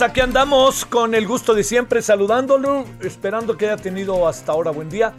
Tardes, 0.00 0.10
aquí 0.10 0.20
andamos 0.20 0.84
con 0.84 1.14
el 1.14 1.26
gusto 1.26 1.54
de 1.54 1.62
siempre 1.62 2.02
saludándolo, 2.02 2.84
esperando 3.02 3.56
que 3.56 3.66
haya 3.66 3.76
tenido 3.76 4.26
hasta 4.26 4.52
ahora 4.52 4.70
buen 4.70 4.88
día. 4.88 5.14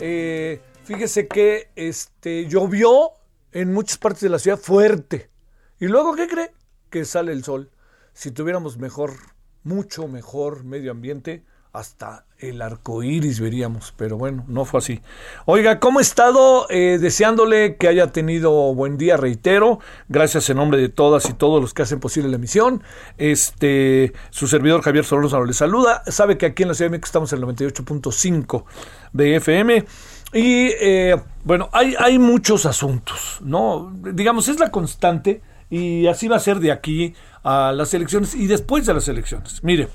Eh, 0.00 0.60
fíjese 0.84 1.28
que 1.28 1.70
este, 1.76 2.46
llovió 2.46 3.12
en 3.52 3.72
muchas 3.72 3.98
partes 3.98 4.22
de 4.22 4.28
la 4.30 4.38
ciudad 4.38 4.58
fuerte. 4.58 5.30
¿Y 5.78 5.86
luego 5.86 6.14
qué 6.14 6.26
cree? 6.26 6.52
Que 6.90 7.04
sale 7.04 7.32
el 7.32 7.44
sol. 7.44 7.70
Si 8.12 8.30
tuviéramos 8.30 8.78
mejor, 8.78 9.14
mucho 9.62 10.08
mejor 10.08 10.64
medio 10.64 10.90
ambiente, 10.90 11.44
hasta 11.72 12.26
el 12.50 12.62
arco 12.62 13.02
iris 13.02 13.40
veríamos, 13.40 13.92
pero 13.96 14.16
bueno, 14.16 14.44
no 14.48 14.64
fue 14.64 14.78
así. 14.78 15.00
Oiga, 15.46 15.80
¿cómo 15.80 15.98
ha 15.98 16.02
estado? 16.02 16.66
Eh, 16.70 16.98
deseándole 17.00 17.76
que 17.76 17.88
haya 17.88 18.12
tenido 18.12 18.52
buen 18.74 18.98
día, 18.98 19.16
reitero. 19.16 19.80
Gracias 20.08 20.48
en 20.50 20.56
nombre 20.56 20.80
de 20.80 20.88
todas 20.88 21.28
y 21.28 21.32
todos 21.32 21.60
los 21.60 21.74
que 21.74 21.82
hacen 21.82 22.00
posible 22.00 22.28
la 22.28 22.36
emisión. 22.36 22.82
Este, 23.18 24.12
su 24.30 24.46
servidor 24.46 24.82
Javier 24.82 25.04
Solórzano 25.04 25.44
le 25.44 25.52
saluda. 25.52 26.02
Sabe 26.06 26.38
que 26.38 26.46
aquí 26.46 26.62
en 26.62 26.68
la 26.68 26.74
Ciudad 26.74 26.90
de 26.90 26.92
México 26.92 27.06
estamos 27.06 27.32
en 27.32 27.38
el 27.40 27.44
98.5 27.46 28.64
de 29.12 29.36
FM. 29.36 29.84
Y 30.32 30.68
eh, 30.80 31.16
bueno, 31.44 31.68
hay, 31.72 31.94
hay 31.98 32.18
muchos 32.18 32.66
asuntos, 32.66 33.38
¿no? 33.40 33.92
Digamos, 34.12 34.48
es 34.48 34.58
la 34.58 34.70
constante 34.70 35.42
y 35.70 36.06
así 36.06 36.28
va 36.28 36.36
a 36.36 36.40
ser 36.40 36.60
de 36.60 36.72
aquí 36.72 37.14
a 37.42 37.72
las 37.72 37.94
elecciones 37.94 38.34
y 38.34 38.46
después 38.46 38.86
de 38.86 38.94
las 38.94 39.08
elecciones. 39.08 39.62
Mire, 39.62 39.88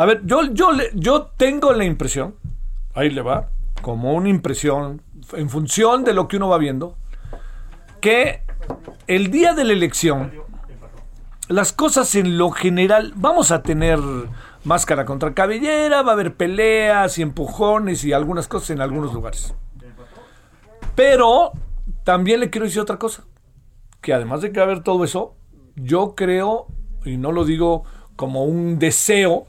a 0.00 0.06
ver, 0.06 0.22
yo, 0.24 0.50
yo, 0.54 0.70
yo 0.94 1.26
tengo 1.36 1.74
la 1.74 1.84
impresión, 1.84 2.34
ahí 2.94 3.10
le 3.10 3.20
va, 3.20 3.50
como 3.82 4.14
una 4.14 4.30
impresión, 4.30 5.02
en 5.34 5.50
función 5.50 6.04
de 6.04 6.14
lo 6.14 6.26
que 6.26 6.38
uno 6.38 6.48
va 6.48 6.56
viendo, 6.56 6.96
que 8.00 8.40
el 9.06 9.30
día 9.30 9.52
de 9.52 9.64
la 9.64 9.74
elección, 9.74 10.32
las 11.48 11.74
cosas 11.74 12.14
en 12.14 12.38
lo 12.38 12.50
general, 12.50 13.12
vamos 13.14 13.50
a 13.50 13.62
tener 13.62 13.98
máscara 14.64 15.04
contra 15.04 15.34
cabellera, 15.34 16.00
va 16.00 16.12
a 16.12 16.14
haber 16.14 16.34
peleas 16.34 17.18
y 17.18 17.22
empujones 17.22 18.02
y 18.02 18.14
algunas 18.14 18.48
cosas 18.48 18.70
en 18.70 18.80
algunos 18.80 19.12
lugares. 19.12 19.52
Pero 20.94 21.52
también 22.04 22.40
le 22.40 22.48
quiero 22.48 22.64
decir 22.64 22.80
otra 22.80 22.98
cosa, 22.98 23.24
que 24.00 24.14
además 24.14 24.40
de 24.40 24.50
que 24.50 24.60
va 24.60 24.64
a 24.64 24.70
haber 24.70 24.82
todo 24.82 25.04
eso, 25.04 25.34
yo 25.76 26.14
creo, 26.14 26.68
y 27.04 27.18
no 27.18 27.32
lo 27.32 27.44
digo 27.44 27.84
como 28.16 28.44
un 28.44 28.78
deseo, 28.78 29.46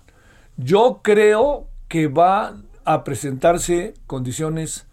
yo 0.63 1.01
creo 1.03 1.67
que 1.87 2.07
va 2.07 2.55
a 2.85 3.03
presentarse 3.03 3.93
condiciones 4.07 4.87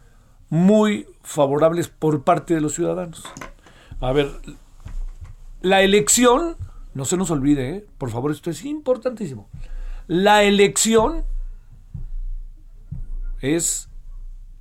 muy 0.48 1.06
favorables 1.22 1.88
por 1.88 2.24
parte 2.24 2.54
de 2.54 2.60
los 2.60 2.74
ciudadanos. 2.74 3.22
A 4.00 4.12
ver, 4.12 4.30
la 5.60 5.82
elección, 5.82 6.56
no 6.94 7.04
se 7.04 7.16
nos 7.16 7.30
olvide, 7.30 7.70
¿eh? 7.70 7.86
por 7.98 8.10
favor, 8.10 8.30
esto 8.30 8.50
es 8.50 8.64
importantísimo. 8.64 9.48
La 10.06 10.42
elección 10.42 11.24
es 13.40 13.88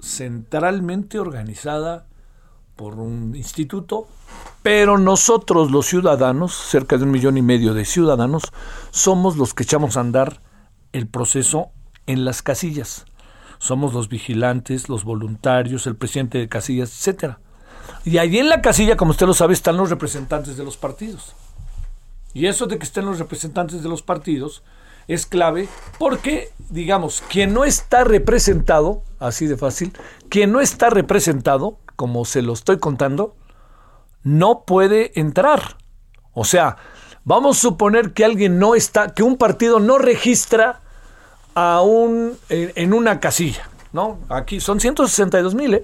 centralmente 0.01 1.19
organizada 1.19 2.07
por 2.75 2.95
un 2.95 3.35
instituto, 3.35 4.07
pero 4.61 4.97
nosotros 4.97 5.71
los 5.71 5.87
ciudadanos, 5.87 6.53
cerca 6.53 6.97
de 6.97 7.05
un 7.05 7.11
millón 7.11 7.37
y 7.37 7.41
medio 7.41 7.73
de 7.73 7.85
ciudadanos, 7.85 8.43
somos 8.91 9.37
los 9.37 9.53
que 9.53 9.63
echamos 9.63 9.97
a 9.97 10.01
andar 10.01 10.41
el 10.93 11.07
proceso 11.07 11.71
en 12.05 12.25
las 12.25 12.41
casillas. 12.41 13.05
Somos 13.59 13.93
los 13.93 14.09
vigilantes, 14.09 14.89
los 14.89 15.03
voluntarios, 15.03 15.87
el 15.87 15.95
presidente 15.95 16.37
de 16.37 16.49
casillas, 16.49 16.89
etcétera. 16.91 17.39
Y 18.05 18.17
allí 18.17 18.39
en 18.39 18.49
la 18.49 18.61
casilla, 18.61 18.97
como 18.97 19.11
usted 19.11 19.25
lo 19.25 19.33
sabe, 19.33 19.53
están 19.53 19.77
los 19.77 19.89
representantes 19.89 20.57
de 20.57 20.63
los 20.63 20.77
partidos. 20.77 21.35
Y 22.33 22.45
eso 22.47 22.67
de 22.67 22.77
que 22.77 22.85
estén 22.85 23.05
los 23.05 23.19
representantes 23.19 23.81
de 23.81 23.89
los 23.89 24.03
partidos 24.03 24.63
es 25.07 25.25
clave 25.25 25.67
porque, 25.97 26.51
digamos, 26.69 27.23
quien 27.29 27.53
no 27.53 27.63
está 27.63 28.03
representado, 28.03 29.03
así 29.19 29.47
de 29.47 29.57
fácil, 29.57 29.93
quien 30.29 30.51
no 30.51 30.61
está 30.61 30.89
representado, 30.89 31.79
como 31.95 32.25
se 32.25 32.41
lo 32.41 32.53
estoy 32.53 32.77
contando, 32.77 33.35
no 34.23 34.65
puede 34.65 35.19
entrar. 35.19 35.77
O 36.33 36.43
sea, 36.45 36.77
vamos 37.27 37.57
a 37.57 37.59
suponer 37.59 38.13
que 38.13 38.23
alguien 38.23 38.57
no 38.57 38.73
está, 38.73 39.13
que 39.13 39.21
un 39.21 39.35
partido 39.35 39.81
no 39.81 39.97
registra 39.97 40.79
a 41.55 41.81
un, 41.81 42.37
en, 42.47 42.71
en 42.75 42.93
una 42.93 43.19
casilla, 43.19 43.69
¿no? 43.91 44.19
Aquí 44.29 44.61
son 44.61 44.79
162 44.79 45.53
mil, 45.53 45.73
¿eh? 45.73 45.83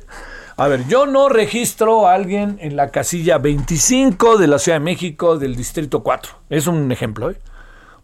A 0.56 0.68
ver, 0.70 0.88
yo 0.88 1.06
no 1.06 1.28
registro 1.28 2.08
a 2.08 2.14
alguien 2.14 2.58
en 2.62 2.78
la 2.78 2.92
casilla 2.92 3.40
25 3.40 4.38
de 4.38 4.48
la 4.48 4.58
Ciudad 4.58 4.78
de 4.78 4.86
México 4.86 5.38
del 5.38 5.56
Distrito 5.58 6.02
4. 6.02 6.32
Es 6.50 6.68
un 6.68 6.90
ejemplo, 6.94 7.30
¿eh? 7.30 7.38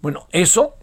Bueno, 0.02 0.28
eso. 0.32 0.76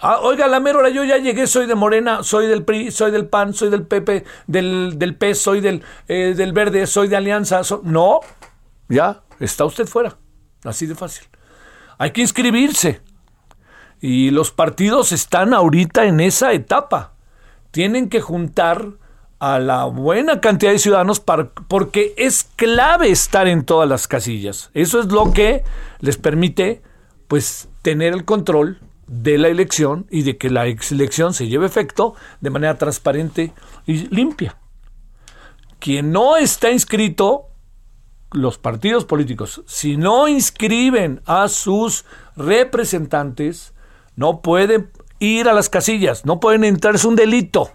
Ah, 0.00 0.20
oiga, 0.22 0.46
la 0.46 0.60
mera 0.60 0.78
hora, 0.78 0.90
yo 0.90 1.02
ya 1.02 1.16
llegué, 1.16 1.48
soy 1.48 1.66
de 1.66 1.74
Morena, 1.74 2.22
soy 2.22 2.46
del 2.46 2.64
PRI, 2.64 2.92
soy 2.92 3.10
del 3.10 3.26
PAN, 3.26 3.54
soy 3.54 3.70
del 3.70 3.86
PP, 3.86 4.24
del, 4.46 4.98
del 4.98 5.16
PES, 5.16 5.38
soy 5.40 5.60
del, 5.60 5.82
eh, 6.06 6.34
del 6.36 6.52
Verde, 6.52 6.86
soy 6.86 7.08
de 7.08 7.16
Alianza. 7.16 7.62
no, 7.82 8.20
ya, 8.88 9.22
está 9.40 9.64
usted 9.64 9.86
fuera. 9.86 10.16
Así 10.62 10.86
de 10.86 10.94
fácil. 10.94 11.31
Hay 12.02 12.10
que 12.10 12.20
inscribirse. 12.20 13.00
Y 14.00 14.32
los 14.32 14.50
partidos 14.50 15.12
están 15.12 15.54
ahorita 15.54 16.04
en 16.06 16.18
esa 16.18 16.52
etapa. 16.52 17.12
Tienen 17.70 18.08
que 18.08 18.20
juntar 18.20 18.88
a 19.38 19.60
la 19.60 19.84
buena 19.84 20.40
cantidad 20.40 20.72
de 20.72 20.80
ciudadanos 20.80 21.20
para- 21.20 21.50
porque 21.68 22.12
es 22.16 22.42
clave 22.56 23.12
estar 23.12 23.46
en 23.46 23.64
todas 23.64 23.88
las 23.88 24.08
casillas. 24.08 24.70
Eso 24.74 24.98
es 24.98 25.06
lo 25.12 25.32
que 25.32 25.62
les 26.00 26.16
permite 26.16 26.82
pues 27.28 27.68
tener 27.82 28.14
el 28.14 28.24
control 28.24 28.80
de 29.06 29.38
la 29.38 29.46
elección 29.46 30.08
y 30.10 30.22
de 30.24 30.36
que 30.36 30.50
la 30.50 30.66
elección 30.66 31.34
se 31.34 31.46
lleve 31.46 31.66
efecto 31.66 32.16
de 32.40 32.50
manera 32.50 32.78
transparente 32.78 33.52
y 33.86 34.08
limpia. 34.08 34.56
Quien 35.78 36.10
no 36.10 36.36
está 36.36 36.72
inscrito, 36.72 37.46
los 38.32 38.58
partidos 38.58 39.04
políticos, 39.04 39.62
si 39.66 39.96
no 39.96 40.28
inscriben 40.28 41.20
a 41.26 41.48
sus 41.48 42.04
representantes, 42.36 43.74
no 44.16 44.40
pueden 44.40 44.90
ir 45.18 45.48
a 45.48 45.52
las 45.52 45.68
casillas, 45.68 46.24
no 46.24 46.40
pueden 46.40 46.64
entrar, 46.64 46.94
es 46.94 47.04
un 47.04 47.16
delito. 47.16 47.70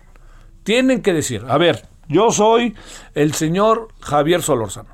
Tienen 0.63 1.01
que 1.01 1.13
decir, 1.13 1.45
a 1.47 1.57
ver, 1.57 1.87
yo 2.07 2.31
soy 2.31 2.75
el 3.15 3.33
señor 3.33 3.89
Javier 3.99 4.41
Solórzano. 4.41 4.89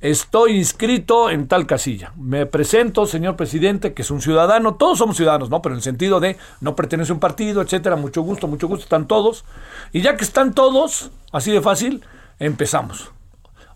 estoy 0.00 0.56
inscrito 0.56 1.30
en 1.30 1.48
tal 1.48 1.66
casilla. 1.66 2.12
Me 2.16 2.46
presento, 2.46 3.06
señor 3.06 3.36
presidente, 3.36 3.94
que 3.94 4.02
es 4.02 4.10
un 4.10 4.20
ciudadano, 4.20 4.74
todos 4.74 4.98
somos 4.98 5.16
ciudadanos, 5.16 5.50
¿no? 5.50 5.62
Pero 5.62 5.74
en 5.74 5.78
el 5.78 5.82
sentido 5.82 6.20
de 6.20 6.36
no 6.60 6.76
pertenece 6.76 7.12
a 7.12 7.14
un 7.14 7.20
partido, 7.20 7.62
etcétera, 7.62 7.96
mucho 7.96 8.22
gusto, 8.22 8.46
mucho 8.46 8.68
gusto, 8.68 8.84
están 8.84 9.06
todos. 9.06 9.44
Y 9.92 10.02
ya 10.02 10.16
que 10.16 10.24
están 10.24 10.54
todos, 10.54 11.10
así 11.32 11.50
de 11.50 11.60
fácil, 11.60 12.04
empezamos. 12.38 13.10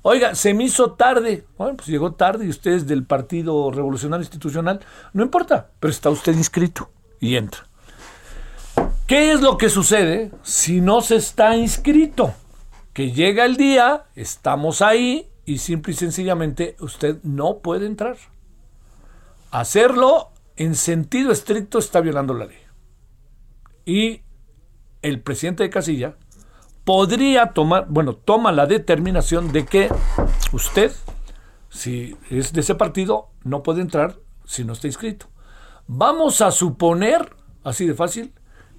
Oiga, 0.03 0.35
se 0.35 0.55
me 0.55 0.65
hizo 0.65 0.93
tarde. 0.93 1.47
Bueno, 1.59 1.77
pues 1.77 1.89
llegó 1.89 2.15
tarde 2.15 2.47
y 2.47 2.49
usted 2.49 2.73
es 2.73 2.87
del 2.87 3.05
Partido 3.05 3.71
Revolucionario 3.71 4.23
Institucional. 4.23 4.81
No 5.13 5.23
importa, 5.23 5.71
pero 5.79 5.91
está 5.91 6.09
usted 6.09 6.35
inscrito 6.35 6.91
y 7.21 7.37
entra. 7.37 7.67
¿Qué 9.07 9.33
es 9.33 9.43
lo 9.43 9.59
que 9.59 9.69
sucede 9.69 10.31
si 10.43 10.81
no 10.81 11.03
se 11.03 11.17
está 11.17 11.57
inscrito? 11.57 12.33
Que 12.95 13.11
llega 13.13 13.45
el 13.45 13.57
día, 13.57 14.05
estamos 14.15 14.83
ahí 14.83 15.29
y 15.45 15.59
simple 15.59 15.93
y 15.93 15.97
sencillamente 15.97 16.77
usted 16.81 17.19
no 17.23 17.59
puede 17.59 17.87
entrar. 17.87 18.17
Hacerlo 19.51 20.31
en 20.57 20.77
sentido 20.77 21.33
estricto 21.33 21.79
está 21.79 22.01
violando 22.01 22.35
la 22.35 22.47
ley. 22.47 22.59
Y 23.85 24.23
el 25.03 25.21
presidente 25.21 25.63
de 25.65 25.71
casilla 25.71 26.17
podría 26.85 27.53
tomar, 27.53 27.87
bueno, 27.89 28.15
toma 28.15 28.53
la 28.53 28.67
determinación 28.67 29.53
de 29.53 29.67
que 29.67 29.89
usted, 30.53 30.93
si 31.69 32.17
es 32.31 32.53
de 32.53 32.61
ese 32.61 32.75
partido, 32.75 33.29
no 33.45 33.63
puede 33.63 33.81
entrar 33.81 34.17
si 34.45 34.65
no 34.65 34.73
está 34.73 34.87
inscrito. 34.87 35.27
Vamos 35.87 36.41
a 36.41 36.51
suponer, 36.51 37.35
así 37.65 37.87
de 37.87 37.95
fácil, 37.95 38.33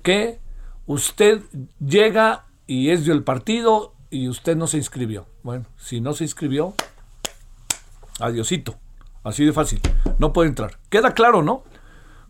que 0.04 0.40
usted 0.86 1.42
llega 1.80 2.46
y 2.68 2.90
es 2.90 3.06
del 3.06 3.24
partido 3.24 3.94
y 4.10 4.28
usted 4.28 4.56
no 4.56 4.68
se 4.68 4.78
inscribió. 4.78 5.26
Bueno, 5.44 5.66
si 5.78 6.02
no 6.02 6.14
se 6.14 6.24
inscribió, 6.24 6.74
adiosito. 8.20 8.76
Así 9.24 9.46
de 9.46 9.54
fácil. 9.54 9.80
No 10.18 10.34
puede 10.34 10.50
entrar. 10.50 10.80
Queda 10.90 11.14
claro, 11.14 11.44
¿no? 11.44 11.64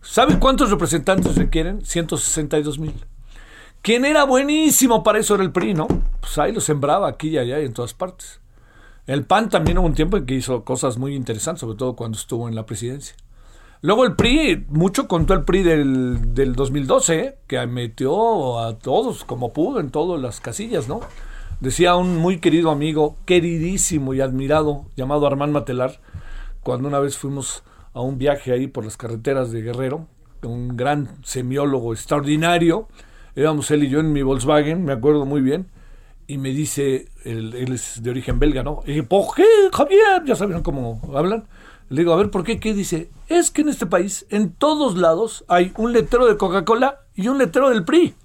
¿Sabe 0.01 0.39
cuántos 0.39 0.69
representantes 0.71 1.35
requieren? 1.35 1.85
162 1.85 2.79
mil. 2.79 3.05
¿Quién 3.81 4.05
era 4.05 4.25
buenísimo 4.25 5.01
para 5.01 5.17
eso 5.17 5.33
era 5.33 5.43
el 5.43 5.51
PRI, 5.51 5.73
¿no? 5.73 5.87
Pues 6.19 6.37
ahí 6.37 6.51
lo 6.51 6.61
sembraba 6.61 7.07
aquí 7.07 7.29
y 7.29 7.37
allá 7.39 7.59
y 7.59 7.65
en 7.65 7.73
todas 7.73 7.95
partes. 7.95 8.39
El 9.07 9.25
PAN 9.25 9.49
también 9.49 9.79
hubo 9.79 9.87
un 9.87 9.95
tiempo 9.95 10.17
en 10.17 10.27
que 10.27 10.35
hizo 10.35 10.63
cosas 10.63 10.99
muy 10.99 11.15
interesantes, 11.15 11.61
sobre 11.61 11.77
todo 11.77 11.95
cuando 11.95 12.15
estuvo 12.15 12.47
en 12.47 12.53
la 12.53 12.67
presidencia. 12.67 13.15
Luego 13.81 14.05
el 14.05 14.15
PRI, 14.15 14.67
mucho 14.69 15.07
contó 15.07 15.33
el 15.33 15.45
PRI 15.45 15.63
del, 15.63 16.35
del 16.35 16.53
2012, 16.53 17.19
¿eh? 17.19 17.37
que 17.47 17.65
metió 17.65 18.59
a 18.59 18.77
todos 18.77 19.23
como 19.23 19.51
pudo 19.51 19.79
en 19.79 19.89
todas 19.89 20.21
las 20.21 20.39
casillas, 20.39 20.87
¿no? 20.87 20.99
Decía 21.59 21.95
un 21.95 22.17
muy 22.17 22.39
querido 22.39 22.69
amigo, 22.69 23.17
queridísimo 23.25 24.13
y 24.13 24.21
admirado, 24.21 24.85
llamado 24.95 25.25
Armán 25.25 25.51
Matelar, 25.51 25.99
cuando 26.61 26.87
una 26.87 26.99
vez 26.99 27.17
fuimos 27.17 27.63
a 27.93 28.01
un 28.01 28.19
viaje 28.19 28.51
ahí 28.51 28.67
por 28.67 28.85
las 28.85 28.95
carreteras 28.95 29.51
de 29.51 29.63
Guerrero, 29.63 30.05
un 30.43 30.77
gran 30.77 31.17
semiólogo 31.23 31.93
extraordinario, 31.93 32.87
Éramos 33.35 33.71
él 33.71 33.83
y 33.83 33.89
yo 33.89 33.99
en 33.99 34.11
mi 34.11 34.21
Volkswagen, 34.21 34.83
me 34.83 34.93
acuerdo 34.93 35.25
muy 35.25 35.41
bien. 35.41 35.67
Y 36.27 36.37
me 36.37 36.49
dice, 36.49 37.09
él, 37.23 37.53
es 37.53 38.01
de 38.01 38.09
origen 38.09 38.39
belga, 38.39 38.63
¿no? 38.63 38.83
Y 38.85 39.01
¿por 39.01 39.35
qué, 39.35 39.45
Javier? 39.73 40.23
Ya 40.25 40.35
saben 40.35 40.61
cómo 40.61 41.01
hablan. 41.13 41.45
Le 41.89 42.01
digo, 42.01 42.13
a 42.13 42.15
ver, 42.15 42.31
¿por 42.31 42.43
qué? 42.43 42.59
¿Qué 42.59 42.73
dice? 42.73 43.09
Es 43.27 43.51
que 43.51 43.63
en 43.63 43.69
este 43.69 43.85
país, 43.85 44.25
en 44.29 44.51
todos 44.53 44.97
lados, 44.97 45.43
hay 45.49 45.73
un 45.77 45.91
letrero 45.91 46.25
de 46.25 46.37
Coca-Cola 46.37 47.01
y 47.15 47.27
un 47.27 47.37
letrero 47.37 47.69
del 47.69 47.83
PRI. 47.83 48.15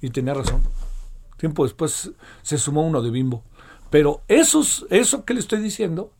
Y 0.00 0.10
tenía 0.10 0.34
razón. 0.34 0.62
Tiempo 1.36 1.64
después 1.64 2.12
se 2.42 2.58
sumó 2.58 2.86
uno 2.86 3.02
de 3.02 3.10
Bimbo. 3.10 3.42
Pero 3.90 4.22
esos, 4.28 4.86
eso 4.90 5.24
que 5.24 5.34
le 5.34 5.40
estoy 5.40 5.60
diciendo 5.60 6.12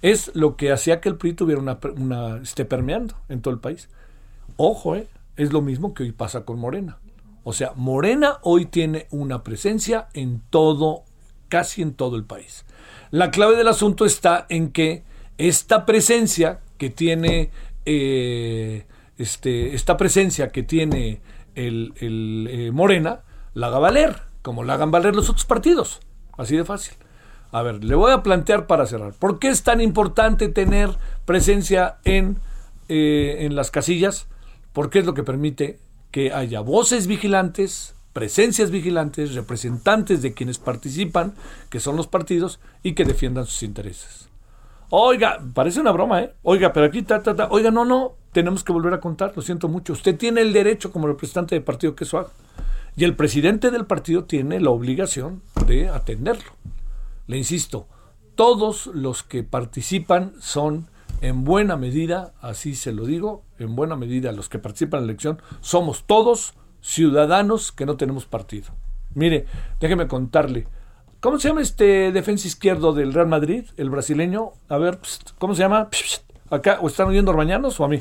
es 0.00 0.34
lo 0.34 0.56
que 0.56 0.72
hacía 0.72 1.00
que 1.00 1.08
el 1.08 1.16
PRI 1.16 1.34
tuviera 1.34 1.60
una, 1.60 1.78
una 1.96 2.38
esté 2.38 2.64
permeando 2.64 3.14
en 3.28 3.42
todo 3.42 3.52
el 3.52 3.60
país. 3.60 3.88
Ojo, 4.56 4.96
¿eh? 4.96 5.08
es 5.36 5.52
lo 5.52 5.62
mismo 5.62 5.94
que 5.94 6.04
hoy 6.04 6.12
pasa 6.12 6.44
con 6.44 6.58
Morena. 6.58 6.98
O 7.48 7.54
sea, 7.54 7.72
Morena 7.76 8.40
hoy 8.42 8.66
tiene 8.66 9.06
una 9.10 9.42
presencia 9.42 10.08
en 10.12 10.42
todo, 10.50 11.04
casi 11.48 11.80
en 11.80 11.94
todo 11.94 12.16
el 12.16 12.26
país. 12.26 12.66
La 13.10 13.30
clave 13.30 13.56
del 13.56 13.68
asunto 13.68 14.04
está 14.04 14.44
en 14.50 14.70
que 14.70 15.02
esta 15.38 15.86
presencia 15.86 16.60
que 16.76 16.90
tiene, 16.90 17.50
eh, 17.86 18.84
este, 19.16 19.74
esta 19.74 19.96
presencia 19.96 20.48
que 20.48 20.62
tiene 20.62 21.22
el, 21.54 21.94
eh, 21.96 22.70
Morena, 22.70 23.22
la 23.54 23.68
haga 23.68 23.78
valer, 23.78 24.16
como 24.42 24.62
la 24.62 24.74
hagan 24.74 24.90
valer 24.90 25.16
los 25.16 25.30
otros 25.30 25.46
partidos. 25.46 26.00
Así 26.36 26.54
de 26.54 26.66
fácil. 26.66 26.98
A 27.50 27.62
ver, 27.62 27.82
le 27.82 27.94
voy 27.94 28.12
a 28.12 28.22
plantear 28.22 28.66
para 28.66 28.84
cerrar. 28.84 29.14
¿Por 29.14 29.38
qué 29.38 29.48
es 29.48 29.62
tan 29.62 29.80
importante 29.80 30.50
tener 30.50 30.90
presencia 31.24 31.96
en, 32.04 32.40
eh, 32.90 33.38
en 33.40 33.56
las 33.56 33.70
casillas? 33.70 34.28
Porque 34.74 34.98
es 34.98 35.06
lo 35.06 35.14
que 35.14 35.22
permite 35.22 35.78
que 36.10 36.32
haya 36.32 36.60
voces 36.60 37.06
vigilantes, 37.06 37.94
presencias 38.12 38.70
vigilantes, 38.70 39.34
representantes 39.34 40.22
de 40.22 40.32
quienes 40.32 40.58
participan, 40.58 41.34
que 41.70 41.80
son 41.80 41.96
los 41.96 42.06
partidos, 42.06 42.60
y 42.82 42.94
que 42.94 43.04
defiendan 43.04 43.46
sus 43.46 43.62
intereses. 43.62 44.28
Oiga, 44.90 45.38
parece 45.52 45.80
una 45.80 45.92
broma, 45.92 46.22
¿eh? 46.22 46.34
Oiga, 46.42 46.72
pero 46.72 46.86
aquí, 46.86 47.02
ta, 47.02 47.22
ta, 47.22 47.36
ta. 47.36 47.48
Oiga, 47.50 47.70
no, 47.70 47.84
no, 47.84 48.14
tenemos 48.32 48.64
que 48.64 48.72
volver 48.72 48.94
a 48.94 49.00
contar, 49.00 49.32
lo 49.36 49.42
siento 49.42 49.68
mucho. 49.68 49.92
Usted 49.92 50.16
tiene 50.16 50.40
el 50.40 50.52
derecho 50.52 50.90
como 50.90 51.06
representante 51.06 51.54
del 51.54 51.64
partido 51.64 51.94
que 51.94 52.04
eso 52.04 52.18
haga. 52.18 52.30
Y 52.96 53.04
el 53.04 53.14
presidente 53.14 53.70
del 53.70 53.86
partido 53.86 54.24
tiene 54.24 54.60
la 54.60 54.70
obligación 54.70 55.42
de 55.66 55.88
atenderlo. 55.88 56.50
Le 57.26 57.36
insisto, 57.36 57.86
todos 58.34 58.86
los 58.86 59.22
que 59.22 59.42
participan 59.42 60.32
son 60.40 60.88
en 61.20 61.44
buena 61.44 61.76
medida, 61.76 62.32
así 62.40 62.74
se 62.74 62.92
lo 62.92 63.04
digo, 63.04 63.44
en 63.58 63.74
buena 63.74 63.96
medida 63.96 64.32
los 64.32 64.48
que 64.48 64.58
participan 64.58 65.00
en 65.00 65.06
la 65.06 65.12
elección, 65.12 65.42
somos 65.60 66.04
todos 66.04 66.54
ciudadanos 66.80 67.72
que 67.72 67.86
no 67.86 67.96
tenemos 67.96 68.26
partido. 68.26 68.68
Mire, 69.14 69.46
déjeme 69.80 70.06
contarle. 70.06 70.68
¿Cómo 71.20 71.38
se 71.40 71.48
llama 71.48 71.62
este 71.62 72.12
defensa 72.12 72.46
izquierdo 72.46 72.92
del 72.92 73.12
Real 73.12 73.26
Madrid, 73.26 73.64
el 73.76 73.90
brasileño? 73.90 74.52
A 74.68 74.78
ver, 74.78 75.00
¿cómo 75.38 75.54
se 75.54 75.62
llama? 75.62 75.88
Acá, 76.50 76.78
¿o 76.80 76.86
están 76.86 77.08
oyendo 77.08 77.32
Orbañanos 77.32 77.80
o 77.80 77.84
a 77.84 77.88
mí? 77.88 77.98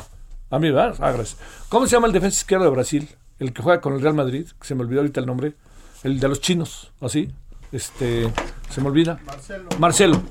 A 0.52 0.60
mí, 0.60 0.72
¿verdad? 0.72 0.96
Ah, 1.00 1.12
gracias. 1.12 1.40
¿Cómo 1.69 1.88
se 1.88 1.96
llama 1.96 2.08
el 2.08 2.14
defensa 2.14 2.38
izquierdo 2.38 2.66
de 2.66 2.72
Brasil? 2.72 3.10
El 3.40 3.54
que 3.54 3.64
juega 3.64 3.81
con 3.81 3.94
el 3.94 4.02
Real 4.02 4.14
Madrid, 4.14 4.48
que 4.60 4.68
se 4.68 4.75
me 4.75 4.81
olvidó 4.81 5.02
ahorita 5.02 5.19
el 5.19 5.25
nombre. 5.25 5.56
El 6.04 6.19
de 6.19 6.28
los 6.28 6.40
chinos, 6.40 6.94
así. 7.02 7.31
Este, 7.72 8.31
se 8.69 8.81
me 8.81 8.88
olvida. 8.88 9.19
Marcelo. 9.25 9.69
Marcelo. 9.80 10.22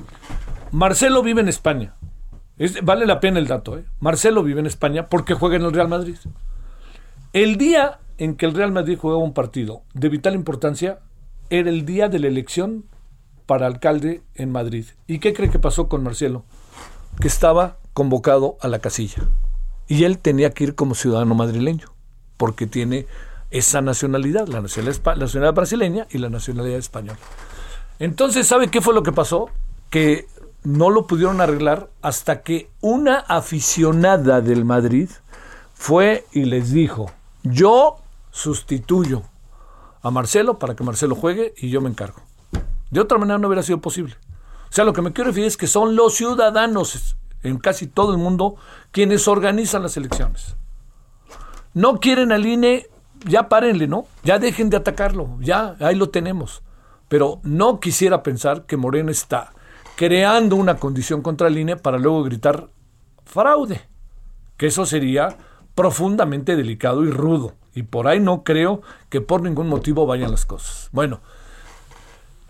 Marcelo 0.70 1.22
vive 1.22 1.40
en 1.40 1.48
España 1.48 1.95
vale 2.82 3.06
la 3.06 3.20
pena 3.20 3.38
el 3.38 3.46
dato. 3.46 3.78
¿eh? 3.78 3.84
Marcelo 4.00 4.42
vive 4.42 4.60
en 4.60 4.66
España 4.66 5.08
porque 5.08 5.34
juega 5.34 5.56
en 5.56 5.62
el 5.62 5.72
Real 5.72 5.88
Madrid. 5.88 6.16
El 7.32 7.56
día 7.56 8.00
en 8.18 8.36
que 8.36 8.46
el 8.46 8.54
Real 8.54 8.72
Madrid 8.72 8.98
jugaba 8.98 9.22
un 9.22 9.34
partido 9.34 9.82
de 9.92 10.08
vital 10.08 10.34
importancia 10.34 11.00
era 11.50 11.68
el 11.68 11.84
día 11.84 12.08
de 12.08 12.18
la 12.18 12.28
elección 12.28 12.84
para 13.46 13.66
alcalde 13.66 14.22
en 14.34 14.50
Madrid. 14.50 14.86
¿Y 15.06 15.18
qué 15.18 15.32
cree 15.32 15.50
que 15.50 15.58
pasó 15.58 15.88
con 15.88 16.02
Marcelo? 16.02 16.44
Que 17.20 17.28
estaba 17.28 17.78
convocado 17.92 18.56
a 18.60 18.68
la 18.68 18.80
casilla. 18.80 19.28
Y 19.86 20.04
él 20.04 20.18
tenía 20.18 20.50
que 20.50 20.64
ir 20.64 20.74
como 20.74 20.94
ciudadano 20.94 21.34
madrileño, 21.34 21.86
porque 22.36 22.66
tiene 22.66 23.06
esa 23.50 23.80
nacionalidad, 23.80 24.48
la 24.48 24.60
nacionalidad, 24.60 25.04
la 25.04 25.14
nacionalidad 25.14 25.54
brasileña 25.54 26.06
y 26.10 26.18
la 26.18 26.28
nacionalidad 26.28 26.78
española. 26.78 27.18
Entonces, 27.98 28.46
¿sabe 28.46 28.68
qué 28.68 28.80
fue 28.80 28.94
lo 28.94 29.02
que 29.02 29.12
pasó? 29.12 29.48
Que 29.88 30.26
no 30.66 30.90
lo 30.90 31.06
pudieron 31.06 31.40
arreglar 31.40 31.90
hasta 32.02 32.42
que 32.42 32.68
una 32.80 33.18
aficionada 33.18 34.40
del 34.40 34.64
Madrid 34.64 35.08
fue 35.74 36.26
y 36.32 36.44
les 36.44 36.72
dijo, 36.72 37.08
yo 37.44 37.98
sustituyo 38.32 39.22
a 40.02 40.10
Marcelo 40.10 40.58
para 40.58 40.74
que 40.74 40.82
Marcelo 40.82 41.14
juegue 41.14 41.54
y 41.56 41.70
yo 41.70 41.80
me 41.80 41.88
encargo. 41.88 42.20
De 42.90 42.98
otra 42.98 43.16
manera 43.16 43.38
no 43.38 43.46
hubiera 43.46 43.62
sido 43.62 43.80
posible. 43.80 44.16
O 44.68 44.72
sea, 44.72 44.84
lo 44.84 44.92
que 44.92 45.02
me 45.02 45.12
quiero 45.12 45.30
referir 45.30 45.46
es 45.46 45.56
que 45.56 45.68
son 45.68 45.94
los 45.94 46.14
ciudadanos 46.14 47.16
en 47.44 47.58
casi 47.58 47.86
todo 47.86 48.10
el 48.10 48.18
mundo 48.18 48.56
quienes 48.90 49.28
organizan 49.28 49.84
las 49.84 49.96
elecciones. 49.96 50.56
No 51.74 52.00
quieren 52.00 52.32
al 52.32 52.44
INE, 52.44 52.88
ya 53.24 53.48
párenle, 53.48 53.86
¿no? 53.86 54.06
Ya 54.24 54.40
dejen 54.40 54.68
de 54.70 54.78
atacarlo, 54.78 55.28
ya, 55.38 55.76
ahí 55.78 55.94
lo 55.94 56.08
tenemos. 56.08 56.64
Pero 57.06 57.38
no 57.44 57.78
quisiera 57.78 58.24
pensar 58.24 58.66
que 58.66 58.76
Moreno 58.76 59.12
está 59.12 59.52
creando 59.96 60.56
una 60.56 60.76
condición 60.76 61.22
contra 61.22 61.48
el 61.48 61.58
INE 61.58 61.76
para 61.76 61.98
luego 61.98 62.22
gritar 62.22 62.68
fraude, 63.24 63.80
que 64.56 64.66
eso 64.66 64.86
sería 64.86 65.36
profundamente 65.74 66.54
delicado 66.54 67.04
y 67.04 67.10
rudo. 67.10 67.54
Y 67.74 67.82
por 67.82 68.06
ahí 68.06 68.20
no 68.20 68.44
creo 68.44 68.82
que 69.08 69.20
por 69.20 69.42
ningún 69.42 69.68
motivo 69.68 70.06
vayan 70.06 70.30
las 70.30 70.46
cosas. 70.46 70.88
Bueno, 70.92 71.20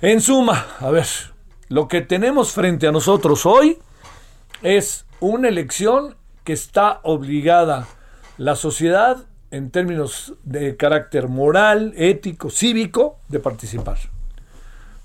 en 0.00 0.20
suma, 0.20 0.66
a 0.78 0.90
ver, 0.90 1.06
lo 1.68 1.88
que 1.88 2.02
tenemos 2.02 2.52
frente 2.52 2.86
a 2.86 2.92
nosotros 2.92 3.46
hoy 3.46 3.78
es 4.62 5.06
una 5.20 5.48
elección 5.48 6.16
que 6.44 6.52
está 6.52 7.00
obligada 7.02 7.86
la 8.38 8.54
sociedad 8.54 9.24
en 9.50 9.70
términos 9.70 10.34
de 10.44 10.76
carácter 10.76 11.28
moral, 11.28 11.94
ético, 11.96 12.50
cívico, 12.50 13.18
de 13.28 13.40
participar. 13.40 13.98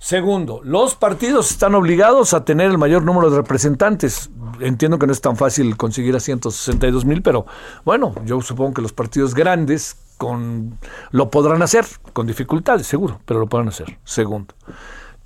Segundo, 0.02 0.62
los 0.64 0.96
partidos 0.96 1.52
están 1.52 1.76
obligados 1.76 2.34
a 2.34 2.44
tener 2.44 2.72
el 2.72 2.80
mayor 2.80 3.04
número 3.04 3.30
de 3.30 3.38
representantes. 3.38 4.32
Entiendo 4.60 4.98
que 4.98 5.06
no 5.06 5.14
es 5.14 5.22
tan 5.22 5.38
fácil 5.38 5.78
conseguir 5.78 6.16
a 6.16 6.20
162 6.20 7.06
mil, 7.06 7.22
pero 7.22 7.46
bueno, 7.86 8.16
yo 8.26 8.42
supongo 8.42 8.74
que 8.74 8.82
los 8.82 8.94
partidos 8.94 9.36
grandes 9.36 9.98
con, 10.18 10.80
lo 11.12 11.30
podrán 11.30 11.62
hacer, 11.62 11.86
con 12.14 12.26
dificultades, 12.26 12.88
seguro, 12.88 13.22
pero 13.26 13.42
lo 13.42 13.46
podrán 13.46 13.68
hacer. 13.68 14.00
Segundo. 14.04 14.56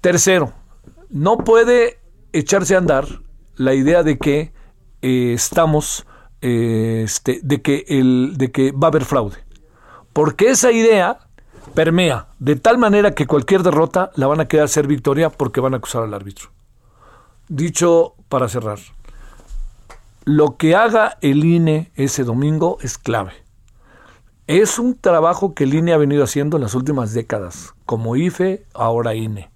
Tercero, 0.01 0.51
no 1.09 1.37
puede 1.37 2.01
echarse 2.33 2.75
a 2.75 2.79
andar 2.79 3.07
la 3.55 3.73
idea 3.73 4.03
de 4.03 4.17
que 4.17 4.51
eh, 5.01 5.31
estamos, 5.33 6.05
eh, 6.41 7.03
este, 7.05 7.39
de, 7.41 7.61
que 7.61 7.85
el, 7.87 8.33
de 8.35 8.51
que 8.51 8.73
va 8.73 8.87
a 8.87 8.91
haber 8.91 9.05
fraude. 9.05 9.37
Porque 10.11 10.49
esa 10.49 10.73
idea 10.73 11.24
permea 11.75 12.29
de 12.39 12.55
tal 12.55 12.77
manera 12.77 13.13
que 13.13 13.27
cualquier 13.27 13.61
derrota 13.61 14.11
la 14.15 14.27
van 14.27 14.39
a 14.39 14.47
quedar 14.47 14.69
ser 14.69 14.87
victoria 14.87 15.29
porque 15.29 15.61
van 15.61 15.73
a 15.73 15.77
acusar 15.77 16.03
al 16.03 16.13
árbitro. 16.13 16.49
Dicho 17.47 18.15
para 18.29 18.47
cerrar, 18.49 18.79
lo 20.23 20.57
que 20.57 20.75
haga 20.75 21.17
el 21.21 21.45
INE 21.45 21.91
ese 21.95 22.23
domingo 22.23 22.77
es 22.81 22.97
clave. 22.97 23.33
Es 24.47 24.79
un 24.79 24.97
trabajo 24.97 25.53
que 25.53 25.65
el 25.65 25.73
INE 25.73 25.93
ha 25.93 25.97
venido 25.97 26.23
haciendo 26.23 26.57
en 26.57 26.63
las 26.63 26.73
últimas 26.73 27.13
décadas, 27.13 27.75
como 27.85 28.15
IFE, 28.15 28.65
ahora 28.73 29.13
INE. 29.13 29.51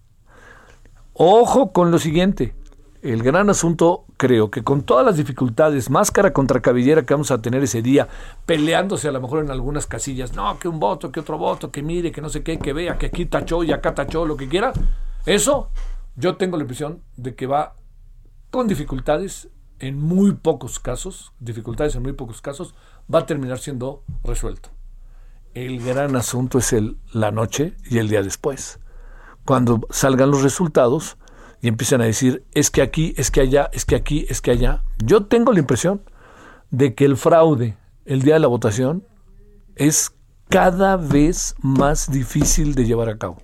Ojo 1.14 1.72
con 1.72 1.92
lo 1.92 2.00
siguiente, 2.00 2.54
el 3.02 3.24
gran 3.24 3.50
asunto, 3.50 4.06
creo 4.18 4.52
que 4.52 4.64
con 4.64 4.82
todas 4.82 5.06
las 5.06 5.16
dificultades, 5.18 5.90
máscara 5.90 6.34
contra 6.34 6.62
cabellera 6.62 7.04
que 7.04 7.14
vamos 7.14 7.32
a 7.32 7.42
tener 7.42 7.64
ese 7.64 7.82
día, 7.82 8.08
peleándose 8.46 9.08
a 9.08 9.12
lo 9.12 9.22
mejor 9.22 9.44
en 9.44 9.52
algunas 9.52 9.88
casillas, 9.88 10.34
no, 10.36 10.60
que 10.60 10.68
un 10.68 10.80
voto, 10.80 11.12
que 11.12 11.22
otro 11.22 11.38
voto, 11.38 11.72
que 11.72 11.82
mire, 11.82 12.12
que 12.12 12.22
no 12.22 12.30
sé 12.30 12.44
qué, 12.44 12.60
que 12.60 12.74
vea, 12.74 12.98
que 12.98 13.08
aquí 13.08 13.26
tachó 13.26 13.64
y 13.64 13.72
acá 13.72 13.96
tachó, 13.96 14.26
lo 14.26 14.36
que 14.36 14.50
quiera, 14.50 14.74
eso 15.26 15.70
yo 16.16 16.36
tengo 16.36 16.58
la 16.58 16.64
impresión 16.64 17.02
de 17.16 17.36
que 17.36 17.48
va 17.48 17.76
con 18.52 18.68
dificultades 18.68 19.50
en 19.80 19.98
muy 19.98 20.34
pocos 20.34 20.80
casos, 20.80 21.32
dificultades 21.40 21.96
en 21.96 22.04
muy 22.04 22.14
pocos 22.14 22.42
casos, 22.42 22.76
va 23.14 23.20
a 23.20 23.26
terminar 23.26 23.60
siendo 23.60 24.04
resuelto. 24.24 24.70
El 25.54 25.84
gran 25.84 26.16
asunto 26.16 26.58
es 26.58 26.74
el, 26.74 26.98
la 27.14 27.32
noche 27.32 27.76
y 27.90 27.98
el 27.98 28.10
día 28.10 28.22
después. 28.22 28.80
Cuando 29.46 29.82
salgan 29.90 30.30
los 30.30 30.44
resultados, 30.44 31.18
y 31.62 31.68
empiezan 31.68 32.02
a 32.02 32.06
decir, 32.06 32.44
es 32.54 32.70
que 32.70 32.82
aquí, 32.82 33.14
es 33.18 33.32
que 33.32 33.42
allá, 33.42 33.70
es 33.74 33.86
que 33.86 33.96
aquí, 33.96 34.26
es 34.30 34.42
que 34.42 34.52
allá. 34.52 34.84
Yo 35.04 35.26
tengo 35.26 35.52
la 35.52 35.60
impresión 35.60 36.02
de 36.72 36.96
que 36.96 37.06
el 37.06 37.18
fraude 37.18 37.78
el 38.06 38.22
día 38.22 38.36
de 38.36 38.40
la 38.40 38.48
votación 38.48 39.04
es 39.76 40.12
cada 40.50 40.98
vez 40.98 41.56
más 41.62 42.12
difícil 42.12 42.76
de 42.76 42.86
llevar 42.86 43.10
a 43.10 43.18
cabo. 43.18 43.38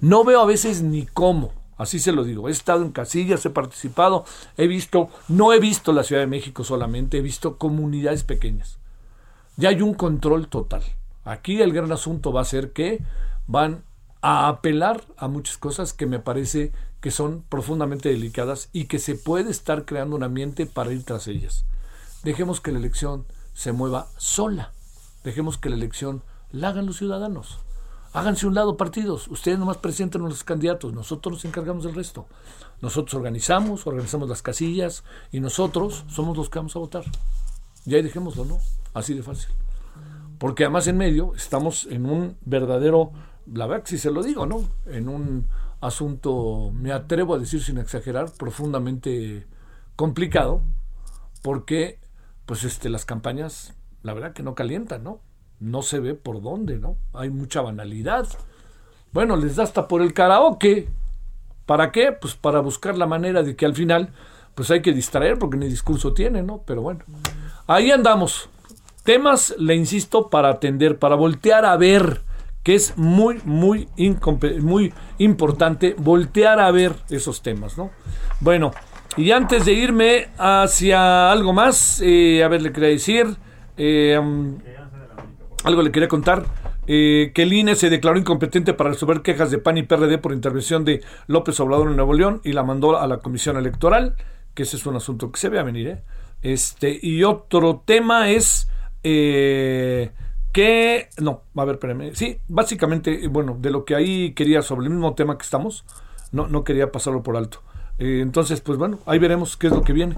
No 0.00 0.24
veo 0.24 0.40
a 0.40 0.46
veces 0.46 0.82
ni 0.82 1.06
cómo, 1.06 1.52
así 1.76 1.98
se 1.98 2.12
lo 2.12 2.24
digo. 2.24 2.48
He 2.48 2.52
estado 2.52 2.82
en 2.82 2.92
casillas, 2.92 3.44
he 3.44 3.50
participado, 3.50 4.24
he 4.56 4.66
visto, 4.66 5.08
no 5.28 5.52
he 5.52 5.60
visto 5.60 5.92
la 5.92 6.04
Ciudad 6.04 6.22
de 6.22 6.26
México 6.26 6.62
solamente, 6.62 7.18
he 7.18 7.22
visto 7.22 7.58
comunidades 7.58 8.22
pequeñas. 8.22 8.78
Ya 9.56 9.70
hay 9.70 9.82
un 9.82 9.94
control 9.94 10.48
total. 10.48 10.82
Aquí 11.24 11.60
el 11.60 11.72
gran 11.72 11.90
asunto 11.92 12.32
va 12.32 12.42
a 12.42 12.44
ser 12.44 12.72
que 12.72 13.02
van 13.46 13.82
a 14.22 14.48
apelar 14.48 15.02
a 15.16 15.28
muchas 15.28 15.58
cosas 15.58 15.92
que 15.92 16.06
me 16.06 16.18
parece 16.18 16.72
que 17.00 17.10
son 17.10 17.44
profundamente 17.48 18.08
delicadas 18.08 18.68
y 18.72 18.84
que 18.84 18.98
se 18.98 19.14
puede 19.14 19.50
estar 19.50 19.84
creando 19.84 20.16
un 20.16 20.22
ambiente 20.22 20.66
para 20.66 20.92
ir 20.92 21.04
tras 21.04 21.28
ellas. 21.28 21.64
Dejemos 22.22 22.60
que 22.60 22.72
la 22.72 22.78
elección 22.78 23.26
se 23.54 23.72
mueva 23.72 24.08
sola. 24.18 24.72
Dejemos 25.24 25.58
que 25.58 25.70
la 25.70 25.76
elección 25.76 26.22
la 26.52 26.68
hagan 26.68 26.86
los 26.86 26.98
ciudadanos. 26.98 27.58
Háganse 28.12 28.46
un 28.46 28.54
lado 28.54 28.76
partidos. 28.76 29.28
Ustedes 29.28 29.58
nomás 29.58 29.78
presenten 29.78 30.22
a 30.22 30.28
los 30.28 30.44
candidatos. 30.44 30.92
Nosotros 30.92 31.34
nos 31.34 31.44
encargamos 31.44 31.84
del 31.84 31.94
resto. 31.94 32.26
Nosotros 32.82 33.14
organizamos, 33.14 33.86
organizamos 33.86 34.28
las 34.28 34.42
casillas 34.42 35.04
y 35.30 35.40
nosotros 35.40 36.04
somos 36.08 36.36
los 36.36 36.50
que 36.50 36.58
vamos 36.58 36.74
a 36.76 36.80
votar. 36.80 37.04
Y 37.86 37.94
ahí 37.94 38.02
dejémoslo, 38.02 38.44
¿no? 38.44 38.58
Así 38.92 39.14
de 39.14 39.22
fácil. 39.22 39.50
Porque 40.38 40.64
además 40.64 40.86
en 40.86 40.96
medio 40.96 41.34
estamos 41.36 41.86
en 41.90 42.06
un 42.06 42.36
verdadero, 42.40 43.12
la 43.46 43.66
verdad 43.66 43.84
si 43.86 43.98
se 43.98 44.10
lo 44.10 44.22
digo, 44.22 44.44
¿no? 44.44 44.68
En 44.86 45.08
un 45.08 45.46
asunto, 45.80 46.70
me 46.74 46.92
atrevo 46.92 47.34
a 47.34 47.38
decir 47.38 47.62
sin 47.62 47.78
exagerar, 47.78 48.30
profundamente 48.38 49.46
complicado, 49.96 50.62
porque 51.42 51.98
pues 52.46 52.64
este 52.64 52.90
las 52.90 53.04
campañas, 53.04 53.74
la 54.02 54.14
verdad 54.14 54.32
que 54.32 54.42
no 54.42 54.54
calientan, 54.54 55.04
¿no? 55.04 55.20
No 55.58 55.82
se 55.82 56.00
ve 56.00 56.14
por 56.14 56.42
dónde, 56.42 56.78
¿no? 56.78 56.96
Hay 57.12 57.30
mucha 57.30 57.60
banalidad. 57.60 58.26
Bueno, 59.12 59.36
les 59.36 59.56
da 59.56 59.64
hasta 59.64 59.88
por 59.88 60.02
el 60.02 60.12
karaoke. 60.12 60.88
¿Para 61.66 61.92
qué? 61.92 62.12
Pues 62.12 62.34
para 62.34 62.60
buscar 62.60 62.96
la 62.96 63.06
manera 63.06 63.42
de 63.42 63.56
que 63.56 63.66
al 63.66 63.74
final 63.74 64.12
pues 64.54 64.70
hay 64.70 64.82
que 64.82 64.92
distraer 64.92 65.38
porque 65.38 65.56
ni 65.56 65.68
discurso 65.68 66.12
tiene, 66.12 66.42
¿no? 66.42 66.62
Pero 66.66 66.82
bueno, 66.82 67.04
ahí 67.66 67.90
andamos. 67.90 68.48
Temas, 69.04 69.54
le 69.58 69.74
insisto, 69.74 70.28
para 70.28 70.50
atender, 70.50 70.98
para 70.98 71.14
voltear 71.14 71.64
a 71.64 71.76
ver 71.76 72.22
que 72.62 72.74
es 72.74 72.96
muy, 72.96 73.40
muy, 73.44 73.88
muy 74.60 74.92
importante 75.18 75.94
voltear 75.98 76.60
a 76.60 76.70
ver 76.70 76.94
esos 77.08 77.42
temas, 77.42 77.78
¿no? 77.78 77.90
Bueno, 78.40 78.72
y 79.16 79.30
antes 79.32 79.64
de 79.64 79.72
irme 79.72 80.28
hacia 80.38 81.32
algo 81.32 81.52
más, 81.52 82.00
eh, 82.04 82.44
a 82.44 82.48
ver, 82.48 82.62
le 82.62 82.72
quería 82.72 82.90
decir, 82.90 83.26
eh, 83.76 84.18
um, 84.18 84.58
algo 85.64 85.82
le 85.82 85.90
quería 85.90 86.08
contar. 86.08 86.44
Eh, 86.86 87.30
que 87.34 87.42
el 87.42 87.52
INE 87.52 87.76
se 87.76 87.88
declaró 87.88 88.18
incompetente 88.18 88.74
para 88.74 88.90
resolver 88.90 89.22
quejas 89.22 89.50
de 89.50 89.58
PAN 89.58 89.78
y 89.78 89.84
PRD 89.84 90.18
por 90.18 90.32
intervención 90.32 90.84
de 90.84 91.02
López 91.28 91.60
Obrador 91.60 91.88
en 91.88 91.96
Nuevo 91.96 92.14
León 92.14 92.40
y 92.42 92.52
la 92.52 92.64
mandó 92.64 92.98
a 92.98 93.06
la 93.06 93.18
Comisión 93.18 93.56
Electoral, 93.56 94.16
que 94.54 94.64
ese 94.64 94.76
es 94.76 94.86
un 94.86 94.96
asunto 94.96 95.30
que 95.30 95.38
se 95.38 95.48
ve 95.48 95.60
a 95.60 95.62
venir. 95.62 95.86
¿eh? 95.86 96.02
Este, 96.42 96.98
y 97.00 97.22
otro 97.22 97.82
tema 97.84 98.30
es 98.30 98.68
que 100.52 101.08
no, 101.18 101.42
a 101.54 101.64
ver, 101.64 101.76
espérame. 101.76 102.14
Sí, 102.14 102.38
básicamente, 102.48 103.28
bueno, 103.28 103.56
de 103.60 103.70
lo 103.70 103.84
que 103.84 103.94
ahí 103.94 104.32
quería 104.32 104.62
sobre 104.62 104.84
el 104.86 104.90
mismo 104.90 105.14
tema 105.14 105.38
que 105.38 105.44
estamos, 105.44 105.84
no, 106.32 106.48
no 106.48 106.64
quería 106.64 106.92
pasarlo 106.92 107.22
por 107.22 107.36
alto. 107.36 107.62
Eh, 107.98 108.20
entonces, 108.22 108.60
pues 108.60 108.78
bueno, 108.78 108.98
ahí 109.06 109.18
veremos 109.18 109.56
qué 109.56 109.68
es 109.68 109.72
lo 109.72 109.82
que 109.82 109.92
viene. 109.92 110.16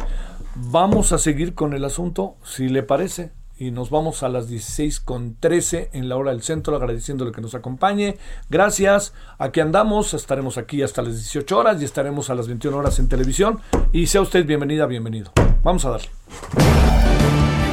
Vamos 0.54 1.12
a 1.12 1.18
seguir 1.18 1.54
con 1.54 1.74
el 1.74 1.84
asunto, 1.84 2.36
si 2.44 2.68
le 2.68 2.82
parece, 2.82 3.32
y 3.58 3.70
nos 3.70 3.90
vamos 3.90 4.22
a 4.22 4.28
las 4.28 4.48
16 4.48 5.00
con 5.00 5.36
13 5.36 5.90
en 5.92 6.08
la 6.08 6.16
hora 6.16 6.30
del 6.32 6.42
centro, 6.42 6.74
agradeciéndole 6.76 7.32
que 7.32 7.40
nos 7.40 7.54
acompañe. 7.54 8.16
Gracias, 8.50 9.14
aquí 9.38 9.60
andamos, 9.60 10.14
estaremos 10.14 10.58
aquí 10.58 10.82
hasta 10.82 11.02
las 11.02 11.14
18 11.14 11.58
horas 11.58 11.80
y 11.80 11.84
estaremos 11.84 12.30
a 12.30 12.34
las 12.34 12.48
21 12.48 12.76
horas 12.76 12.98
en 12.98 13.08
televisión. 13.08 13.60
Y 13.92 14.06
sea 14.06 14.20
usted 14.20 14.46
bienvenida, 14.46 14.86
bienvenido. 14.86 15.32
Vamos 15.62 15.84
a 15.84 15.90
darle. 15.90 16.08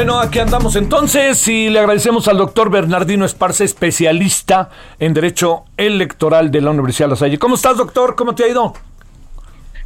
Bueno, 0.00 0.18
aquí 0.18 0.38
andamos 0.38 0.76
entonces 0.76 1.46
y 1.46 1.68
le 1.68 1.78
agradecemos 1.78 2.26
al 2.26 2.38
doctor 2.38 2.70
Bernardino 2.70 3.26
Esparza, 3.26 3.64
especialista 3.64 4.70
en 4.98 5.12
Derecho 5.12 5.64
Electoral 5.76 6.50
de 6.50 6.62
la 6.62 6.70
Universidad 6.70 7.08
de 7.08 7.10
La 7.10 7.16
Salle. 7.16 7.38
¿Cómo 7.38 7.56
estás, 7.56 7.76
doctor? 7.76 8.16
¿Cómo 8.16 8.34
te 8.34 8.44
ha 8.44 8.48
ido? 8.48 8.72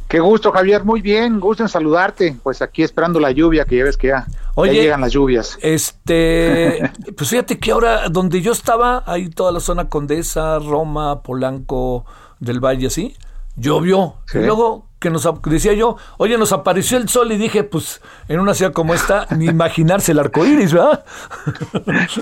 Qué 0.07 0.21
gusto, 0.21 0.53
Javier. 0.53 0.85
Muy 0.85 1.01
bien, 1.01 1.41
gusto 1.41 1.63
en 1.63 1.67
saludarte. 1.67 2.33
Pues 2.41 2.61
aquí 2.61 2.81
esperando 2.81 3.19
la 3.19 3.31
lluvia, 3.31 3.65
que 3.65 3.75
ya 3.75 3.83
ves 3.83 3.97
que 3.97 4.07
ya, 4.07 4.25
llegan 4.63 5.01
las 5.01 5.11
lluvias. 5.11 5.57
Este, 5.61 6.93
pues 7.17 7.29
fíjate 7.29 7.59
que 7.59 7.73
ahora 7.73 8.07
donde 8.07 8.41
yo 8.41 8.53
estaba, 8.53 9.03
ahí 9.05 9.29
toda 9.29 9.51
la 9.51 9.59
zona 9.59 9.89
Condesa, 9.89 10.59
Roma, 10.59 11.23
Polanco, 11.23 12.05
del 12.39 12.61
Valle, 12.61 12.87
así, 12.87 13.17
llovió. 13.57 14.15
Y 14.33 14.37
luego 14.37 14.87
que 15.05 15.11
nos 15.11 15.29
decía 15.43 15.73
yo, 15.73 15.97
oye, 16.17 16.35
nos 16.35 16.51
apareció 16.51 16.97
el 16.97 17.07
sol 17.07 17.31
y 17.31 17.37
dije, 17.37 17.63
pues 17.63 18.01
en 18.27 18.39
una 18.39 18.55
ciudad 18.55 18.73
como 18.73 18.95
esta, 18.95 19.27
ni 19.37 19.45
imaginarse 19.49 20.13
el 20.13 20.19
arco 20.19 20.43
iris, 20.43 20.73
¿verdad? 20.73 21.05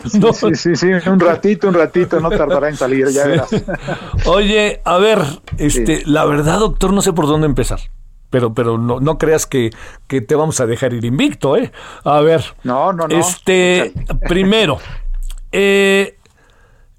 sí, 0.34 0.54
sí, 0.56 0.76
sí, 0.76 0.88
un 1.08 1.18
ratito, 1.18 1.70
un 1.70 1.76
ratito, 1.76 2.20
no 2.20 2.30
tardará 2.30 2.68
en 2.68 2.76
salir, 2.76 3.08
ya 3.08 3.26
verás. 3.26 3.50
oye, 4.26 4.82
a 4.84 4.98
ver, 4.98 5.20
este, 5.58 6.04
la 6.06 6.26
verdad, 6.26 6.60
doctor, 6.60 6.92
no 6.92 7.02
sé 7.02 7.14
por 7.14 7.26
dónde 7.26 7.46
empezar. 7.46 7.80
Pero, 8.30 8.54
pero 8.54 8.78
no, 8.78 9.00
no 9.00 9.18
creas 9.18 9.46
que, 9.46 9.70
que 10.08 10.20
te 10.20 10.36
vamos 10.36 10.60
a 10.60 10.66
dejar 10.66 10.94
ir 10.94 11.06
invicto, 11.06 11.56
¿eh? 11.56 11.72
A 12.04 12.20
ver. 12.20 12.44
No, 12.64 12.92
no, 12.92 13.08
no. 13.08 13.18
Este, 13.18 13.94
primero, 14.28 14.80
eh, 15.54 16.18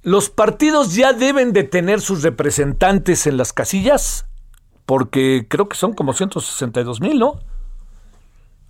los 0.03 0.31
partidos 0.31 0.95
ya 0.95 1.13
deben 1.13 1.53
de 1.53 1.65
tener 1.65 2.01
sus 2.01 2.23
representantes 2.23 3.27
en 3.27 3.37
las 3.37 3.53
casillas 3.53 4.25
porque 4.87 5.47
creo 5.49 5.69
que 5.69 5.77
son 5.77 5.93
como 5.95 6.13
162 6.13 7.01
mil, 7.01 7.19
¿no? 7.19 7.41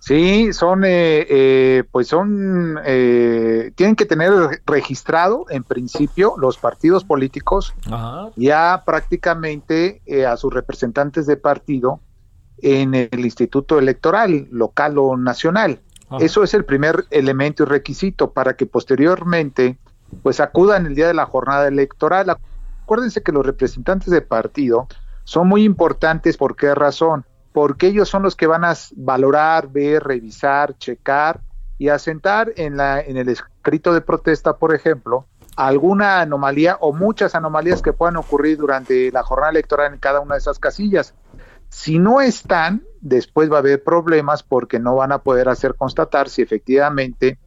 Sí, 0.05 0.53
son, 0.53 0.83
eh, 0.85 1.25
eh, 1.27 1.83
pues 1.91 2.09
son, 2.09 2.79
eh, 2.85 3.71
tienen 3.73 3.95
que 3.95 4.05
tener 4.05 4.31
registrado 4.67 5.47
en 5.49 5.63
principio 5.63 6.35
los 6.37 6.59
partidos 6.59 7.03
políticos 7.03 7.73
ya 8.35 8.83
prácticamente 8.85 10.03
a 10.27 10.37
sus 10.37 10.53
representantes 10.53 11.25
de 11.25 11.37
partido 11.37 12.01
en 12.59 12.93
el 12.93 13.25
Instituto 13.25 13.79
Electoral 13.79 14.47
local 14.51 14.99
o 14.99 15.17
nacional. 15.17 15.79
Eso 16.19 16.43
es 16.43 16.53
el 16.53 16.65
primer 16.65 17.05
elemento 17.09 17.63
y 17.63 17.65
requisito 17.65 18.29
para 18.31 18.55
que 18.55 18.67
posteriormente 18.67 19.79
pues 20.21 20.39
acudan 20.39 20.85
el 20.85 20.93
día 20.93 21.07
de 21.07 21.15
la 21.15 21.25
jornada 21.25 21.67
electoral. 21.67 22.37
Acuérdense 22.83 23.23
que 23.23 23.31
los 23.31 23.43
representantes 23.43 24.11
de 24.11 24.21
partido 24.21 24.87
son 25.25 25.49
muy 25.49 25.65
importantes. 25.65 26.37
¿Por 26.37 26.55
qué 26.55 26.73
razón? 26.73 27.25
porque 27.55 27.87
ellos 27.87 28.09
son 28.09 28.21
los 28.21 28.35
que 28.35 28.47
van 28.47 28.65
a 28.65 28.73
valorar, 28.97 29.69
ver, 29.69 30.03
revisar, 30.03 30.77
checar 30.77 31.39
y 31.77 31.87
asentar 31.87 32.51
en, 32.57 32.75
la, 32.75 32.99
en 32.99 33.15
el 33.15 33.29
escrito 33.29 33.93
de 33.93 34.01
protesta, 34.01 34.57
por 34.57 34.75
ejemplo, 34.75 35.25
alguna 35.55 36.19
anomalía 36.19 36.75
o 36.81 36.91
muchas 36.91 37.33
anomalías 37.33 37.81
que 37.81 37.93
puedan 37.93 38.17
ocurrir 38.17 38.57
durante 38.57 39.09
la 39.09 39.23
jornada 39.23 39.51
electoral 39.51 39.93
en 39.93 39.99
cada 39.99 40.19
una 40.19 40.35
de 40.35 40.39
esas 40.39 40.59
casillas. 40.59 41.13
Si 41.69 41.97
no 41.97 42.19
están, 42.19 42.83
después 42.99 43.49
va 43.49 43.55
a 43.55 43.59
haber 43.59 43.81
problemas 43.81 44.43
porque 44.43 44.77
no 44.77 44.95
van 44.95 45.13
a 45.13 45.19
poder 45.19 45.47
hacer 45.47 45.75
constatar 45.75 46.27
si 46.27 46.41
efectivamente 46.41 47.39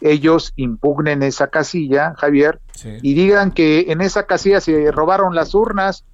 ellos 0.00 0.52
impugnen 0.54 1.24
esa 1.24 1.48
casilla, 1.48 2.14
Javier, 2.16 2.60
y 3.02 3.14
digan 3.14 3.50
que 3.50 3.86
en 3.88 4.02
esa 4.02 4.22
casilla 4.26 4.60
se 4.60 4.92
robaron 4.92 5.34
las 5.34 5.52
urnas 5.56 6.04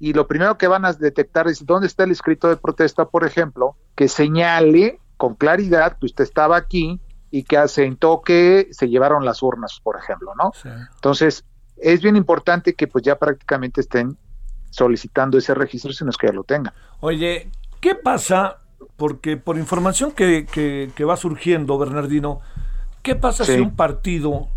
y 0.00 0.12
lo 0.12 0.26
primero 0.26 0.58
que 0.58 0.68
van 0.68 0.84
a 0.84 0.92
detectar 0.92 1.48
es 1.48 1.66
dónde 1.66 1.86
está 1.86 2.04
el 2.04 2.12
escrito 2.12 2.48
de 2.48 2.56
protesta, 2.56 3.06
por 3.06 3.24
ejemplo, 3.24 3.76
que 3.94 4.08
señale 4.08 5.00
con 5.16 5.34
claridad 5.34 5.98
que 5.98 6.06
usted 6.06 6.24
estaba 6.24 6.56
aquí 6.56 7.00
y 7.30 7.42
que 7.42 7.58
asentó 7.58 8.22
que 8.22 8.68
se 8.70 8.88
llevaron 8.88 9.24
las 9.24 9.42
urnas, 9.42 9.80
por 9.82 9.98
ejemplo, 9.98 10.32
¿no? 10.36 10.52
Entonces, 10.94 11.44
es 11.76 12.00
bien 12.00 12.16
importante 12.16 12.74
que 12.74 12.86
pues 12.86 13.04
ya 13.04 13.18
prácticamente 13.18 13.80
estén 13.80 14.16
solicitando 14.70 15.38
ese 15.38 15.54
registro, 15.54 15.92
si 15.92 16.04
no 16.04 16.10
es 16.10 16.16
que 16.16 16.28
ya 16.28 16.32
lo 16.32 16.44
tengan. 16.44 16.72
Oye, 17.00 17.50
¿qué 17.80 17.94
pasa? 17.94 18.58
Porque 18.96 19.36
por 19.36 19.58
información 19.58 20.12
que, 20.12 20.46
que, 20.46 21.04
va 21.04 21.16
surgiendo, 21.16 21.76
Bernardino, 21.78 22.40
¿qué 23.02 23.16
pasa 23.16 23.44
si 23.44 23.60
un 23.60 23.74
partido 23.74 24.48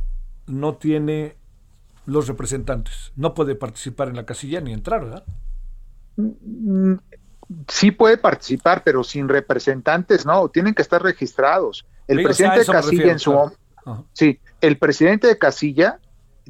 no 0.46 0.76
tiene 0.76 1.36
los 2.12 2.28
representantes. 2.28 3.14
No 3.16 3.34
puede 3.34 3.56
participar 3.56 4.10
en 4.10 4.16
la 4.16 4.26
casilla 4.26 4.62
ni 4.62 4.74
entrar, 4.74 5.06
¿verdad? 5.06 5.24
Mm, 6.18 6.96
sí 7.68 7.92
puede 7.92 8.18
participar, 8.18 8.84
pero 8.84 9.04
sin 9.04 9.30
representantes, 9.30 10.26
no, 10.26 10.50
tienen 10.50 10.74
que 10.74 10.82
estar 10.82 11.02
registrados. 11.02 11.86
El 12.08 12.24
presidente 12.24 12.60
de 12.60 12.66
casilla 12.66 13.12
en 13.12 13.20
su 13.20 13.52
sí, 14.14 14.40
el 14.60 14.78
presidente 14.78 15.28
de 15.28 15.38
casilla 15.38 16.00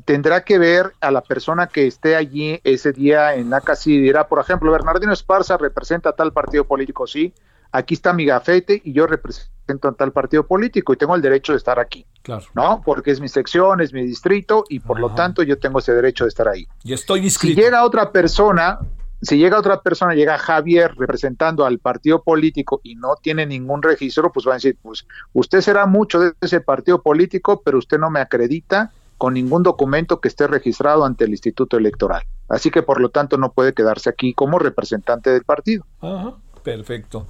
tendrá 0.05 0.43
que 0.43 0.57
ver 0.57 0.93
a 0.99 1.11
la 1.11 1.21
persona 1.21 1.67
que 1.67 1.85
esté 1.85 2.15
allí 2.15 2.59
ese 2.63 2.91
día 2.91 3.35
en 3.35 3.49
la 3.49 3.61
casilla 3.61 3.97
y 3.97 4.01
dirá, 4.01 4.27
por 4.27 4.39
ejemplo, 4.39 4.71
Bernardino 4.71 5.13
Esparza 5.13 5.57
representa 5.57 6.09
a 6.09 6.13
tal 6.13 6.33
partido 6.33 6.65
político, 6.65 7.05
sí, 7.05 7.33
aquí 7.71 7.93
está 7.93 8.13
mi 8.13 8.25
gafete 8.25 8.81
y 8.83 8.93
yo 8.93 9.07
represento 9.07 9.87
a 9.87 9.93
tal 9.93 10.11
partido 10.11 10.45
político 10.45 10.93
y 10.93 10.97
tengo 10.97 11.15
el 11.15 11.21
derecho 11.21 11.53
de 11.53 11.57
estar 11.57 11.79
aquí. 11.79 12.05
Claro. 12.21 12.45
¿No? 12.53 12.81
Porque 12.83 13.11
es 13.11 13.19
mi 13.19 13.27
sección, 13.27 13.81
es 13.81 13.93
mi 13.93 14.03
distrito 14.03 14.63
y 14.69 14.79
por 14.79 14.99
lo 14.99 15.11
tanto 15.11 15.43
yo 15.43 15.57
tengo 15.59 15.79
ese 15.79 15.93
derecho 15.93 16.25
de 16.25 16.29
estar 16.29 16.47
ahí. 16.47 16.67
Y 16.83 16.93
estoy 16.93 17.21
inscrito. 17.21 17.59
Si 17.59 17.63
llega 17.63 17.83
otra 17.85 18.11
persona, 18.11 18.79
si 19.21 19.37
llega 19.37 19.57
otra 19.57 19.81
persona, 19.81 20.13
llega 20.13 20.37
Javier 20.37 20.93
representando 20.97 21.65
al 21.65 21.79
partido 21.79 22.23
político 22.23 22.81
y 22.83 22.95
no 22.95 23.15
tiene 23.21 23.45
ningún 23.45 23.81
registro, 23.81 24.31
pues 24.31 24.45
van 24.45 24.53
a 24.53 24.55
decir, 24.55 24.77
pues 24.81 25.05
usted 25.33 25.61
será 25.61 25.85
mucho 25.85 26.19
de 26.19 26.33
ese 26.41 26.59
partido 26.61 27.01
político, 27.01 27.61
pero 27.63 27.77
usted 27.77 27.97
no 27.97 28.09
me 28.09 28.19
acredita 28.19 28.91
con 29.17 29.35
ningún 29.35 29.61
documento 29.61 30.19
que 30.19 30.27
esté 30.27 30.47
registrado 30.47 31.05
ante 31.05 31.25
el 31.25 31.31
Instituto 31.31 31.77
Electoral. 31.77 32.23
Así 32.49 32.71
que 32.71 32.81
por 32.81 32.99
lo 32.99 33.09
tanto 33.09 33.37
no 33.37 33.51
puede 33.51 33.73
quedarse 33.73 34.09
aquí 34.09 34.33
como 34.33 34.57
representante 34.57 35.29
del 35.29 35.43
partido. 35.43 35.85
Ajá, 36.01 36.35
perfecto. 36.63 37.27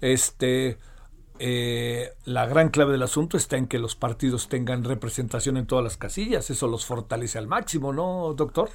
Este, 0.00 0.78
eh, 1.38 2.12
la 2.24 2.46
gran 2.46 2.68
clave 2.68 2.92
del 2.92 3.02
asunto 3.02 3.36
está 3.36 3.56
en 3.56 3.66
que 3.66 3.78
los 3.78 3.96
partidos 3.96 4.48
tengan 4.48 4.84
representación 4.84 5.56
en 5.56 5.66
todas 5.66 5.84
las 5.84 5.96
casillas. 5.96 6.50
Eso 6.50 6.68
los 6.68 6.86
fortalece 6.86 7.38
al 7.38 7.46
máximo, 7.46 7.92
¿no, 7.92 8.34
doctor? 8.34 8.70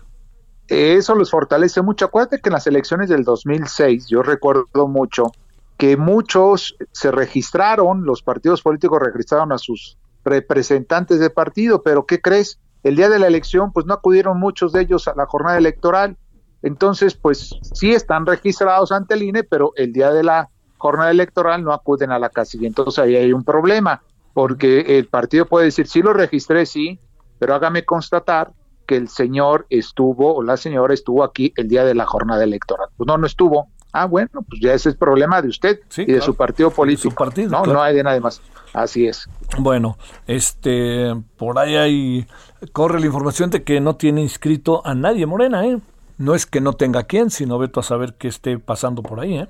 Eso 0.67 1.15
los 1.15 1.32
fortalece 1.32 1.82
mucho. 1.82 2.05
Acuérdate 2.05 2.39
que 2.39 2.49
en 2.49 2.53
las 2.53 2.67
elecciones 2.67 3.10
del 3.10 3.23
2006, 3.23 4.08
yo 4.08 4.21
recuerdo 4.21 4.88
mucho 4.88 5.32
que 5.77 5.97
muchos 5.97 6.75
se 6.91 7.10
registraron, 7.10 8.03
los 8.05 8.21
partidos 8.21 8.62
políticos 8.62 8.99
registraron 9.01 9.51
a 9.53 9.58
sus 9.58 9.97
representantes 10.25 11.19
de 11.19 11.29
partido, 11.29 11.82
pero 11.82 12.05
¿qué 12.05 12.21
crees? 12.21 12.60
El 12.84 12.97
día 12.97 13.10
de 13.10 13.17
la 13.17 13.27
elección, 13.27 13.71
pues 13.71 13.86
no 13.86 13.93
acudieron 13.93 14.39
muchos 14.39 14.73
de 14.73 14.82
ellos 14.82 15.08
a 15.08 15.15
la 15.15 15.25
jornada 15.25 15.58
electoral. 15.58 16.17
Entonces, 16.62 17.15
pues 17.15 17.55
sí 17.73 17.93
están 17.93 18.25
registrados 18.25 18.91
ante 18.91 19.13
el 19.13 19.23
INE, 19.23 19.43
pero 19.43 19.71
el 19.75 19.93
día 19.93 20.12
de 20.12 20.23
la 20.23 20.49
jornada 20.80 21.12
electoral 21.12 21.63
no 21.63 21.74
acuden 21.74 22.12
a 22.12 22.18
la 22.18 22.30
casilla. 22.30 22.68
Entonces 22.68 22.98
ahí 22.98 23.15
hay 23.15 23.32
un 23.34 23.44
problema, 23.44 24.02
porque 24.34 24.98
el 24.98 25.06
partido 25.06 25.46
puede 25.46 25.65
decir, 25.65 25.88
sí 25.88 26.02
lo 26.02 26.13
registré, 26.13 26.65
sí, 26.65 27.00
pero 27.38 27.54
hágame 27.54 27.86
constatar 27.86 28.54
que 28.88 28.96
el 28.96 29.08
señor 29.08 29.68
estuvo 29.70 30.34
o 30.34 30.42
la 30.42 30.58
señora 30.58 30.96
estuvo 30.96 31.24
aquí 31.24 31.54
el 31.58 31.68
día 31.68 31.86
de 31.86 31.94
la 31.94 32.08
jornada 32.08 32.44
electoral. 32.44 32.89
Pues 32.98 33.06
no, 33.08 33.18
no 33.18 33.28
estuvo. 33.28 33.68
Ah, 33.92 34.06
bueno, 34.06 34.44
pues 34.48 34.62
ya 34.62 34.70
ese 34.70 34.89
es 34.89 34.94
el 34.94 34.98
problema 34.98 35.42
de 35.42 35.50
usted 35.50 35.80
y 35.98 36.06
de 36.06 36.22
su 36.22 36.36
partido 36.36 36.72
político. 36.72 37.13
partido, 37.13 37.50
no, 37.50 37.65
no 37.65 37.82
hay 37.82 37.96
de 37.96 38.04
nada 38.04 38.20
más. 38.20 38.42
Así 38.74 39.08
es. 39.08 39.28
Bueno, 39.58 39.98
este, 40.28 41.15
por 41.38 41.60
ahí 41.60 41.76
hay, 41.76 42.28
corre 42.72 43.00
la 43.00 43.08
información 43.08 43.50
de 43.50 43.63
que 43.63 43.82
no 43.82 43.96
tiene 43.96 44.22
inscrito 44.22 44.86
a 44.86 44.94
nadie 44.96 45.26
Morena, 45.26 45.65
¿eh? 45.65 45.80
No 46.18 46.36
es 46.36 46.46
que 46.46 46.62
no 46.62 46.74
tenga 46.74 47.04
quien, 47.04 47.30
sino 47.30 47.58
veto 47.58 47.80
a 47.80 47.84
saber 47.84 48.15
qué 48.15 48.28
esté 48.28 48.60
pasando 48.60 49.02
por 49.02 49.20
ahí, 49.20 49.39
¿eh? 49.39 49.48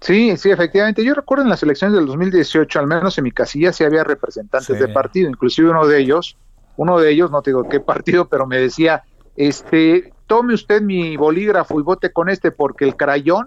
Sí, 0.00 0.36
sí, 0.36 0.50
efectivamente. 0.50 1.04
Yo 1.04 1.14
recuerdo 1.14 1.44
en 1.44 1.50
las 1.50 1.62
elecciones 1.62 1.96
del 1.96 2.06
2018, 2.06 2.78
al 2.78 2.86
menos 2.86 3.18
en 3.18 3.24
mi 3.24 3.32
casilla, 3.32 3.72
sí 3.72 3.84
había 3.84 4.02
representantes 4.02 4.78
de 4.78 4.88
partido, 4.88 5.28
inclusive 5.28 5.70
uno 5.70 5.86
de 5.86 6.00
ellos, 6.00 6.38
uno 6.76 6.98
de 6.98 7.10
ellos, 7.10 7.30
no 7.30 7.42
te 7.42 7.50
digo 7.50 7.68
qué 7.68 7.80
partido, 7.80 8.26
pero 8.26 8.46
me 8.46 8.58
decía, 8.58 9.04
este, 9.36 10.12
tome 10.26 10.54
usted 10.54 10.80
mi 10.80 11.16
bolígrafo 11.16 11.78
y 11.78 11.82
vote 11.82 12.12
con 12.12 12.30
este, 12.30 12.50
porque 12.50 12.86
el 12.86 12.96
crayón, 12.96 13.44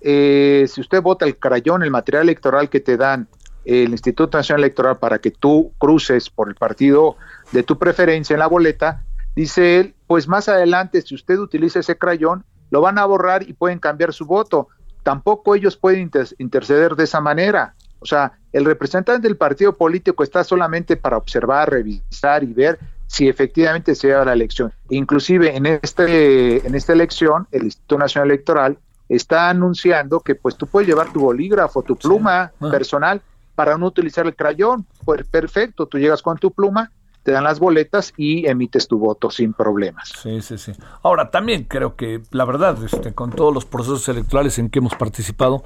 eh, 0.00 0.66
si 0.68 0.80
usted 0.80 1.00
vota 1.02 1.24
el 1.24 1.36
crayón, 1.38 1.84
el 1.84 1.90
material 1.90 2.24
electoral 2.24 2.68
que 2.68 2.80
te 2.80 2.96
dan 2.96 3.28
el 3.64 3.90
Instituto 3.90 4.38
Nacional 4.38 4.64
Electoral 4.64 4.98
para 4.98 5.18
que 5.18 5.30
tú 5.30 5.72
cruces 5.78 6.30
por 6.30 6.48
el 6.48 6.54
partido 6.54 7.16
de 7.52 7.62
tu 7.62 7.78
preferencia 7.78 8.34
en 8.34 8.40
la 8.40 8.46
boleta, 8.46 9.04
dice 9.34 9.80
él, 9.80 9.94
pues 10.06 10.26
más 10.26 10.48
adelante, 10.48 11.02
si 11.02 11.14
usted 11.14 11.38
utiliza 11.38 11.80
ese 11.80 11.96
crayón, 11.96 12.44
lo 12.70 12.80
van 12.80 12.98
a 12.98 13.04
borrar 13.04 13.48
y 13.48 13.52
pueden 13.52 13.78
cambiar 13.78 14.12
su 14.12 14.26
voto 14.26 14.68
tampoco 15.06 15.54
ellos 15.54 15.76
pueden 15.76 16.10
interceder 16.38 16.96
de 16.96 17.04
esa 17.04 17.20
manera. 17.20 17.76
O 18.00 18.06
sea, 18.06 18.32
el 18.52 18.64
representante 18.64 19.28
del 19.28 19.36
partido 19.36 19.72
político 19.72 20.24
está 20.24 20.42
solamente 20.42 20.96
para 20.96 21.16
observar, 21.16 21.70
revisar 21.70 22.42
y 22.42 22.52
ver 22.52 22.80
si 23.06 23.28
efectivamente 23.28 23.94
se 23.94 24.08
da 24.08 24.24
la 24.24 24.32
elección. 24.32 24.72
Inclusive 24.90 25.54
en 25.54 25.66
este 25.66 26.66
en 26.66 26.74
esta 26.74 26.92
elección, 26.92 27.46
el 27.52 27.62
Instituto 27.66 27.98
Nacional 27.98 28.32
Electoral 28.32 28.78
está 29.08 29.48
anunciando 29.48 30.18
que 30.18 30.34
pues 30.34 30.56
tú 30.56 30.66
puedes 30.66 30.88
llevar 30.88 31.12
tu 31.12 31.20
bolígrafo, 31.20 31.84
tu 31.84 31.94
pluma 31.94 32.50
ah. 32.60 32.68
personal 32.68 33.22
para 33.54 33.78
no 33.78 33.86
utilizar 33.86 34.26
el 34.26 34.34
crayón. 34.34 34.86
Pues 35.04 35.24
perfecto, 35.24 35.86
tú 35.86 36.00
llegas 36.00 36.20
con 36.20 36.36
tu 36.36 36.50
pluma 36.50 36.90
te 37.26 37.32
dan 37.32 37.42
las 37.42 37.58
boletas 37.58 38.14
y 38.16 38.46
emites 38.46 38.86
tu 38.86 39.00
voto 39.00 39.32
sin 39.32 39.52
problemas. 39.52 40.12
Sí, 40.22 40.40
sí, 40.42 40.56
sí. 40.58 40.72
Ahora, 41.02 41.32
también 41.32 41.64
creo 41.64 41.96
que, 41.96 42.22
la 42.30 42.44
verdad, 42.44 42.78
este, 42.84 43.14
con 43.14 43.32
todos 43.32 43.52
los 43.52 43.64
procesos 43.64 44.08
electorales 44.08 44.60
en 44.60 44.70
que 44.70 44.78
hemos 44.78 44.94
participado, 44.94 45.64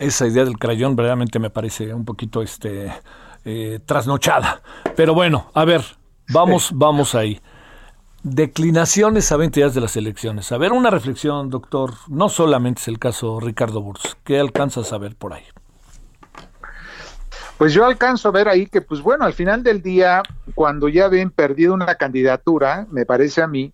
esa 0.00 0.26
idea 0.26 0.44
del 0.44 0.58
crayón 0.58 0.96
verdaderamente 0.96 1.38
me 1.38 1.48
parece 1.48 1.94
un 1.94 2.04
poquito 2.04 2.42
este, 2.42 2.92
eh, 3.44 3.78
trasnochada. 3.86 4.62
Pero 4.96 5.14
bueno, 5.14 5.48
a 5.54 5.64
ver, 5.64 5.84
vamos, 6.30 6.72
vamos 6.74 7.14
ahí. 7.14 7.40
Declinaciones 8.24 9.30
a 9.30 9.36
20 9.36 9.60
días 9.60 9.74
de 9.74 9.82
las 9.82 9.96
elecciones. 9.96 10.50
A 10.50 10.58
ver, 10.58 10.72
una 10.72 10.90
reflexión, 10.90 11.50
doctor. 11.50 11.94
No 12.08 12.28
solamente 12.28 12.80
es 12.80 12.88
el 12.88 12.98
caso 12.98 13.38
Ricardo 13.38 13.80
Burs. 13.80 14.16
¿Qué 14.24 14.40
alcanzas 14.40 14.92
a 14.92 14.98
ver 14.98 15.14
por 15.14 15.34
ahí? 15.34 15.44
Pues 17.58 17.72
yo 17.72 17.86
alcanzo 17.86 18.28
a 18.28 18.32
ver 18.32 18.48
ahí 18.48 18.66
que, 18.66 18.82
pues 18.82 19.00
bueno, 19.00 19.24
al 19.24 19.32
final 19.32 19.62
del 19.62 19.80
día, 19.80 20.22
cuando 20.54 20.88
ya 20.88 21.08
ven 21.08 21.30
perdido 21.30 21.72
una 21.72 21.94
candidatura, 21.94 22.86
me 22.90 23.06
parece 23.06 23.40
a 23.40 23.46
mí, 23.46 23.72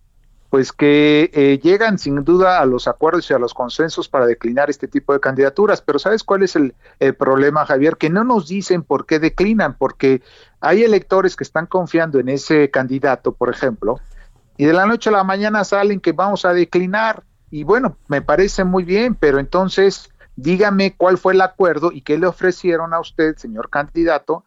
pues 0.49 0.71
que 0.71 1.31
eh, 1.33 1.59
llegan 1.61 1.97
sin 1.97 2.23
duda 2.23 2.61
a 2.61 2.65
los 2.65 2.87
acuerdos 2.87 3.29
y 3.29 3.33
a 3.33 3.39
los 3.39 3.53
consensos 3.53 4.07
para 4.07 4.25
declinar 4.25 4.69
este 4.69 4.87
tipo 4.87 5.11
de 5.11 5.19
candidaturas. 5.19 5.81
Pero 5.81 5.99
¿sabes 5.99 6.23
cuál 6.23 6.43
es 6.43 6.55
el, 6.55 6.75
el, 6.99 7.15
problema, 7.15 7.65
Javier? 7.65 7.97
Que 7.97 8.09
no 8.09 8.23
nos 8.23 8.47
dicen 8.47 8.83
por 8.83 9.05
qué 9.05 9.19
declinan, 9.19 9.75
porque 9.77 10.21
hay 10.61 10.83
electores 10.83 11.35
que 11.35 11.43
están 11.43 11.65
confiando 11.65 12.19
en 12.19 12.29
ese 12.29 12.69
candidato, 12.69 13.33
por 13.33 13.49
ejemplo, 13.49 13.99
y 14.55 14.65
de 14.65 14.73
la 14.73 14.85
noche 14.85 15.09
a 15.09 15.13
la 15.13 15.23
mañana 15.23 15.63
salen 15.63 15.99
que 15.99 16.13
vamos 16.13 16.45
a 16.45 16.53
declinar. 16.53 17.23
Y 17.51 17.63
bueno, 17.63 17.97
me 18.07 18.21
parece 18.21 18.63
muy 18.63 18.83
bien, 18.83 19.15
pero 19.15 19.39
entonces 19.39 20.09
dígame 20.35 20.95
cuál 20.95 21.17
fue 21.17 21.33
el 21.33 21.41
acuerdo 21.41 21.91
y 21.91 22.01
qué 22.01 22.17
le 22.17 22.27
ofrecieron 22.27 22.93
a 22.93 22.99
usted, 22.99 23.35
señor 23.37 23.69
candidato, 23.69 24.45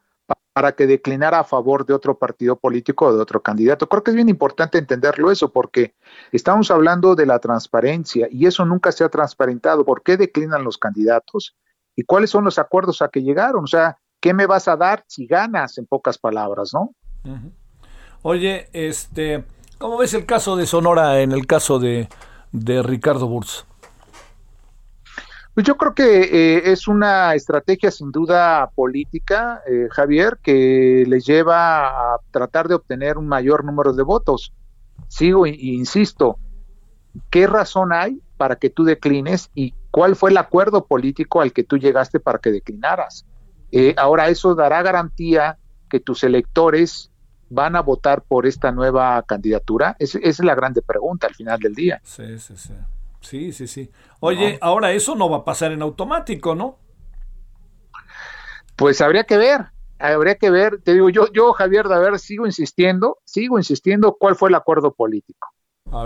para 0.57 0.71
que 0.71 0.87
declinara 0.87 1.39
a 1.39 1.43
favor 1.43 1.85
de 1.85 1.93
otro 1.93 2.17
partido 2.17 2.55
político 2.55 3.05
o 3.05 3.13
de 3.13 3.21
otro 3.21 3.43
candidato. 3.43 3.87
Creo 3.87 4.03
que 4.03 4.09
es 4.09 4.15
bien 4.15 4.27
importante 4.27 4.79
entenderlo 4.79 5.29
eso 5.29 5.51
porque 5.51 5.93
estamos 6.31 6.71
hablando 6.71 7.13
de 7.13 7.27
la 7.27 7.37
transparencia 7.37 8.27
y 8.31 8.47
eso 8.47 8.65
nunca 8.65 8.91
se 8.91 9.03
ha 9.03 9.09
transparentado. 9.09 9.85
¿Por 9.85 10.01
qué 10.01 10.17
declinan 10.17 10.63
los 10.63 10.79
candidatos? 10.79 11.55
¿Y 11.95 12.05
cuáles 12.05 12.31
son 12.31 12.43
los 12.43 12.57
acuerdos 12.57 13.03
a 13.03 13.09
que 13.09 13.21
llegaron? 13.21 13.65
O 13.65 13.67
sea, 13.67 13.99
¿qué 14.19 14.33
me 14.33 14.47
vas 14.47 14.67
a 14.67 14.75
dar 14.75 15.03
si 15.05 15.27
ganas, 15.27 15.77
en 15.77 15.85
pocas 15.85 16.17
palabras, 16.17 16.71
no? 16.73 16.95
Oye, 18.23 18.67
este, 18.73 19.43
¿cómo 19.77 19.99
ves 19.99 20.15
el 20.15 20.25
caso 20.25 20.55
de 20.55 20.65
Sonora 20.65 21.21
en 21.21 21.33
el 21.33 21.45
caso 21.45 21.77
de, 21.77 22.09
de 22.51 22.81
Ricardo 22.81 23.27
Burz? 23.27 23.66
Pues 25.57 25.65
yo 25.65 25.75
creo 25.75 25.95
que 25.95 26.21
eh, 26.21 26.71
es 26.71 26.87
una 26.87 27.33
estrategia 27.33 27.89
sin 27.89 28.11
duda 28.11 28.69
política, 28.75 29.63
eh, 29.65 29.87
Javier, 29.89 30.37
que 30.43 31.03
les 31.07 31.25
lleva 31.25 32.13
a 32.13 32.19
tratar 32.29 32.67
de 32.67 32.75
obtener 32.75 33.17
un 33.17 33.27
mayor 33.27 33.65
número 33.65 33.91
de 33.91 34.03
votos. 34.03 34.53
Sigo 35.07 35.47
e 35.47 35.57
insisto, 35.59 36.37
¿qué 37.31 37.47
razón 37.47 37.91
hay 37.91 38.21
para 38.37 38.57
que 38.57 38.69
tú 38.69 38.83
declines 38.83 39.49
y 39.55 39.73
cuál 39.89 40.15
fue 40.15 40.29
el 40.29 40.37
acuerdo 40.37 40.85
político 40.85 41.41
al 41.41 41.51
que 41.53 41.63
tú 41.63 41.79
llegaste 41.79 42.19
para 42.19 42.37
que 42.37 42.51
declinaras? 42.51 43.25
Eh, 43.71 43.95
ahora 43.97 44.29
eso 44.29 44.53
dará 44.53 44.83
garantía 44.83 45.57
que 45.89 45.99
tus 45.99 46.23
electores 46.23 47.09
van 47.49 47.75
a 47.75 47.81
votar 47.81 48.21
por 48.21 48.45
esta 48.45 48.71
nueva 48.71 49.23
candidatura. 49.23 49.95
esa 49.97 50.19
es 50.19 50.37
la 50.37 50.53
grande 50.53 50.83
pregunta 50.83 51.25
al 51.25 51.33
final 51.33 51.59
del 51.59 51.73
día. 51.73 51.99
Sí, 52.03 52.37
sí, 52.37 52.55
sí. 52.55 52.73
Sí, 53.21 53.51
sí, 53.51 53.67
sí. 53.67 53.89
Oye, 54.19 54.57
ahora 54.61 54.91
eso 54.91 55.15
no 55.15 55.29
va 55.29 55.37
a 55.37 55.45
pasar 55.45 55.71
en 55.71 55.81
automático, 55.81 56.55
¿no? 56.55 56.77
Pues 58.75 59.01
habría 59.01 59.23
que 59.23 59.37
ver, 59.37 59.65
habría 59.99 60.35
que 60.35 60.49
ver. 60.49 60.81
Te 60.81 60.93
digo, 60.93 61.09
yo, 61.09 61.31
yo 61.33 61.53
Javier, 61.53 61.87
de 61.87 61.99
ver, 61.99 62.19
sigo 62.19 62.45
insistiendo, 62.45 63.17
sigo 63.25 63.57
insistiendo 63.57 64.15
cuál 64.19 64.35
fue 64.35 64.49
el 64.49 64.55
acuerdo 64.55 64.93
político. 64.93 65.49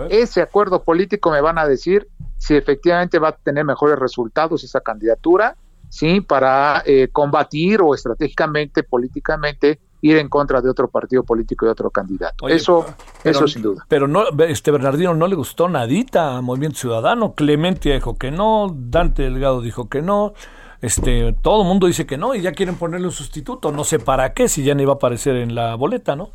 Ese 0.09 0.41
acuerdo 0.41 0.83
político 0.83 1.31
me 1.31 1.41
van 1.41 1.57
a 1.57 1.67
decir 1.67 2.07
si 2.37 2.55
efectivamente 2.55 3.19
va 3.19 3.29
a 3.29 3.35
tener 3.35 3.65
mejores 3.65 3.97
resultados 3.97 4.63
esa 4.63 4.81
candidatura, 4.81 5.57
sí, 5.89 6.21
para 6.21 6.83
eh, 6.85 7.09
combatir 7.11 7.81
o 7.81 7.95
estratégicamente, 7.95 8.83
políticamente 8.83 9.79
ir 10.01 10.17
en 10.17 10.29
contra 10.29 10.61
de 10.61 10.69
otro 10.69 10.89
partido 10.89 11.23
político 11.23 11.65
y 11.65 11.69
otro 11.69 11.89
candidato. 11.89 12.47
eso, 12.47 12.85
eso 13.23 13.47
sin 13.47 13.61
duda. 13.61 13.85
Pero 13.87 14.07
no, 14.07 14.23
este 14.47 14.71
Bernardino 14.71 15.13
no 15.13 15.27
le 15.27 15.35
gustó 15.35 15.69
nadita 15.69 16.37
a 16.37 16.41
Movimiento 16.41 16.79
Ciudadano. 16.79 17.33
Clemente 17.33 17.93
dijo 17.93 18.17
que 18.17 18.31
no, 18.31 18.75
Dante 18.75 19.23
Delgado 19.23 19.61
dijo 19.61 19.89
que 19.89 20.01
no. 20.01 20.33
Este, 20.81 21.33
todo 21.43 21.61
el 21.61 21.67
mundo 21.67 21.85
dice 21.85 22.07
que 22.07 22.17
no 22.17 22.33
y 22.33 22.41
ya 22.41 22.53
quieren 22.53 22.75
ponerle 22.75 23.05
un 23.07 23.13
sustituto. 23.13 23.71
No 23.71 23.83
sé 23.83 23.99
para 23.99 24.33
qué, 24.33 24.47
si 24.47 24.63
ya 24.63 24.73
no 24.73 24.81
iba 24.81 24.93
a 24.93 24.95
aparecer 24.95 25.35
en 25.35 25.53
la 25.53 25.75
boleta, 25.75 26.15
¿no? 26.15 26.31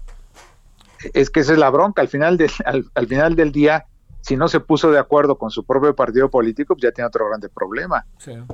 Es 1.12 1.31
que 1.31 1.40
esa 1.40 1.52
es 1.52 1.59
la 1.59 1.70
bronca. 1.70 2.02
Al 2.02 2.09
final, 2.09 2.37
de, 2.37 2.50
al 2.64 3.07
final 3.07 3.35
del 3.35 3.50
día, 3.52 3.87
si 4.26 4.36
no 4.36 4.48
se 4.48 4.58
puso 4.58 4.90
de 4.90 4.98
acuerdo 4.98 5.38
con 5.38 5.52
su 5.52 5.62
propio 5.62 5.94
partido 5.94 6.28
político, 6.28 6.74
pues 6.74 6.82
ya 6.82 6.90
tiene 6.90 7.06
otro 7.06 7.28
grande 7.28 7.48
problema, 7.48 8.04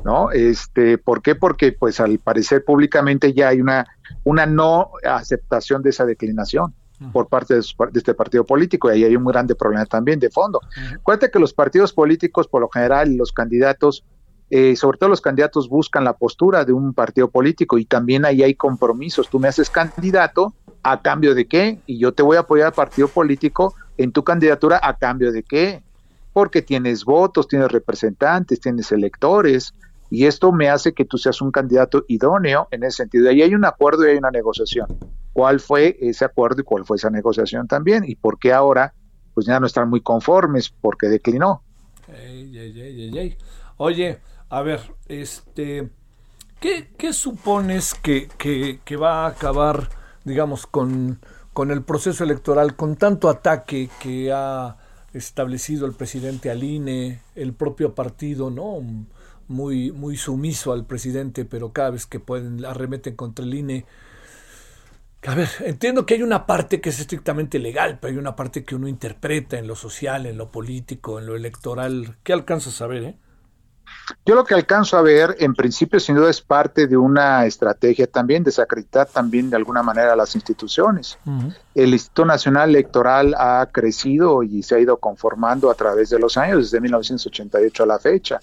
¿no? 0.05 0.31
Este, 0.31 0.99
¿por 0.99 1.23
qué? 1.23 1.35
Porque 1.35 1.73
pues 1.73 1.99
al 1.99 2.19
parecer 2.19 2.63
públicamente 2.63 3.33
ya 3.33 3.49
hay 3.49 3.63
una 3.63 3.87
una 4.23 4.45
no 4.45 4.91
aceptación 5.03 5.81
de 5.81 5.89
esa 5.89 6.05
declinación 6.05 6.75
por 7.11 7.29
parte 7.29 7.55
de, 7.55 7.61
este 7.95 8.13
partido 8.13 8.45
político 8.45 8.91
y 8.91 8.97
ahí 8.97 9.05
hay 9.05 9.17
un 9.17 9.25
grande 9.25 9.55
problema 9.55 9.87
también 9.87 10.21
de 10.21 10.29
fondo. 10.29 10.61
Cuenta 11.03 11.31
que 11.31 11.39
los 11.39 11.55
partidos 11.55 11.95
políticos, 11.95 12.49
por 12.49 12.61
lo 12.61 12.69
general, 12.69 13.17
los 13.17 13.33
candidatos, 13.33 14.05
eh, 14.51 14.77
sobre 14.77 14.99
todo 14.99 15.09
los 15.09 15.23
candidatos, 15.23 15.71
buscan 15.71 16.05
la 16.05 16.13
postura 16.13 16.67
de 16.67 16.75
un 16.75 16.93
partido 16.93 17.31
político 17.31 17.79
y 17.79 17.87
también 17.87 18.27
ahí 18.27 18.43
hay 18.43 18.55
compromisos. 18.55 19.31
Tú 19.31 19.41
me 19.41 19.49
haces 19.49 19.71
candidato 19.71 20.53
a 20.83 21.01
cambio 21.01 21.35
de 21.35 21.47
qué 21.47 21.81
y 21.87 21.99
yo 21.99 22.13
te 22.13 22.23
voy 22.23 22.37
a 22.37 22.41
apoyar 22.41 22.67
al 22.67 22.75
partido 22.75 23.09
político 23.09 23.75
en 24.03 24.13
tu 24.13 24.25
candidatura 24.25 24.81
a 24.83 24.97
cambio 24.97 25.33
de 25.33 25.43
qué? 25.43 25.83
Porque 26.33 26.63
tienes 26.63 27.05
votos, 27.05 27.47
tienes 27.47 27.71
representantes, 27.71 28.61
tienes 28.61 28.91
electores, 28.91 29.75
y 30.11 30.27
esto 30.27 30.53
me 30.53 30.69
hace 30.69 30.93
que 30.93 31.05
tú 31.05 31.17
seas 31.17 31.41
un 31.41 31.51
candidato 31.51 32.05
idóneo 32.09 32.69
en 32.71 32.85
ese 32.85 32.99
sentido. 32.99 33.31
Ahí 33.31 33.41
hay 33.41 33.55
un 33.55 33.65
acuerdo 33.65 34.05
y 34.05 34.11
hay 34.11 34.19
una 34.19 34.31
negociación. 34.31 34.87
¿Cuál 35.33 35.59
fue 35.59 35.97
ese 36.01 36.25
acuerdo 36.25 36.61
y 36.61 36.65
cuál 36.65 36.85
fue 36.85 36.97
esa 36.99 37.09
negociación 37.09 37.67
también? 37.67 38.05
¿Y 38.07 38.17
por 38.17 38.39
qué 38.39 38.53
ahora 38.53 38.93
pues 39.33 39.47
ya 39.47 39.59
no 39.59 39.67
están 39.67 39.89
muy 39.89 40.03
conformes 40.03 40.69
porque 40.69 41.09
declinó? 41.09 41.63
Oye, 43.79 44.19
a 44.51 44.61
ver, 44.61 44.81
este, 45.09 45.89
¿qué, 46.61 47.13
supones 47.15 47.95
que, 47.95 48.29
que 48.85 48.97
va 48.97 49.25
a 49.25 49.29
acabar, 49.29 49.89
digamos, 50.25 50.67
con 50.67 51.21
con 51.53 51.71
el 51.71 51.83
proceso 51.83 52.25
electoral, 52.25 52.77
con 52.77 52.97
tanto 52.97 53.29
ataque 53.29 53.91
que 54.01 54.33
ha 54.33 54.77
establecido 55.13 55.87
el 55.87 55.93
presidente 55.93 56.51
al 56.51 56.65
INE, 56.65 57.21
el 57.35 57.53
propio 57.53 57.95
partido, 57.95 58.51
¿no? 58.51 58.81
Muy, 59.49 59.93
muy 59.93 60.17
sumiso 60.17 60.73
al 60.73 60.87
presidente, 60.87 61.45
pero 61.45 61.73
cada 61.73 61.91
vez 61.91 62.07
que 62.07 62.21
pueden 62.21 62.65
arremeten 62.65 63.17
contra 63.17 63.45
el 63.45 63.55
INE. 63.55 63.85
A 65.25 65.35
ver, 65.35 65.49
entiendo 65.61 66.07
que 66.07 66.15
hay 66.15 66.23
una 66.23 66.47
parte 66.47 66.81
que 66.81 66.89
es 66.89 66.99
estrictamente 66.99 67.59
legal, 67.59 67.99
pero 68.01 68.13
hay 68.13 68.19
una 68.19 68.35
parte 68.35 68.65
que 68.65 68.75
uno 68.75 68.89
interpreta 68.89 69.59
en 69.59 69.67
lo 69.67 69.77
social, 69.77 70.27
en 70.27 70.39
lo 70.39 70.51
político, 70.51 71.19
en 71.19 71.27
lo 71.27 71.37
electoral. 71.37 72.17
¿Qué 72.23 72.33
alcanzas 72.33 72.81
a 72.81 72.87
ver, 72.87 73.05
eh? 73.05 73.17
Yo 74.25 74.35
lo 74.35 74.45
que 74.45 74.55
alcanzo 74.55 74.97
a 74.97 75.03
ver, 75.03 75.37
en 75.41 75.55
principio, 75.55 75.99
sin 75.99 76.17
duda, 76.17 76.31
es 76.31 76.41
parte 76.41 76.87
de 76.87 76.97
una 76.97 77.45
estrategia 77.47 78.07
también, 78.07 78.45
desacreditar 78.45 79.09
también 79.09 79.51
de 79.51 79.57
alguna 79.57 79.83
manera 79.83 80.13
a 80.13 80.17
las 80.17 80.35
instituciones. 80.35 81.19
El 81.75 81.93
Instituto 81.93 82.27
Nacional 82.27 82.71
Electoral 82.71 83.35
ha 83.37 83.67
crecido 83.73 84.43
y 84.43 84.63
se 84.63 84.77
ha 84.77 84.79
ido 84.79 84.99
conformando 84.99 85.71
a 85.71 85.75
través 85.75 86.11
de 86.11 86.19
los 86.19 86.37
años, 86.37 86.59
desde 86.59 86.81
1988 86.81 87.83
a 87.83 87.87
la 87.87 87.99
fecha. 87.99 88.41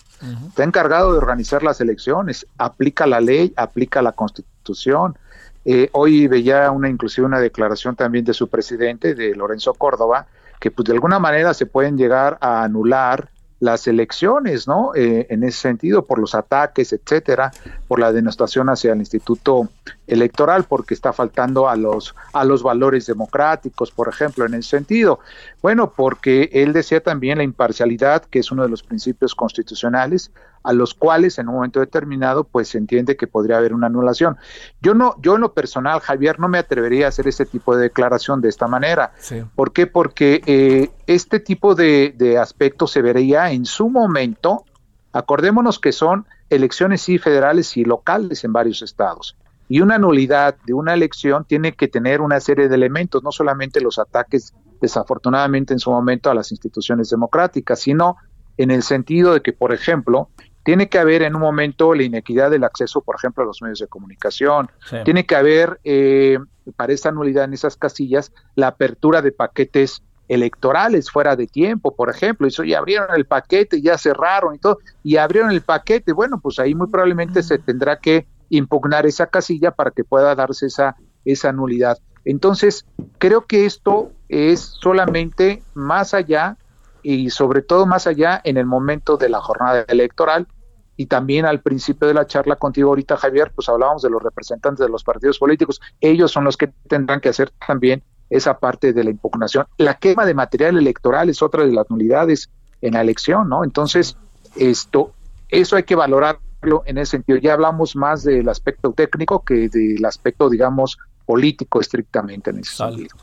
Está 0.47 0.63
encargado 0.63 1.13
de 1.13 1.17
organizar 1.17 1.63
las 1.63 1.79
elecciones, 1.79 2.45
aplica 2.57 3.05
la 3.07 3.21
ley, 3.21 3.53
aplica 3.55 4.01
la 4.01 4.11
Constitución. 4.11 5.17
Eh, 5.65 5.89
hoy 5.93 6.27
veía 6.27 6.71
una 6.71 6.89
inclusive 6.89 7.27
una 7.27 7.39
declaración 7.39 7.95
también 7.95 8.25
de 8.25 8.33
su 8.33 8.47
presidente, 8.47 9.13
de 9.13 9.35
Lorenzo 9.35 9.73
Córdoba, 9.73 10.27
que 10.59 10.71
pues 10.71 10.85
de 10.85 10.93
alguna 10.93 11.19
manera 11.19 11.53
se 11.53 11.65
pueden 11.65 11.97
llegar 11.97 12.37
a 12.41 12.63
anular 12.63 13.29
las 13.59 13.87
elecciones, 13.87 14.67
¿no? 14.67 14.91
Eh, 14.95 15.27
en 15.29 15.43
ese 15.43 15.59
sentido, 15.59 16.05
por 16.05 16.19
los 16.19 16.35
ataques, 16.35 16.93
etcétera, 16.93 17.51
por 17.89 17.99
la 17.99 18.13
denostación 18.13 18.69
hacia 18.69 18.93
el 18.93 18.99
Instituto 18.99 19.67
Electoral, 20.05 20.65
porque 20.65 20.93
está 20.93 21.11
faltando 21.11 21.67
a 21.67 21.75
los, 21.75 22.13
a 22.33 22.45
los 22.45 22.61
valores 22.61 23.07
democráticos, 23.07 23.89
por 23.89 24.07
ejemplo, 24.07 24.45
en 24.45 24.53
ese 24.53 24.69
sentido. 24.69 25.19
Bueno, 25.63 25.91
porque 25.95 26.51
él 26.53 26.71
decía 26.71 27.01
también 27.01 27.39
la 27.39 27.43
imparcialidad, 27.43 28.25
que 28.25 28.39
es 28.39 28.51
uno 28.51 28.61
de 28.61 28.69
los 28.69 28.83
principios 28.83 29.33
constitucionales, 29.33 30.31
a 30.61 30.71
los 30.71 30.93
cuales 30.93 31.39
en 31.39 31.47
un 31.47 31.55
momento 31.55 31.79
determinado 31.79 32.43
pues 32.43 32.67
se 32.67 32.77
entiende 32.77 33.17
que 33.17 33.25
podría 33.25 33.57
haber 33.57 33.73
una 33.73 33.87
anulación. 33.87 34.37
Yo 34.83 34.93
no, 34.93 35.15
yo 35.19 35.33
en 35.33 35.41
lo 35.41 35.53
personal, 35.53 35.99
Javier, 35.99 36.39
no 36.39 36.47
me 36.47 36.59
atrevería 36.59 37.07
a 37.07 37.09
hacer 37.09 37.27
ese 37.27 37.47
tipo 37.47 37.75
de 37.75 37.81
declaración 37.81 38.39
de 38.39 38.49
esta 38.49 38.67
manera. 38.67 39.13
¿Por 39.55 39.73
qué? 39.73 39.87
Porque 39.87 40.43
eh, 40.45 40.91
este 41.07 41.39
tipo 41.39 41.73
de, 41.73 42.13
de 42.15 42.37
aspectos 42.37 42.91
se 42.91 43.01
vería 43.01 43.49
en 43.49 43.65
su 43.65 43.89
momento, 43.89 44.63
acordémonos 45.11 45.79
que 45.79 45.91
son 45.91 46.27
elecciones 46.49 47.01
sí 47.01 47.17
federales 47.17 47.75
y 47.77 47.83
locales 47.83 48.43
en 48.43 48.53
varios 48.53 48.81
estados. 48.81 49.37
Y 49.67 49.81
una 49.81 49.99
nulidad 49.99 50.55
de 50.65 50.73
una 50.73 50.93
elección 50.93 51.45
tiene 51.45 51.73
que 51.73 51.87
tener 51.87 52.21
una 52.21 52.39
serie 52.39 52.67
de 52.67 52.75
elementos, 52.75 53.23
no 53.23 53.31
solamente 53.31 53.81
los 53.81 53.99
ataques 53.99 54.53
desafortunadamente 54.81 55.73
en 55.73 55.79
su 55.79 55.91
momento 55.91 56.31
a 56.31 56.33
las 56.33 56.51
instituciones 56.51 57.09
democráticas, 57.09 57.79
sino 57.79 58.17
en 58.57 58.71
el 58.71 58.81
sentido 58.81 59.33
de 59.33 59.41
que, 59.41 59.53
por 59.53 59.73
ejemplo, 59.73 60.29
tiene 60.63 60.89
que 60.89 60.99
haber 60.99 61.21
en 61.21 61.35
un 61.35 61.41
momento 61.41 61.93
la 61.93 62.03
inequidad 62.03 62.51
del 62.51 62.63
acceso, 62.63 63.01
por 63.01 63.15
ejemplo, 63.15 63.43
a 63.43 63.47
los 63.47 63.61
medios 63.61 63.79
de 63.79 63.87
comunicación. 63.87 64.69
Tiene 65.05 65.25
que 65.25 65.35
haber, 65.35 65.79
eh, 65.83 66.39
para 66.75 66.93
esa 66.93 67.11
nulidad 67.11 67.45
en 67.45 67.53
esas 67.53 67.77
casillas, 67.77 68.33
la 68.55 68.67
apertura 68.67 69.21
de 69.21 69.31
paquetes 69.31 70.03
electorales 70.29 71.11
fuera 71.11 71.35
de 71.35 71.47
tiempo, 71.47 71.93
por 71.93 72.09
ejemplo. 72.09 72.47
Eso 72.47 72.63
ya 72.63 72.77
abrieron 72.77 73.09
el 73.15 73.25
paquete, 73.25 73.81
ya 73.81 73.97
cerraron 73.97 74.55
y 74.55 74.59
todo, 74.59 74.77
y 75.03 75.17
abrieron 75.17 75.51
el 75.51 75.61
paquete. 75.61 76.13
Bueno, 76.13 76.39
pues 76.39 76.59
ahí 76.59 76.73
muy 76.75 76.87
probablemente 76.87 77.43
se 77.43 77.57
tendrá 77.57 77.99
que 77.99 78.27
impugnar 78.49 79.05
esa 79.05 79.27
casilla 79.27 79.71
para 79.71 79.91
que 79.91 80.03
pueda 80.05 80.33
darse 80.35 80.67
esa, 80.67 80.95
esa 81.25 81.51
nulidad. 81.51 81.97
Entonces, 82.23 82.85
creo 83.17 83.45
que 83.45 83.65
esto 83.65 84.11
es 84.29 84.61
solamente 84.81 85.63
más 85.73 86.13
allá 86.13 86.57
y 87.01 87.29
sobre 87.29 87.61
todo 87.61 87.85
más 87.85 88.07
allá 88.07 88.39
en 88.43 88.57
el 88.57 88.65
momento 88.65 89.17
de 89.17 89.29
la 89.29 89.41
jornada 89.41 89.85
electoral 89.87 90.47
y 90.95 91.05
también 91.05 91.45
al 91.45 91.61
principio 91.61 92.09
de 92.09 92.13
la 92.13 92.27
charla 92.27 92.57
contigo 92.57 92.89
ahorita, 92.89 93.15
Javier, 93.15 93.53
pues 93.55 93.69
hablábamos 93.69 94.01
de 94.01 94.09
los 94.09 94.21
representantes 94.21 94.85
de 94.85 94.91
los 94.91 95.03
partidos 95.03 95.39
políticos. 95.39 95.79
Ellos 96.01 96.29
son 96.29 96.43
los 96.43 96.57
que 96.57 96.67
tendrán 96.89 97.21
que 97.21 97.29
hacer 97.29 97.51
también 97.65 98.03
esa 98.29 98.59
parte 98.59 98.93
de 98.93 99.03
la 99.03 99.09
impugnación. 99.09 99.65
La 99.77 99.95
quema 99.95 100.25
de 100.25 100.33
material 100.33 100.77
electoral 100.77 101.29
es 101.29 101.41
otra 101.41 101.65
de 101.65 101.71
las 101.71 101.89
nulidades 101.89 102.49
en 102.81 102.93
la 102.93 103.01
elección, 103.01 103.49
¿no? 103.49 103.63
Entonces, 103.63 104.17
esto, 104.55 105.11
eso 105.49 105.75
hay 105.75 105.83
que 105.83 105.95
valorarlo 105.95 106.83
en 106.85 106.97
ese 106.97 107.11
sentido. 107.11 107.39
Ya 107.39 107.53
hablamos 107.53 107.95
más 107.95 108.23
del 108.23 108.47
aspecto 108.49 108.91
técnico 108.93 109.43
que 109.43 109.69
del 109.69 110.03
aspecto, 110.05 110.49
digamos, 110.49 110.97
político 111.25 111.79
estrictamente 111.79 112.49
en 112.49 112.59
ese 112.59 112.75
sentido. 112.75 113.15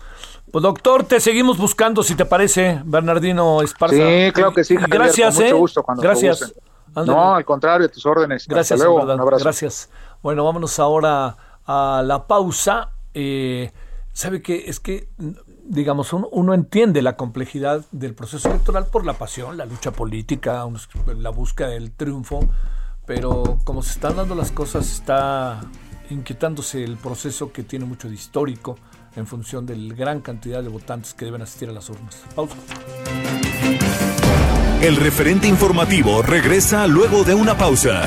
Pues 0.50 0.62
doctor, 0.62 1.04
te 1.04 1.20
seguimos 1.20 1.58
buscando, 1.58 2.02
si 2.02 2.14
te 2.14 2.24
parece, 2.24 2.80
Bernardino 2.84 3.62
Esparza. 3.62 3.96
Sí, 3.96 4.32
claro 4.32 4.52
que 4.52 4.64
sí. 4.64 4.76
gracias, 4.76 5.34
mucho 5.34 5.46
¿eh? 5.46 5.52
gusto 5.52 5.82
cuando 5.82 6.02
Gracias. 6.02 6.54
No, 7.04 7.34
al 7.34 7.44
contrario, 7.44 7.90
tus 7.90 8.06
órdenes. 8.06 8.46
Gracias, 8.48 8.78
luego. 8.78 9.02
Un 9.02 9.20
abrazo. 9.20 9.44
Gracias. 9.44 9.90
Bueno, 10.22 10.44
vámonos 10.44 10.78
ahora 10.78 11.36
a 11.66 12.02
la 12.04 12.26
pausa. 12.26 12.90
Eh, 13.12 13.70
¿Sabe 14.16 14.40
qué? 14.40 14.64
Es 14.66 14.80
que, 14.80 15.10
digamos, 15.66 16.14
uno, 16.14 16.54
entiende 16.54 17.02
la 17.02 17.18
complejidad 17.18 17.84
del 17.92 18.14
proceso 18.14 18.48
electoral 18.48 18.86
por 18.86 19.04
la 19.04 19.12
pasión, 19.12 19.58
la 19.58 19.66
lucha 19.66 19.90
política, 19.90 20.66
la 21.18 21.28
búsqueda 21.28 21.68
del 21.68 21.92
triunfo, 21.92 22.40
pero 23.04 23.58
como 23.64 23.82
se 23.82 23.90
están 23.90 24.16
dando 24.16 24.34
las 24.34 24.52
cosas, 24.52 24.90
está 24.90 25.60
inquietándose 26.08 26.82
el 26.82 26.96
proceso 26.96 27.52
que 27.52 27.62
tiene 27.62 27.84
mucho 27.84 28.08
de 28.08 28.14
histórico 28.14 28.78
en 29.16 29.26
función 29.26 29.66
de 29.66 29.76
la 29.76 29.94
gran 29.94 30.22
cantidad 30.22 30.62
de 30.62 30.70
votantes 30.70 31.12
que 31.12 31.26
deben 31.26 31.42
asistir 31.42 31.68
a 31.68 31.72
las 31.72 31.90
urnas. 31.90 32.24
Pausa. 32.34 32.56
El 34.80 34.96
referente 34.96 35.46
informativo 35.46 36.22
regresa 36.22 36.86
luego 36.86 37.22
de 37.22 37.34
una 37.34 37.58
pausa. 37.58 38.06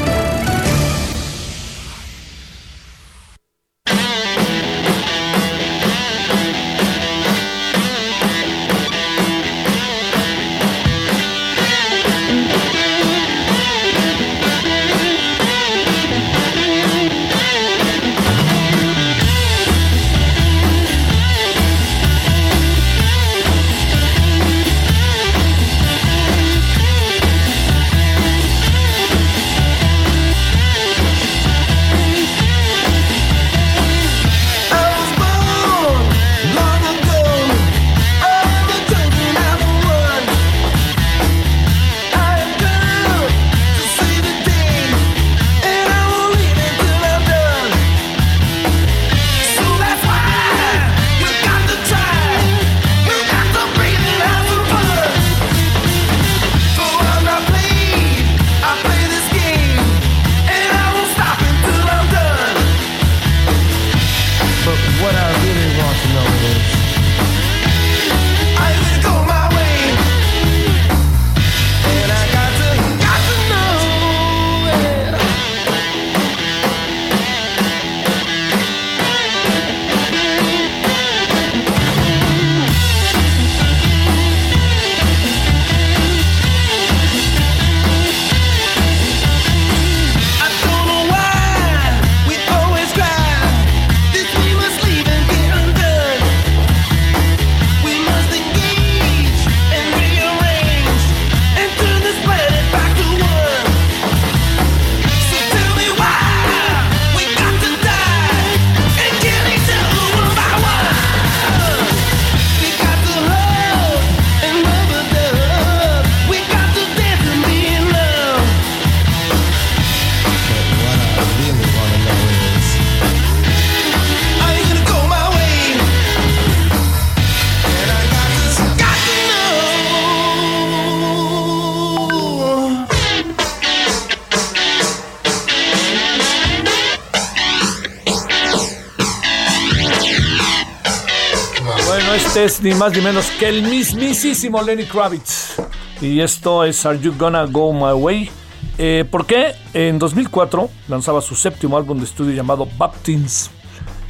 Ni 142.61 142.75
más 142.75 142.93
ni 142.93 143.01
menos 143.01 143.25
que 143.39 143.49
el 143.49 143.63
mismísimo 143.63 144.61
Lenny 144.61 144.85
Kravitz. 144.85 145.55
Y 145.99 146.21
esto 146.21 146.63
es 146.63 146.85
Are 146.85 146.99
You 146.99 147.13
Gonna 147.17 147.45
Go 147.45 147.73
My 147.73 147.93
Way? 147.93 148.29
Eh, 148.77 149.05
¿Por 149.09 149.25
qué? 149.25 149.55
En 149.73 149.97
2004 149.97 150.69
lanzaba 150.87 151.21
su 151.21 151.35
séptimo 151.35 151.75
álbum 151.75 151.97
de 151.97 152.05
estudio 152.05 152.33
llamado 152.33 152.67
Baptins. 152.77 153.49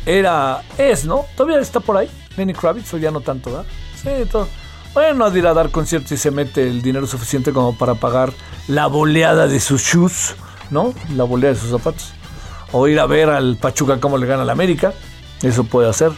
Era, 0.06 0.64
es, 0.78 1.06
¿no? 1.06 1.26
Todavía 1.38 1.60
está 1.60 1.80
por 1.80 1.96
ahí, 1.96 2.10
Lenny 2.36 2.54
Kravitz, 2.54 2.94
o 2.94 2.98
ya 2.98 3.12
no 3.12 3.22
tanto, 3.22 3.52
¿verdad? 3.52 3.66
Sí, 3.96 4.10
todo. 4.30 4.48
Bueno, 4.94 5.26
a 5.26 5.38
ir 5.38 5.48
a 5.48 5.54
dar 5.54 5.70
conciertos 5.70 6.12
y 6.12 6.18
se 6.18 6.32
mete 6.32 6.68
el 6.68 6.82
dinero 6.82 7.08
suficiente 7.08 7.54
como 7.54 7.78
para 7.78 7.96
pagar 7.96 8.34
la 8.68 8.88
boleada 8.88 9.48
de 9.48 9.62
sus 9.62 9.82
shoes, 9.82 10.36
¿no? 10.70 10.94
La 11.16 11.24
boleada 11.24 11.54
de 11.54 11.60
sus 11.62 11.70
zapatos. 11.70 12.12
O 12.74 12.88
ir 12.90 13.00
a 13.00 13.06
ver 13.06 13.30
al 13.30 13.56
Pachuca 13.56 14.00
cómo 14.02 14.18
le 14.18 14.28
gana 14.28 14.42
a 14.42 14.46
la 14.46 14.52
América. 14.52 14.94
Eso 15.42 15.64
puede 15.64 15.90
hacer. 15.90 16.12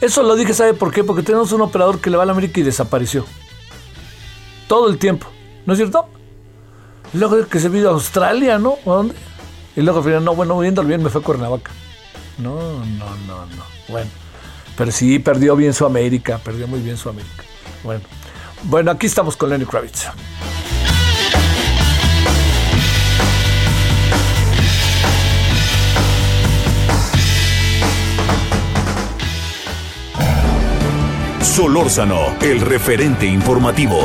Eso 0.00 0.22
lo 0.22 0.36
dije, 0.36 0.54
¿sabe 0.54 0.74
por 0.74 0.92
qué? 0.92 1.04
Porque 1.04 1.22
tenemos 1.22 1.52
un 1.52 1.62
operador 1.62 2.00
que 2.00 2.10
le 2.10 2.16
va 2.16 2.24
a 2.24 2.26
la 2.26 2.32
América 2.32 2.60
y 2.60 2.62
desapareció. 2.62 3.24
Todo 4.68 4.88
el 4.88 4.98
tiempo. 4.98 5.26
¿No 5.66 5.72
es 5.72 5.78
cierto? 5.78 6.08
Luego 7.12 7.46
que 7.46 7.60
se 7.60 7.68
vino 7.68 7.88
a 7.88 7.92
Australia, 7.92 8.58
¿no? 8.58 8.76
¿A 8.86 8.90
dónde? 8.90 9.14
Y 9.76 9.82
luego 9.82 9.98
al 9.98 10.04
final, 10.04 10.24
no, 10.24 10.34
bueno, 10.34 10.58
viéndolo 10.58 10.88
bien 10.88 11.02
me 11.02 11.10
fue 11.10 11.20
a 11.20 11.24
Cuernavaca. 11.24 11.70
No, 12.38 12.54
no, 12.84 13.16
no, 13.26 13.46
no. 13.46 13.64
Bueno. 13.88 14.10
Pero 14.76 14.90
sí, 14.90 15.18
perdió 15.20 15.54
bien 15.54 15.72
su 15.72 15.86
América, 15.86 16.38
perdió 16.38 16.66
muy 16.66 16.80
bien 16.80 16.96
su 16.96 17.08
América. 17.08 17.44
Bueno. 17.82 18.02
Bueno, 18.64 18.90
aquí 18.90 19.06
estamos 19.06 19.36
con 19.36 19.50
Lenny 19.50 19.66
Kravitz. 19.66 20.08
Solórzano, 31.44 32.34
el 32.40 32.60
referente 32.62 33.26
informativo. 33.26 33.98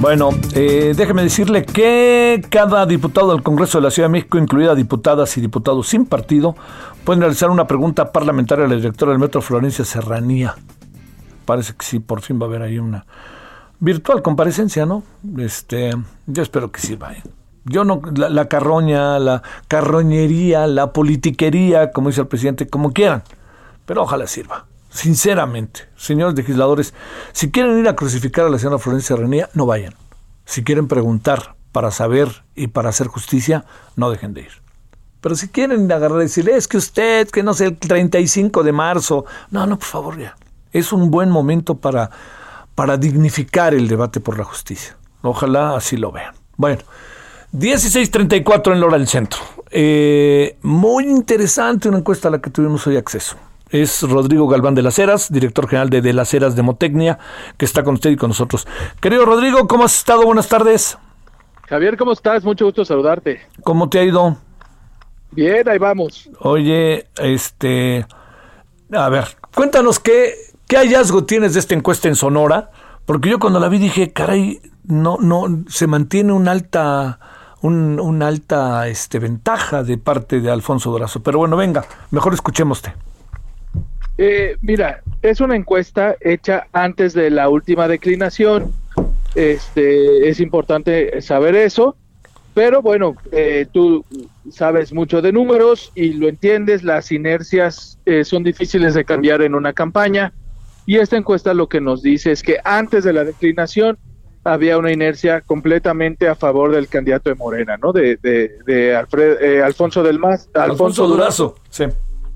Bueno, 0.00 0.30
eh, 0.54 0.92
déjeme 0.96 1.22
decirle 1.22 1.64
que 1.64 2.44
cada 2.50 2.84
diputado 2.86 3.32
del 3.32 3.42
Congreso 3.44 3.78
de 3.78 3.84
la 3.84 3.90
Ciudad 3.92 4.08
de 4.08 4.12
México, 4.12 4.36
incluida 4.36 4.74
diputadas 4.74 5.38
y 5.38 5.40
diputados 5.40 5.88
sin 5.88 6.06
partido, 6.06 6.56
pueden 7.04 7.20
realizar 7.20 7.50
una 7.50 7.68
pregunta 7.68 8.10
parlamentaria 8.10 8.64
a 8.64 8.68
la 8.68 8.74
directora 8.74 9.12
del 9.12 9.20
Metro 9.20 9.40
Florencia 9.42 9.84
Serranía. 9.84 10.56
Parece 11.46 11.72
que 11.74 11.86
sí, 11.86 12.00
por 12.00 12.20
fin 12.20 12.38
va 12.40 12.46
a 12.46 12.48
haber 12.48 12.62
ahí 12.62 12.78
una, 12.80 13.06
virtual 13.82 14.22
comparecencia, 14.22 14.86
¿no? 14.86 15.02
Este, 15.38 15.90
yo 16.26 16.42
espero 16.42 16.70
que 16.70 16.80
sirva. 16.80 17.12
¿eh? 17.12 17.22
Yo 17.64 17.84
no, 17.84 18.00
la, 18.14 18.46
carroña, 18.46 19.18
la 19.18 19.42
carroñería, 19.66 20.68
la 20.68 20.92
politiquería, 20.92 21.90
como 21.90 22.08
dice 22.08 22.20
el 22.20 22.28
presidente, 22.28 22.68
como 22.68 22.92
quieran, 22.92 23.24
pero 23.84 24.02
ojalá 24.02 24.26
sirva. 24.28 24.66
Sinceramente, 24.88 25.88
señores 25.96 26.36
legisladores, 26.36 26.94
si 27.32 27.50
quieren 27.50 27.78
ir 27.78 27.88
a 27.88 27.96
crucificar 27.96 28.46
a 28.46 28.50
la 28.50 28.58
señora 28.58 28.78
Florencia 28.78 29.16
Renía, 29.16 29.50
no 29.54 29.66
vayan. 29.66 29.94
si 30.44 30.62
quieren 30.62 30.86
preguntar 30.86 31.56
para 31.72 31.90
saber 31.90 32.44
y 32.54 32.68
para 32.68 32.90
hacer 32.90 33.08
justicia, 33.08 33.64
no 33.96 34.10
dejen 34.10 34.34
de 34.34 34.42
ir. 34.42 34.62
Pero 35.20 35.34
si 35.34 35.48
quieren 35.48 35.90
agarrar 35.90 36.18
y 36.18 36.24
decirle, 36.24 36.56
es 36.56 36.68
que 36.68 36.76
usted, 36.76 37.28
que 37.30 37.42
no 37.42 37.54
sé, 37.54 37.66
el 37.66 37.78
35 37.78 38.62
de 38.62 38.72
marzo, 38.72 39.24
no, 39.50 39.66
no, 39.66 39.78
por 39.78 39.88
favor, 39.88 40.18
ya. 40.18 40.36
Es 40.72 40.92
un 40.92 41.10
buen 41.10 41.30
momento 41.30 41.76
para, 41.76 42.10
para 42.82 42.96
dignificar 42.96 43.74
el 43.74 43.86
debate 43.86 44.18
por 44.18 44.36
la 44.36 44.42
justicia. 44.42 44.96
Ojalá 45.22 45.76
así 45.76 45.96
lo 45.96 46.10
vean. 46.10 46.34
Bueno, 46.56 46.82
16.34 47.52 48.72
en 48.72 48.80
Lora 48.80 48.98
del 48.98 49.06
Centro. 49.06 49.38
Eh, 49.70 50.56
muy 50.62 51.04
interesante 51.04 51.88
una 51.88 51.98
encuesta 51.98 52.26
a 52.26 52.32
la 52.32 52.40
que 52.40 52.50
tuvimos 52.50 52.84
hoy 52.88 52.96
acceso. 52.96 53.36
Es 53.70 54.02
Rodrigo 54.02 54.48
Galván 54.48 54.74
de 54.74 54.82
las 54.82 54.98
Heras, 54.98 55.32
director 55.32 55.68
general 55.68 55.90
de 55.90 56.02
De 56.02 56.12
las 56.12 56.34
Heras 56.34 56.56
de 56.56 56.62
Motecnia, 56.62 57.20
que 57.56 57.66
está 57.66 57.84
con 57.84 57.94
usted 57.94 58.10
y 58.10 58.16
con 58.16 58.30
nosotros. 58.30 58.66
Querido 59.00 59.26
Rodrigo, 59.26 59.68
¿cómo 59.68 59.84
has 59.84 59.96
estado? 59.96 60.24
Buenas 60.24 60.48
tardes. 60.48 60.98
Javier, 61.68 61.96
¿cómo 61.96 62.10
estás? 62.10 62.42
Mucho 62.42 62.64
gusto 62.64 62.84
saludarte. 62.84 63.42
¿Cómo 63.62 63.88
te 63.88 64.00
ha 64.00 64.02
ido? 64.02 64.38
Bien, 65.30 65.68
ahí 65.68 65.78
vamos. 65.78 66.28
Oye, 66.40 67.06
este, 67.20 68.04
a 68.90 69.08
ver, 69.08 69.28
cuéntanos 69.54 70.00
qué, 70.00 70.34
qué 70.72 70.78
hallazgo 70.78 71.24
tienes 71.24 71.52
de 71.52 71.60
esta 71.60 71.74
encuesta 71.74 72.08
en 72.08 72.16
Sonora, 72.16 72.70
porque 73.04 73.28
yo 73.28 73.38
cuando 73.38 73.60
la 73.60 73.68
vi 73.68 73.76
dije, 73.76 74.10
caray, 74.10 74.58
no, 74.84 75.18
no, 75.20 75.64
se 75.68 75.86
mantiene 75.86 76.32
una 76.32 76.52
alta, 76.52 77.18
un, 77.60 78.22
alta, 78.22 78.88
este, 78.88 79.18
ventaja 79.18 79.82
de 79.82 79.98
parte 79.98 80.40
de 80.40 80.50
Alfonso 80.50 80.90
Dorazo. 80.90 81.22
Pero 81.22 81.36
bueno, 81.36 81.58
venga, 81.58 81.84
mejor 82.10 82.32
escuchémoste. 82.32 82.94
Eh, 84.16 84.56
mira, 84.62 85.02
es 85.20 85.42
una 85.42 85.56
encuesta 85.56 86.16
hecha 86.22 86.66
antes 86.72 87.12
de 87.12 87.28
la 87.28 87.50
última 87.50 87.86
declinación. 87.86 88.72
Este, 89.34 90.26
es 90.30 90.40
importante 90.40 91.20
saber 91.20 91.54
eso. 91.54 91.96
Pero 92.54 92.80
bueno, 92.80 93.16
eh, 93.30 93.66
tú 93.70 94.06
sabes 94.50 94.94
mucho 94.94 95.20
de 95.20 95.32
números 95.32 95.92
y 95.94 96.14
lo 96.14 96.28
entiendes, 96.28 96.82
las 96.82 97.12
inercias 97.12 97.98
eh, 98.06 98.24
son 98.24 98.42
difíciles 98.42 98.94
de 98.94 99.04
cambiar 99.04 99.42
en 99.42 99.54
una 99.54 99.74
campaña 99.74 100.32
y 100.86 100.98
esta 100.98 101.16
encuesta 101.16 101.54
lo 101.54 101.68
que 101.68 101.80
nos 101.80 102.02
dice 102.02 102.32
es 102.32 102.42
que 102.42 102.58
antes 102.64 103.04
de 103.04 103.12
la 103.12 103.24
declinación 103.24 103.98
había 104.44 104.76
una 104.78 104.92
inercia 104.92 105.40
completamente 105.40 106.28
a 106.28 106.34
favor 106.34 106.72
del 106.72 106.88
candidato 106.88 107.30
de 107.30 107.36
Morena, 107.36 107.76
¿no? 107.76 107.92
De, 107.92 108.16
de, 108.16 108.50
eh, 108.66 109.62
Alfonso 109.62 110.02
del 110.02 110.18
Más, 110.18 110.48
Alfonso, 110.54 111.06
Durazo, 111.06 111.54
sí. 111.70 111.84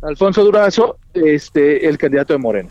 Alfonso 0.03 0.45
Durazo, 0.45 0.99
este, 1.15 1.89
el 1.89 1.99
candidato 1.99 2.33
de 2.33 2.39
Morena. 2.39 2.71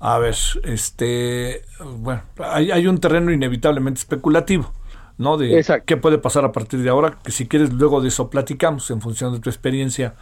A 0.00 0.18
ver, 0.18 0.34
este, 0.64 1.62
bueno, 1.80 2.22
hay, 2.38 2.70
hay 2.70 2.86
un 2.86 2.98
terreno 2.98 3.32
inevitablemente 3.32 4.00
especulativo. 4.00 4.72
¿no? 5.18 5.38
De 5.38 5.64
qué 5.86 5.96
puede 5.96 6.18
pasar 6.18 6.44
a 6.44 6.52
partir 6.52 6.82
de 6.82 6.90
ahora, 6.90 7.18
que 7.22 7.32
si 7.32 7.48
quieres 7.48 7.72
luego 7.72 8.02
de 8.02 8.08
eso 8.08 8.28
platicamos 8.28 8.90
en 8.90 9.00
función 9.00 9.32
de 9.32 9.40
tu 9.40 9.48
experiencia 9.48 10.14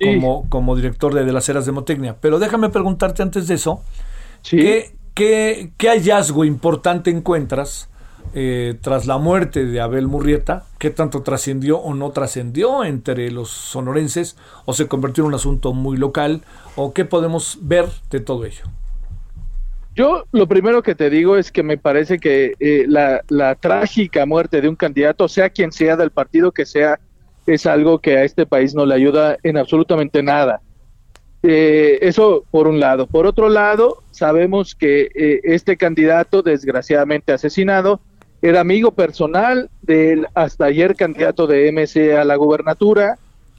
como, 0.00 0.48
como 0.48 0.76
director 0.76 1.14
de, 1.14 1.24
de, 1.24 1.32
las 1.32 1.48
eras 1.48 1.66
de 1.66 1.72
Motecnia. 1.72 2.16
Pero 2.20 2.38
déjame 2.38 2.70
preguntarte 2.70 3.22
antes 3.22 3.48
de 3.48 3.54
eso, 3.54 3.82
¿qué, 4.48 4.94
qué, 5.14 5.72
hallazgo 5.88 6.44
importante 6.44 7.10
encuentras 7.10 7.88
eh, 8.34 8.76
tras 8.80 9.06
la 9.06 9.18
muerte 9.18 9.64
de 9.64 9.80
Abel 9.80 10.08
Murrieta? 10.08 10.64
¿Qué 10.78 10.90
tanto 10.90 11.22
trascendió 11.22 11.78
o 11.78 11.94
no 11.94 12.10
trascendió 12.10 12.84
entre 12.84 13.30
los 13.30 13.50
sonorenses? 13.50 14.36
¿O 14.64 14.72
se 14.72 14.88
convirtió 14.88 15.24
en 15.24 15.28
un 15.28 15.34
asunto 15.34 15.72
muy 15.72 15.96
local? 15.96 16.42
¿O 16.76 16.92
qué 16.92 17.04
podemos 17.04 17.58
ver 17.62 17.86
de 18.10 18.20
todo 18.20 18.44
ello? 18.44 18.64
Yo 19.94 20.24
lo 20.32 20.46
primero 20.48 20.82
que 20.82 20.94
te 20.94 21.10
digo 21.10 21.36
es 21.36 21.52
que 21.52 21.62
me 21.62 21.76
parece 21.76 22.18
que 22.18 22.54
eh, 22.60 22.86
la, 22.88 23.54
trágica 23.56 24.24
muerte 24.24 24.62
de 24.62 24.68
un 24.68 24.76
candidato, 24.76 25.28
sea 25.28 25.50
quien 25.50 25.70
sea 25.70 25.96
del 25.96 26.10
partido 26.10 26.50
que 26.52 26.64
sea, 26.64 26.98
es 27.46 27.66
algo 27.66 27.98
que 27.98 28.16
a 28.18 28.24
este 28.24 28.46
país 28.46 28.74
no 28.74 28.86
le 28.86 28.94
ayuda 28.94 29.36
en 29.42 29.56
absolutamente 29.56 30.22
nada. 30.22 30.60
Eh, 31.42 31.98
eso 32.02 32.44
por 32.50 32.68
un 32.68 32.78
lado. 32.78 33.06
Por 33.06 33.26
otro 33.26 33.48
lado, 33.48 34.02
sabemos 34.12 34.74
que 34.74 35.10
eh, 35.14 35.40
este 35.44 35.76
candidato, 35.76 36.42
desgraciadamente 36.42 37.32
asesinado, 37.32 38.00
era 38.42 38.60
amigo 38.60 38.92
personal 38.92 39.70
del 39.82 40.26
hasta 40.34 40.66
ayer 40.66 40.94
candidato 40.96 41.46
de 41.46 41.70
MC 41.70 42.16
a 42.16 42.24
la 42.24 42.36
gubernatura 42.36 43.18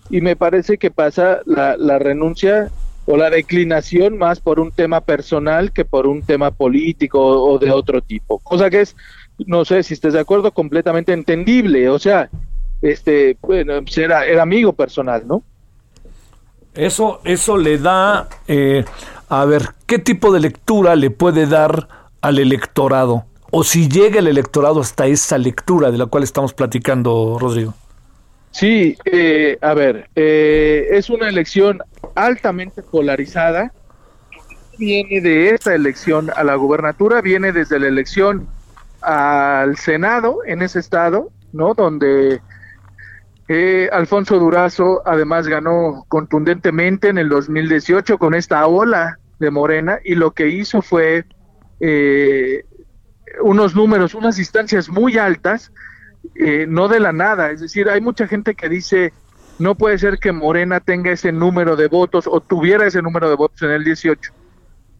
y 0.10 0.22
me 0.22 0.36
parece 0.36 0.78
que 0.78 0.91
pasa 0.91 1.41
la, 1.46 1.78
la 1.78 2.00
renuncia 2.00 2.69
o 3.06 3.17
la 3.17 3.30
declinación 3.30 4.17
más 4.17 4.39
por 4.39 4.60
un 4.60 4.72
tema 4.72 5.02
personal 5.02 5.72
que 5.74 5.86
por 5.86 6.08
un 6.08 6.22
tema 6.22 6.52
político 6.52 7.19
o 7.19 7.60
de 7.60 7.72
otro 7.72 8.02
tipo. 8.02 8.39
Cosa 8.39 8.69
que 8.69 8.82
es, 8.82 8.96
no 9.46 9.65
sé 9.65 9.84
si 9.84 9.93
estés 9.93 10.13
de 10.13 10.19
acuerdo, 10.19 10.52
completamente 10.52 11.12
entendible. 11.12 11.89
O 11.89 12.00
sea, 12.00 12.30
este, 12.84 13.38
bueno, 13.41 13.82
pues 13.82 13.98
era, 13.98 14.26
era 14.26 14.43
amigo 14.43 14.74
personal, 14.74 15.24
¿no? 15.26 15.41
Eso, 16.76 17.22
eso 17.24 17.58
le 17.58 17.78
da, 17.78 18.28
eh, 18.48 18.84
a 19.30 19.46
ver, 19.46 19.69
¿qué 19.86 20.00
tipo 20.00 20.34
de 20.34 20.41
lectura 20.41 20.96
le 20.96 21.10
puede 21.10 21.48
dar 21.48 21.88
al 22.22 22.39
electorado? 22.39 23.26
O 23.52 23.63
si 23.63 23.88
llega 23.88 24.19
el 24.19 24.28
electorado 24.28 24.82
hasta 24.82 25.06
esa 25.06 25.38
lectura 25.38 25.91
de 25.91 25.98
la 25.98 26.08
cual 26.08 26.24
estamos 26.24 26.54
platicando, 26.54 27.38
Rodrigo. 27.39 27.74
Sí, 28.52 28.98
eh, 29.06 29.58
a 29.62 29.74
ver, 29.74 30.10
eh, 30.15 30.88
es 30.91 31.10
una 31.10 31.30
elección 31.30 31.82
altamente 32.15 32.84
polarizada. 32.84 33.72
Viene 34.78 35.22
de 35.22 35.52
esta 35.52 35.74
elección 35.74 36.32
a 36.36 36.43
la 36.43 36.56
gubernatura, 36.56 37.22
viene 37.22 37.52
desde 37.52 37.80
la 37.80 37.88
elección 37.88 38.48
al 39.02 39.78
Senado 39.78 40.39
en 40.46 40.63
ese 40.63 40.80
estado, 40.80 41.30
¿no? 41.52 41.76
Donde 41.76 42.41
eh, 43.47 43.89
Alfonso 43.91 44.39
Durazo 44.39 45.01
además 45.06 45.47
ganó 45.47 46.06
contundentemente 46.08 47.10
en 47.10 47.17
el 47.17 47.29
2018 47.29 48.17
con 48.17 48.34
esta 48.34 48.65
ola 48.67 49.19
de 49.39 49.51
Morena 49.51 49.99
y 50.03 50.15
lo 50.15 50.32
que 50.32 50.47
hizo 50.49 50.82
fue 50.82 51.25
unos 53.41 53.75
números, 53.75 54.15
unas 54.15 54.38
distancias 54.38 54.88
muy 54.88 55.17
altas 55.17 55.71
eh, 56.36 56.65
no 56.67 56.88
de 56.88 56.99
la 56.99 57.12
nada. 57.12 57.51
Es 57.51 57.62
decir, 57.62 57.89
hay 57.89 58.01
mucha 58.01 58.27
gente 58.27 58.56
que 58.56 58.69
dice, 58.69 59.13
no 59.60 59.75
puede 59.75 59.97
ser 59.97 60.19
que 60.19 60.32
Morena 60.32 60.79
tenga 60.79 61.12
ese 61.12 61.32
número 61.32 61.75
de 61.75 61.88
votos 61.88 62.27
o 62.27 62.39
tuviera 62.41 62.88
ese 62.88 63.01
número 63.01 63.29
de 63.29 63.36
votos 63.36 63.62
en 63.62 63.71
el 63.71 63.84
18, 63.84 64.32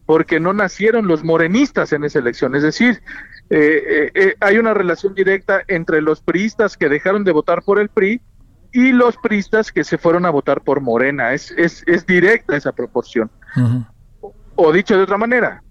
porque 0.06 0.38
no 0.38 0.52
nacieron 0.52 1.06
los 1.06 1.24
morenistas 1.24 1.92
en 1.92 2.04
esa 2.04 2.18
elección. 2.18 2.54
Es 2.54 2.62
decir, 2.62 3.02
eh, 3.50 4.10
eh, 4.14 4.34
hay 4.40 4.58
una 4.58 4.74
relación 4.74 5.14
directa 5.14 5.62
entre 5.66 6.00
los 6.00 6.20
priistas 6.20 6.76
que 6.76 6.88
dejaron 6.88 7.24
de 7.24 7.32
votar 7.32 7.62
por 7.62 7.78
el 7.78 7.88
PRI 7.88 8.20
y 8.74 8.90
los 8.90 9.16
priistas 9.16 9.70
que 9.70 9.84
se 9.84 9.98
fueron 9.98 10.26
a 10.26 10.30
votar 10.30 10.60
por 10.60 10.80
Morena. 10.80 11.32
Es, 11.32 11.52
es, 11.52 11.84
es 11.86 12.04
directa 12.04 12.56
esa 12.56 12.72
proporción. 12.72 13.30
O 14.56 14.72
dicho 14.72 14.96
de 14.96 15.04
otra 15.04 15.16
manera, 15.16 15.62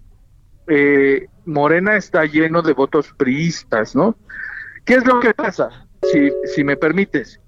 Morena 1.44 1.96
está 1.96 2.24
lleno 2.24 2.62
de 2.62 2.72
votos 2.72 3.12
priistas, 3.16 3.94
¿no? 3.94 4.16
¿Qué 4.86 4.94
es 4.94 5.06
lo 5.06 5.20
que 5.20 5.34
pasa? 5.34 5.86
Si, 6.02 6.32
si 6.54 6.64
me 6.64 6.78
permites. 6.78 7.40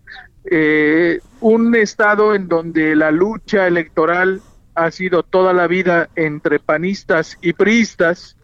Eh, 0.44 1.20
un 1.40 1.74
estado 1.74 2.34
en 2.34 2.48
donde 2.48 2.94
la 2.94 3.10
lucha 3.10 3.66
electoral 3.66 4.42
ha 4.74 4.90
sido 4.90 5.22
toda 5.22 5.54
la 5.54 5.66
vida 5.66 6.10
entre 6.16 6.58
panistas 6.58 7.38
y 7.40 7.54
priistas. 7.54 8.36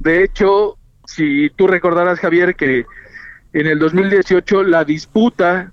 De 0.00 0.24
hecho, 0.24 0.78
si 1.04 1.50
tú 1.50 1.66
recordarás, 1.66 2.18
Javier, 2.18 2.54
que 2.56 2.86
en 3.52 3.66
el 3.66 3.78
2018 3.78 4.64
la 4.64 4.84
disputa 4.84 5.72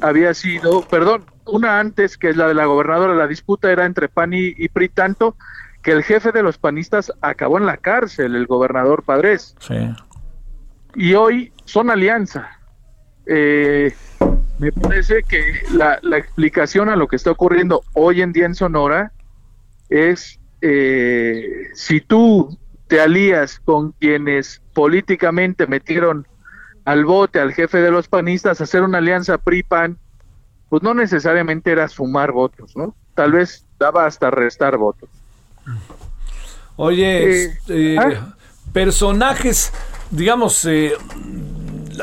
había 0.00 0.34
sido, 0.34 0.82
perdón, 0.82 1.24
una 1.46 1.80
antes 1.80 2.16
que 2.18 2.30
es 2.30 2.36
la 2.36 2.48
de 2.48 2.54
la 2.54 2.66
gobernadora, 2.66 3.14
la 3.14 3.26
disputa 3.26 3.70
era 3.70 3.84
entre 3.86 4.08
PAN 4.08 4.32
y, 4.32 4.54
y 4.56 4.68
PRI 4.68 4.88
tanto 4.88 5.36
que 5.82 5.92
el 5.92 6.02
jefe 6.02 6.32
de 6.32 6.42
los 6.42 6.58
panistas 6.58 7.12
acabó 7.20 7.58
en 7.58 7.66
la 7.66 7.76
cárcel, 7.76 8.34
el 8.34 8.46
gobernador 8.46 9.02
Padres. 9.02 9.54
Sí 9.60 9.74
y 10.96 11.14
hoy 11.14 11.52
son 11.64 11.90
alianza. 11.90 12.48
Eh, 13.26 13.92
me 14.58 14.70
parece 14.72 15.22
que 15.22 15.62
la, 15.72 15.98
explicación 16.16 16.88
a 16.88 16.96
lo 16.96 17.08
que 17.08 17.16
está 17.16 17.30
ocurriendo 17.30 17.82
hoy 17.94 18.22
en 18.22 18.32
día 18.32 18.46
en 18.46 18.54
Sonora 18.54 19.12
es 19.88 20.38
eh, 20.60 21.68
si 21.74 22.00
tú 22.00 22.58
te 22.86 23.00
alías 23.00 23.60
con 23.60 23.92
quienes 23.92 24.62
políticamente 24.72 25.66
metieron 25.66 26.26
al 26.84 27.04
bote 27.04 27.40
al 27.40 27.52
jefe 27.52 27.78
de 27.78 27.90
los 27.90 28.08
panistas, 28.08 28.60
hacer 28.60 28.82
una 28.82 28.98
alianza 28.98 29.38
PRI-PAN, 29.38 29.98
pues 30.68 30.82
no 30.82 30.94
necesariamente 30.94 31.72
era 31.72 31.88
sumar 31.88 32.32
votos, 32.32 32.76
¿no? 32.76 32.94
Tal 33.14 33.32
vez 33.32 33.64
daba 33.78 34.06
hasta 34.06 34.30
restar 34.30 34.76
votos. 34.76 35.08
Oye, 36.76 37.24
eh, 37.24 37.44
este, 37.44 37.98
¿ah? 37.98 38.34
personajes 38.72 39.72
digamos, 40.10 40.64
eh, 40.64 40.92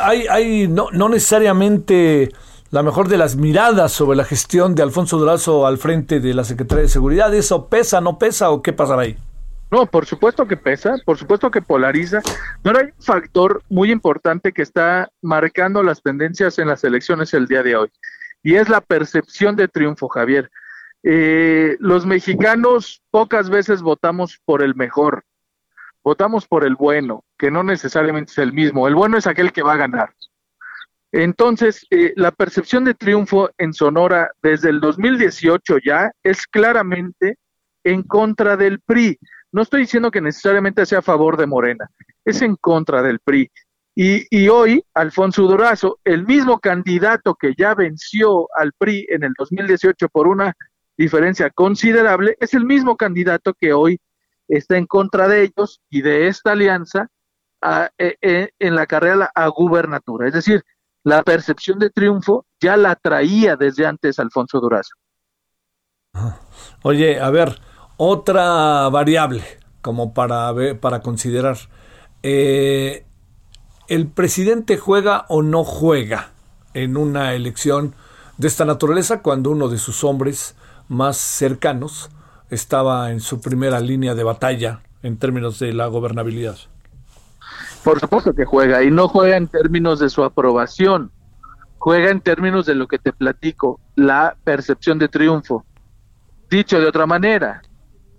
hay, 0.02 0.28
hay 0.28 0.68
no, 0.68 0.88
no, 0.92 1.10
necesariamente 1.10 2.32
la 2.70 2.84
mejor 2.84 3.08
de 3.08 3.18
las 3.18 3.36
miradas 3.36 3.92
sobre 3.92 4.16
la 4.16 4.24
gestión 4.24 4.76
de 4.76 4.84
Alfonso 4.84 5.18
Durazo 5.18 5.66
al 5.66 5.78
frente 5.78 6.20
de 6.20 6.34
la 6.34 6.44
Secretaría 6.44 6.84
de 6.84 6.90
Seguridad. 6.90 7.34
¿Eso 7.34 7.68
pesa, 7.68 8.02
no 8.02 8.18
pesa 8.18 8.50
o 8.52 8.62
qué 8.62 8.74
pasará 8.74 9.04
ahí? 9.04 9.18
No, 9.72 9.86
por 9.86 10.06
supuesto 10.06 10.46
que 10.46 10.58
pesa, 10.58 10.98
por 11.06 11.18
supuesto 11.18 11.50
que 11.50 11.62
polariza, 11.62 12.22
pero 12.62 12.80
hay 12.80 12.86
un 12.88 13.02
factor 13.02 13.64
muy 13.70 13.90
importante 13.90 14.52
que 14.52 14.64
está 14.64 15.10
marcando 15.22 15.82
las 15.82 16.04
tendencias 16.04 16.60
en 16.60 16.68
las 16.68 16.84
elecciones 16.84 17.34
el 17.34 17.48
día 17.48 17.64
de 17.64 17.78
hoy, 17.78 17.90
y 18.44 18.56
es 18.56 18.68
la 18.68 18.82
percepción 18.82 19.56
de 19.56 19.70
triunfo, 19.70 20.10
Javier. 20.10 20.52
Eh, 21.04 21.78
los 21.80 22.06
mexicanos 22.06 23.02
pocas 23.12 23.50
veces 23.50 23.82
votamos 23.82 24.42
por 24.44 24.62
el 24.62 24.76
mejor, 24.76 25.24
votamos 26.04 26.48
por 26.48 26.66
el 26.66 26.76
bueno, 26.76 27.24
que 27.38 27.50
no 27.50 27.64
necesariamente 27.64 28.34
es 28.34 28.38
el 28.40 28.52
mismo, 28.52 28.90
el 28.90 28.96
bueno 28.96 29.18
es 29.18 29.26
aquel 29.26 29.54
que 29.54 29.64
va 29.64 29.74
a 29.74 29.78
ganar. 29.78 30.14
Entonces, 31.14 31.86
eh, 31.92 32.12
la 32.18 32.32
percepción 32.32 32.84
de 32.84 32.94
triunfo 32.94 33.50
en 33.58 33.74
Sonora 33.74 34.32
desde 34.42 34.70
el 34.70 34.82
2018 34.82 35.78
ya 35.86 36.12
es 36.24 36.46
claramente 36.46 37.38
en 37.86 38.04
contra 38.04 38.58
del 38.58 38.82
PRI. 38.82 39.18
No 39.52 39.62
estoy 39.62 39.82
diciendo 39.82 40.12
que 40.12 40.22
necesariamente 40.22 40.86
sea 40.86 41.00
a 41.00 41.04
favor 41.04 41.38
de 41.38 41.48
Morena, 41.48 41.90
es 42.24 42.42
en 42.42 42.56
contra 42.56 43.02
del 43.02 43.20
PRI. 43.20 43.52
Y, 43.94 44.48
hoy, 44.48 44.84
Alfonso 44.94 45.44
Durazo, 45.44 46.00
el 46.06 46.26
mismo 46.26 46.60
candidato 46.60 47.36
que 47.36 47.54
ya 47.58 47.76
venció 47.76 48.48
al 48.58 48.72
PRI 48.78 49.06
en 49.10 49.24
el 49.24 49.34
2018 49.38 50.08
por 50.08 50.28
una 50.28 50.54
diferencia 50.98 51.50
considerable, 51.50 52.38
es 52.40 52.54
el 52.54 52.66
mismo 52.66 52.96
candidato 52.96 53.54
que 53.54 53.74
hoy 53.74 54.00
está 54.48 54.78
en 54.78 54.86
contra 54.86 55.28
de 55.28 55.44
ellos 55.44 55.82
y 55.90 56.02
de 56.02 56.28
esta 56.28 56.54
alianza 56.54 57.10
e, 57.98 58.16
e, 58.22 58.50
en 58.60 58.76
la 58.76 58.88
carrera 58.88 59.30
a 59.36 59.48
gubernatura. 59.50 60.28
Es 60.28 60.34
decir, 60.34 60.64
la 61.04 61.24
percepción 61.24 61.78
de 61.78 61.90
triunfo 61.90 62.46
ya 62.60 62.78
la 62.78 62.96
traía 62.96 63.56
desde 63.58 63.86
antes 63.86 64.20
Alfonso 64.20 64.60
Durazo. 64.60 64.96
Oye, 66.84 67.20
a 67.20 67.30
ver, 67.30 67.60
otra 68.04 68.90
variable 68.90 69.44
como 69.84 70.16
para, 70.16 70.52
ver, 70.54 70.80
para 70.80 71.02
considerar. 71.02 71.58
Eh, 72.24 73.06
¿El 73.88 74.08
presidente 74.08 74.78
juega 74.78 75.26
o 75.30 75.44
no 75.44 75.64
juega 75.64 76.32
en 76.74 76.98
una 76.98 77.36
elección 77.36 77.94
de 78.40 78.48
esta 78.48 78.66
naturaleza 78.66 79.22
cuando 79.22 79.52
uno 79.52 79.70
de 79.70 79.78
sus 79.78 80.04
hombres 80.04 80.56
más 80.88 81.18
cercanos 81.18 82.10
estaba 82.50 83.12
en 83.12 83.20
su 83.20 83.40
primera 83.40 83.80
línea 83.80 84.16
de 84.16 84.24
batalla 84.24 84.82
en 85.04 85.18
términos 85.18 85.60
de 85.60 85.72
la 85.72 85.86
gobernabilidad? 85.86 86.58
Por 87.84 88.00
supuesto 88.00 88.34
que 88.34 88.46
juega 88.46 88.82
y 88.84 88.90
no 88.90 89.10
juega 89.10 89.38
en 89.38 89.48
términos 89.48 90.00
de 90.00 90.10
su 90.10 90.24
aprobación, 90.24 91.12
juega 91.78 92.10
en 92.10 92.22
términos 92.22 92.66
de 92.66 92.74
lo 92.74 92.88
que 92.88 92.98
te 92.98 93.14
platico, 93.14 93.80
la 93.94 94.36
percepción 94.44 94.98
de 94.98 95.08
triunfo. 95.08 95.66
Dicho 96.50 96.80
de 96.80 96.88
otra 96.88 97.06
manera, 97.06 97.62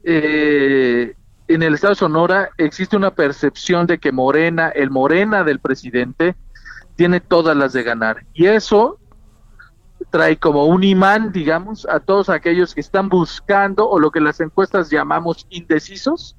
eh, 0.04 1.14
en 1.48 1.62
el 1.62 1.74
estado 1.74 1.92
de 1.92 1.98
Sonora 1.98 2.50
existe 2.56 2.96
una 2.96 3.14
percepción 3.14 3.86
de 3.86 3.98
que 3.98 4.12
Morena, 4.12 4.68
el 4.68 4.90
Morena 4.90 5.44
del 5.44 5.60
presidente, 5.60 6.36
tiene 6.96 7.20
todas 7.20 7.56
las 7.56 7.72
de 7.72 7.82
ganar. 7.82 8.24
Y 8.32 8.46
eso 8.46 8.98
trae 10.10 10.36
como 10.36 10.66
un 10.66 10.84
imán, 10.84 11.32
digamos, 11.32 11.86
a 11.86 12.00
todos 12.00 12.28
aquellos 12.28 12.74
que 12.74 12.80
están 12.80 13.08
buscando 13.08 13.88
o 13.88 13.98
lo 13.98 14.10
que 14.10 14.20
las 14.20 14.40
encuestas 14.40 14.90
llamamos 14.90 15.46
indecisos, 15.50 16.36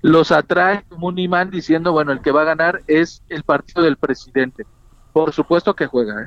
los 0.00 0.30
atrae 0.32 0.84
como 0.88 1.08
un 1.08 1.18
imán 1.18 1.50
diciendo, 1.50 1.92
bueno, 1.92 2.12
el 2.12 2.20
que 2.20 2.32
va 2.32 2.42
a 2.42 2.46
ganar 2.46 2.82
es 2.86 3.22
el 3.28 3.42
partido 3.42 3.82
del 3.82 3.96
presidente. 3.96 4.66
Por 5.12 5.32
supuesto 5.32 5.74
que 5.74 5.86
juega. 5.86 6.22
¿eh? 6.22 6.26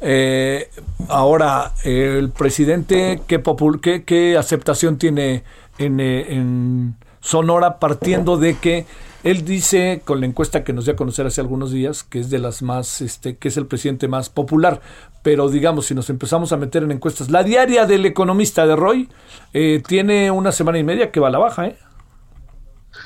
Eh, 0.00 0.70
ahora, 1.08 1.72
el 1.84 2.30
presidente, 2.30 3.20
¿qué, 3.26 4.36
aceptación 4.38 4.98
tiene 4.98 5.44
en, 5.78 6.00
eh, 6.00 6.32
en, 6.34 6.96
Sonora 7.20 7.78
partiendo 7.78 8.36
de 8.36 8.56
que 8.56 8.86
él 9.24 9.44
dice, 9.44 10.02
con 10.04 10.20
la 10.20 10.26
encuesta 10.26 10.62
que 10.62 10.72
nos 10.72 10.84
dio 10.84 10.94
a 10.94 10.96
conocer 10.96 11.26
hace 11.26 11.40
algunos 11.40 11.72
días, 11.72 12.04
que 12.04 12.20
es 12.20 12.30
de 12.30 12.38
las 12.38 12.62
más, 12.62 13.00
este, 13.00 13.36
que 13.36 13.48
es 13.48 13.56
el 13.56 13.66
presidente 13.66 14.06
más 14.06 14.30
popular, 14.30 14.80
pero 15.22 15.48
digamos, 15.48 15.86
si 15.86 15.94
nos 15.94 16.08
empezamos 16.10 16.52
a 16.52 16.56
meter 16.56 16.84
en 16.84 16.92
encuestas, 16.92 17.28
la 17.30 17.42
diaria 17.42 17.86
del 17.86 18.06
economista 18.06 18.66
de 18.66 18.76
Roy 18.76 19.08
eh, 19.52 19.82
tiene 19.86 20.30
una 20.30 20.52
semana 20.52 20.78
y 20.78 20.84
media 20.84 21.10
que 21.10 21.20
va 21.20 21.28
a 21.28 21.32
la 21.32 21.38
baja, 21.38 21.66
¿eh? 21.66 21.76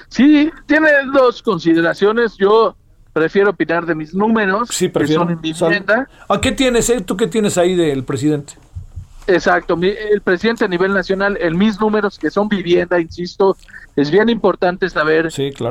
Sí, 0.08 0.50
tiene 0.66 0.90
dos 1.12 1.42
consideraciones. 1.42 2.36
Yo 2.36 2.76
prefiero 3.12 3.50
opinar 3.50 3.86
de 3.86 3.94
mis 3.94 4.14
números, 4.14 4.68
sí, 4.70 4.88
prefiero. 4.88 5.22
que 5.22 5.26
son 5.26 5.32
en 5.34 5.40
vivienda. 5.40 6.08
¿A 6.28 6.40
qué 6.40 6.52
tienes, 6.52 6.88
eh? 6.90 7.00
¿Tú 7.00 7.16
qué 7.16 7.26
tienes 7.26 7.58
ahí 7.58 7.76
del 7.76 8.04
presidente? 8.04 8.54
Exacto, 9.26 9.78
el 9.80 10.20
presidente 10.20 10.64
a 10.64 10.68
nivel 10.68 10.92
nacional, 10.92 11.38
en 11.40 11.56
mis 11.56 11.80
números 11.80 12.18
que 12.18 12.30
son 12.30 12.48
vivienda, 12.48 12.98
insisto, 12.98 13.56
es 13.94 14.10
bien 14.10 14.28
importante 14.28 14.88
saber 14.90 15.28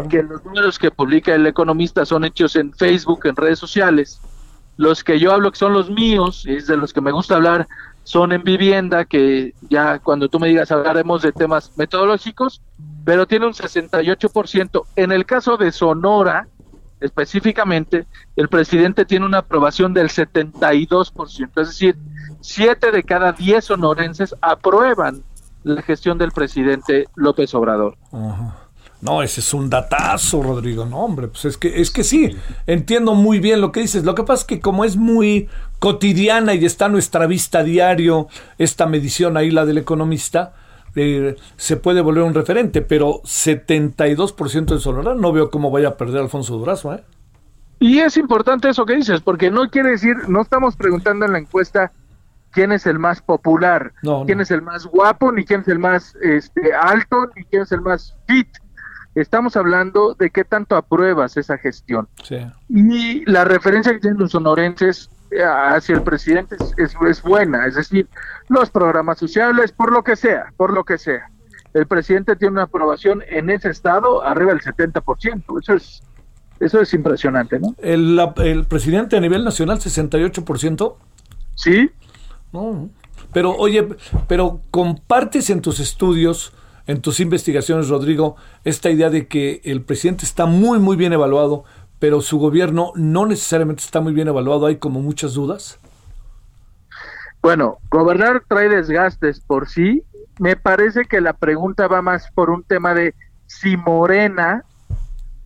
que 0.09 0.23
los 0.23 0.43
números 0.45 0.79
que 0.79 0.89
publica 0.89 1.35
el 1.35 1.45
economista 1.45 2.05
son 2.05 2.23
hechos 2.23 2.55
en 2.55 2.71
Facebook, 2.71 3.25
en 3.25 3.35
redes 3.35 3.59
sociales. 3.59 4.21
Los 4.77 5.03
que 5.03 5.19
yo 5.19 5.33
hablo 5.33 5.51
que 5.51 5.57
son 5.57 5.73
los 5.73 5.89
míos, 5.89 6.45
es 6.47 6.67
de 6.67 6.77
los 6.77 6.93
que 6.93 7.01
me 7.01 7.11
gusta 7.11 7.35
hablar, 7.35 7.67
son 8.03 8.31
en 8.31 8.43
vivienda, 8.43 9.03
que 9.03 9.53
ya 9.69 9.99
cuando 9.99 10.29
tú 10.29 10.39
me 10.39 10.47
digas 10.47 10.71
hablaremos 10.71 11.21
de 11.21 11.33
temas 11.33 11.71
metodológicos, 11.75 12.61
pero 13.03 13.27
tiene 13.27 13.47
un 13.47 13.53
68%. 13.53 14.85
En 14.95 15.11
el 15.11 15.25
caso 15.25 15.57
de 15.57 15.71
Sonora, 15.73 16.47
específicamente, 17.01 18.05
el 18.35 18.47
presidente 18.47 19.05
tiene 19.05 19.25
una 19.25 19.39
aprobación 19.39 19.93
del 19.93 20.09
72%, 20.09 21.61
es 21.61 21.67
decir, 21.67 21.97
7 22.41 22.91
de 22.91 23.03
cada 23.03 23.33
10 23.33 23.65
sonorenses 23.65 24.35
aprueban 24.41 25.23
la 25.63 25.81
gestión 25.81 26.17
del 26.17 26.31
presidente 26.31 27.07
López 27.15 27.53
Obrador. 27.53 27.97
No, 29.01 29.23
ese 29.23 29.39
es 29.41 29.53
un 29.53 29.69
datazo, 29.69 30.43
Rodrigo. 30.43 30.85
No, 30.85 30.99
hombre, 30.99 31.27
pues 31.27 31.45
es 31.45 31.57
que, 31.57 31.81
es 31.81 31.89
que 31.89 32.03
sí, 32.03 32.35
entiendo 32.67 33.15
muy 33.15 33.39
bien 33.39 33.59
lo 33.59 33.71
que 33.71 33.81
dices. 33.81 34.03
Lo 34.03 34.13
que 34.13 34.23
pasa 34.23 34.41
es 34.41 34.47
que 34.47 34.59
como 34.59 34.85
es 34.85 34.95
muy 34.95 35.49
cotidiana 35.79 36.53
y 36.53 36.65
está 36.65 36.85
a 36.85 36.89
nuestra 36.89 37.25
vista 37.25 37.63
diario 37.63 38.27
esta 38.59 38.85
medición 38.85 39.37
ahí, 39.37 39.49
la 39.49 39.65
del 39.65 39.79
economista, 39.79 40.53
eh, 40.95 41.35
se 41.55 41.77
puede 41.77 42.01
volver 42.01 42.23
un 42.23 42.33
referente, 42.33 42.81
pero 42.81 43.21
72% 43.23 44.65
de 44.65 44.79
Sonora 44.79 45.15
no 45.15 45.31
veo 45.31 45.49
cómo 45.49 45.71
vaya 45.71 45.89
a 45.89 45.97
perder 45.97 46.21
Alfonso 46.21 46.57
Durazo, 46.57 46.93
¿eh? 46.93 47.03
Y 47.79 47.97
es 47.99 48.15
importante 48.17 48.69
eso 48.69 48.85
que 48.85 48.95
dices, 48.95 49.21
porque 49.21 49.49
no 49.49 49.67
quiere 49.69 49.89
decir, 49.89 50.15
no 50.29 50.41
estamos 50.41 50.75
preguntando 50.75 51.25
en 51.25 51.31
la 51.31 51.39
encuesta 51.39 51.91
quién 52.51 52.71
es 52.71 52.85
el 52.85 52.99
más 52.99 53.21
popular, 53.21 53.93
quién 54.27 54.39
es 54.39 54.51
el 54.51 54.61
más 54.61 54.85
guapo, 54.85 55.31
ni 55.31 55.45
quién 55.45 55.61
es 55.61 55.67
el 55.67 55.79
más 55.79 56.15
este, 56.21 56.73
alto, 56.75 57.31
ni 57.35 57.43
quién 57.45 57.63
es 57.63 57.71
el 57.71 57.81
más 57.81 58.15
fit. 58.27 58.47
Estamos 59.15 59.57
hablando 59.57 60.13
de 60.13 60.29
qué 60.29 60.43
tanto 60.43 60.75
apruebas 60.75 61.35
esa 61.37 61.57
gestión. 61.57 62.07
Y 62.69 63.25
la 63.25 63.45
referencia 63.45 63.93
que 63.93 63.99
tienen 63.99 64.19
los 64.19 64.31
sonorenses 64.31 65.09
hacia 65.39 65.95
el 65.95 66.03
presidente 66.03 66.57
es, 66.77 66.95
es, 67.07 67.21
buena, 67.21 67.65
es 67.65 67.75
decir, 67.75 68.07
los 68.49 68.69
programas 68.69 69.17
sociales, 69.17 69.71
por 69.71 69.91
lo 69.91 70.03
que 70.03 70.15
sea, 70.15 70.53
por 70.57 70.73
lo 70.73 70.83
que 70.83 70.97
sea. 70.97 71.29
El 71.73 71.87
presidente 71.87 72.35
tiene 72.35 72.53
una 72.53 72.63
aprobación 72.63 73.23
en 73.27 73.49
ese 73.49 73.69
estado 73.69 74.23
arriba 74.23 74.51
del 74.53 74.61
70%. 74.61 75.43
Eso 75.61 75.73
es, 75.73 76.03
eso 76.59 76.81
es 76.81 76.93
impresionante, 76.93 77.59
¿no? 77.59 77.75
El, 77.77 78.19
el 78.37 78.65
presidente 78.65 79.15
a 79.15 79.21
nivel 79.21 79.45
nacional, 79.45 79.79
68%. 79.79 80.95
Sí, 81.55 81.91
no, 82.51 82.89
pero 83.33 83.55
oye, 83.55 83.87
pero 84.27 84.61
compartes 84.71 85.49
en 85.49 85.61
tus 85.61 85.79
estudios, 85.79 86.53
en 86.87 87.01
tus 87.01 87.19
investigaciones, 87.19 87.87
Rodrigo, 87.87 88.35
esta 88.63 88.89
idea 88.89 89.09
de 89.09 89.27
que 89.27 89.61
el 89.63 89.81
presidente 89.81 90.25
está 90.25 90.45
muy, 90.45 90.79
muy 90.79 90.97
bien 90.97 91.13
evaluado, 91.13 91.63
pero 92.01 92.19
su 92.19 92.39
gobierno 92.39 92.93
no 92.95 93.27
necesariamente 93.27 93.83
está 93.83 94.01
muy 94.01 94.11
bien 94.11 94.27
evaluado. 94.27 94.65
Hay 94.65 94.77
como 94.77 95.01
muchas 95.01 95.35
dudas. 95.35 95.77
Bueno, 97.43 97.77
gobernar 97.91 98.41
trae 98.47 98.69
desgastes 98.69 99.39
por 99.39 99.69
sí. 99.69 100.03
Me 100.39 100.55
parece 100.55 101.05
que 101.05 101.21
la 101.21 101.33
pregunta 101.33 101.87
va 101.87 102.01
más 102.01 102.31
por 102.31 102.49
un 102.49 102.63
tema 102.63 102.95
de 102.95 103.13
si 103.45 103.77
Morena 103.77 104.65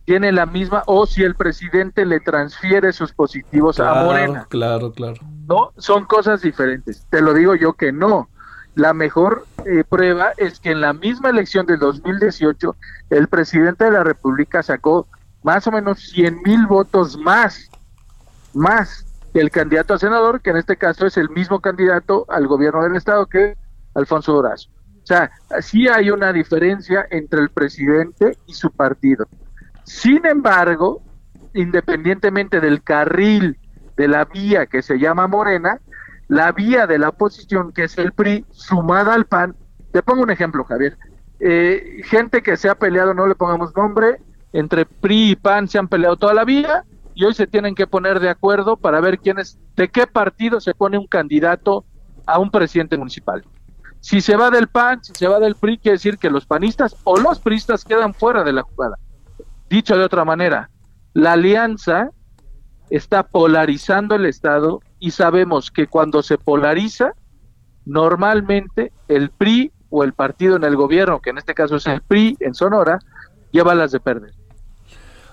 tiene 0.06 0.32
la 0.32 0.46
misma 0.46 0.82
o 0.86 1.04
si 1.04 1.24
el 1.24 1.34
presidente 1.34 2.06
le 2.06 2.20
transfiere 2.20 2.90
sus 2.94 3.12
positivos 3.12 3.78
a 3.78 4.02
Morena. 4.02 4.46
Claro, 4.48 4.92
claro. 4.92 5.16
No, 5.46 5.72
son 5.76 6.06
cosas 6.06 6.40
diferentes. 6.40 7.04
Te 7.10 7.20
lo 7.20 7.34
digo 7.34 7.54
yo 7.54 7.74
que 7.74 7.92
no. 7.92 8.30
La 8.76 8.94
mejor 8.94 9.44
eh, 9.66 9.84
prueba 9.86 10.32
es 10.38 10.58
que 10.58 10.70
en 10.70 10.80
la 10.80 10.94
misma 10.94 11.28
elección 11.28 11.66
del 11.66 11.80
2018 11.80 12.76
el 13.10 13.28
presidente 13.28 13.84
de 13.84 13.90
la 13.90 14.04
República 14.04 14.62
sacó 14.62 15.06
más 15.46 15.64
o 15.68 15.70
menos 15.70 16.00
100 16.10 16.42
mil 16.42 16.66
votos 16.66 17.16
más, 17.16 17.70
más 18.52 19.06
el 19.32 19.48
candidato 19.52 19.94
a 19.94 19.98
senador, 19.98 20.40
que 20.40 20.50
en 20.50 20.56
este 20.56 20.76
caso 20.76 21.06
es 21.06 21.16
el 21.16 21.30
mismo 21.30 21.60
candidato 21.60 22.26
al 22.28 22.48
gobierno 22.48 22.82
del 22.82 22.96
estado 22.96 23.26
que 23.26 23.56
Alfonso 23.94 24.32
Dorazo. 24.32 24.70
O 25.04 25.06
sea, 25.06 25.30
sí 25.60 25.86
hay 25.86 26.10
una 26.10 26.32
diferencia 26.32 27.06
entre 27.10 27.40
el 27.42 27.50
presidente 27.50 28.36
y 28.46 28.54
su 28.54 28.72
partido. 28.72 29.28
Sin 29.84 30.26
embargo, 30.26 31.00
independientemente 31.54 32.60
del 32.60 32.82
carril 32.82 33.56
de 33.96 34.08
la 34.08 34.24
vía 34.24 34.66
que 34.66 34.82
se 34.82 34.98
llama 34.98 35.28
Morena, 35.28 35.80
la 36.26 36.50
vía 36.50 36.88
de 36.88 36.98
la 36.98 37.10
oposición, 37.10 37.72
que 37.72 37.84
es 37.84 37.96
el 37.98 38.10
PRI, 38.10 38.44
sumada 38.50 39.14
al 39.14 39.26
PAN, 39.26 39.54
te 39.92 40.02
pongo 40.02 40.24
un 40.24 40.30
ejemplo, 40.32 40.64
Javier. 40.64 40.98
eh, 41.38 42.00
gente 42.02 42.42
que 42.42 42.56
se 42.56 42.68
ha 42.68 42.74
peleado, 42.74 43.14
no 43.14 43.28
le 43.28 43.36
pongamos 43.36 43.76
nombre, 43.76 44.16
entre 44.52 44.86
PRI 44.86 45.30
y 45.30 45.36
PAN 45.36 45.68
se 45.68 45.78
han 45.78 45.88
peleado 45.88 46.16
toda 46.16 46.34
la 46.34 46.44
vida 46.44 46.84
y 47.14 47.24
hoy 47.24 47.34
se 47.34 47.46
tienen 47.46 47.74
que 47.74 47.86
poner 47.86 48.20
de 48.20 48.28
acuerdo 48.28 48.76
para 48.76 49.00
ver 49.00 49.18
quién 49.18 49.38
es, 49.38 49.58
de 49.74 49.88
qué 49.88 50.06
partido 50.06 50.60
se 50.60 50.74
pone 50.74 50.98
un 50.98 51.06
candidato 51.06 51.84
a 52.26 52.38
un 52.38 52.50
presidente 52.50 52.96
municipal. 52.96 53.44
Si 54.00 54.20
se 54.20 54.36
va 54.36 54.50
del 54.50 54.68
PAN, 54.68 55.02
si 55.02 55.14
se 55.14 55.26
va 55.26 55.40
del 55.40 55.56
PRI, 55.56 55.78
quiere 55.78 55.96
decir 55.96 56.18
que 56.18 56.30
los 56.30 56.46
panistas 56.46 56.94
o 57.04 57.16
los 57.18 57.40
priistas 57.40 57.84
quedan 57.84 58.14
fuera 58.14 58.44
de 58.44 58.52
la 58.52 58.62
jugada. 58.62 58.96
Dicho 59.68 59.96
de 59.96 60.04
otra 60.04 60.24
manera, 60.24 60.70
la 61.12 61.32
alianza 61.32 62.10
está 62.90 63.24
polarizando 63.24 64.14
el 64.14 64.26
Estado 64.26 64.80
y 64.98 65.10
sabemos 65.10 65.70
que 65.70 65.86
cuando 65.86 66.22
se 66.22 66.38
polariza, 66.38 67.14
normalmente 67.84 68.92
el 69.08 69.30
PRI 69.30 69.72
o 69.90 70.04
el 70.04 70.12
partido 70.12 70.56
en 70.56 70.64
el 70.64 70.76
gobierno, 70.76 71.20
que 71.20 71.30
en 71.30 71.38
este 71.38 71.54
caso 71.54 71.76
es 71.76 71.86
el 71.86 72.02
PRI 72.02 72.36
en 72.40 72.54
Sonora, 72.54 72.98
lleva 73.52 73.74
las 73.74 73.92
de 73.92 74.00
perder. 74.00 74.32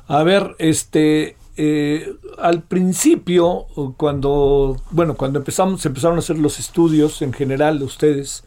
A 0.07 0.23
ver, 0.23 0.55
este, 0.59 1.37
eh, 1.55 2.13
al 2.37 2.63
principio, 2.63 3.67
cuando, 3.97 4.77
bueno, 4.91 5.15
cuando 5.15 5.39
empezamos, 5.39 5.81
se 5.81 5.87
empezaron 5.87 6.17
a 6.17 6.19
hacer 6.19 6.37
los 6.37 6.59
estudios 6.59 7.21
en 7.21 7.31
general, 7.31 7.81
ustedes, 7.83 8.43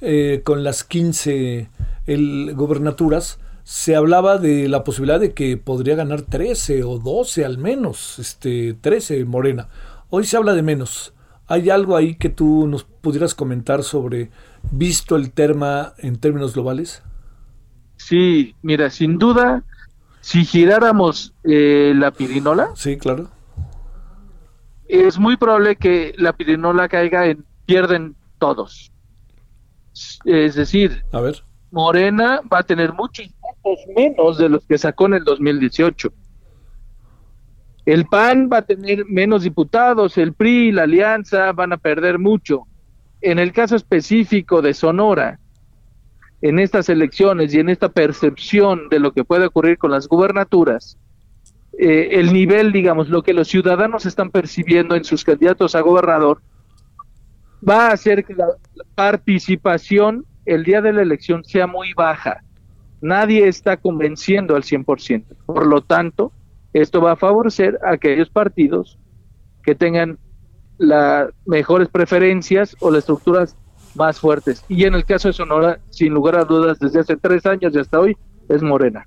eh, 0.00 0.42
con 0.44 0.62
las 0.62 0.84
15 0.84 1.68
el, 2.06 2.52
gobernaturas, 2.54 3.38
se 3.64 3.96
hablaba 3.96 4.38
de 4.38 4.68
la 4.68 4.84
posibilidad 4.84 5.20
de 5.20 5.32
que 5.32 5.56
podría 5.56 5.94
ganar 5.94 6.22
13 6.22 6.84
o 6.84 6.98
12 6.98 7.44
al 7.44 7.58
menos, 7.58 8.18
este, 8.18 8.74
13 8.74 9.24
Morena. 9.24 9.68
Hoy 10.10 10.24
se 10.24 10.36
habla 10.36 10.54
de 10.54 10.62
menos. 10.62 11.14
¿Hay 11.46 11.70
algo 11.70 11.96
ahí 11.96 12.14
que 12.14 12.28
tú 12.28 12.66
nos 12.66 12.84
pudieras 12.84 13.34
comentar 13.34 13.82
sobre, 13.82 14.30
visto 14.70 15.16
el 15.16 15.32
tema 15.32 15.94
en 15.98 16.16
términos 16.16 16.54
globales? 16.54 17.02
Sí, 18.00 18.56
mira, 18.62 18.88
sin 18.88 19.18
duda, 19.18 19.62
si 20.20 20.44
giráramos 20.44 21.34
eh, 21.44 21.92
la 21.94 22.10
pirinola. 22.10 22.70
Sí, 22.74 22.96
claro. 22.96 23.28
Es 24.88 25.18
muy 25.18 25.36
probable 25.36 25.76
que 25.76 26.14
la 26.16 26.32
pirinola 26.32 26.88
caiga 26.88 27.26
en 27.26 27.44
pierden 27.66 28.16
todos. 28.38 28.90
Es 30.24 30.54
decir, 30.54 31.04
a 31.12 31.20
ver. 31.20 31.44
Morena 31.70 32.40
va 32.52 32.60
a 32.60 32.62
tener 32.62 32.94
muchos 32.94 33.28
menos 33.94 34.38
de 34.38 34.48
los 34.48 34.64
que 34.64 34.78
sacó 34.78 35.06
en 35.06 35.14
el 35.14 35.24
2018. 35.24 36.10
El 37.84 38.06
PAN 38.06 38.48
va 38.50 38.58
a 38.58 38.62
tener 38.62 39.04
menos 39.04 39.42
diputados, 39.42 40.16
el 40.16 40.32
PRI 40.32 40.68
y 40.68 40.72
la 40.72 40.84
Alianza 40.84 41.52
van 41.52 41.74
a 41.74 41.76
perder 41.76 42.18
mucho. 42.18 42.66
En 43.20 43.38
el 43.38 43.52
caso 43.52 43.76
específico 43.76 44.62
de 44.62 44.72
Sonora, 44.72 45.38
en 46.42 46.58
estas 46.58 46.88
elecciones 46.88 47.54
y 47.54 47.60
en 47.60 47.68
esta 47.68 47.90
percepción 47.90 48.88
de 48.88 48.98
lo 48.98 49.12
que 49.12 49.24
puede 49.24 49.46
ocurrir 49.46 49.78
con 49.78 49.90
las 49.90 50.08
gubernaturas, 50.08 50.98
eh, 51.78 52.08
el 52.12 52.32
nivel, 52.32 52.72
digamos, 52.72 53.08
lo 53.08 53.22
que 53.22 53.32
los 53.32 53.48
ciudadanos 53.48 54.06
están 54.06 54.30
percibiendo 54.30 54.94
en 54.96 55.04
sus 55.04 55.24
candidatos 55.24 55.74
a 55.74 55.80
gobernador, 55.80 56.40
va 57.66 57.88
a 57.88 57.92
hacer 57.92 58.24
que 58.24 58.34
la 58.34 58.48
participación 58.94 60.24
el 60.46 60.64
día 60.64 60.80
de 60.80 60.92
la 60.92 61.02
elección 61.02 61.44
sea 61.44 61.66
muy 61.66 61.92
baja 61.94 62.42
nadie 63.00 63.48
está 63.48 63.76
convenciendo 63.76 64.56
al 64.56 64.62
100%. 64.62 65.24
Por 65.46 65.66
lo 65.66 65.82
tanto, 65.82 66.32
esto 66.72 67.00
va 67.00 67.12
a 67.12 67.16
favorecer 67.16 67.78
a 67.84 67.92
aquellos 67.92 68.30
partidos 68.30 68.98
que 69.62 69.74
tengan 69.74 70.18
las 70.78 71.30
mejores 71.44 71.88
preferencias 71.88 72.76
o 72.80 72.90
las 72.90 73.00
estructuras 73.00 73.56
más 73.94 74.18
fuertes. 74.18 74.64
Y 74.68 74.84
en 74.84 74.94
el 74.94 75.04
caso 75.04 75.28
de 75.28 75.34
Sonora, 75.34 75.80
sin 75.90 76.12
lugar 76.12 76.36
a 76.36 76.44
dudas, 76.44 76.78
desde 76.78 77.00
hace 77.00 77.16
tres 77.16 77.46
años 77.46 77.74
y 77.74 77.78
hasta 77.78 78.00
hoy, 78.00 78.16
es 78.48 78.62
Morena. 78.62 79.06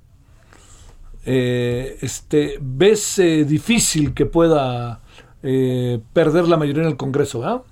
Eh, 1.25 1.97
este, 2.01 2.57
¿Ves 2.61 3.19
eh, 3.19 3.45
difícil 3.45 4.13
que 4.13 4.25
pueda 4.25 4.99
eh, 5.41 5.99
perder 6.11 6.47
la 6.47 6.57
mayoría 6.57 6.83
en 6.83 6.89
el 6.89 6.97
Congreso? 6.97 7.45
¿ah? 7.45 7.63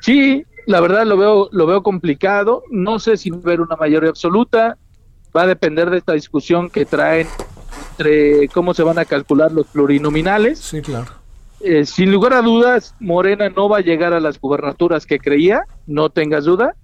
Sí, 0.00 0.44
la 0.66 0.80
verdad 0.80 1.04
lo 1.06 1.16
veo, 1.16 1.48
lo 1.52 1.66
veo 1.66 1.82
complicado. 1.82 2.64
No 2.70 2.98
sé 2.98 3.16
si 3.16 3.30
va 3.30 3.38
a 3.38 3.40
haber 3.40 3.60
una 3.60 3.76
mayoría 3.76 4.10
absoluta 4.10 4.78
va 5.34 5.42
a 5.42 5.46
depender 5.46 5.90
de 5.90 5.98
esta 5.98 6.12
discusión 6.12 6.70
que 6.70 6.84
traen 6.84 7.26
entre 7.92 8.48
cómo 8.48 8.74
se 8.74 8.82
van 8.82 8.98
a 8.98 9.04
calcular 9.04 9.50
los 9.52 9.66
plurinominales. 9.66 10.58
Sí, 10.58 10.82
claro. 10.82 11.06
Eh, 11.64 11.86
sin 11.86 12.10
lugar 12.10 12.32
a 12.32 12.42
dudas, 12.42 12.94
Morena 12.98 13.48
no 13.48 13.68
va 13.68 13.78
a 13.78 13.80
llegar 13.80 14.12
a 14.12 14.20
las 14.20 14.40
gubernaturas 14.40 15.06
que 15.06 15.18
creía, 15.18 15.64
no 15.86 16.10
tengas 16.10 16.44
duda. 16.44 16.74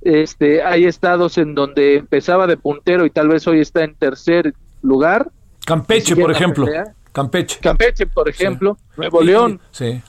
Este, 0.00 0.62
hay 0.62 0.86
estados 0.86 1.36
en 1.36 1.54
donde 1.54 1.96
empezaba 1.96 2.46
de 2.46 2.56
puntero 2.56 3.04
y 3.04 3.10
tal 3.10 3.28
vez 3.28 3.46
hoy 3.46 3.60
está 3.60 3.84
en 3.84 3.94
tercer 3.94 4.54
lugar. 4.80 5.30
Campeche, 5.66 6.16
por 6.16 6.30
ejemplo. 6.30 6.66
Campeche. 7.12 7.60
Campeche, 7.60 8.06
por 8.06 8.28
ejemplo. 8.28 8.78
Nuevo 8.96 9.20
León. 9.20 9.60
Sí. 9.70 10.00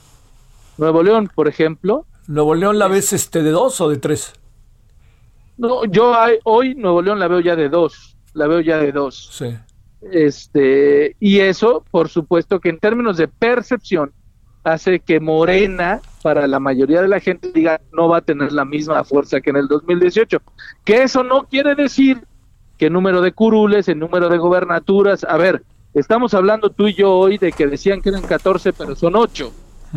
Nuevo 0.78 1.04
León, 1.04 1.30
por 1.34 1.50
ejemplo. 1.50 2.06
¿Nuevo 2.28 2.56
León 2.56 2.80
la 2.80 2.88
ves 2.88 3.12
este 3.12 3.44
de 3.44 3.52
dos 3.52 3.82
o 3.82 3.90
de 3.90 3.98
tres? 3.98 4.34
No, 5.58 5.84
yo 5.86 6.16
hoy 6.46 6.76
Nuevo 6.76 7.02
León 7.02 7.20
la 7.20 7.28
veo 7.28 7.42
ya 7.42 7.56
de 7.56 7.68
dos, 7.68 8.16
la 8.34 8.48
veo 8.48 8.62
ya 8.62 8.78
de 8.78 8.92
dos. 8.92 9.30
Sí. 9.32 9.58
Este, 10.02 11.16
y 11.20 11.40
eso, 11.40 11.86
por 11.92 12.10
supuesto, 12.10 12.60
que 12.60 12.70
en 12.70 12.80
términos 12.80 13.18
de 13.18 13.28
percepción, 13.28 14.12
hace 14.64 15.00
que 15.00 15.20
Morena, 15.20 16.02
para 16.22 16.48
la 16.48 16.60
mayoría 16.60 17.02
de 17.02 17.08
la 17.08 17.20
gente, 17.20 17.52
diga 17.52 17.82
no 17.92 18.10
va 18.10 18.18
a 18.18 18.22
tener 18.22 18.52
la 18.52 18.66
misma 18.66 19.04
fuerza 19.04 19.42
que 19.42 19.50
en 19.50 19.58
el 19.58 19.68
2018. 19.68 20.40
Que 20.84 21.04
eso 21.04 21.24
no 21.24 21.44
quiere 21.44 21.76
decir 21.76 22.26
que 22.78 22.88
el 22.88 22.94
número 22.94 23.22
de 23.22 23.32
curules, 23.32 23.88
el 23.88 24.00
número 24.00 24.30
de 24.30 24.38
gobernaturas, 24.38 25.24
a 25.24 25.38
ver, 25.38 25.64
estamos 25.94 26.34
hablando 26.34 26.70
tú 26.70 26.88
y 26.88 26.94
yo 26.94 27.14
hoy 27.14 27.38
de 27.38 27.52
que 27.52 27.68
decían 27.68 28.02
que 28.02 28.10
eran 28.10 28.24
14, 28.24 28.74
pero 28.74 28.96
son 28.96 29.16
8. 29.16 29.52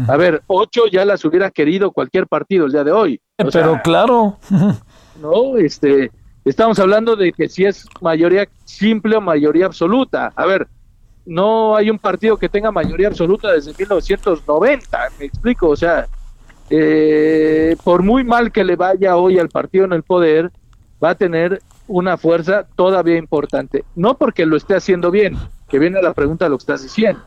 A 0.08 0.16
ver, 0.16 0.42
8 0.48 0.88
ya 0.90 1.04
las 1.04 1.24
hubiera 1.24 1.50
querido 1.50 1.92
cualquier 1.92 2.26
partido 2.26 2.66
el 2.66 2.72
día 2.72 2.84
de 2.84 2.92
hoy. 2.92 3.20
pero 3.36 3.80
claro. 3.82 4.38
¿no? 5.20 5.56
Este, 5.56 6.10
estamos 6.44 6.78
hablando 6.78 7.16
de 7.16 7.32
que 7.32 7.48
si 7.48 7.64
es 7.64 7.86
mayoría 8.00 8.48
simple 8.64 9.16
o 9.16 9.20
mayoría 9.20 9.66
absoluta. 9.66 10.32
A 10.36 10.46
ver, 10.46 10.68
no 11.26 11.76
hay 11.76 11.90
un 11.90 11.98
partido 11.98 12.36
que 12.36 12.48
tenga 12.48 12.70
mayoría 12.70 13.08
absoluta 13.08 13.52
desde 13.52 13.72
1990, 13.78 14.98
me 15.18 15.24
explico, 15.24 15.68
o 15.68 15.76
sea, 15.76 16.06
eh, 16.70 17.76
por 17.82 18.02
muy 18.02 18.24
mal 18.24 18.52
que 18.52 18.64
le 18.64 18.76
vaya 18.76 19.16
hoy 19.16 19.38
al 19.38 19.48
partido 19.48 19.84
en 19.84 19.92
el 19.92 20.02
poder, 20.02 20.50
va 21.02 21.10
a 21.10 21.14
tener 21.14 21.62
una 21.86 22.16
fuerza 22.16 22.66
todavía 22.76 23.16
importante. 23.16 23.84
No 23.94 24.16
porque 24.16 24.46
lo 24.46 24.56
esté 24.56 24.74
haciendo 24.74 25.10
bien, 25.10 25.36
que 25.68 25.78
viene 25.78 26.00
la 26.00 26.14
pregunta 26.14 26.46
de 26.46 26.50
lo 26.50 26.58
que 26.58 26.62
estás 26.62 26.82
diciendo. 26.82 27.22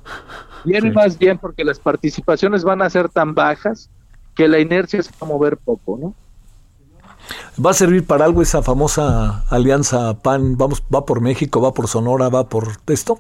Viene 0.64 0.92
más 0.92 1.18
bien 1.18 1.38
porque 1.38 1.64
las 1.64 1.80
participaciones 1.80 2.64
van 2.64 2.82
a 2.82 2.90
ser 2.90 3.10
tan 3.10 3.36
bajas 3.36 3.90
que 4.36 4.48
la 4.48 4.60
inercia 4.60 5.02
se 5.02 5.12
va 5.12 5.18
a 5.22 5.26
mover 5.26 5.58
poco, 5.58 5.98
¿no? 6.00 6.16
¿Va 7.64 7.72
a 7.72 7.74
servir 7.74 8.06
para 8.06 8.26
algo 8.26 8.42
esa 8.42 8.62
famosa 8.62 9.44
alianza 9.50 10.20
PAN? 10.22 10.58
Vamos, 10.58 10.84
¿Va 10.94 11.06
por 11.06 11.22
México, 11.22 11.62
va 11.62 11.74
por 11.74 11.88
Sonora, 11.88 12.30
va 12.30 12.48
por 12.48 12.68
esto? 12.88 13.20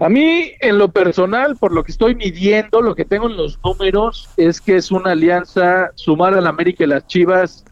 A 0.00 0.08
mí, 0.08 0.52
en 0.60 0.78
lo 0.78 0.90
personal, 0.90 1.56
por 1.56 1.72
lo 1.72 1.84
que 1.84 1.92
estoy 1.92 2.14
midiendo, 2.14 2.82
lo 2.82 2.94
que 2.94 3.04
tengo 3.04 3.28
en 3.28 3.36
los 3.36 3.58
números, 3.62 4.28
es 4.36 4.60
que 4.60 4.76
es 4.76 4.90
una 4.90 5.12
alianza 5.12 5.90
sumar 5.94 6.34
a 6.34 6.40
la 6.40 6.48
América 6.48 6.84
y 6.84 6.88
las 6.88 7.06
Chivas 7.06 7.64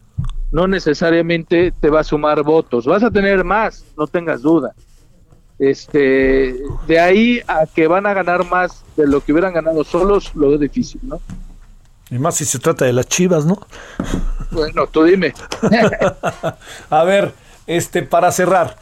no 0.51 0.67
necesariamente 0.67 1.73
te 1.79 1.89
va 1.89 2.01
a 2.01 2.03
sumar 2.03 2.43
votos. 2.43 2.85
Vas 2.85 3.03
a 3.03 3.11
tener 3.11 3.43
más, 3.43 3.85
no 3.97 4.07
tengas 4.07 4.41
duda. 4.41 4.73
Este, 5.59 6.55
de 6.87 6.99
ahí 6.99 7.41
a 7.47 7.65
que 7.67 7.87
van 7.87 8.05
a 8.05 8.13
ganar 8.13 8.49
más 8.49 8.83
de 8.97 9.07
lo 9.07 9.21
que 9.21 9.31
hubieran 9.31 9.53
ganado 9.53 9.83
solos, 9.83 10.33
lo 10.35 10.49
veo 10.49 10.57
difícil, 10.57 11.01
¿no? 11.03 11.21
Y 12.11 12.19
más 12.19 12.35
si 12.35 12.45
se 12.45 12.59
trata 12.59 12.85
de 12.85 12.93
las 12.93 13.07
chivas, 13.07 13.45
¿no? 13.45 13.57
Bueno, 14.51 14.85
tú 14.87 15.03
dime. 15.03 15.33
a 16.89 17.03
ver, 17.05 17.33
este, 17.67 18.03
para 18.03 18.33
cerrar, 18.33 18.75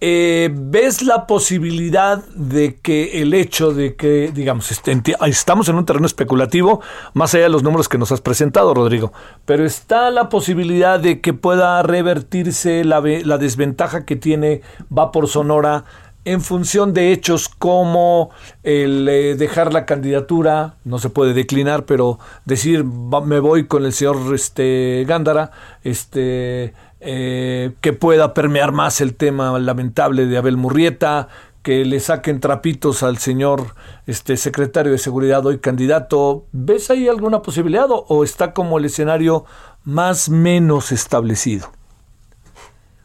eh, 0.00 0.50
¿ves 0.52 1.02
la 1.02 1.26
posibilidad 1.26 2.22
de 2.34 2.76
que 2.76 3.22
el 3.22 3.34
hecho 3.34 3.72
de 3.72 3.96
que, 3.96 4.30
digamos, 4.32 4.70
este, 4.70 5.02
estamos 5.26 5.68
en 5.68 5.74
un 5.74 5.84
terreno 5.84 6.06
especulativo, 6.06 6.80
más 7.12 7.34
allá 7.34 7.44
de 7.44 7.50
los 7.50 7.64
números 7.64 7.88
que 7.88 7.98
nos 7.98 8.12
has 8.12 8.20
presentado, 8.20 8.72
Rodrigo, 8.72 9.12
pero 9.46 9.64
está 9.64 10.10
la 10.10 10.28
posibilidad 10.28 11.00
de 11.00 11.20
que 11.20 11.32
pueda 11.32 11.82
revertirse 11.82 12.84
la, 12.84 13.00
la 13.00 13.38
desventaja 13.38 14.04
que 14.04 14.16
tiene 14.16 14.60
Va 14.96 15.10
por 15.10 15.26
Sonora 15.28 15.84
en 16.26 16.40
función 16.40 16.92
de 16.92 17.12
hechos 17.12 17.48
como 17.48 18.30
el 18.64 19.08
eh, 19.08 19.36
dejar 19.36 19.72
la 19.72 19.86
candidatura, 19.86 20.74
no 20.84 20.98
se 20.98 21.08
puede 21.08 21.34
declinar, 21.34 21.86
pero 21.86 22.18
decir 22.44 22.84
me 22.84 23.38
voy 23.38 23.68
con 23.68 23.84
el 23.84 23.92
señor 23.92 24.34
este, 24.34 25.04
Gándara, 25.06 25.52
este, 25.84 26.74
eh, 26.98 27.74
que 27.80 27.92
pueda 27.92 28.34
permear 28.34 28.72
más 28.72 29.00
el 29.00 29.14
tema 29.14 29.56
lamentable 29.60 30.26
de 30.26 30.36
Abel 30.36 30.56
Murrieta, 30.56 31.28
que 31.62 31.84
le 31.84 32.00
saquen 32.00 32.40
trapitos 32.40 33.04
al 33.04 33.18
señor 33.18 33.76
este, 34.08 34.36
secretario 34.36 34.90
de 34.90 34.98
Seguridad, 34.98 35.46
hoy 35.46 35.58
candidato. 35.58 36.46
¿Ves 36.50 36.90
ahí 36.90 37.06
alguna 37.06 37.42
posibilidad 37.42 37.86
o 37.88 38.24
está 38.24 38.52
como 38.52 38.78
el 38.78 38.86
escenario 38.86 39.44
más 39.84 40.28
menos 40.28 40.90
establecido? 40.90 41.75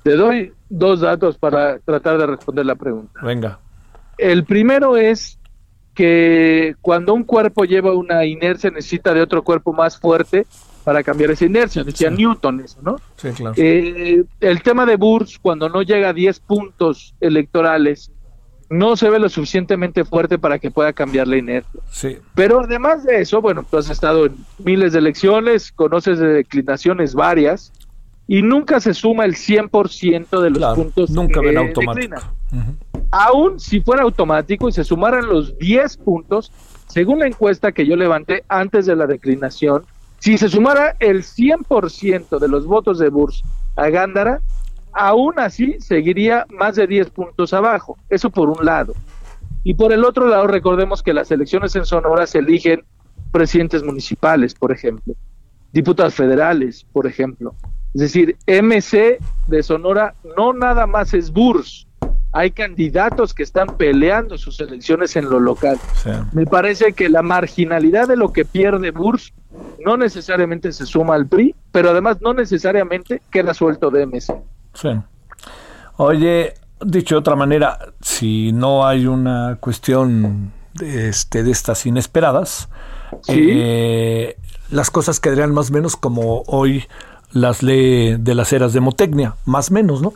Te 0.04 0.16
doy 0.16 0.54
dos 0.70 1.02
datos 1.02 1.38
para 1.38 1.80
tratar 1.80 2.18
de 2.18 2.26
responder 2.26 2.66
la 2.66 2.76
pregunta. 2.76 3.20
Venga. 3.24 3.60
El 4.18 4.46
primero 4.46 4.98
es 4.98 5.38
que 5.94 6.76
cuando 6.82 7.14
un 7.14 7.24
cuerpo 7.24 7.66
lleva 7.66 7.94
una 7.94 8.26
inercia 8.26 8.72
necesita 8.72 9.14
de 9.14 9.22
otro 9.22 9.44
cuerpo 9.44 9.74
más 9.74 10.00
fuerte 10.00 10.46
para 10.84 11.04
cambiar 11.04 11.32
esa 11.32 11.46
inercia, 11.46 11.84
decía 11.84 12.10
Newton 12.10 12.62
eso, 12.62 12.80
¿no? 12.82 12.96
Sí, 13.18 13.30
claro. 13.30 13.54
Eh, 13.58 14.24
el 14.40 14.64
tema 14.64 14.86
de 14.86 14.96
Burs, 14.96 15.38
cuando 15.40 15.70
no 15.70 15.84
llega 15.84 16.10
a 16.10 16.14
10 16.14 16.40
puntos 16.40 17.14
electorales, 17.20 18.12
no 18.70 18.96
se 18.96 19.10
ve 19.10 19.20
lo 19.20 19.30
suficientemente 19.30 20.06
fuerte 20.06 20.40
para 20.40 20.58
que 20.58 20.72
pueda 20.72 20.94
cambiar 20.94 21.28
la 21.28 21.38
inercia. 21.38 21.82
Sí. 21.92 22.18
Pero 22.34 22.62
además 22.62 23.04
de 23.04 23.22
eso, 23.22 23.42
bueno, 23.42 23.66
tú 23.70 23.78
has 23.78 23.90
estado 23.90 24.26
en 24.26 24.36
miles 24.64 24.94
de 24.94 25.00
elecciones, 25.00 25.72
conoces 25.72 26.20
de 26.20 26.28
declinaciones 26.28 27.14
varias, 27.14 27.74
y 28.32 28.42
nunca 28.44 28.80
se 28.80 28.94
suma 28.94 29.26
el 29.26 29.36
100% 29.36 30.40
de 30.40 30.52
los 30.52 30.74
puntos. 30.74 31.10
Nunca 31.10 31.42
ven 31.42 31.58
automático. 31.58 32.16
Aún 33.12 33.60
si 33.60 33.82
fuera 33.82 34.04
automático 34.04 34.70
y 34.70 34.72
se 34.72 34.86
sumaran 34.86 35.28
los 35.28 35.58
10 35.58 35.98
puntos, 35.98 36.50
según 36.88 37.20
la 37.20 37.28
encuesta 37.28 37.74
que 37.74 37.86
yo 37.86 37.98
levanté 37.98 38.46
antes 38.48 38.86
de 38.86 38.96
la 38.96 39.06
declinación, 39.06 39.84
si 40.20 40.38
se 40.38 40.48
sumara 40.48 40.96
el 41.02 41.24
100% 41.24 42.40
de 42.40 42.48
los 42.48 42.66
votos 42.66 43.00
de 43.00 43.10
Burs 43.10 43.44
a 43.76 43.90
Gándara, 43.90 44.40
aún 44.94 45.38
así 45.38 45.76
seguiría 45.82 46.46
más 46.58 46.78
de 46.78 46.88
10 46.88 47.10
puntos 47.10 47.54
abajo. 47.54 47.98
Eso 48.10 48.30
por 48.30 48.50
un 48.50 48.66
lado. 48.66 48.94
Y 49.66 49.74
por 49.74 49.92
el 49.92 50.06
otro 50.06 50.30
lado, 50.30 50.48
recordemos 50.48 51.04
que 51.04 51.14
las 51.14 51.30
elecciones 51.32 51.76
en 51.76 51.84
Sonora 51.84 52.26
se 52.26 52.40
eligen 52.40 52.86
presidentes 53.34 53.84
municipales, 53.84 54.56
por 54.56 54.72
ejemplo, 54.72 55.16
diputados 55.74 56.16
federales, 56.16 56.86
por 56.94 57.08
ejemplo. 57.08 57.56
Es 57.94 58.02
decir, 58.02 58.38
MC 58.48 59.20
de 59.48 59.64
Sonora 59.64 60.16
no 60.38 60.54
nada 60.54 60.88
más 60.88 61.14
es 61.14 61.32
Burs, 61.32 61.88
hay 62.34 62.52
candidatos 62.52 63.34
que 63.34 63.44
están 63.44 63.76
peleando 63.78 64.38
sus 64.38 64.60
elecciones 64.62 65.16
en 65.18 65.30
lo 65.30 65.40
local. 65.40 65.78
Me 66.32 66.46
parece 66.46 66.94
que 66.94 67.10
la 67.10 67.22
marginalidad 67.22 68.08
de 68.08 68.16
lo 68.16 68.32
que 68.32 68.46
pierde 68.46 68.92
Burs 68.92 69.34
no 69.84 69.98
necesariamente 69.98 70.72
se 70.72 70.86
suma 70.86 71.16
al 71.16 71.28
PRI, 71.28 71.54
pero 71.72 71.90
además 71.90 72.22
no 72.22 72.34
necesariamente 72.34 73.22
queda 73.30 73.54
suelto 73.54 73.90
de 73.90 74.06
MC. 74.06 74.34
Sí. 74.74 74.90
Oye, 75.98 76.54
dicho 76.86 77.16
de 77.16 77.20
otra 77.20 77.36
manera, 77.36 77.78
si 78.00 78.54
no 78.54 78.88
hay 78.88 79.08
una 79.08 79.58
cuestión 79.60 80.54
de, 80.74 81.10
este, 81.10 81.44
de 81.44 81.52
estas 81.52 81.86
inesperadas, 81.86 82.70
eh, 83.28 84.38
las 84.70 84.90
cosas 84.90 85.20
quedarían 85.20 85.54
más 85.54 85.70
o 85.70 85.74
menos 85.74 85.98
como 85.98 86.44
hoy 86.48 86.86
las 87.32 87.64
lee 87.64 88.18
de 88.18 88.36
las 88.36 88.54
eras 88.54 88.74
de 88.74 88.80
Motecnia, 88.80 89.36
más 89.46 89.72
o 89.72 89.74
menos, 89.74 90.02
¿no? 90.02 90.14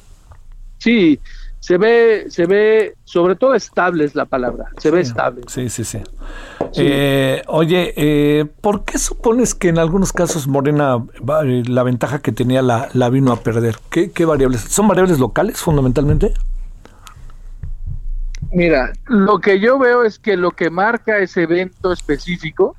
Sí, 0.77 1.19
se 1.59 1.77
ve, 1.77 2.25
se 2.29 2.45
ve, 2.45 2.95
sobre 3.05 3.35
todo 3.35 3.55
estable 3.55 4.05
es 4.05 4.13
la 4.13 4.25
palabra, 4.25 4.65
se 4.77 4.91
ve 4.91 5.01
estable. 5.01 5.41
Sí, 5.47 5.69
sí, 5.69 5.83
sí. 5.83 5.99
Eh, 6.75 7.41
oye, 7.47 7.93
eh, 7.95 8.45
¿por 8.61 8.85
qué 8.85 8.99
supones 8.99 9.55
que 9.55 9.69
en 9.69 9.79
algunos 9.79 10.13
casos 10.13 10.47
Morena 10.47 11.03
eh, 11.43 11.63
la 11.65 11.81
ventaja 11.81 12.19
que 12.19 12.31
tenía 12.31 12.61
la, 12.61 12.89
la 12.93 13.09
vino 13.09 13.31
a 13.31 13.37
perder? 13.37 13.77
¿Qué, 13.89 14.11
¿Qué 14.11 14.25
variables? 14.25 14.61
¿Son 14.61 14.87
variables 14.87 15.17
locales 15.17 15.57
fundamentalmente? 15.57 16.33
Mira, 18.51 18.93
lo 19.07 19.39
que 19.39 19.59
yo 19.59 19.79
veo 19.79 20.03
es 20.03 20.19
que 20.19 20.37
lo 20.37 20.51
que 20.51 20.69
marca 20.69 21.17
ese 21.17 21.43
evento 21.43 21.91
específico 21.91 22.75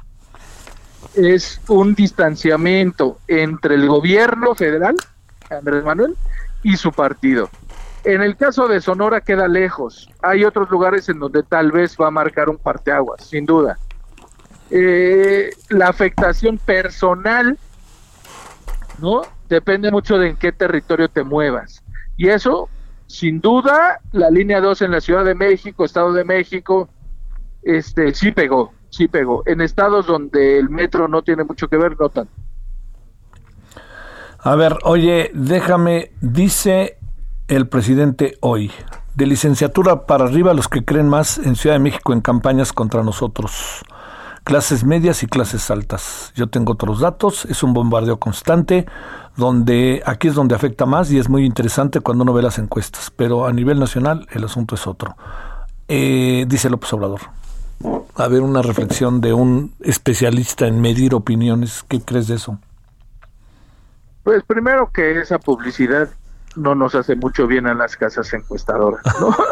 es 1.15 1.61
un 1.69 1.95
distanciamiento 1.95 3.19
entre 3.29 3.75
el 3.75 3.87
gobierno 3.89 4.55
federal, 4.55 4.97
Andrés 5.51 5.85
Manuel, 5.85 6.17
y 6.63 6.77
su 6.77 6.93
partido. 6.93 7.49
En 8.05 8.23
el 8.23 8.37
caso 8.37 8.69
de 8.69 8.81
Sonora 8.81 9.21
queda 9.21 9.49
lejos. 9.49 10.09
Hay 10.23 10.45
otros 10.45 10.71
lugares 10.71 11.09
en 11.09 11.19
donde 11.19 11.43
tal 11.43 11.73
vez 11.73 11.97
va 12.01 12.09
a 12.09 12.11
marcar 12.13 12.49
un 12.49 12.57
parteaguas, 12.57 13.25
sin 13.27 13.47
duda. 13.47 13.79
Eh, 14.71 15.51
la 15.71 15.89
afectación 15.89 16.59
personal, 16.59 17.59
¿no? 18.99 19.23
Depende 19.49 19.91
mucho 19.91 20.19
de 20.19 20.31
en 20.31 20.37
qué 20.37 20.53
territorio 20.53 21.09
te 21.09 21.25
muevas. 21.25 21.83
Y 22.17 22.29
eso, 22.29 22.69
sin 23.07 23.41
duda, 23.41 24.01
la 24.13 24.31
línea 24.31 24.61
2 24.61 24.83
en 24.83 24.91
la 24.93 25.01
Ciudad 25.01 25.25
de 25.25 25.35
México, 25.35 25.85
Estado 25.85 26.13
de 26.13 26.25
México, 26.25 26.89
este, 27.63 28.15
sí 28.15 28.31
pegó, 28.31 28.73
sí 28.97 29.09
pegó. 29.09 29.43
En 29.47 29.61
estados 29.61 30.07
donde 30.07 30.59
el 30.59 30.71
metro 30.71 31.09
no 31.09 31.23
tiene 31.23 31.45
mucho 31.45 31.69
que 31.69 31.77
ver, 31.77 31.99
no 31.99 32.09
tanto. 32.09 32.33
A 34.39 34.55
ver, 34.55 34.79
oye, 34.85 35.31
déjame, 35.35 36.13
dice 36.21 36.99
el 37.49 37.69
presidente 37.69 38.39
hoy. 38.41 38.71
De 39.15 39.27
licenciatura 39.27 40.07
para 40.07 40.25
arriba 40.25 40.55
los 40.55 40.69
que 40.69 40.85
creen 40.85 41.09
más 41.09 41.39
en 41.39 41.57
Ciudad 41.57 41.77
de 41.77 41.81
México 41.81 42.13
en 42.13 42.21
campañas 42.21 42.73
contra 42.73 43.03
nosotros. 43.03 43.83
Clases 44.45 44.85
medias 44.85 45.23
y 45.23 45.27
clases 45.27 45.71
altas. 45.71 46.33
Yo 46.37 46.49
tengo 46.49 46.75
otros 46.75 47.01
datos, 47.01 47.45
es 47.47 47.63
un 47.63 47.73
bombardeo 47.73 48.21
constante, 48.21 48.87
donde 49.37 50.03
aquí 50.07 50.29
es 50.29 50.35
donde 50.35 50.55
afecta 50.55 50.87
más 50.87 51.11
y 51.11 51.19
es 51.19 51.29
muy 51.29 51.45
interesante 51.45 52.01
cuando 52.01 52.23
uno 52.23 52.33
ve 52.33 52.43
las 52.43 52.59
encuestas, 52.59 53.11
pero 53.17 53.47
a 53.47 53.53
nivel 53.53 53.81
nacional 53.81 54.29
el 54.31 54.45
asunto 54.45 54.77
es 54.77 54.87
otro. 54.87 55.17
Eh, 55.89 56.45
dice 56.47 56.71
López 56.71 56.93
Obrador. 56.93 57.21
A 58.15 58.29
ver, 58.29 58.43
una 58.43 58.63
reflexión 58.63 59.21
de 59.21 59.33
un 59.33 59.75
especialista 59.81 60.67
en 60.67 60.81
medir 60.81 61.15
opiniones. 61.15 61.85
¿Qué 61.89 62.01
crees 62.01 62.29
de 62.29 62.37
eso? 62.37 62.59
Pues 64.23 64.43
primero 64.45 64.91
que 64.93 65.21
esa 65.21 65.39
publicidad 65.39 66.09
no 66.57 66.75
nos 66.75 66.95
hace 66.95 67.15
mucho 67.15 67.47
bien 67.47 67.67
a 67.67 67.75
las 67.75 67.97
casas 67.97 68.33
encuestadoras, 68.33 69.03
¿no? 69.21 69.37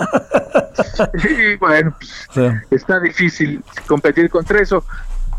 y 1.28 1.56
bueno, 1.56 1.94
pues, 1.98 2.28
está 2.70 3.00
difícil 3.00 3.62
competir 3.86 4.30
contra 4.30 4.60
eso, 4.60 4.84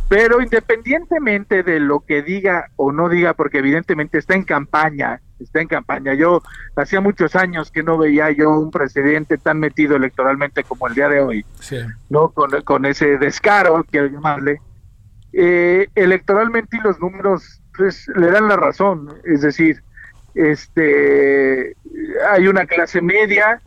pero 0.07 0.41
independientemente 0.41 1.63
de 1.63 1.79
lo 1.79 2.01
que 2.01 2.21
diga 2.21 2.69
o 2.75 2.91
no 2.91 3.09
diga, 3.09 3.33
porque 3.33 3.59
evidentemente 3.59 4.17
está 4.19 4.35
en 4.35 4.43
campaña, 4.43 5.21
está 5.39 5.61
en 5.61 5.67
campaña. 5.67 6.13
Yo 6.13 6.41
hacía 6.75 7.01
muchos 7.01 7.35
años 7.35 7.71
que 7.71 7.83
no 7.83 7.97
veía 7.97 8.31
yo 8.31 8.51
un 8.51 8.71
presidente 8.71 9.37
tan 9.37 9.59
metido 9.59 9.95
electoralmente 9.95 10.63
como 10.63 10.87
el 10.87 10.93
día 10.93 11.09
de 11.09 11.21
hoy, 11.21 11.45
¿no? 12.09 12.29
Con, 12.29 12.85
ese 12.85 13.17
descaro, 13.17 13.83
quiero 13.89 14.07
llamarle. 14.07 14.61
Eh, 15.33 15.87
electoralmente 15.95 16.77
y 16.77 16.81
los 16.81 16.99
números 16.99 17.61
pues, 17.75 18.07
le 18.15 18.31
dan 18.31 18.47
la 18.47 18.55
razón, 18.55 19.09
es 19.25 19.41
decir, 19.41 19.83
este 20.33 21.75
hay 22.29 22.47
una 22.47 22.65
clase 22.65 23.01
media, 23.01 23.61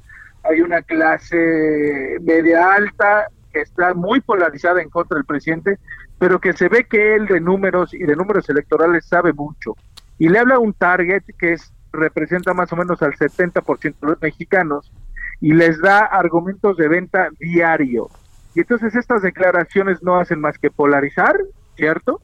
hay 0.44 0.60
una 0.60 0.82
clase 0.82 2.16
media 2.22 2.74
alta 2.74 3.26
que 3.52 3.60
está 3.60 3.94
muy 3.94 4.20
polarizada 4.20 4.80
en 4.80 4.90
contra 4.90 5.16
del 5.16 5.24
presidente, 5.24 5.78
pero 6.18 6.40
que 6.40 6.52
se 6.52 6.68
ve 6.68 6.84
que 6.84 7.14
él 7.14 7.26
de 7.26 7.40
números 7.40 7.94
y 7.94 7.98
de 8.04 8.16
números 8.16 8.48
electorales 8.48 9.06
sabe 9.06 9.32
mucho. 9.32 9.76
Y 10.18 10.28
le 10.28 10.38
habla 10.38 10.56
a 10.56 10.58
un 10.58 10.72
target 10.72 11.22
que 11.38 11.52
es 11.52 11.72
representa 11.92 12.52
más 12.52 12.72
o 12.72 12.76
menos 12.76 13.02
al 13.02 13.14
70% 13.14 13.80
de 14.00 14.06
los 14.06 14.20
mexicanos 14.20 14.92
y 15.40 15.54
les 15.54 15.80
da 15.80 16.00
argumentos 16.00 16.76
de 16.76 16.88
venta 16.88 17.28
diario. 17.38 18.08
Y 18.54 18.60
entonces 18.60 18.94
estas 18.94 19.22
declaraciones 19.22 20.02
no 20.02 20.18
hacen 20.18 20.40
más 20.40 20.58
que 20.58 20.70
polarizar, 20.70 21.38
¿cierto? 21.76 22.20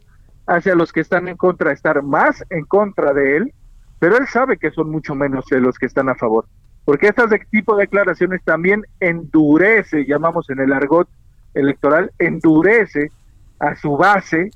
Hacia 0.47 0.75
los 0.75 0.93
que 0.93 1.01
están 1.01 1.29
en 1.29 1.37
contra, 1.37 1.73
estar 1.73 2.03
más 2.03 2.45
en 2.51 2.65
contra 2.65 3.15
de 3.15 3.37
él 3.37 3.55
pero 4.05 4.19
él 4.19 4.27
sabe 4.27 4.59
que 4.59 4.71
son 4.71 4.91
mucho 4.91 5.15
menos 5.15 5.47
de 5.47 5.61
los 5.61 5.79
que 5.79 5.87
están 5.87 6.11
a 6.11 6.15
favor, 6.15 6.45
porque 6.85 7.09
estas 7.09 7.31
de 7.31 7.39
tipo 7.51 7.75
de 7.75 7.85
declaraciones 7.85 8.43
también 8.45 8.83
endurece, 9.01 10.05
llamamos 10.05 10.51
en 10.51 10.61
el 10.61 10.75
argot 10.75 11.09
electoral, 11.55 12.13
endurece 12.19 13.11
a 13.59 13.75
su 13.77 13.97
base, 13.97 14.51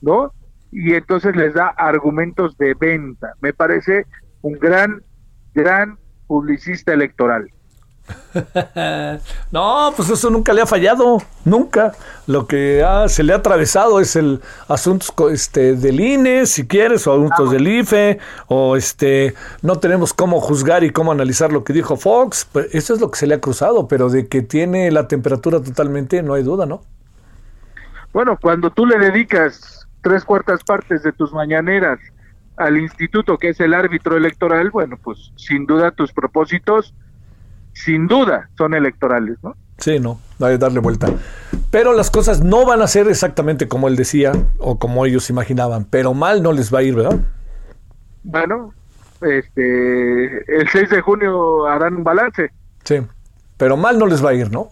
¿no? 0.00 0.32
Y 0.72 0.94
entonces 0.94 1.34
les 1.36 1.54
da 1.54 1.68
argumentos 1.68 2.56
de 2.56 2.74
venta. 2.74 3.34
Me 3.40 3.52
parece 3.52 4.06
un 4.42 4.52
gran, 4.54 5.02
gran 5.54 5.98
publicista 6.26 6.92
electoral. 6.92 7.50
no, 9.50 9.92
pues 9.96 10.10
eso 10.10 10.30
nunca 10.30 10.52
le 10.52 10.62
ha 10.62 10.66
fallado, 10.66 11.22
nunca. 11.44 11.92
Lo 12.26 12.46
que 12.46 12.84
se 13.08 13.22
le 13.22 13.32
ha 13.32 13.36
atravesado 13.36 14.00
es 14.00 14.16
el 14.16 14.40
asuntos 14.68 15.12
este, 15.30 15.74
del 15.74 16.00
INE, 16.00 16.46
si 16.46 16.66
quieres, 16.66 17.06
o 17.06 17.12
asuntos 17.12 17.48
ah. 17.48 17.52
del 17.52 17.66
IFE, 17.66 18.18
o 18.46 18.76
este, 18.76 19.34
no 19.62 19.78
tenemos 19.78 20.12
cómo 20.12 20.40
juzgar 20.40 20.84
y 20.84 20.90
cómo 20.90 21.12
analizar 21.12 21.52
lo 21.52 21.64
que 21.64 21.72
dijo 21.72 21.96
Fox. 21.96 22.46
Pues 22.50 22.68
eso 22.72 22.94
es 22.94 23.00
lo 23.00 23.10
que 23.10 23.18
se 23.18 23.26
le 23.26 23.34
ha 23.34 23.40
cruzado, 23.40 23.88
pero 23.88 24.08
de 24.08 24.28
que 24.28 24.42
tiene 24.42 24.90
la 24.90 25.08
temperatura 25.08 25.60
totalmente, 25.60 26.22
no 26.22 26.34
hay 26.34 26.42
duda, 26.42 26.66
¿no? 26.66 26.82
Bueno, 28.12 28.38
cuando 28.40 28.70
tú 28.70 28.86
le 28.86 28.98
dedicas 28.98 29.86
tres 30.02 30.24
cuartas 30.24 30.64
partes 30.64 31.02
de 31.02 31.12
tus 31.12 31.32
mañaneras 31.32 31.98
al 32.56 32.78
instituto 32.78 33.38
que 33.38 33.50
es 33.50 33.60
el 33.60 33.74
árbitro 33.74 34.16
electoral, 34.16 34.70
bueno, 34.70 34.98
pues 35.02 35.32
sin 35.36 35.66
duda 35.66 35.90
tus 35.92 36.12
propósitos 36.12 36.94
sin 37.72 38.06
duda 38.06 38.50
son 38.58 38.74
electorales, 38.74 39.38
¿no? 39.42 39.54
Sí, 39.78 39.98
no, 39.98 40.20
hay 40.40 40.54
que 40.54 40.58
darle 40.58 40.80
vuelta. 40.80 41.08
Pero 41.70 41.94
las 41.94 42.10
cosas 42.10 42.42
no 42.42 42.66
van 42.66 42.82
a 42.82 42.86
ser 42.86 43.08
exactamente 43.08 43.68
como 43.68 43.88
él 43.88 43.96
decía 43.96 44.32
o 44.58 44.78
como 44.78 45.06
ellos 45.06 45.30
imaginaban, 45.30 45.86
pero 45.88 46.12
mal 46.12 46.42
no 46.42 46.52
les 46.52 46.74
va 46.74 46.80
a 46.80 46.82
ir, 46.82 46.94
¿verdad? 46.94 47.18
Bueno, 48.22 48.74
este, 49.22 50.60
el 50.60 50.68
6 50.68 50.90
de 50.90 51.00
junio 51.00 51.66
harán 51.66 51.96
un 51.96 52.04
balance. 52.04 52.50
Sí, 52.84 53.00
pero 53.56 53.76
mal 53.76 53.98
no 53.98 54.06
les 54.06 54.22
va 54.22 54.30
a 54.30 54.34
ir, 54.34 54.50
¿no? 54.50 54.70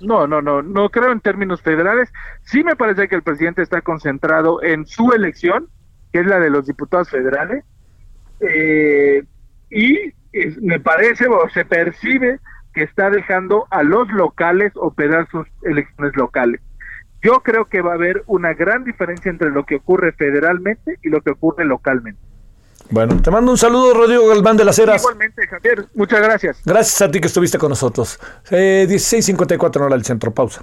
No, 0.00 0.26
no, 0.26 0.40
no, 0.40 0.62
no 0.62 0.90
creo 0.90 1.12
en 1.12 1.20
términos 1.20 1.60
federales. 1.62 2.12
Sí 2.42 2.62
me 2.62 2.76
parece 2.76 3.08
que 3.08 3.16
el 3.16 3.22
presidente 3.22 3.62
está 3.62 3.80
concentrado 3.80 4.62
en 4.62 4.86
su 4.86 5.12
elección, 5.12 5.68
que 6.12 6.20
es 6.20 6.26
la 6.26 6.38
de 6.38 6.50
los 6.50 6.66
diputados 6.66 7.10
federales, 7.10 7.64
eh, 8.40 9.24
y 9.70 10.14
me 10.60 10.78
parece 10.80 11.26
o 11.26 11.48
se 11.48 11.64
percibe 11.64 12.38
que 12.72 12.84
está 12.84 13.10
dejando 13.10 13.66
a 13.70 13.82
los 13.82 14.08
locales 14.10 14.72
operar 14.76 15.28
sus 15.30 15.46
elecciones 15.62 16.14
locales. 16.16 16.60
Yo 17.22 17.40
creo 17.42 17.64
que 17.64 17.82
va 17.82 17.92
a 17.92 17.94
haber 17.94 18.22
una 18.26 18.54
gran 18.54 18.84
diferencia 18.84 19.30
entre 19.30 19.50
lo 19.50 19.64
que 19.64 19.76
ocurre 19.76 20.12
federalmente 20.12 20.98
y 21.02 21.08
lo 21.08 21.20
que 21.20 21.30
ocurre 21.30 21.64
localmente. 21.64 22.20
Bueno, 22.90 23.20
te 23.20 23.30
mando 23.30 23.50
un 23.50 23.58
saludo, 23.58 23.92
Rodrigo 23.92 24.28
Galván 24.28 24.56
de 24.56 24.64
las 24.64 24.78
Heras. 24.78 25.02
Igualmente, 25.02 25.46
Javier, 25.46 25.86
muchas 25.94 26.20
gracias. 26.20 26.58
Gracias 26.64 27.02
a 27.02 27.10
ti 27.10 27.20
que 27.20 27.26
estuviste 27.26 27.58
con 27.58 27.68
nosotros. 27.70 28.18
Eh, 28.50 28.86
16.54 28.88 29.76
hora 29.76 29.94
del 29.94 30.04
centro, 30.04 30.30
pausa. 30.32 30.62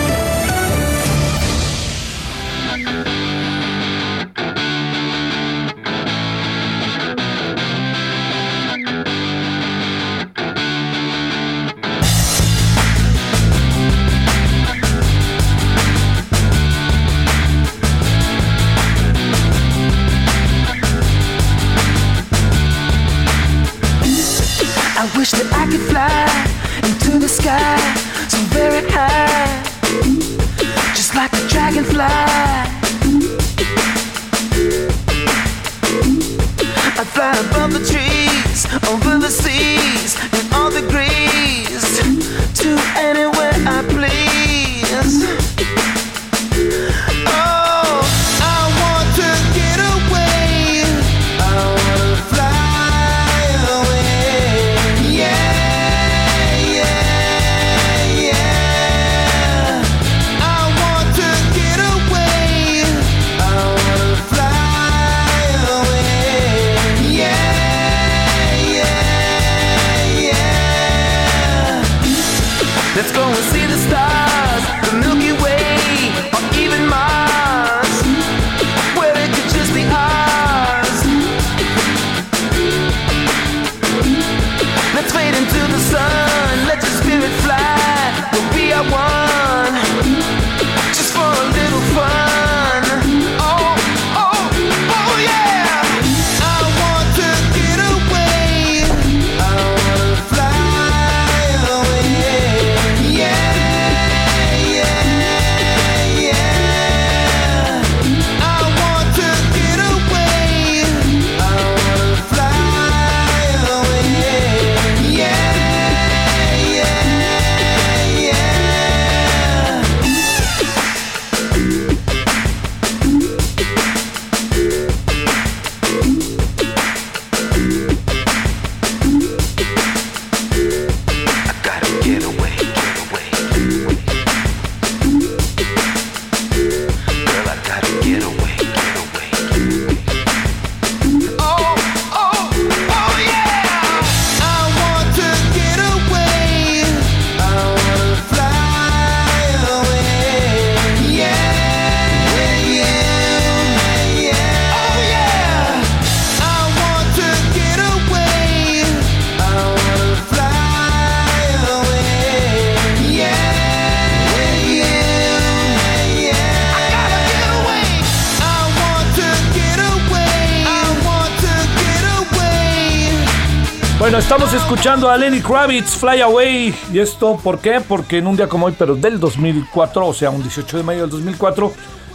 Estamos 174.09 174.51
escuchando 174.53 175.09
a 175.09 175.17
Lenny 175.17 175.41
Kravitz, 175.41 175.95
Fly 175.95 176.21
Away. 176.21 176.75
¿Y 176.91 176.99
esto 176.99 177.37
por 177.41 177.59
qué? 177.59 177.79
Porque 177.79 178.17
en 178.17 178.27
un 178.27 178.35
día 178.35 178.47
como 178.47 178.65
hoy, 178.65 178.75
pero 178.77 178.95
del 178.95 179.19
2004, 179.19 180.07
o 180.07 180.13
sea, 180.13 180.31
un 180.31 180.41
18 180.41 180.77
de 180.77 180.83
mayo 180.83 181.01
del 181.01 181.11
2004, 181.11 181.71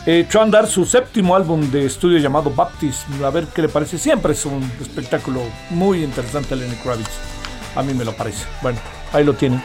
eh, 0.07 0.27
a 0.33 0.43
andar 0.43 0.67
su 0.67 0.85
séptimo 0.85 1.35
álbum 1.35 1.71
de 1.71 1.87
estudio 1.87 2.19
llamado 2.19 2.51
Baptist. 2.51 3.09
A 3.25 3.31
ver 3.31 3.47
qué 3.55 3.63
le 3.63 3.69
parece. 3.69 3.99
Siempre 3.99 4.33
es 4.33 4.45
un 4.45 4.63
espectáculo 4.81 5.41
muy 5.71 6.03
interesante 6.03 6.57
Lenny 6.57 6.77
Kravitz. 6.77 7.11
A 7.77 7.83
mí 7.83 7.95
me 7.95 8.05
lo 8.05 8.13
parece. 8.15 8.45
Bueno, 8.63 8.79
ahí 9.13 9.25
lo 9.25 9.35
tienen. 9.35 9.63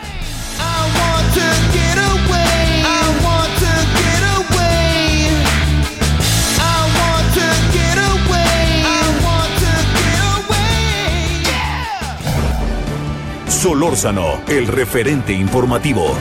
Solórzano, 13.61 14.41
el 14.47 14.65
referente 14.65 15.33
informativo. 15.33 16.15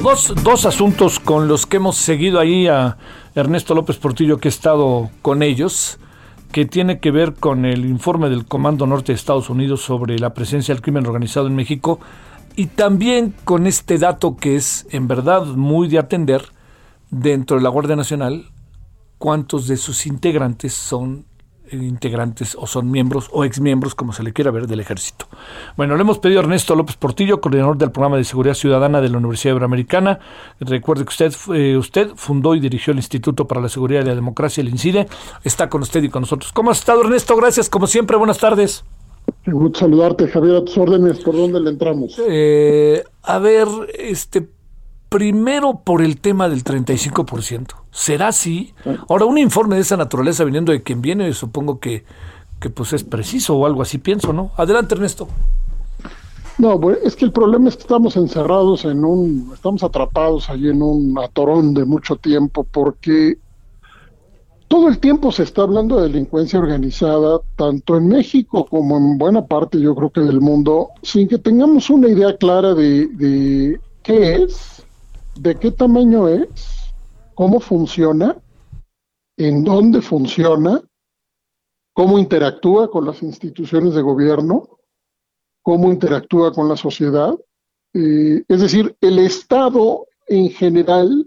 Dos, 0.00 0.32
dos, 0.44 0.64
asuntos 0.64 1.18
con 1.18 1.48
los 1.48 1.66
que 1.66 1.78
hemos 1.78 1.96
seguido 1.96 2.38
ahí 2.38 2.68
a 2.68 2.98
Ernesto 3.34 3.74
López 3.74 3.96
Portillo, 3.96 4.38
que 4.38 4.46
he 4.46 4.48
estado 4.48 5.10
con 5.22 5.42
ellos, 5.42 5.98
que 6.52 6.66
tiene 6.66 7.00
que 7.00 7.10
ver 7.10 7.34
con 7.34 7.64
el 7.64 7.84
informe 7.84 8.28
del 8.28 8.46
Comando 8.46 8.86
Norte 8.86 9.10
de 9.10 9.16
Estados 9.16 9.50
Unidos 9.50 9.82
sobre 9.82 10.20
la 10.20 10.34
presencia 10.34 10.72
del 10.72 10.82
crimen 10.82 11.04
organizado 11.04 11.48
en 11.48 11.56
México 11.56 11.98
y 12.54 12.66
también 12.66 13.34
con 13.42 13.66
este 13.66 13.98
dato 13.98 14.36
que 14.36 14.54
es 14.54 14.86
en 14.92 15.08
verdad 15.08 15.46
muy 15.46 15.88
de 15.88 15.98
atender 15.98 16.44
dentro 17.10 17.56
de 17.56 17.64
la 17.64 17.70
Guardia 17.70 17.96
Nacional, 17.96 18.52
cuántos 19.18 19.66
de 19.66 19.76
sus 19.76 20.06
integrantes 20.06 20.74
son 20.74 21.26
integrantes 21.72 22.56
o 22.58 22.66
son 22.66 22.90
miembros 22.90 23.28
o 23.32 23.44
exmiembros, 23.44 23.94
como 23.94 24.12
se 24.12 24.22
le 24.22 24.32
quiera 24.32 24.50
ver, 24.50 24.66
del 24.66 24.80
ejército. 24.80 25.26
Bueno, 25.76 25.96
le 25.96 26.02
hemos 26.02 26.18
pedido 26.18 26.40
a 26.40 26.42
Ernesto 26.42 26.74
López 26.74 26.96
Portillo, 26.96 27.40
coordinador 27.40 27.76
del 27.78 27.90
programa 27.90 28.16
de 28.16 28.24
seguridad 28.24 28.54
ciudadana 28.54 29.00
de 29.00 29.08
la 29.08 29.18
Universidad 29.18 29.52
Iberoamericana. 29.52 30.18
Recuerde 30.60 31.04
que 31.04 31.10
usted, 31.10 31.32
eh, 31.54 31.76
usted 31.76 32.10
fundó 32.16 32.54
y 32.54 32.60
dirigió 32.60 32.92
el 32.92 32.98
Instituto 32.98 33.46
para 33.46 33.60
la 33.60 33.68
Seguridad 33.68 34.02
y 34.02 34.06
la 34.06 34.14
Democracia, 34.14 34.60
el 34.60 34.68
INCIDE. 34.68 35.06
Está 35.44 35.68
con 35.68 35.82
usted 35.82 36.02
y 36.02 36.08
con 36.08 36.22
nosotros. 36.22 36.52
¿Cómo 36.52 36.70
ha 36.70 36.72
estado, 36.72 37.02
Ernesto? 37.02 37.36
Gracias, 37.36 37.68
como 37.68 37.86
siempre. 37.86 38.16
Buenas 38.16 38.38
tardes. 38.38 38.84
gusto 39.46 39.80
saludarte, 39.80 40.28
Javier, 40.28 40.56
a 40.56 40.64
tus 40.64 40.78
órdenes. 40.78 41.20
¿Por 41.20 41.36
dónde 41.36 41.60
le 41.60 41.70
entramos? 41.70 42.20
Eh, 42.26 43.04
a 43.22 43.38
ver, 43.38 43.68
este, 43.98 44.48
primero 45.08 45.80
por 45.84 46.02
el 46.02 46.20
tema 46.20 46.48
del 46.48 46.64
35%. 46.64 47.74
¿Será 47.90 48.28
así? 48.28 48.74
Ahora, 49.08 49.24
un 49.24 49.38
informe 49.38 49.76
de 49.76 49.82
esa 49.82 49.96
naturaleza 49.96 50.44
viniendo 50.44 50.72
de 50.72 50.82
quien 50.82 51.00
viene, 51.00 51.32
supongo 51.32 51.80
que, 51.80 52.04
que 52.60 52.70
pues 52.70 52.92
es 52.92 53.04
preciso 53.04 53.56
o 53.56 53.66
algo 53.66 53.82
así, 53.82 53.98
pienso, 53.98 54.32
¿no? 54.32 54.50
Adelante, 54.56 54.94
Ernesto. 54.94 55.28
No, 56.58 56.78
es 56.90 57.14
que 57.14 57.24
el 57.24 57.32
problema 57.32 57.68
es 57.68 57.76
que 57.76 57.82
estamos 57.82 58.16
encerrados 58.16 58.84
en 58.84 59.04
un, 59.04 59.50
estamos 59.54 59.84
atrapados 59.84 60.50
allí 60.50 60.68
en 60.68 60.82
un 60.82 61.16
atorón 61.16 61.72
de 61.72 61.84
mucho 61.84 62.16
tiempo, 62.16 62.64
porque 62.64 63.38
todo 64.66 64.88
el 64.88 64.98
tiempo 64.98 65.30
se 65.30 65.44
está 65.44 65.62
hablando 65.62 65.96
de 65.96 66.08
delincuencia 66.08 66.58
organizada, 66.58 67.40
tanto 67.54 67.96
en 67.96 68.08
México 68.08 68.66
como 68.66 68.98
en 68.98 69.18
buena 69.18 69.46
parte, 69.46 69.80
yo 69.80 69.94
creo 69.94 70.10
que 70.10 70.20
del 70.20 70.40
mundo, 70.40 70.88
sin 71.02 71.28
que 71.28 71.38
tengamos 71.38 71.90
una 71.90 72.08
idea 72.08 72.36
clara 72.36 72.74
de, 72.74 73.06
de 73.06 73.80
qué 74.02 74.42
es, 74.42 74.77
de 75.38 75.56
qué 75.56 75.70
tamaño 75.70 76.28
es, 76.28 76.48
cómo 77.34 77.60
funciona, 77.60 78.36
en 79.36 79.62
dónde 79.62 80.02
funciona, 80.02 80.82
cómo 81.92 82.18
interactúa 82.18 82.90
con 82.90 83.06
las 83.06 83.22
instituciones 83.22 83.94
de 83.94 84.02
gobierno, 84.02 84.78
cómo 85.62 85.92
interactúa 85.92 86.52
con 86.52 86.68
la 86.68 86.76
sociedad. 86.76 87.34
Eh, 87.94 88.42
es 88.48 88.60
decir, 88.60 88.96
el 89.00 89.18
Estado 89.20 90.06
en 90.26 90.50
general 90.50 91.26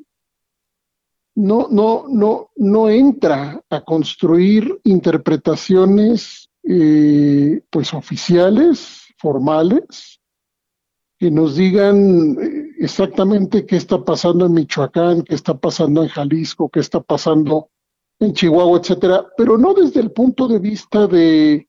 no, 1.35 1.67
no, 1.69 2.05
no, 2.09 2.51
no 2.57 2.89
entra 2.89 3.63
a 3.69 3.81
construir 3.81 4.79
interpretaciones 4.83 6.49
eh, 6.63 7.61
pues 7.69 7.93
oficiales, 7.93 9.05
formales, 9.17 10.19
que 11.17 11.31
nos 11.31 11.55
digan 11.55 12.37
eh, 12.41 12.70
exactamente 12.83 13.65
qué 13.65 13.75
está 13.75 14.03
pasando 14.03 14.45
en 14.45 14.53
Michoacán, 14.53 15.23
qué 15.23 15.35
está 15.35 15.57
pasando 15.57 16.01
en 16.03 16.09
Jalisco, 16.09 16.69
qué 16.69 16.79
está 16.79 16.99
pasando 16.99 17.69
en 18.19 18.33
Chihuahua, 18.33 18.79
etcétera, 18.79 19.27
pero 19.37 19.57
no 19.57 19.73
desde 19.73 19.99
el 19.99 20.11
punto 20.11 20.47
de 20.47 20.59
vista 20.59 21.07
de 21.07 21.67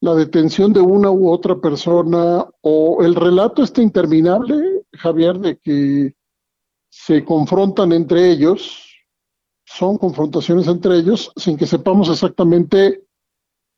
la 0.00 0.14
detención 0.14 0.72
de 0.72 0.80
una 0.80 1.10
u 1.10 1.30
otra 1.30 1.60
persona 1.60 2.46
o 2.62 3.02
el 3.02 3.14
relato 3.14 3.62
está 3.62 3.82
interminable, 3.82 4.84
Javier, 4.92 5.38
de 5.38 5.58
que 5.58 6.14
se 6.90 7.24
confrontan 7.24 7.92
entre 7.92 8.30
ellos, 8.30 8.86
son 9.64 9.98
confrontaciones 9.98 10.66
entre 10.68 10.96
ellos 10.96 11.32
sin 11.36 11.56
que 11.56 11.66
sepamos 11.66 12.08
exactamente 12.08 13.04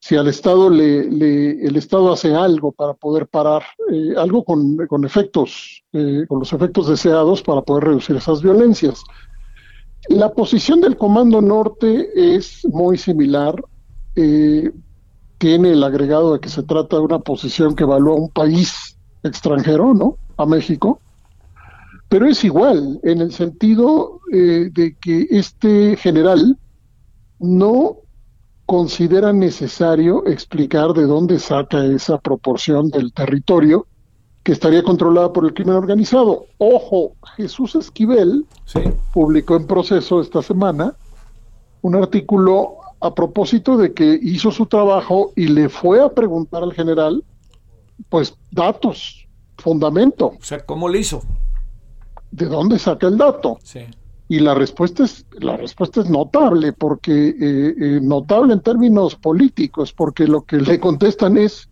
si 0.02 0.16
al 0.16 0.26
Estado 0.26 0.68
le, 0.68 1.64
el 1.64 1.76
Estado 1.76 2.12
hace 2.12 2.34
algo 2.34 2.72
para 2.72 2.92
poder 2.92 3.28
parar, 3.28 3.62
eh, 3.88 4.14
algo 4.16 4.42
con, 4.42 4.76
con 4.88 5.04
efectos, 5.04 5.84
eh, 5.92 6.24
con 6.26 6.40
los 6.40 6.52
efectos 6.52 6.88
deseados 6.88 7.40
para 7.40 7.62
poder 7.62 7.84
reducir 7.84 8.16
esas 8.16 8.42
violencias. 8.42 9.04
La 10.08 10.32
posición 10.32 10.80
del 10.80 10.96
Comando 10.96 11.40
Norte 11.40 12.08
es 12.34 12.64
muy 12.64 12.98
similar. 12.98 13.54
Eh, 14.16 14.72
tiene 15.38 15.70
el 15.70 15.84
agregado 15.84 16.32
de 16.32 16.40
que 16.40 16.48
se 16.48 16.64
trata 16.64 16.96
de 16.96 17.02
una 17.02 17.20
posición 17.20 17.76
que 17.76 17.84
evalúa 17.84 18.16
un 18.16 18.30
país 18.30 18.98
extranjero, 19.22 19.94
¿no? 19.94 20.16
A 20.36 20.46
México. 20.46 21.00
Pero 22.08 22.26
es 22.26 22.42
igual, 22.42 22.98
en 23.04 23.20
el 23.20 23.32
sentido 23.32 24.18
de 24.32 24.96
que 25.00 25.28
este 25.30 25.96
general 25.96 26.58
no 27.38 28.01
considera 28.72 29.34
necesario 29.34 30.26
explicar 30.26 30.94
de 30.94 31.02
dónde 31.02 31.38
saca 31.38 31.84
esa 31.84 32.16
proporción 32.16 32.88
del 32.88 33.12
territorio 33.12 33.86
que 34.42 34.52
estaría 34.52 34.82
controlada 34.82 35.30
por 35.30 35.44
el 35.44 35.52
crimen 35.52 35.74
organizado. 35.74 36.46
Ojo, 36.56 37.12
Jesús 37.36 37.74
Esquivel 37.74 38.46
publicó 39.12 39.56
en 39.56 39.66
proceso 39.66 40.22
esta 40.22 40.40
semana 40.40 40.96
un 41.82 41.96
artículo 41.96 42.76
a 42.98 43.14
propósito 43.14 43.76
de 43.76 43.92
que 43.92 44.18
hizo 44.22 44.50
su 44.50 44.64
trabajo 44.64 45.34
y 45.36 45.48
le 45.48 45.68
fue 45.68 46.02
a 46.02 46.08
preguntar 46.08 46.62
al 46.62 46.72
general, 46.72 47.22
pues 48.08 48.34
datos, 48.50 49.28
fundamento. 49.58 50.28
O 50.28 50.44
sea, 50.44 50.64
¿cómo 50.64 50.88
le 50.88 51.00
hizo? 51.00 51.20
¿De 52.30 52.46
dónde 52.46 52.78
saca 52.78 53.06
el 53.06 53.18
dato? 53.18 53.58
Sí 53.62 53.80
y 54.32 54.38
la 54.38 54.54
respuesta 54.54 55.04
es 55.04 55.26
la 55.40 55.58
respuesta 55.58 56.00
es 56.00 56.08
notable 56.08 56.72
porque 56.72 57.12
eh, 57.12 57.34
eh, 57.38 58.00
notable 58.00 58.54
en 58.54 58.60
términos 58.60 59.14
políticos 59.14 59.92
porque 59.92 60.26
lo 60.26 60.46
que 60.46 60.56
le 60.56 60.80
contestan 60.80 61.36
es 61.36 61.68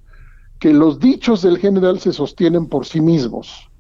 que 0.59 0.75
los 0.75 1.01
dichos 1.01 1.41
del 1.41 1.57
general 1.57 2.01
se 2.01 2.13
sostienen 2.13 2.67
por 2.67 2.85
sí 2.85 3.01
mismos. 3.01 3.71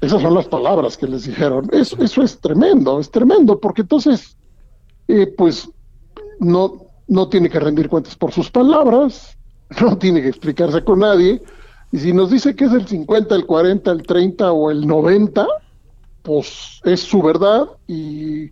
Esas 0.00 0.22
son 0.22 0.32
las 0.32 0.46
palabras 0.46 0.96
que 0.96 1.08
les 1.08 1.24
dijeron. 1.24 1.68
Eso, 1.72 2.00
eso 2.00 2.22
es 2.22 2.38
tremendo 2.38 3.00
es 3.00 3.10
tremendo 3.10 3.58
porque 3.58 3.82
entonces 3.82 4.36
eh, 5.08 5.26
pues 5.26 5.68
no 6.38 6.86
no 7.08 7.28
tiene 7.28 7.50
que 7.50 7.58
rendir 7.58 7.88
cuentas 7.88 8.14
por 8.14 8.30
sus 8.30 8.48
palabras 8.48 9.36
no 9.80 9.98
tiene 9.98 10.22
que 10.22 10.28
explicarse 10.28 10.84
con 10.84 11.00
nadie 11.00 11.42
y 11.90 11.98
si 11.98 12.12
nos 12.12 12.30
dice 12.30 12.54
que 12.54 12.66
es 12.66 12.72
el 12.72 12.86
50 12.86 13.34
el 13.34 13.44
40 13.44 13.90
el 13.90 14.02
30 14.04 14.52
o 14.52 14.70
el 14.70 14.86
90 14.86 15.48
pues 16.22 16.80
es 16.84 17.00
su 17.00 17.22
verdad 17.22 17.66
y 17.86 18.50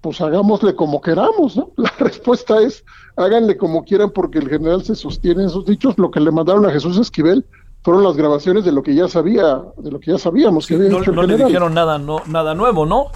pues 0.00 0.20
hagámosle 0.20 0.74
como 0.74 1.00
queramos, 1.00 1.56
¿no? 1.56 1.70
La 1.76 1.92
respuesta 1.98 2.60
es 2.60 2.84
háganle 3.16 3.56
como 3.56 3.84
quieran 3.84 4.10
porque 4.10 4.38
el 4.38 4.48
general 4.48 4.82
se 4.84 4.94
sostiene 4.94 5.42
en 5.42 5.50
sus 5.50 5.66
dichos. 5.66 5.98
Lo 5.98 6.10
que 6.10 6.20
le 6.20 6.30
mandaron 6.30 6.66
a 6.66 6.70
Jesús 6.70 6.98
Esquivel 6.98 7.44
fueron 7.82 8.04
las 8.04 8.16
grabaciones 8.16 8.64
de 8.64 8.72
lo 8.72 8.82
que 8.82 8.94
ya 8.94 9.08
sabía, 9.08 9.62
de 9.76 9.90
lo 9.90 10.00
que 10.00 10.12
ya 10.12 10.18
sabíamos 10.18 10.66
que 10.66 10.74
había 10.74 10.90
no, 10.90 11.00
hecho 11.00 11.12
no 11.12 11.22
le 11.22 11.36
dijeron 11.36 11.74
nada, 11.74 11.98
no, 11.98 12.20
nada 12.26 12.54
nuevo, 12.54 12.86
¿no? 12.86 13.06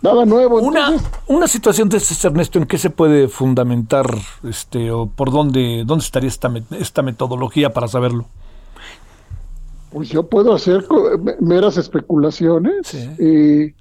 Nada 0.00 0.24
nuevo. 0.24 0.60
Una, 0.60 0.94
una 1.26 1.48
situación 1.48 1.88
de 1.88 1.96
este 1.96 2.26
Ernesto, 2.26 2.58
¿en 2.58 2.66
qué 2.66 2.78
se 2.78 2.90
puede 2.90 3.28
fundamentar, 3.28 4.06
este, 4.44 4.92
o 4.92 5.06
por 5.06 5.32
dónde, 5.32 5.82
dónde 5.84 6.04
estaría 6.04 6.28
esta, 6.28 6.52
esta 6.78 7.02
metodología 7.02 7.70
para 7.70 7.88
saberlo? 7.88 8.26
Pues 9.96 10.10
yo 10.10 10.24
puedo 10.24 10.52
hacer 10.52 10.84
meras 11.40 11.78
especulaciones. 11.78 12.92
Eh, 13.18 13.74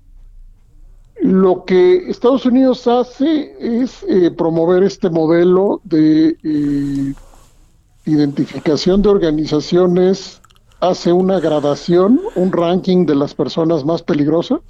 lo 1.22 1.66
que 1.66 2.10
Estados 2.10 2.46
Unidos 2.46 2.88
hace 2.88 3.54
es 3.60 4.02
eh, 4.08 4.32
promover 4.32 4.84
este 4.84 5.10
modelo 5.10 5.82
de 5.84 6.38
eh, 6.42 7.14
identificación 8.06 9.02
de 9.02 9.10
organizaciones, 9.10 10.42
hace 10.80 11.12
una 11.12 11.42
gradación, 11.42 12.22
un 12.36 12.54
ranking 12.54 13.06
de 13.06 13.16
las 13.16 13.34
personas 13.34 13.84
más 13.84 14.02
peligrosas, 14.02 14.62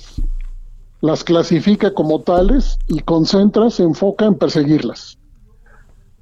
las 1.02 1.24
clasifica 1.24 1.94
como 1.94 2.22
tales 2.22 2.80
y 2.88 3.02
concentra, 3.02 3.70
se 3.70 3.84
enfoca 3.84 4.26
en 4.26 4.34
perseguirlas. 4.34 5.20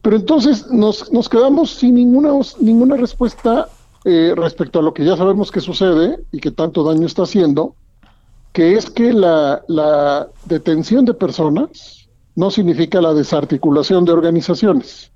Pero 0.01 0.17
entonces 0.17 0.67
nos, 0.69 1.13
nos 1.13 1.29
quedamos 1.29 1.69
sin 1.71 1.95
ninguna, 1.95 2.33
ninguna 2.59 2.97
respuesta 2.97 3.69
eh, 4.05 4.33
respecto 4.35 4.79
a 4.79 4.81
lo 4.81 4.93
que 4.93 5.05
ya 5.05 5.15
sabemos 5.15 5.49
que 5.49 5.61
sucede 5.61 6.19
y 6.31 6.39
que 6.39 6.51
tanto 6.51 6.83
daño 6.83 7.07
está 7.07 7.23
haciendo, 7.23 7.75
que 8.51 8.75
es 8.75 8.89
que 8.89 9.13
la, 9.13 10.27
detención 10.45 11.05
de 11.05 11.13
personas 11.13 12.09
no 12.35 12.51
significa 12.51 12.99
la 13.01 13.13
desarticulación 13.13 14.03
de 14.03 14.11
organizaciones. 14.11 15.11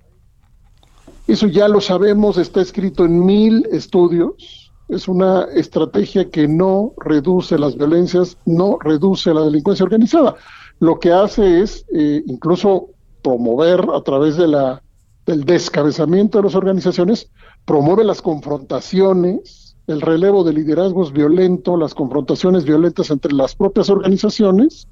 Eso 1.27 1.47
ya 1.47 1.67
lo 1.67 1.81
sabemos, 1.81 2.37
está 2.37 2.61
escrito 2.61 3.03
en 3.03 3.25
mil 3.25 3.67
estudios. 3.71 4.71
Es 4.87 5.09
una 5.09 5.43
estrategia 5.53 6.29
que 6.29 6.47
no 6.47 6.93
reduce 6.97 7.59
las 7.59 7.75
violencias, 7.75 8.37
no 8.45 8.77
reduce 8.79 9.33
la 9.33 9.41
delincuencia 9.41 9.83
organizada. 9.83 10.35
Lo 10.79 10.97
que 10.99 11.11
hace 11.11 11.61
es 11.61 11.85
eh, 11.93 12.23
incluso 12.25 12.91
promover 13.21 13.85
a 13.93 14.01
través 14.01 14.37
de 14.37 14.47
la, 14.47 14.81
del 15.25 15.43
descabezamiento 15.43 16.37
de 16.37 16.45
las 16.45 16.55
organizaciones 16.55 17.29
promueve 17.67 18.05
las 18.05 18.21
confrontaciones, 18.21 19.75
el 19.87 19.99
relevo 19.99 20.45
de 20.45 20.53
liderazgos 20.53 21.11
violentos, 21.11 21.77
las 21.77 21.93
confrontaciones 21.93 22.63
violentas 22.63 23.11
entre 23.11 23.33
las 23.33 23.55
propias 23.55 23.89
organizaciones 23.89 24.87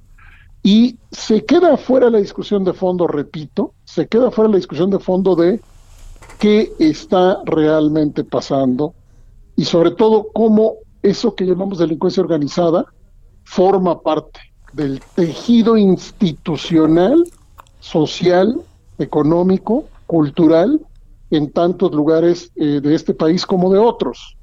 y 0.61 0.97
se 1.09 1.45
queda 1.45 1.77
fuera 1.77 2.09
la 2.09 2.17
discusión 2.17 2.65
de 2.65 2.73
fondo, 2.73 3.07
repito, 3.07 3.73
se 3.85 4.07
queda 4.07 4.29
fuera 4.29 4.51
la 4.51 4.57
discusión 4.57 4.89
de 4.89 4.99
fondo 4.99 5.37
de 5.37 5.61
qué 6.37 6.73
está 6.77 7.39
realmente 7.45 8.25
pasando 8.25 8.93
y 9.55 9.63
sobre 9.63 9.91
todo 9.91 10.27
cómo 10.33 10.73
eso 11.01 11.33
que 11.33 11.45
llamamos 11.45 11.77
delincuencia 11.77 12.21
organizada 12.21 12.85
forma 13.45 14.01
parte 14.01 14.41
del 14.73 14.99
tejido 15.15 15.77
institucional, 15.77 17.23
social, 17.79 18.59
económico, 18.97 19.85
cultural 20.07 20.81
en 21.31 21.51
tantos 21.51 21.93
lugares 21.93 22.51
eh, 22.55 22.79
de 22.81 22.95
este 22.95 23.13
país 23.13 23.45
como 23.45 23.71
de 23.71 23.79
otros. 23.79 24.37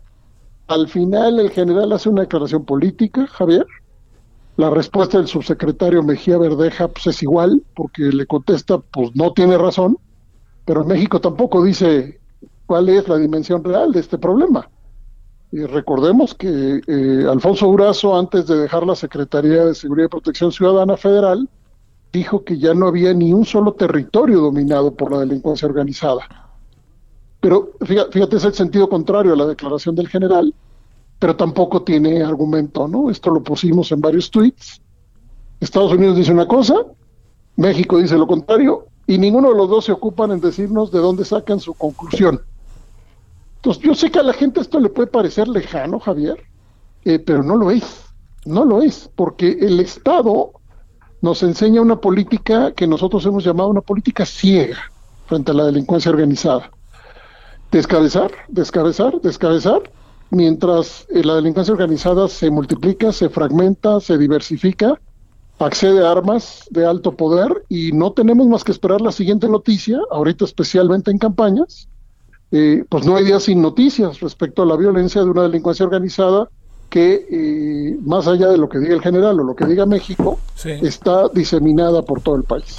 Al 0.69 0.89
final 0.89 1.39
el 1.41 1.51
general 1.51 1.93
hace 1.93 2.09
una 2.09 2.23
declaración 2.23 2.65
política, 2.65 3.27
Javier. 3.27 3.67
La 4.57 4.71
respuesta 4.71 5.19
del 5.19 5.29
subsecretario 5.29 6.03
Mejía 6.03 6.39
Verdeja 6.39 6.89
pues, 6.89 7.07
es 7.07 7.23
igual, 7.23 7.63
porque 7.75 8.03
le 8.05 8.27
contesta, 8.27 8.79
pues 8.79 9.11
no 9.15 9.33
tiene 9.33 9.57
razón, 9.57 9.97
pero 10.65 10.85
México 10.85 11.21
tampoco 11.21 11.65
dice 11.65 12.21
cuál 12.67 12.89
es 12.89 13.09
la 13.09 13.17
dimensión 13.17 13.65
real 13.65 13.93
de 13.93 14.01
este 14.01 14.19
problema. 14.19 14.69
Y 15.51 15.65
recordemos 15.65 16.35
que 16.35 16.81
eh, 16.87 17.27
Alfonso 17.31 17.69
Urazo, 17.69 18.17
antes 18.17 18.47
de 18.47 18.57
dejar 18.57 18.87
la 18.87 18.97
Secretaría 18.97 19.67
de 19.67 19.75
Seguridad 19.75 20.07
y 20.07 20.11
Protección 20.11 20.53
Ciudadana 20.53 20.97
Federal, 20.97 21.49
dijo 22.13 22.45
que 22.45 22.59
ya 22.59 22.73
no 22.75 22.89
había 22.89 23.13
ni 23.13 23.33
un 23.33 23.45
solo 23.45 23.73
territorio 23.75 24.41
dominado 24.41 24.95
por 24.95 25.13
la 25.13 25.21
delincuencia 25.21 25.69
organizada. 25.69 26.52
Pero 27.43 27.73
fíjate, 27.85 28.37
es 28.37 28.45
el 28.45 28.55
sentido 28.55 28.89
contrario 28.89 29.33
a 29.33 29.37
la 29.37 29.47
declaración 29.47 29.97
del 29.97 30.07
general, 30.07 30.55
pero 31.19 31.35
tampoco 31.35 31.83
tiene 31.83 32.23
argumento, 32.23 32.87
¿no? 32.87 33.11
Esto 33.11 33.31
lo 33.31 33.43
pusimos 33.43 33.91
en 33.91 34.01
varios 34.01 34.31
tweets. 34.31 34.81
Estados 35.59 35.91
Unidos 35.93 36.17
dice 36.17 36.31
una 36.31 36.47
cosa, 36.47 36.77
México 37.57 37.99
dice 37.99 38.17
lo 38.17 38.29
contrario, 38.29 38.87
y 39.09 39.19
ninguno 39.19 39.49
de 39.49 39.57
los 39.57 39.69
dos 39.69 39.87
se 39.87 39.91
ocupan 39.91 40.31
en 40.31 40.41
decirnos 40.41 40.93
de 40.93 41.01
dónde 41.01 41.25
sacan 41.25 41.59
su 41.59 41.75
conclusión. 41.75 42.41
Entonces, 43.57 43.83
yo 43.83 43.97
sé 43.97 44.13
que 44.13 44.21
a 44.21 44.23
la 44.23 44.35
gente 44.35 44.61
esto 44.61 44.79
le 44.79 44.89
puede 44.89 45.09
parecer 45.09 45.49
lejano, 45.49 45.99
Javier, 45.99 46.37
eh, 47.05 47.19
pero 47.19 47.43
no 47.43 47.57
lo 47.57 47.73
es, 47.73 48.05
no 48.45 48.65
lo 48.65 48.83
es, 48.83 49.11
porque 49.17 49.51
el 49.61 49.81
Estado 49.81 50.53
nos 51.21 51.43
enseña 51.43 51.81
una 51.81 51.97
política 51.97 52.71
que 52.71 52.87
nosotros 52.87 53.27
hemos 53.27 53.43
llamado 53.43 53.69
una 53.69 53.81
política 53.81 54.25
ciega 54.25 54.79
frente 55.27 55.51
a 55.51 55.55
la 55.55 55.65
delincuencia 55.65 56.13
organizada. 56.13 56.71
Descabezar, 57.73 58.31
descabezar, 58.49 59.21
descabezar, 59.23 59.83
mientras 60.29 61.07
eh, 61.09 61.25
la 61.25 61.37
delincuencia 61.37 61.73
organizada 61.73 62.29
se 62.29 62.51
multiplica, 62.51 63.13
se 63.13 63.31
fragmenta, 63.31 63.99
se 63.99 64.19
diversifica, 64.19 65.01
accede 65.59 66.07
a 66.07 66.11
armas 66.11 66.67
de 66.71 66.85
alto 66.85 67.17
poder 67.17 67.65
y 67.71 67.93
no 67.93 68.13
tenemos 68.13 68.47
más 68.47 68.63
que 68.63 68.73
esperar 68.73 69.01
la 69.01 69.11
siguiente 69.11 69.49
noticia, 69.49 69.99
ahorita 70.11 70.45
especialmente 70.45 71.11
en 71.11 71.17
campañas, 71.17 71.89
eh, 72.51 72.85
pues 72.91 73.07
no 73.07 73.17
hay 73.17 73.25
días 73.25 73.45
sin 73.45 73.63
noticias 73.63 74.21
respecto 74.21 74.63
a 74.63 74.67
la 74.67 74.77
violencia 74.77 75.23
de 75.23 75.31
una 75.31 75.45
delincuencia 75.45 75.87
organizada 75.87 76.51
que 76.91 77.27
eh, 77.31 77.97
más 78.05 78.27
allá 78.27 78.49
de 78.49 78.59
lo 78.59 78.69
que 78.69 78.81
diga 78.81 78.93
el 78.93 79.01
general 79.01 79.41
o 79.41 79.45
lo 79.45 79.57
que 79.57 79.65
diga 79.65 79.87
México, 79.87 80.39
está 80.63 81.29
diseminada 81.31 82.03
por 82.03 82.21
todo 82.21 82.37
el 82.37 82.45
país. 82.45 82.77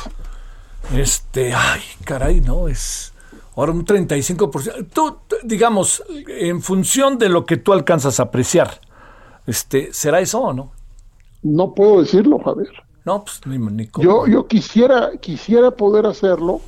Este, 0.96 1.52
ay, 1.52 1.82
caray, 2.06 2.40
no, 2.42 2.68
es 2.68 3.13
ahora 3.56 3.72
un 3.72 3.86
35%. 3.86 4.88
Tú, 4.94 5.18
digamos, 5.44 6.04
en 6.28 6.62
función 6.62 7.18
de 7.18 7.30
lo 7.30 7.46
que 7.46 7.58
tú 7.58 7.74
alcanzas 7.74 8.20
a 8.20 8.24
apreciar, 8.24 8.80
este, 9.48 9.94
¿será 9.94 10.20
eso 10.20 10.42
o 10.42 10.54
no? 10.54 10.72
No 11.42 11.74
puedo 11.74 12.02
decirlo, 12.02 12.40
Javier. 12.40 12.72
No, 13.06 13.26
pues 13.26 13.42
ni, 13.46 13.58
ni 13.58 13.90
Yo, 14.00 14.28
yo 14.28 14.48
quisiera, 14.48 15.12
quisiera 15.20 15.72
poder 15.72 16.06
hacerlo, 16.06 16.62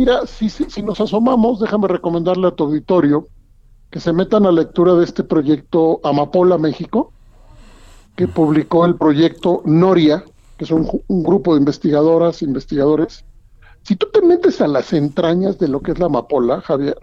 Mira, 0.00 0.26
si, 0.26 0.48
si, 0.48 0.82
nos 0.82 1.00
asomamos, 1.00 1.60
déjame 1.60 1.88
recomendarle 1.88 2.46
a 2.46 2.52
tu 2.52 2.64
auditorio 2.64 3.28
que 3.90 4.00
se 4.00 4.12
metan 4.12 4.46
a 4.46 4.52
lectura 4.52 4.94
de 4.94 5.04
este 5.04 5.24
proyecto 5.24 6.00
Amapola 6.04 6.58
México, 6.58 7.12
que 8.16 8.28
publicó 8.28 8.86
el 8.86 8.94
proyecto 8.94 9.62
Noria, 9.64 10.24
que 10.56 10.64
es 10.64 10.70
un, 10.70 10.88
grupo 11.08 11.54
de 11.54 11.60
investigadoras, 11.60 12.42
investigadores. 12.42 13.24
Si 13.82 13.96
tú 13.96 14.08
te 14.12 14.22
metes 14.22 14.60
a 14.60 14.68
las 14.68 14.92
entrañas 14.92 15.58
de 15.58 15.68
lo 15.68 15.80
que 15.80 15.92
es 15.92 15.98
la 15.98 16.06
amapola, 16.06 16.60
Javier, 16.60 16.98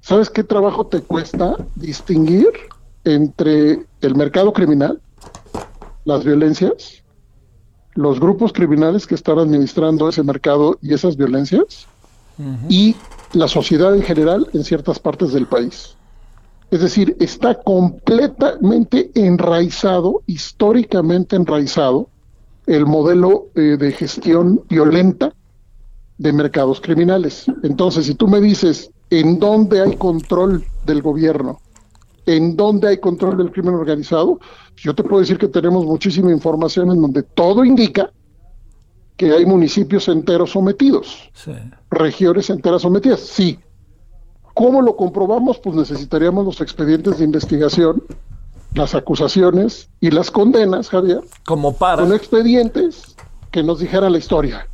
¿sabes 0.00 0.30
qué 0.30 0.44
trabajo 0.44 0.86
te 0.86 1.00
cuesta 1.00 1.56
distinguir 1.76 2.50
entre 3.04 3.86
el 4.00 4.14
mercado 4.14 4.52
criminal, 4.52 5.00
las 6.04 6.24
violencias, 6.24 7.02
los 7.94 8.20
grupos 8.20 8.52
criminales 8.52 9.06
que 9.06 9.14
están 9.14 9.38
administrando 9.38 10.08
ese 10.08 10.22
mercado 10.22 10.78
y 10.82 10.94
esas 10.94 11.16
violencias? 11.16 11.86
y 12.68 12.96
la 13.32 13.48
sociedad 13.48 13.94
en 13.94 14.02
general 14.02 14.48
en 14.52 14.64
ciertas 14.64 14.98
partes 14.98 15.32
del 15.32 15.46
país. 15.46 15.96
Es 16.70 16.80
decir, 16.80 17.16
está 17.20 17.54
completamente 17.62 19.10
enraizado, 19.14 20.22
históricamente 20.26 21.36
enraizado, 21.36 22.08
el 22.66 22.86
modelo 22.86 23.48
eh, 23.54 23.76
de 23.78 23.92
gestión 23.92 24.62
violenta 24.68 25.32
de 26.18 26.32
mercados 26.32 26.80
criminales. 26.80 27.46
Entonces, 27.62 28.06
si 28.06 28.14
tú 28.14 28.28
me 28.28 28.40
dices 28.40 28.90
en 29.10 29.38
dónde 29.38 29.82
hay 29.82 29.96
control 29.96 30.64
del 30.86 31.02
gobierno, 31.02 31.60
en 32.26 32.56
dónde 32.56 32.88
hay 32.88 32.98
control 32.98 33.36
del 33.36 33.50
crimen 33.50 33.74
organizado, 33.74 34.38
yo 34.76 34.94
te 34.94 35.02
puedo 35.02 35.20
decir 35.20 35.38
que 35.38 35.48
tenemos 35.48 35.84
muchísima 35.84 36.32
información 36.32 36.90
en 36.90 37.00
donde 37.00 37.22
todo 37.22 37.64
indica 37.64 38.10
que 39.16 39.32
hay 39.32 39.46
municipios 39.46 40.08
enteros 40.08 40.50
sometidos, 40.50 41.30
regiones 41.90 42.50
enteras 42.50 42.82
sometidas, 42.82 43.20
sí. 43.20 43.58
¿Cómo 44.54 44.82
lo 44.82 44.96
comprobamos? 44.96 45.58
Pues 45.58 45.76
necesitaríamos 45.76 46.44
los 46.44 46.60
expedientes 46.60 47.18
de 47.18 47.24
investigación, 47.24 48.02
las 48.74 48.94
acusaciones 48.94 49.88
y 50.00 50.10
las 50.10 50.30
condenas, 50.30 50.88
Javier. 50.88 51.20
Como 51.44 51.74
para. 51.74 52.02
Con 52.02 52.12
expedientes 52.12 53.16
que 53.50 53.62
nos 53.62 53.80
dijeran 53.80 54.12
la 54.12 54.18
historia. 54.18 54.68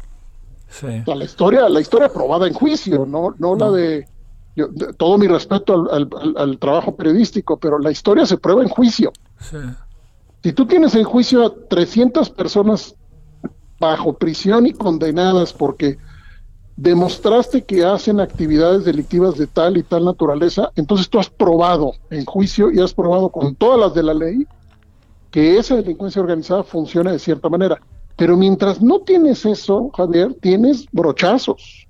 La 1.07 1.25
historia, 1.25 1.69
la 1.69 1.81
historia 1.81 2.09
probada 2.09 2.47
en 2.47 2.55
juicio, 2.55 3.05
no, 3.07 3.35
no, 3.39 3.57
la 3.57 3.71
de, 3.71 4.07
todo 4.97 5.19
mi 5.19 5.27
respeto 5.27 5.91
al, 5.91 6.09
al, 6.37 6.59
trabajo 6.59 6.95
periodístico, 6.97 7.59
pero 7.59 7.79
la 7.79 7.91
historia 7.91 8.27
se 8.27 8.37
prueba 8.37 8.63
en 8.63 8.69
juicio. 8.69 9.13
Si 10.43 10.53
tú 10.53 10.67
tienes 10.67 10.95
en 10.95 11.05
juicio 11.05 11.47
a 11.47 11.55
300 11.69 12.31
personas 12.31 12.95
bajo 13.79 14.13
prisión 14.13 14.67
y 14.67 14.73
condenadas 14.73 15.53
porque 15.53 15.99
demostraste 16.77 17.65
que 17.65 17.85
hacen 17.85 18.21
actividades 18.21 18.85
delictivas 18.85 19.37
de 19.37 19.47
tal 19.47 19.77
y 19.77 19.83
tal 19.83 20.05
naturaleza, 20.05 20.71
entonces 20.77 21.09
tú 21.09 21.19
has 21.19 21.29
probado 21.29 21.93
en 22.11 22.25
juicio 22.25 22.71
y 22.71 22.81
has 22.81 22.95
probado 22.95 23.31
con 23.31 23.55
todas 23.55 23.79
las 23.79 23.95
de 23.95 24.03
la 24.03 24.15
ley 24.15 24.47
que 25.31 25.59
esa 25.59 25.77
delincuencia 25.77 26.23
organizada 26.23 26.63
funciona 26.63 27.13
de 27.13 27.19
cierta 27.19 27.49
manera. 27.49 27.81
Pero 28.21 28.37
mientras 28.37 28.83
no 28.83 29.01
tienes 29.01 29.47
eso, 29.47 29.91
Javier, 29.97 30.37
tienes 30.43 30.85
brochazos. 30.93 31.89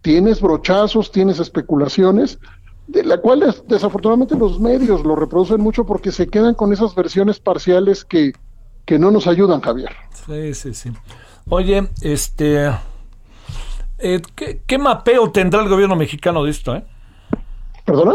Tienes 0.00 0.40
brochazos, 0.40 1.10
tienes 1.10 1.40
especulaciones, 1.40 2.38
de 2.86 3.02
la 3.02 3.20
cual 3.20 3.52
desafortunadamente 3.66 4.36
los 4.36 4.60
medios 4.60 5.02
lo 5.02 5.16
reproducen 5.16 5.60
mucho 5.60 5.84
porque 5.84 6.12
se 6.12 6.28
quedan 6.28 6.54
con 6.54 6.72
esas 6.72 6.94
versiones 6.94 7.40
parciales 7.40 8.04
que, 8.04 8.32
que 8.84 8.96
no 8.96 9.10
nos 9.10 9.26
ayudan, 9.26 9.60
Javier. 9.60 9.90
Sí, 10.24 10.54
sí, 10.54 10.72
sí. 10.72 10.92
Oye, 11.48 11.88
este, 12.02 12.70
eh, 13.98 14.22
¿qué, 14.68 14.78
mapeo 14.78 15.32
tendrá 15.32 15.62
el 15.62 15.68
gobierno 15.68 15.96
mexicano 15.96 16.44
de 16.44 16.52
esto? 16.52 16.76
Eh? 16.76 16.84
¿Perdona? 17.84 18.14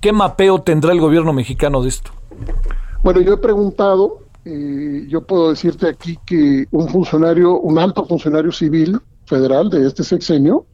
¿Qué 0.00 0.12
mapeo 0.12 0.62
tendrá 0.62 0.90
el 0.90 1.00
gobierno 1.00 1.32
mexicano 1.32 1.80
de 1.80 1.90
esto? 1.90 2.10
Bueno, 3.04 3.20
yo 3.20 3.34
he 3.34 3.38
preguntado, 3.38 4.25
eh, 4.48 5.06
yo 5.08 5.26
puedo 5.26 5.50
decirte 5.50 5.88
aquí 5.88 6.16
que 6.24 6.68
un 6.70 6.88
funcionario, 6.88 7.58
un 7.58 7.80
alto 7.80 8.06
funcionario 8.06 8.52
civil 8.52 9.00
federal 9.24 9.68
de 9.68 9.84
este 9.84 10.04
sexenio, 10.04 10.66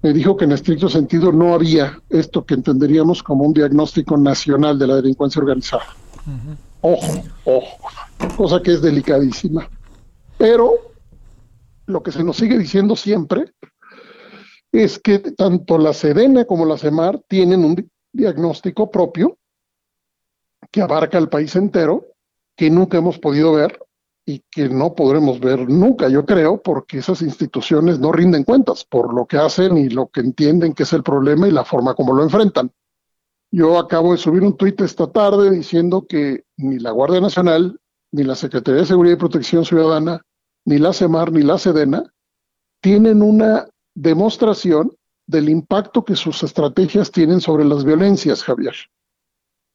me 0.00 0.12
dijo 0.12 0.36
que 0.36 0.44
en 0.44 0.52
estricto 0.52 0.88
sentido 0.88 1.32
no 1.32 1.54
había 1.54 2.00
esto 2.08 2.46
que 2.46 2.54
entenderíamos 2.54 3.20
como 3.20 3.42
un 3.42 3.52
diagnóstico 3.52 4.16
nacional 4.16 4.78
de 4.78 4.86
la 4.86 4.96
delincuencia 4.96 5.40
organizada. 5.40 5.86
Ojo, 6.82 7.22
ojo, 7.44 7.78
cosa 8.36 8.62
que 8.62 8.74
es 8.74 8.80
delicadísima. 8.80 9.68
Pero 10.38 10.74
lo 11.86 12.00
que 12.00 12.12
se 12.12 12.22
nos 12.22 12.36
sigue 12.36 12.56
diciendo 12.56 12.94
siempre 12.94 13.52
es 14.70 15.00
que 15.00 15.18
tanto 15.18 15.78
la 15.78 15.92
Sedena 15.92 16.44
como 16.44 16.64
la 16.64 16.78
CEMAR 16.78 17.20
tienen 17.26 17.64
un 17.64 17.90
diagnóstico 18.12 18.88
propio 18.88 19.36
que 20.70 20.80
abarca 20.80 21.18
el 21.18 21.28
país 21.28 21.56
entero, 21.56 22.13
que 22.56 22.70
nunca 22.70 22.98
hemos 22.98 23.18
podido 23.18 23.52
ver 23.52 23.80
y 24.26 24.42
que 24.50 24.68
no 24.68 24.94
podremos 24.94 25.38
ver 25.40 25.68
nunca, 25.68 26.08
yo 26.08 26.24
creo, 26.24 26.62
porque 26.62 26.98
esas 26.98 27.20
instituciones 27.20 27.98
no 27.98 28.10
rinden 28.10 28.44
cuentas 28.44 28.84
por 28.84 29.12
lo 29.12 29.26
que 29.26 29.36
hacen 29.36 29.76
y 29.76 29.90
lo 29.90 30.06
que 30.06 30.20
entienden 30.20 30.72
que 30.72 30.84
es 30.84 30.92
el 30.92 31.02
problema 31.02 31.46
y 31.46 31.50
la 31.50 31.64
forma 31.64 31.94
como 31.94 32.14
lo 32.14 32.22
enfrentan. 32.22 32.70
Yo 33.50 33.78
acabo 33.78 34.12
de 34.12 34.18
subir 34.18 34.42
un 34.42 34.56
tuit 34.56 34.80
esta 34.80 35.06
tarde 35.12 35.50
diciendo 35.50 36.06
que 36.08 36.44
ni 36.56 36.78
la 36.78 36.90
Guardia 36.90 37.20
Nacional, 37.20 37.78
ni 38.12 38.24
la 38.24 38.34
Secretaría 38.34 38.80
de 38.80 38.86
Seguridad 38.86 39.14
y 39.14 39.20
Protección 39.20 39.64
Ciudadana, 39.64 40.22
ni 40.64 40.78
la 40.78 40.92
CEMAR, 40.92 41.30
ni 41.30 41.42
la 41.42 41.58
SEDENA 41.58 42.04
tienen 42.80 43.22
una 43.22 43.66
demostración 43.94 44.92
del 45.26 45.48
impacto 45.48 46.04
que 46.04 46.16
sus 46.16 46.42
estrategias 46.42 47.10
tienen 47.10 47.40
sobre 47.40 47.64
las 47.64 47.84
violencias, 47.84 48.42
Javier. 48.42 48.74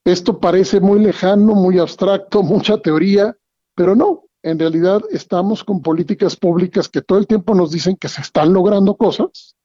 Esto 0.05 0.39
parece 0.39 0.79
muy 0.79 0.99
lejano, 0.99 1.53
muy 1.55 1.79
abstracto, 1.79 2.43
mucha 2.43 2.77
teoría, 2.81 3.35
pero 3.75 3.95
no, 3.95 4.23
en 4.43 4.59
realidad 4.59 5.01
estamos 5.11 5.63
con 5.63 5.81
políticas 5.81 6.35
públicas 6.35 6.89
que 6.89 7.01
todo 7.01 7.17
el 7.17 7.27
tiempo 7.27 7.53
nos 7.55 7.71
dicen 7.71 7.95
que 7.95 8.09
se 8.09 8.21
están 8.21 8.53
logrando 8.53 8.95
cosas. 8.95 9.55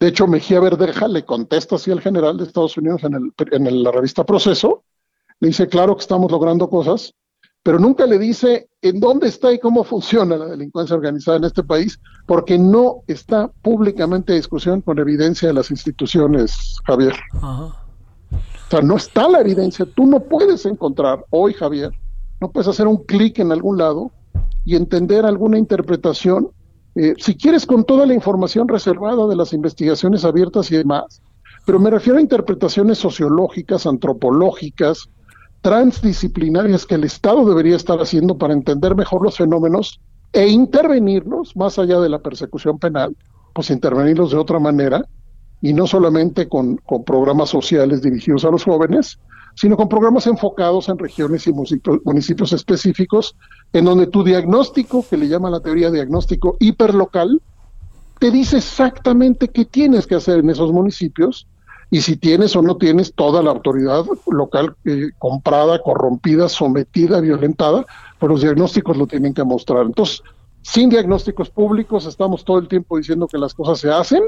De 0.00 0.08
hecho, 0.08 0.26
Mejía 0.26 0.60
Verdeja 0.60 1.08
le 1.08 1.24
contesta 1.24 1.76
así 1.76 1.90
al 1.90 2.00
general 2.00 2.36
de 2.36 2.44
Estados 2.44 2.76
Unidos 2.76 3.04
en, 3.04 3.14
el, 3.14 3.32
en 3.52 3.82
la 3.82 3.90
revista 3.90 4.24
Proceso, 4.24 4.84
le 5.40 5.48
dice, 5.48 5.68
claro 5.68 5.94
que 5.96 6.02
estamos 6.02 6.30
logrando 6.30 6.68
cosas, 6.68 7.14
pero 7.62 7.78
nunca 7.78 8.06
le 8.06 8.18
dice 8.18 8.68
en 8.82 9.00
dónde 9.00 9.28
está 9.28 9.52
y 9.52 9.58
cómo 9.58 9.84
funciona 9.84 10.36
la 10.36 10.46
delincuencia 10.46 10.94
organizada 10.94 11.38
en 11.38 11.44
este 11.44 11.62
país, 11.62 11.98
porque 12.26 12.58
no 12.58 13.02
está 13.06 13.48
públicamente 13.62 14.32
a 14.32 14.36
discusión 14.36 14.82
con 14.82 14.98
evidencia 14.98 15.48
de 15.48 15.54
las 15.54 15.70
instituciones, 15.70 16.76
Javier. 16.86 17.14
O 18.66 18.70
sea, 18.70 18.80
no 18.80 18.96
está 18.96 19.28
la 19.28 19.40
evidencia. 19.40 19.86
Tú 19.86 20.06
no 20.06 20.20
puedes 20.20 20.64
encontrar 20.66 21.24
hoy, 21.30 21.52
Javier, 21.52 21.90
no 22.40 22.50
puedes 22.50 22.68
hacer 22.68 22.86
un 22.86 22.98
clic 22.98 23.38
en 23.38 23.52
algún 23.52 23.78
lado 23.78 24.10
y 24.64 24.76
entender 24.76 25.26
alguna 25.26 25.58
interpretación, 25.58 26.50
eh, 26.94 27.14
si 27.18 27.36
quieres 27.36 27.66
con 27.66 27.84
toda 27.84 28.06
la 28.06 28.14
información 28.14 28.68
reservada 28.68 29.26
de 29.26 29.36
las 29.36 29.52
investigaciones 29.52 30.24
abiertas 30.24 30.70
y 30.70 30.76
demás, 30.76 31.22
pero 31.66 31.78
me 31.78 31.90
refiero 31.90 32.18
a 32.18 32.22
interpretaciones 32.22 32.98
sociológicas, 32.98 33.86
antropológicas, 33.86 35.08
transdisciplinarias 35.60 36.84
que 36.86 36.94
el 36.94 37.04
Estado 37.04 37.44
debería 37.46 37.76
estar 37.76 37.98
haciendo 37.98 38.36
para 38.36 38.52
entender 38.52 38.94
mejor 38.94 39.22
los 39.22 39.36
fenómenos 39.36 40.00
e 40.32 40.48
intervenirlos 40.48 41.56
más 41.56 41.78
allá 41.78 42.00
de 42.00 42.08
la 42.08 42.18
persecución 42.18 42.78
penal, 42.78 43.16
pues 43.54 43.70
intervenirlos 43.70 44.32
de 44.32 44.38
otra 44.38 44.58
manera 44.58 45.06
y 45.64 45.72
no 45.72 45.86
solamente 45.86 46.46
con, 46.46 46.76
con 46.76 47.04
programas 47.04 47.48
sociales 47.48 48.02
dirigidos 48.02 48.44
a 48.44 48.50
los 48.50 48.64
jóvenes, 48.64 49.18
sino 49.54 49.78
con 49.78 49.88
programas 49.88 50.26
enfocados 50.26 50.90
en 50.90 50.98
regiones 50.98 51.46
y 51.46 51.54
municipios 52.04 52.52
específicos, 52.52 53.34
en 53.72 53.86
donde 53.86 54.06
tu 54.08 54.22
diagnóstico, 54.22 55.02
que 55.08 55.16
le 55.16 55.26
llama 55.26 55.48
la 55.48 55.60
teoría 55.60 55.90
diagnóstico 55.90 56.58
hiperlocal, 56.60 57.40
te 58.18 58.30
dice 58.30 58.58
exactamente 58.58 59.48
qué 59.48 59.64
tienes 59.64 60.06
que 60.06 60.16
hacer 60.16 60.40
en 60.40 60.50
esos 60.50 60.70
municipios 60.70 61.46
y 61.90 62.02
si 62.02 62.18
tienes 62.18 62.54
o 62.56 62.60
no 62.60 62.76
tienes 62.76 63.14
toda 63.14 63.42
la 63.42 63.52
autoridad 63.52 64.04
local 64.26 64.76
eh, 64.84 65.12
comprada, 65.18 65.80
corrompida, 65.80 66.50
sometida, 66.50 67.20
violentada, 67.20 67.86
pues 68.18 68.30
los 68.30 68.42
diagnósticos 68.42 68.98
lo 68.98 69.06
tienen 69.06 69.32
que 69.32 69.44
mostrar. 69.44 69.86
Entonces, 69.86 70.22
sin 70.60 70.90
diagnósticos 70.90 71.48
públicos 71.48 72.04
estamos 72.04 72.44
todo 72.44 72.58
el 72.58 72.68
tiempo 72.68 72.98
diciendo 72.98 73.26
que 73.26 73.38
las 73.38 73.54
cosas 73.54 73.78
se 73.78 73.90
hacen 73.90 74.24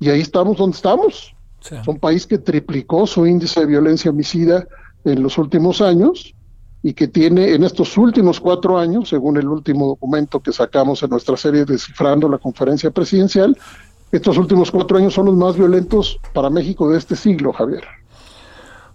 y 0.00 0.10
ahí 0.10 0.20
estamos 0.20 0.56
donde 0.56 0.76
estamos. 0.76 1.34
Es 1.70 1.88
un 1.88 1.98
país 1.98 2.26
que 2.26 2.38
triplicó 2.38 3.06
su 3.06 3.26
índice 3.26 3.60
de 3.60 3.66
violencia 3.66 4.10
homicida 4.10 4.66
en 5.04 5.22
los 5.22 5.36
últimos 5.36 5.80
años 5.80 6.34
y 6.82 6.94
que 6.94 7.08
tiene 7.08 7.54
en 7.54 7.64
estos 7.64 7.96
últimos 7.96 8.38
cuatro 8.38 8.78
años, 8.78 9.08
según 9.08 9.36
el 9.36 9.48
último 9.48 9.86
documento 9.86 10.38
que 10.40 10.52
sacamos 10.52 11.02
en 11.02 11.10
nuestra 11.10 11.36
serie 11.36 11.64
Descifrando 11.64 12.28
la 12.28 12.38
conferencia 12.38 12.90
presidencial, 12.92 13.56
estos 14.12 14.38
últimos 14.38 14.70
cuatro 14.70 14.98
años 14.98 15.14
son 15.14 15.26
los 15.26 15.34
más 15.34 15.56
violentos 15.56 16.20
para 16.32 16.48
México 16.48 16.88
de 16.88 16.98
este 16.98 17.16
siglo, 17.16 17.52
Javier. 17.52 17.82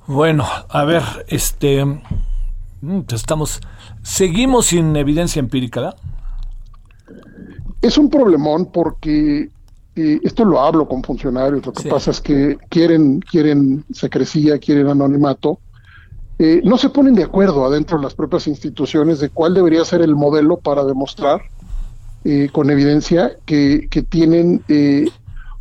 Bueno, 0.08 0.46
a 0.70 0.86
ver, 0.86 1.04
este, 1.28 1.84
mm, 1.84 3.02
estamos, 3.14 3.60
seguimos 4.04 4.68
sin 4.68 4.96
evidencia 4.96 5.40
empírica, 5.40 5.82
¿verdad? 5.82 5.98
Es 7.82 7.98
un 7.98 8.10
problemón 8.10 8.68
porque 8.72 9.50
eh, 9.96 10.20
esto 10.24 10.46
lo 10.46 10.60
hablo 10.60 10.88
con 10.88 11.04
funcionarios. 11.04 11.66
Lo 11.66 11.74
que 11.74 11.90
pasa 11.90 12.12
es 12.12 12.22
que 12.22 12.58
quieren, 12.70 13.20
quieren 13.20 13.84
secrecía, 13.92 14.58
quieren 14.58 14.88
anonimato. 14.88 15.60
Eh, 16.40 16.62
no 16.64 16.78
se 16.78 16.90
ponen 16.90 17.14
de 17.14 17.24
acuerdo 17.24 17.66
adentro 17.66 17.98
de 17.98 18.04
las 18.04 18.16
propias 18.16 18.48
instituciones 18.48 19.20
de 19.20 19.30
cuál 19.30 19.54
debería 19.54 19.86
ser 19.86 20.02
el 20.02 20.16
modelo 20.16 20.58
para 20.58 20.84
demostrar 20.84 21.42
eh, 22.24 22.50
con 22.52 22.70
evidencia 22.70 23.36
que, 23.46 23.88
que 23.90 24.04
tienen 24.04 24.64
eh, 24.68 25.10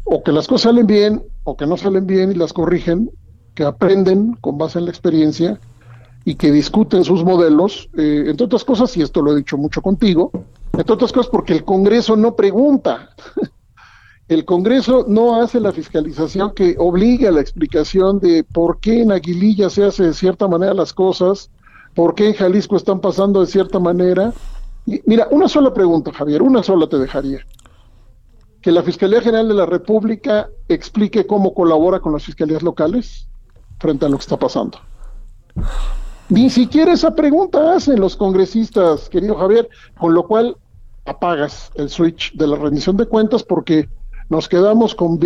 o 0.04 0.22
que 0.22 0.30
las 0.30 0.46
cosas 0.46 0.72
salen 0.72 0.86
bien 0.86 1.22
o 1.44 1.56
que 1.56 1.66
no 1.66 1.78
salen 1.78 2.06
bien 2.06 2.32
y 2.32 2.34
las 2.34 2.52
corrigen, 2.52 3.10
que 3.54 3.64
aprenden 3.64 4.36
con 4.40 4.58
base 4.58 4.78
en 4.78 4.84
la 4.84 4.90
experiencia 4.90 5.58
y 6.24 6.34
que 6.34 6.52
discuten 6.52 7.02
sus 7.04 7.24
modelos, 7.24 7.88
eh, 7.96 8.24
entre 8.26 8.44
otras 8.44 8.64
cosas, 8.64 8.94
y 8.96 9.02
esto 9.02 9.22
lo 9.22 9.32
he 9.32 9.36
dicho 9.36 9.56
mucho 9.56 9.80
contigo, 9.80 10.30
entre 10.74 10.92
otras 10.92 11.12
cosas 11.12 11.30
porque 11.30 11.54
el 11.54 11.64
Congreso 11.64 12.14
no 12.16 12.36
pregunta. 12.36 13.10
El 14.30 14.46
Congreso 14.46 15.04
no 15.06 15.42
hace 15.42 15.60
la 15.60 15.72
fiscalización 15.72 16.52
que 16.54 16.76
obligue 16.78 17.28
a 17.28 17.32
la 17.32 17.40
explicación 17.40 18.20
de 18.20 18.44
por 18.44 18.78
qué 18.78 19.02
en 19.02 19.10
Aguililla 19.12 19.68
se 19.68 19.84
hace 19.84 20.04
de 20.04 20.14
cierta 20.14 20.46
manera 20.46 20.72
las 20.72 20.94
cosas, 20.94 21.50
por 21.94 22.14
qué 22.14 22.28
en 22.28 22.34
Jalisco 22.34 22.76
están 22.76 23.00
pasando 23.00 23.40
de 23.40 23.48
cierta 23.48 23.78
manera, 23.78 24.32
Mira, 25.04 25.28
una 25.30 25.48
sola 25.48 25.72
pregunta, 25.72 26.12
Javier, 26.12 26.42
una 26.42 26.62
sola 26.62 26.88
te 26.88 26.98
dejaría. 26.98 27.40
Que 28.60 28.72
la 28.72 28.82
Fiscalía 28.82 29.20
General 29.20 29.48
de 29.48 29.54
la 29.54 29.66
República 29.66 30.48
explique 30.68 31.26
cómo 31.26 31.54
colabora 31.54 32.00
con 32.00 32.12
las 32.12 32.24
fiscalías 32.24 32.62
locales 32.62 33.28
frente 33.78 34.06
a 34.06 34.08
lo 34.08 34.16
que 34.16 34.22
está 34.22 34.38
pasando. 34.38 34.78
Ni 36.28 36.50
siquiera 36.50 36.92
esa 36.92 37.14
pregunta 37.14 37.74
hacen 37.74 38.00
los 38.00 38.16
congresistas, 38.16 39.08
querido 39.08 39.36
Javier, 39.36 39.68
con 39.98 40.14
lo 40.14 40.26
cual 40.26 40.56
apagas 41.06 41.70
el 41.74 41.88
switch 41.88 42.34
de 42.34 42.46
la 42.46 42.56
rendición 42.56 42.96
de 42.96 43.06
cuentas 43.06 43.42
porque 43.42 43.88
nos 44.30 44.48
quedamos 44.48 44.94
con 44.94 45.18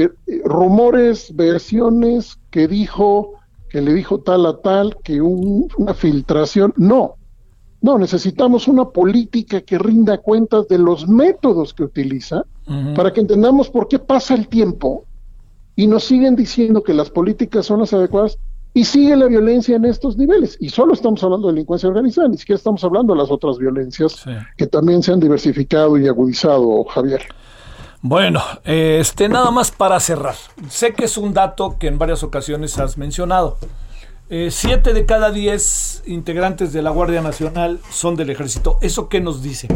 rumores, 0.44 1.36
versiones 1.36 2.38
que 2.50 2.66
dijo, 2.66 3.34
que 3.68 3.82
le 3.82 3.92
dijo 3.92 4.18
tal 4.18 4.46
a 4.46 4.56
tal, 4.56 4.96
que 5.04 5.20
una 5.20 5.92
filtración. 5.94 6.72
No, 6.76 7.16
no, 7.82 7.98
necesitamos 7.98 8.66
una 8.66 8.86
política 8.86 9.60
que 9.60 9.78
rinda 9.78 10.16
cuentas 10.18 10.66
de 10.68 10.78
los 10.78 11.06
métodos 11.06 11.74
que 11.74 11.84
utiliza 11.84 12.44
para 12.96 13.12
que 13.12 13.20
entendamos 13.20 13.68
por 13.68 13.88
qué 13.88 13.98
pasa 13.98 14.34
el 14.34 14.48
tiempo 14.48 15.04
y 15.76 15.86
nos 15.86 16.04
siguen 16.04 16.34
diciendo 16.34 16.82
que 16.82 16.94
las 16.94 17.10
políticas 17.10 17.66
son 17.66 17.80
las 17.80 17.92
adecuadas 17.92 18.38
y 18.72 18.84
sigue 18.84 19.14
la 19.16 19.26
violencia 19.26 19.76
en 19.76 19.84
estos 19.84 20.16
niveles. 20.16 20.56
Y 20.60 20.70
solo 20.70 20.94
estamos 20.94 21.22
hablando 21.22 21.48
de 21.48 21.52
delincuencia 21.52 21.90
organizada, 21.90 22.28
ni 22.28 22.38
siquiera 22.38 22.56
estamos 22.56 22.82
hablando 22.84 23.12
de 23.12 23.18
las 23.18 23.30
otras 23.30 23.58
violencias 23.58 24.24
que 24.56 24.66
también 24.66 25.02
se 25.02 25.12
han 25.12 25.20
diversificado 25.20 25.98
y 25.98 26.08
agudizado, 26.08 26.84
Javier. 26.84 27.20
Bueno, 28.06 28.42
este 28.64 29.30
nada 29.30 29.50
más 29.50 29.70
para 29.70 29.98
cerrar. 29.98 30.34
Sé 30.68 30.92
que 30.92 31.06
es 31.06 31.16
un 31.16 31.32
dato 31.32 31.76
que 31.78 31.86
en 31.86 31.96
varias 31.96 32.22
ocasiones 32.22 32.78
has 32.78 32.98
mencionado. 32.98 33.56
Eh, 34.28 34.50
siete 34.50 34.92
de 34.92 35.06
cada 35.06 35.30
diez 35.30 36.02
integrantes 36.04 36.74
de 36.74 36.82
la 36.82 36.90
Guardia 36.90 37.22
Nacional 37.22 37.80
son 37.90 38.14
del 38.14 38.28
ejército. 38.28 38.76
¿Eso 38.82 39.08
qué 39.08 39.22
nos 39.22 39.42
dice? 39.42 39.68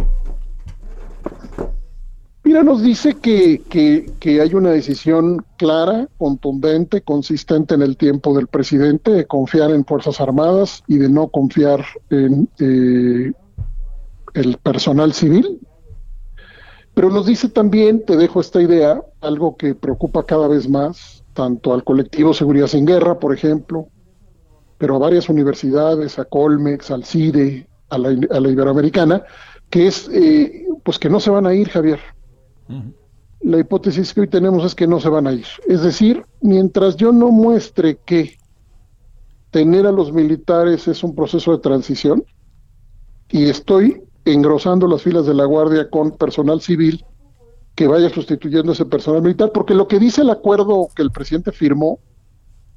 Mira, 2.44 2.62
nos 2.62 2.82
dice 2.82 3.14
que, 3.14 3.62
que, 4.20 4.40
hay 4.42 4.52
una 4.52 4.72
decisión 4.72 5.42
clara, 5.56 6.06
contundente, 6.18 7.00
consistente 7.00 7.76
en 7.76 7.80
el 7.80 7.96
tiempo 7.96 8.36
del 8.36 8.46
presidente 8.46 9.10
de 9.10 9.26
confiar 9.26 9.70
en 9.70 9.86
Fuerzas 9.86 10.20
Armadas 10.20 10.84
y 10.86 10.98
de 10.98 11.08
no 11.08 11.28
confiar 11.28 11.82
en 12.10 12.46
eh, 12.58 13.32
el 14.34 14.58
personal 14.58 15.14
civil. 15.14 15.60
Pero 16.98 17.10
nos 17.10 17.26
dice 17.26 17.48
también, 17.48 18.04
te 18.04 18.16
dejo 18.16 18.40
esta 18.40 18.60
idea, 18.60 19.00
algo 19.20 19.56
que 19.56 19.76
preocupa 19.76 20.26
cada 20.26 20.48
vez 20.48 20.68
más, 20.68 21.22
tanto 21.32 21.72
al 21.72 21.84
colectivo 21.84 22.34
Seguridad 22.34 22.66
sin 22.66 22.86
Guerra, 22.86 23.20
por 23.20 23.32
ejemplo, 23.32 23.86
pero 24.78 24.96
a 24.96 24.98
varias 24.98 25.28
universidades, 25.28 26.18
a 26.18 26.24
Colmex, 26.24 26.90
al 26.90 27.04
CIDE, 27.04 27.68
a 27.90 27.98
la, 27.98 28.50
Iberoamericana, 28.50 29.22
que 29.70 29.86
es 29.86 30.10
eh, 30.12 30.66
pues 30.82 30.98
que 30.98 31.08
no 31.08 31.20
se 31.20 31.30
van 31.30 31.46
a 31.46 31.54
ir, 31.54 31.68
Javier. 31.68 32.00
La 33.42 33.58
hipótesis 33.60 34.12
que 34.12 34.22
hoy 34.22 34.28
tenemos 34.28 34.64
es 34.64 34.74
que 34.74 34.88
no 34.88 34.98
se 34.98 35.08
van 35.08 35.28
a 35.28 35.32
ir. 35.32 35.46
Es 35.68 35.82
decir, 35.82 36.26
mientras 36.40 36.96
yo 36.96 37.12
no 37.12 37.28
muestre 37.28 38.00
que 38.04 38.38
tener 39.52 39.86
a 39.86 39.92
los 39.92 40.12
militares 40.12 40.88
es 40.88 41.04
un 41.04 41.14
proceso 41.14 41.52
de 41.52 41.58
transición 41.58 42.24
y 43.30 43.44
estoy 43.44 44.02
engrosando 44.32 44.86
las 44.86 45.02
filas 45.02 45.26
de 45.26 45.34
la 45.34 45.44
Guardia 45.44 45.88
con 45.90 46.12
personal 46.12 46.60
civil 46.60 47.04
que 47.74 47.86
vaya 47.86 48.10
sustituyendo 48.10 48.72
ese 48.72 48.84
personal 48.84 49.22
militar, 49.22 49.52
porque 49.52 49.74
lo 49.74 49.86
que 49.86 49.98
dice 49.98 50.22
el 50.22 50.30
acuerdo 50.30 50.88
que 50.94 51.02
el 51.02 51.12
presidente 51.12 51.52
firmó 51.52 52.00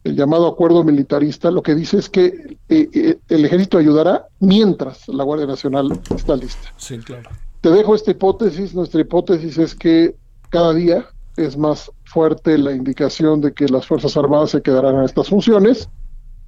el 0.03 0.15
llamado 0.15 0.47
acuerdo 0.47 0.83
militarista, 0.83 1.51
lo 1.51 1.61
que 1.61 1.75
dice 1.75 1.97
es 1.97 2.09
que 2.09 2.57
eh, 2.69 2.89
eh, 2.93 3.17
el 3.29 3.45
ejército 3.45 3.77
ayudará 3.77 4.27
mientras 4.39 5.07
la 5.07 5.23
Guardia 5.23 5.47
Nacional 5.47 5.99
está 6.15 6.35
lista. 6.35 6.73
Sí, 6.77 6.97
claro. 6.99 7.29
Te 7.61 7.69
dejo 7.69 7.93
esta 7.93 8.11
hipótesis. 8.11 8.73
Nuestra 8.73 9.01
hipótesis 9.01 9.57
es 9.57 9.75
que 9.75 10.15
cada 10.49 10.73
día 10.73 11.05
es 11.37 11.57
más 11.57 11.91
fuerte 12.03 12.57
la 12.57 12.71
indicación 12.71 13.41
de 13.41 13.53
que 13.53 13.67
las 13.67 13.85
Fuerzas 13.85 14.17
Armadas 14.17 14.51
se 14.51 14.61
quedarán 14.61 14.95
en 14.95 15.03
estas 15.03 15.29
funciones, 15.29 15.87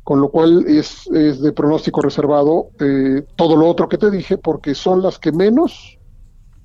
con 0.04 0.20
lo 0.20 0.30
cual 0.30 0.66
es, 0.68 1.10
de 1.12 1.52
pronóstico 1.54 2.02
reservado 2.02 2.68
eh, 2.80 3.26
todo 3.36 3.56
lo 3.56 3.68
otro 3.68 3.88
que 3.88 3.98
te 3.98 4.12
dije, 4.12 4.38
porque 4.38 4.76
son 4.76 5.02
las 5.02 5.18
que 5.20 5.32
menos, 5.32 5.98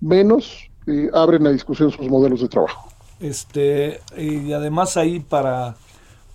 menos 0.00 0.70
abren 1.12 1.46
a 1.46 1.50
discusión 1.50 1.90
sus 1.90 2.08
modelos 2.08 2.40
de 2.40 2.48
trabajo. 2.48 2.88
Este, 3.20 4.00
y 4.16 4.52
además 4.52 4.96
ahí 4.96 5.20
para 5.20 5.76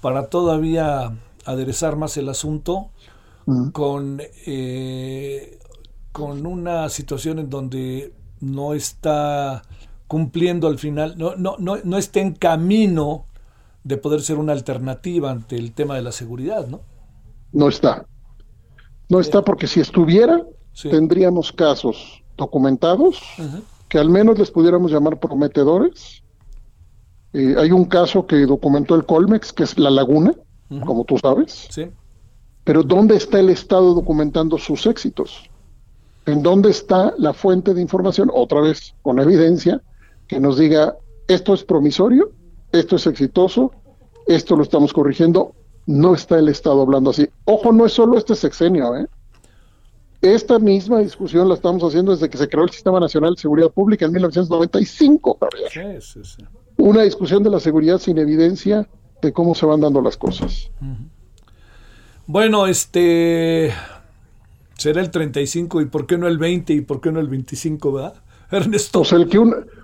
para 0.04 0.28
todavía 0.28 1.14
aderezar 1.46 1.96
más 1.96 2.18
el 2.18 2.28
asunto 2.28 2.90
con, 3.72 4.22
eh, 4.46 5.60
con 6.12 6.46
una 6.46 6.90
situación 6.90 7.40
en 7.40 7.50
donde 7.50 8.14
no 8.42 8.74
está 8.74 9.62
cumpliendo 10.08 10.68
al 10.68 10.78
final, 10.78 11.18
no, 11.18 11.38
no, 11.38 11.56
no, 11.58 11.78
no 11.86 11.98
está 11.98 12.20
en 12.20 12.34
camino 12.34 13.28
de 13.86 13.96
poder 13.96 14.22
ser 14.22 14.40
una 14.40 14.52
alternativa 14.52 15.32
ante 15.32 15.56
el 15.56 15.72
tema 15.72 15.96
de 15.96 16.02
la 16.02 16.12
seguridad, 16.12 16.68
¿no? 16.68 16.82
No 17.54 17.70
está. 17.70 18.06
No 19.10 19.20
está 19.20 19.44
porque 19.44 19.68
si 19.68 19.80
estuviera, 19.80 20.44
tendríamos 20.82 21.52
casos 21.52 22.24
documentados 22.36 23.22
que 23.88 24.00
al 24.00 24.10
menos 24.10 24.40
les 24.40 24.50
pudiéramos 24.50 24.92
llamar 24.92 25.20
prometedores. 25.20 26.24
Eh, 27.32 27.56
hay 27.58 27.72
un 27.72 27.86
caso 27.86 28.26
que 28.26 28.46
documentó 28.46 28.96
el 28.96 29.06
Colmex, 29.06 29.54
que 29.54 29.64
es 29.64 29.78
La 29.78 29.92
Laguna, 29.92 30.34
como 30.86 31.04
tú 31.06 31.18
sabes. 31.20 31.68
Sí. 31.70 31.90
Pero 32.64 32.82
¿dónde 32.82 33.16
está 33.16 33.40
el 33.40 33.50
Estado 33.50 33.94
documentando 33.94 34.58
sus 34.58 34.88
éxitos? 34.88 35.50
¿En 36.26 36.42
dónde 36.42 36.72
está 36.72 37.14
la 37.18 37.34
fuente 37.34 37.74
de 37.74 37.82
información? 37.82 38.32
Otra 38.34 38.62
vez, 38.62 38.96
con 39.02 39.20
evidencia, 39.20 39.82
que 40.28 40.40
nos 40.40 40.58
diga, 40.58 40.96
esto 41.28 41.54
es 41.54 41.64
promisorio, 41.64 42.32
esto 42.72 42.96
es 42.96 43.06
exitoso, 43.06 43.72
esto 44.26 44.56
lo 44.56 44.64
estamos 44.64 44.94
corrigiendo. 44.94 45.54
No 45.86 46.16
está 46.16 46.40
el 46.40 46.50
Estado 46.50 46.82
hablando 46.82 47.10
así. 47.10 47.28
Ojo, 47.46 47.72
no 47.72 47.86
es 47.86 47.94
solo 47.94 48.18
este 48.18 48.36
sexenio, 48.36 48.96
¿eh? 48.96 49.08
Esta 50.22 50.58
misma 50.58 51.00
discusión 51.00 51.50
la 51.50 51.56
estamos 51.56 51.84
haciendo 51.84 52.14
desde 52.14 52.30
que 52.30 52.38
se 52.38 52.48
creó 52.48 52.64
el 52.64 52.70
Sistema 52.70 52.98
Nacional 53.00 53.36
de 53.36 53.42
Seguridad 53.42 53.70
Pública 53.70 54.06
en 54.06 54.14
1995, 54.14 55.38
Sí, 55.70 55.82
sí, 56.00 56.20
sí. 56.24 56.46
Una 56.78 57.04
discusión 57.04 57.44
de 57.44 57.50
la 57.50 57.60
seguridad 57.60 58.00
sin 58.00 58.18
evidencia 58.18 58.88
de 59.22 59.34
cómo 59.34 59.54
se 59.54 59.66
van 59.66 59.82
dando 59.82 60.02
las 60.02 60.16
cosas. 60.16 60.72
Bueno, 62.26 62.68
este 62.68 63.74
será 64.78 65.02
el 65.02 65.12
35 65.12 65.82
y 65.82 65.86
por 65.86 66.08
qué 66.08 66.18
no 66.18 66.28
el 66.28 66.38
20 66.38 66.74
y 66.74 66.82
por 66.82 67.02
qué 67.02 67.12
no 67.12 67.20
el 67.20 67.28
25, 67.28 67.92
¿verdad? 67.92 68.16
Ernesto. 68.52 69.00
Pues 69.00 69.12
el 69.12 69.28
que 69.28 69.40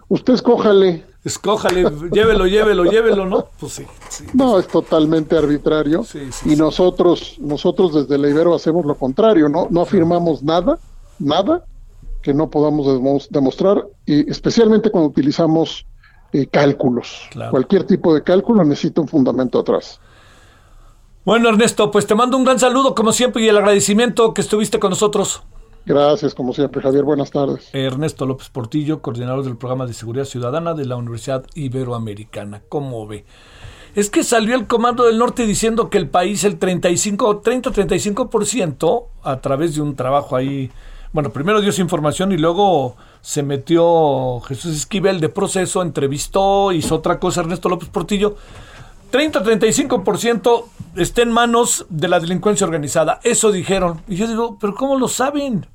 usted 0.07 0.33
escójale. 0.33 1.03
Escójale, 1.23 1.83
llévelo, 2.11 2.47
llévelo, 2.47 2.85
llévelo, 2.85 3.25
¿no? 3.25 3.49
Pues 3.59 3.73
sí. 3.73 3.85
no, 4.33 4.57
es 4.57 4.67
totalmente 4.67 5.37
arbitrario. 5.37 6.05
y 6.45 6.55
nosotros, 6.55 7.35
nosotros 7.39 7.93
desde 7.93 8.17
la 8.17 8.29
Ibero 8.29 8.55
hacemos 8.55 8.85
lo 8.85 8.95
contrario, 8.95 9.49
¿no? 9.49 9.67
No 9.69 9.81
afirmamos 9.81 10.43
nada, 10.43 10.79
nada 11.19 11.65
que 12.21 12.33
no 12.33 12.49
podamos 12.49 13.29
demostrar, 13.29 13.85
y 14.05 14.29
especialmente 14.29 14.91
cuando 14.91 15.09
utilizamos 15.09 15.85
eh, 16.31 16.47
cálculos. 16.47 17.29
Cualquier 17.49 17.85
tipo 17.85 18.13
de 18.13 18.23
cálculo 18.23 18.63
necesita 18.63 19.01
un 19.01 19.07
fundamento 19.07 19.59
atrás. 19.59 19.99
Bueno, 21.25 21.49
Ernesto, 21.49 21.91
pues 21.91 22.07
te 22.07 22.15
mando 22.15 22.37
un 22.37 22.43
gran 22.43 22.59
saludo 22.59 22.95
como 22.95 23.11
siempre 23.11 23.43
y 23.43 23.47
el 23.47 23.57
agradecimiento 23.57 24.33
que 24.33 24.41
estuviste 24.41 24.79
con 24.79 24.91
nosotros. 24.91 25.43
Gracias, 25.85 26.35
como 26.35 26.53
siempre, 26.53 26.81
Javier. 26.81 27.03
Buenas 27.03 27.31
tardes. 27.31 27.69
Ernesto 27.73 28.25
López 28.25 28.49
Portillo, 28.49 29.01
coordinador 29.01 29.43
del 29.43 29.57
programa 29.57 29.85
de 29.85 29.93
seguridad 29.93 30.25
ciudadana 30.25 30.73
de 30.73 30.85
la 30.85 30.95
Universidad 30.95 31.45
Iberoamericana. 31.55 32.61
¿Cómo 32.69 33.07
ve? 33.07 33.25
Es 33.95 34.09
que 34.09 34.23
salió 34.23 34.55
el 34.55 34.67
Comando 34.67 35.05
del 35.05 35.17
Norte 35.17 35.47
diciendo 35.47 35.89
que 35.89 35.97
el 35.97 36.07
país, 36.07 36.43
el 36.43 36.59
35, 36.59 37.41
30-35%, 37.41 39.05
a 39.23 39.41
través 39.41 39.75
de 39.75 39.81
un 39.81 39.95
trabajo 39.95 40.35
ahí, 40.35 40.69
bueno, 41.11 41.31
primero 41.31 41.59
dio 41.59 41.71
su 41.71 41.81
información 41.81 42.31
y 42.31 42.37
luego 42.37 42.95
se 43.21 43.41
metió 43.41 44.39
Jesús 44.41 44.75
Esquivel 44.75 45.19
de 45.19 45.29
proceso, 45.29 45.81
entrevistó, 45.81 46.71
hizo 46.71 46.95
otra 46.95 47.19
cosa 47.19 47.41
Ernesto 47.41 47.67
López 47.67 47.89
Portillo. 47.89 48.35
30-35% 49.11 50.65
está 50.95 51.21
en 51.21 51.31
manos 51.31 51.85
de 51.89 52.07
la 52.07 52.19
delincuencia 52.19 52.65
organizada. 52.65 53.19
Eso 53.23 53.51
dijeron. 53.51 54.01
Y 54.07 54.15
yo 54.15 54.27
digo, 54.27 54.57
pero 54.59 54.75
¿cómo 54.75 54.97
lo 54.97 55.07
saben? 55.07 55.67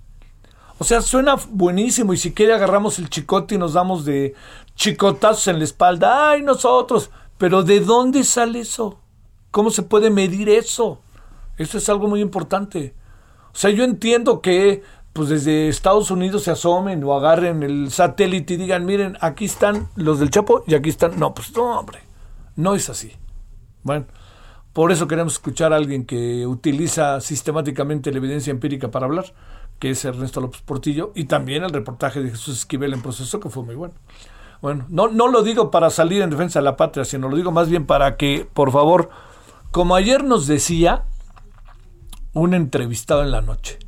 O 0.79 0.85
sea, 0.85 1.01
suena 1.01 1.37
buenísimo 1.51 2.13
y 2.13 2.17
si 2.17 2.33
quiere 2.33 2.53
agarramos 2.53 2.99
el 2.99 3.09
chicote 3.09 3.55
y 3.55 3.59
nos 3.59 3.75
damos 3.75 4.05
de 4.05 4.35
chicotazos 4.75 5.49
en 5.49 5.59
la 5.59 5.65
espalda. 5.65 6.31
¡Ay, 6.31 6.43
nosotros! 6.43 7.11
Pero 7.39 7.63
¿de 7.63 7.81
dónde 7.81 8.25
sale 8.25 8.61
eso? 8.61 8.99
¿Cómo 9.51 9.71
se 9.71 9.83
puede 9.83 10.11
medir 10.11 10.49
eso? 10.49 11.01
Eso 11.59 11.79
es 11.79 11.89
algo 11.89 12.09
muy 12.09 12.21
importante. 12.21 12.95
O 13.53 13.57
sea, 13.57 13.71
yo 13.71 13.85
entiendo 13.85 14.41
que 14.41 14.83
pues 15.13 15.29
desde 15.29 15.69
Estados 15.69 16.11
Unidos 16.11 16.43
se 16.43 16.51
asomen 16.51 17.05
o 17.05 17.15
agarren 17.15 17.63
el 17.63 17.93
satélite 17.93 18.55
y 18.55 18.57
digan, 18.57 18.85
miren, 18.85 19.17
aquí 19.21 19.45
están 19.45 19.89
los 19.95 20.19
del 20.19 20.31
Chapo 20.31 20.65
y 20.67 20.75
aquí 20.75 20.91
están. 20.91 21.19
No, 21.21 21.33
pues 21.35 21.55
no, 21.55 21.79
hombre, 21.79 22.01
no 22.57 22.75
es 22.75 22.91
así. 22.91 23.13
Bueno, 23.85 24.07
por 24.73 24.91
eso 24.91 25.07
queremos 25.07 25.35
escuchar 25.35 25.73
a 25.73 25.77
alguien 25.77 26.05
que 26.05 26.47
utiliza 26.47 27.21
sistemáticamente 27.21 28.11
la 28.11 28.17
evidencia 28.17 28.51
empírica 28.51 28.91
para 28.91 29.07
hablar, 29.07 29.27
que 29.79 29.91
es 29.91 30.05
Ernesto 30.05 30.41
López 30.41 30.63
Portillo, 30.63 31.13
y 31.15 31.27
también 31.27 31.63
el 31.63 31.71
reportaje 31.71 32.21
de 32.21 32.31
Jesús 32.31 32.59
Esquivel 32.59 32.95
en 32.95 33.03
proceso, 33.03 33.39
que 33.39 33.51
fue 33.51 33.63
muy 33.63 33.77
bueno. 33.77 33.95
Bueno, 34.61 34.87
no, 34.89 35.09
no 35.09 35.29
lo 35.29 35.43
digo 35.43 35.71
para 35.71 35.91
salir 35.91 36.23
en 36.23 36.31
defensa 36.31 36.59
de 36.59 36.65
la 36.65 36.77
patria, 36.77 37.05
sino 37.05 37.29
lo 37.29 37.37
digo 37.37 37.53
más 37.53 37.69
bien 37.69 37.87
para 37.87 38.17
que, 38.17 38.49
por 38.53 38.73
favor, 38.73 39.11
como 39.71 39.95
ayer 39.95 40.25
nos 40.25 40.47
decía 40.47 41.05
un 42.33 42.55
entrevistado 42.55 43.23
en 43.23 43.31
la 43.31 43.43
noche, 43.43 43.79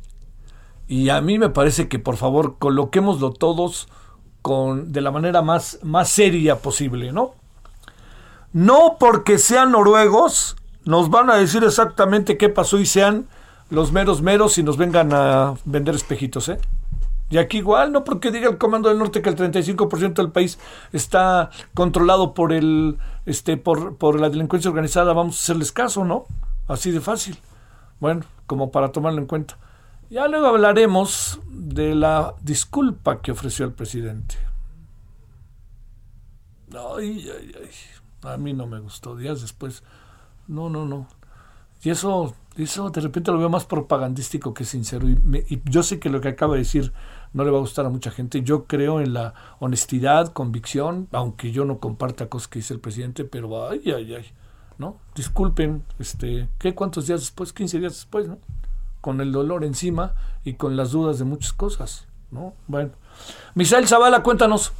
y 0.87 1.09
a 1.09 1.19
mí 1.19 1.37
me 1.37 1.49
parece 1.49 1.89
que, 1.89 1.99
por 1.99 2.15
favor, 2.15 2.59
coloquémoslo 2.59 3.31
todos 3.31 3.89
con, 4.41 4.93
de 4.93 5.01
la 5.01 5.11
manera 5.11 5.41
más, 5.41 5.79
más 5.83 6.07
seria 6.07 6.59
posible, 6.59 7.11
¿no? 7.11 7.33
No 8.57 8.97
porque 8.99 9.37
sean 9.37 9.73
noruegos, 9.73 10.55
nos 10.83 11.11
van 11.11 11.29
a 11.29 11.35
decir 11.35 11.63
exactamente 11.63 12.37
qué 12.37 12.49
pasó 12.49 12.79
y 12.79 12.87
sean 12.87 13.27
los 13.69 13.91
meros 13.91 14.23
meros 14.23 14.57
y 14.57 14.63
nos 14.63 14.77
vengan 14.77 15.13
a 15.13 15.53
vender 15.63 15.93
espejitos, 15.93 16.49
¿eh? 16.49 16.57
Y 17.29 17.37
aquí 17.37 17.59
igual, 17.59 17.91
no 17.91 18.03
porque 18.03 18.31
diga 18.31 18.49
el 18.49 18.57
Comando 18.57 18.89
del 18.89 18.97
Norte 18.97 19.21
que 19.21 19.29
el 19.29 19.35
35% 19.35 20.15
del 20.15 20.31
país 20.31 20.57
está 20.91 21.51
controlado 21.75 22.33
por 22.33 22.51
el 22.51 22.97
este 23.27 23.57
por, 23.57 23.95
por 23.97 24.19
la 24.19 24.31
delincuencia 24.31 24.71
organizada, 24.71 25.13
vamos 25.13 25.37
a 25.37 25.43
hacerles 25.43 25.71
caso, 25.71 26.03
¿no? 26.03 26.25
Así 26.67 26.89
de 26.89 26.99
fácil. 26.99 27.37
Bueno, 27.99 28.23
como 28.47 28.71
para 28.71 28.91
tomarlo 28.91 29.21
en 29.21 29.27
cuenta. 29.27 29.55
Ya 30.09 30.27
luego 30.27 30.47
hablaremos 30.47 31.39
de 31.47 31.93
la 31.93 32.33
disculpa 32.41 33.21
que 33.21 33.33
ofreció 33.33 33.65
el 33.65 33.73
presidente. 33.73 34.35
Ay, 36.73 37.29
ay, 37.37 37.51
ay. 37.61 37.96
A 38.23 38.37
mí 38.37 38.53
no 38.53 38.67
me 38.67 38.79
gustó. 38.79 39.15
Días 39.15 39.41
después 39.41 39.83
no, 40.47 40.69
no, 40.69 40.85
no. 40.85 41.07
Y 41.83 41.89
eso, 41.89 42.33
eso 42.55 42.89
de 42.89 43.01
repente 43.01 43.31
lo 43.31 43.37
veo 43.37 43.49
más 43.49 43.65
propagandístico 43.65 44.53
que 44.53 44.65
sincero. 44.65 45.07
Y, 45.07 45.17
y, 45.49 45.61
yo 45.65 45.83
sé 45.83 45.99
que 45.99 46.09
lo 46.09 46.21
que 46.21 46.29
acaba 46.29 46.53
de 46.53 46.59
decir 46.59 46.91
no 47.33 47.43
le 47.43 47.51
va 47.51 47.57
a 47.57 47.61
gustar 47.61 47.85
a 47.85 47.89
mucha 47.89 48.11
gente. 48.11 48.41
Yo 48.41 48.65
creo 48.65 48.99
en 48.99 49.13
la 49.13 49.33
honestidad, 49.59 50.33
convicción, 50.33 51.07
aunque 51.11 51.51
yo 51.51 51.65
no 51.65 51.79
comparta 51.79 52.27
cosas 52.27 52.47
que 52.47 52.59
dice 52.59 52.73
el 52.73 52.79
presidente, 52.79 53.25
pero 53.25 53.69
ay, 53.69 53.81
ay, 53.85 54.15
ay. 54.15 54.25
¿No? 54.77 54.97
Disculpen, 55.15 55.83
este, 55.97 56.49
¿qué? 56.59 56.75
¿Cuántos 56.75 57.07
días 57.07 57.21
después? 57.21 57.51
15 57.51 57.79
días 57.79 57.93
después, 57.93 58.27
¿no? 58.27 58.37
Con 59.01 59.21
el 59.21 59.31
dolor 59.31 59.63
encima 59.63 60.13
y 60.43 60.53
con 60.53 60.75
las 60.75 60.91
dudas 60.91 61.17
de 61.17 61.25
muchas 61.25 61.53
cosas, 61.53 62.07
¿no? 62.29 62.53
Bueno. 62.67 62.91
Misael 63.55 63.87
Zavala, 63.87 64.21
cuéntanos. 64.21 64.71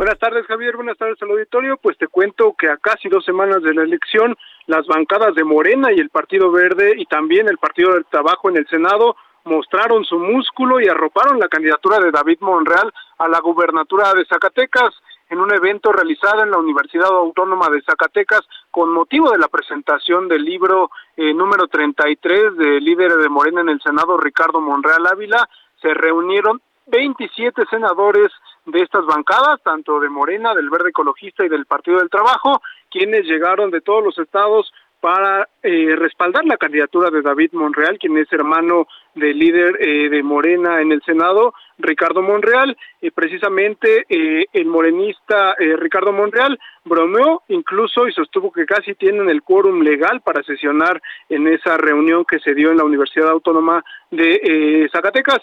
Buenas 0.00 0.18
tardes, 0.18 0.46
Javier. 0.46 0.76
Buenas 0.76 0.96
tardes 0.96 1.20
al 1.20 1.30
auditorio. 1.30 1.76
Pues 1.76 1.98
te 1.98 2.08
cuento 2.08 2.54
que 2.58 2.70
a 2.70 2.78
casi 2.78 3.10
dos 3.10 3.22
semanas 3.22 3.62
de 3.62 3.74
la 3.74 3.82
elección, 3.82 4.34
las 4.66 4.86
bancadas 4.86 5.34
de 5.34 5.44
Morena 5.44 5.92
y 5.92 6.00
el 6.00 6.08
Partido 6.08 6.50
Verde 6.50 6.94
y 6.96 7.04
también 7.04 7.50
el 7.50 7.58
Partido 7.58 7.92
del 7.92 8.06
Trabajo 8.06 8.48
en 8.48 8.56
el 8.56 8.66
Senado 8.68 9.14
mostraron 9.44 10.06
su 10.06 10.18
músculo 10.18 10.80
y 10.80 10.88
arroparon 10.88 11.38
la 11.38 11.48
candidatura 11.48 11.98
de 11.98 12.10
David 12.10 12.38
Monreal 12.40 12.90
a 13.18 13.28
la 13.28 13.40
gubernatura 13.40 14.14
de 14.14 14.24
Zacatecas 14.24 14.94
en 15.28 15.38
un 15.38 15.52
evento 15.52 15.92
realizado 15.92 16.44
en 16.44 16.50
la 16.50 16.56
Universidad 16.56 17.08
Autónoma 17.08 17.68
de 17.68 17.82
Zacatecas 17.82 18.40
con 18.70 18.90
motivo 18.94 19.30
de 19.30 19.36
la 19.36 19.48
presentación 19.48 20.28
del 20.28 20.46
libro 20.46 20.90
eh, 21.14 21.34
número 21.34 21.68
33 21.68 22.56
del 22.56 22.82
líder 22.82 23.18
de 23.18 23.28
Morena 23.28 23.60
en 23.60 23.68
el 23.68 23.82
Senado, 23.82 24.16
Ricardo 24.16 24.62
Monreal 24.62 25.06
Ávila. 25.06 25.46
Se 25.82 25.92
reunieron 25.92 26.62
27 26.86 27.64
senadores 27.68 28.32
de 28.70 28.82
estas 28.82 29.04
bancadas, 29.06 29.60
tanto 29.62 30.00
de 30.00 30.08
Morena, 30.08 30.54
del 30.54 30.70
Verde 30.70 30.90
Ecologista 30.90 31.44
y 31.44 31.48
del 31.48 31.66
Partido 31.66 31.98
del 31.98 32.10
Trabajo, 32.10 32.62
quienes 32.90 33.24
llegaron 33.26 33.70
de 33.70 33.80
todos 33.80 34.02
los 34.02 34.18
estados 34.18 34.72
para 35.00 35.48
eh, 35.62 35.96
respaldar 35.96 36.44
la 36.44 36.58
candidatura 36.58 37.10
de 37.10 37.22
David 37.22 37.52
Monreal, 37.52 37.98
quien 37.98 38.18
es 38.18 38.30
hermano 38.32 38.86
del 39.14 39.38
líder 39.38 39.78
eh, 39.80 40.08
de 40.08 40.22
Morena 40.22 40.80
en 40.80 40.92
el 40.92 41.02
Senado, 41.02 41.54
Ricardo 41.78 42.22
Monreal, 42.22 42.76
y 43.00 43.10
precisamente 43.10 44.04
eh, 44.08 44.44
el 44.52 44.66
morenista 44.66 45.54
Ricardo 45.58 46.12
Monreal 46.12 46.58
bromeó 46.84 47.42
incluso 47.48 48.06
y 48.06 48.12
sostuvo 48.12 48.52
que 48.52 48.66
casi 48.66 48.94
tienen 48.94 49.28
el 49.30 49.42
quórum 49.42 49.80
legal 49.80 50.20
para 50.20 50.42
sesionar 50.42 51.00
en 51.28 51.48
esa 51.48 51.78
reunión 51.78 52.24
que 52.24 52.38
se 52.38 52.54
dio 52.54 52.70
en 52.70 52.76
la 52.76 52.84
Universidad 52.84 53.30
Autónoma 53.30 53.82
de 54.10 54.88
Zacatecas. 54.92 55.40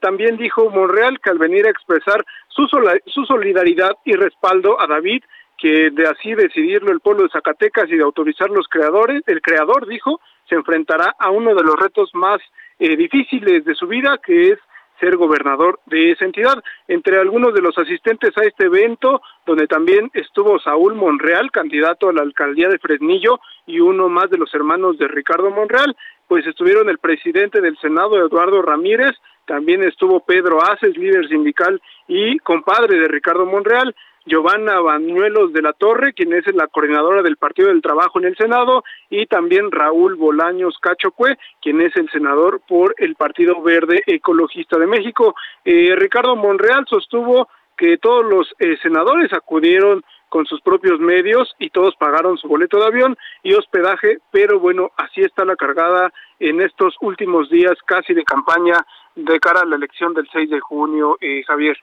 también 0.00 0.36
dijo 0.36 0.70
Monreal 0.70 1.18
que 1.20 1.30
al 1.30 1.38
venir 1.38 1.66
a 1.66 1.70
expresar 1.70 2.24
su, 2.48 2.66
su 3.06 3.24
solidaridad 3.24 3.96
y 4.04 4.12
respaldo 4.12 4.80
a 4.80 4.86
David, 4.86 5.24
que 5.58 5.90
de 5.90 6.06
así 6.08 6.34
decidirlo 6.34 6.92
el 6.92 7.00
pueblo 7.00 7.24
de 7.24 7.30
Zacatecas 7.30 7.88
y 7.88 7.96
de 7.96 8.02
autorizar 8.02 8.50
los 8.50 8.66
creadores, 8.68 9.22
el 9.26 9.40
creador 9.40 9.86
dijo, 9.86 10.20
se 10.48 10.54
enfrentará 10.54 11.14
a 11.18 11.30
uno 11.30 11.54
de 11.54 11.62
los 11.62 11.76
retos 11.76 12.10
más 12.14 12.40
eh, 12.78 12.96
difíciles 12.96 13.64
de 13.64 13.74
su 13.74 13.86
vida, 13.86 14.18
que 14.24 14.48
es 14.48 14.58
ser 14.98 15.16
gobernador 15.16 15.80
de 15.86 16.12
esa 16.12 16.24
entidad. 16.24 16.62
Entre 16.86 17.18
algunos 17.18 17.54
de 17.54 17.60
los 17.60 17.76
asistentes 17.76 18.36
a 18.38 18.42
este 18.42 18.66
evento, 18.66 19.20
donde 19.46 19.66
también 19.66 20.10
estuvo 20.14 20.60
Saúl 20.60 20.94
Monreal, 20.94 21.50
candidato 21.50 22.08
a 22.08 22.12
la 22.12 22.22
alcaldía 22.22 22.68
de 22.68 22.78
Fresnillo, 22.78 23.40
y 23.66 23.80
uno 23.80 24.08
más 24.08 24.30
de 24.30 24.38
los 24.38 24.54
hermanos 24.54 24.98
de 24.98 25.08
Ricardo 25.08 25.50
Monreal, 25.50 25.96
pues 26.28 26.46
estuvieron 26.46 26.88
el 26.88 26.98
presidente 26.98 27.60
del 27.60 27.76
Senado, 27.78 28.16
Eduardo 28.16 28.62
Ramírez, 28.62 29.12
también 29.46 29.82
estuvo 29.82 30.20
Pedro 30.20 30.62
Aces, 30.62 30.96
líder 30.96 31.28
sindical 31.28 31.80
y 32.06 32.38
compadre 32.38 32.98
de 32.98 33.08
Ricardo 33.08 33.44
Monreal, 33.44 33.94
Giovanna 34.24 34.80
Bañuelos 34.80 35.52
de 35.52 35.62
la 35.62 35.72
Torre, 35.72 36.12
quien 36.12 36.32
es 36.32 36.44
la 36.54 36.68
coordinadora 36.68 37.22
del 37.22 37.36
Partido 37.36 37.68
del 37.68 37.82
Trabajo 37.82 38.18
en 38.18 38.26
el 38.26 38.36
Senado, 38.36 38.84
y 39.10 39.26
también 39.26 39.70
Raúl 39.70 40.14
Bolaños 40.14 40.78
Cachocue, 40.78 41.36
quien 41.60 41.80
es 41.80 41.94
el 41.96 42.08
senador 42.10 42.60
por 42.66 42.94
el 42.98 43.14
Partido 43.16 43.60
Verde 43.62 44.02
Ecologista 44.06 44.78
de 44.78 44.86
México. 44.86 45.34
Eh, 45.64 45.94
Ricardo 45.96 46.36
Monreal 46.36 46.86
sostuvo 46.88 47.48
que 47.76 47.98
todos 47.98 48.24
los 48.24 48.54
eh, 48.58 48.76
senadores 48.82 49.32
acudieron 49.32 50.04
con 50.28 50.46
sus 50.46 50.62
propios 50.62 50.98
medios 50.98 51.54
y 51.58 51.68
todos 51.68 51.94
pagaron 51.96 52.38
su 52.38 52.48
boleto 52.48 52.78
de 52.78 52.86
avión 52.86 53.18
y 53.42 53.52
hospedaje, 53.52 54.18
pero 54.30 54.58
bueno, 54.58 54.90
así 54.96 55.20
está 55.20 55.44
la 55.44 55.56
cargada 55.56 56.10
en 56.38 56.60
estos 56.62 56.94
últimos 57.00 57.50
días 57.50 57.74
casi 57.84 58.14
de 58.14 58.24
campaña 58.24 58.86
de 59.14 59.38
cara 59.40 59.60
a 59.60 59.66
la 59.66 59.76
elección 59.76 60.14
del 60.14 60.26
6 60.32 60.48
de 60.48 60.60
junio, 60.60 61.18
eh, 61.20 61.42
Javier. 61.46 61.76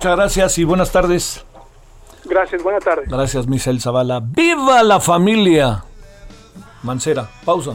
Muchas 0.00 0.16
gracias 0.16 0.56
y 0.56 0.64
buenas 0.64 0.90
tardes. 0.92 1.44
Gracias, 2.24 2.62
buenas 2.62 2.82
tardes. 2.82 3.06
Gracias, 3.06 3.46
Misael 3.46 3.82
Zavala. 3.82 4.22
¡Viva 4.24 4.82
la 4.82 4.98
familia! 4.98 5.84
Mancera, 6.82 7.28
pausa. 7.44 7.72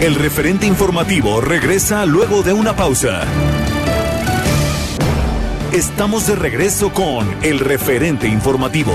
El 0.00 0.16
referente 0.16 0.66
informativo 0.66 1.40
regresa 1.40 2.04
luego 2.06 2.42
de 2.42 2.54
una 2.54 2.74
pausa. 2.74 3.22
Estamos 5.70 6.26
de 6.26 6.34
regreso 6.34 6.92
con 6.92 7.36
el 7.44 7.60
referente 7.60 8.26
informativo. 8.26 8.94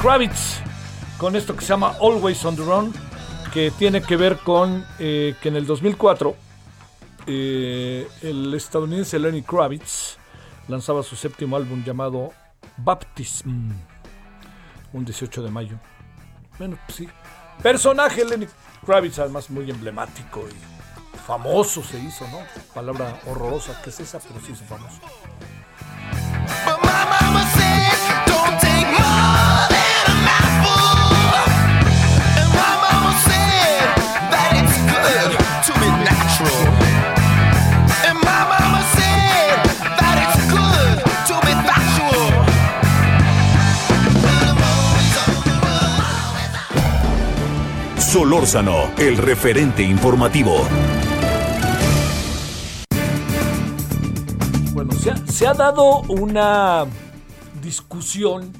Kravitz, 0.00 0.60
con 1.18 1.36
esto 1.36 1.54
que 1.54 1.60
se 1.60 1.68
llama 1.68 1.94
Always 2.00 2.42
on 2.46 2.56
the 2.56 2.62
Run, 2.62 2.90
que 3.52 3.70
tiene 3.70 4.00
que 4.00 4.16
ver 4.16 4.38
con 4.38 4.82
eh, 4.98 5.34
que 5.42 5.50
en 5.50 5.56
el 5.56 5.66
2004 5.66 6.34
eh, 7.26 8.08
el 8.22 8.54
estadounidense 8.54 9.18
Lenny 9.18 9.42
Kravitz 9.42 10.16
lanzaba 10.68 11.02
su 11.02 11.16
séptimo 11.16 11.54
álbum 11.54 11.84
llamado 11.84 12.30
Baptism, 12.78 13.72
un 14.94 15.04
18 15.04 15.42
de 15.42 15.50
mayo. 15.50 15.78
Bueno, 16.58 16.78
pues 16.86 16.96
sí. 16.96 17.08
Personaje 17.62 18.24
Lenny 18.24 18.46
Kravitz, 18.86 19.18
además 19.18 19.50
muy 19.50 19.70
emblemático 19.70 20.48
y 20.48 21.18
famoso 21.26 21.82
se 21.82 21.98
hizo, 21.98 22.26
¿no? 22.28 22.38
Palabra 22.72 23.20
horrorosa 23.26 23.82
que 23.82 23.90
es 23.90 24.00
esa, 24.00 24.18
pero 24.18 24.40
sí 24.40 24.52
es 24.52 24.62
famoso. 24.62 24.98
Solórzano, 48.12 48.90
el 48.98 49.16
referente 49.16 49.84
informativo. 49.84 50.66
Bueno, 54.72 54.90
se 54.94 55.46
ha, 55.46 55.54
dado 55.54 56.00
una 56.08 56.86
discusión 57.62 58.52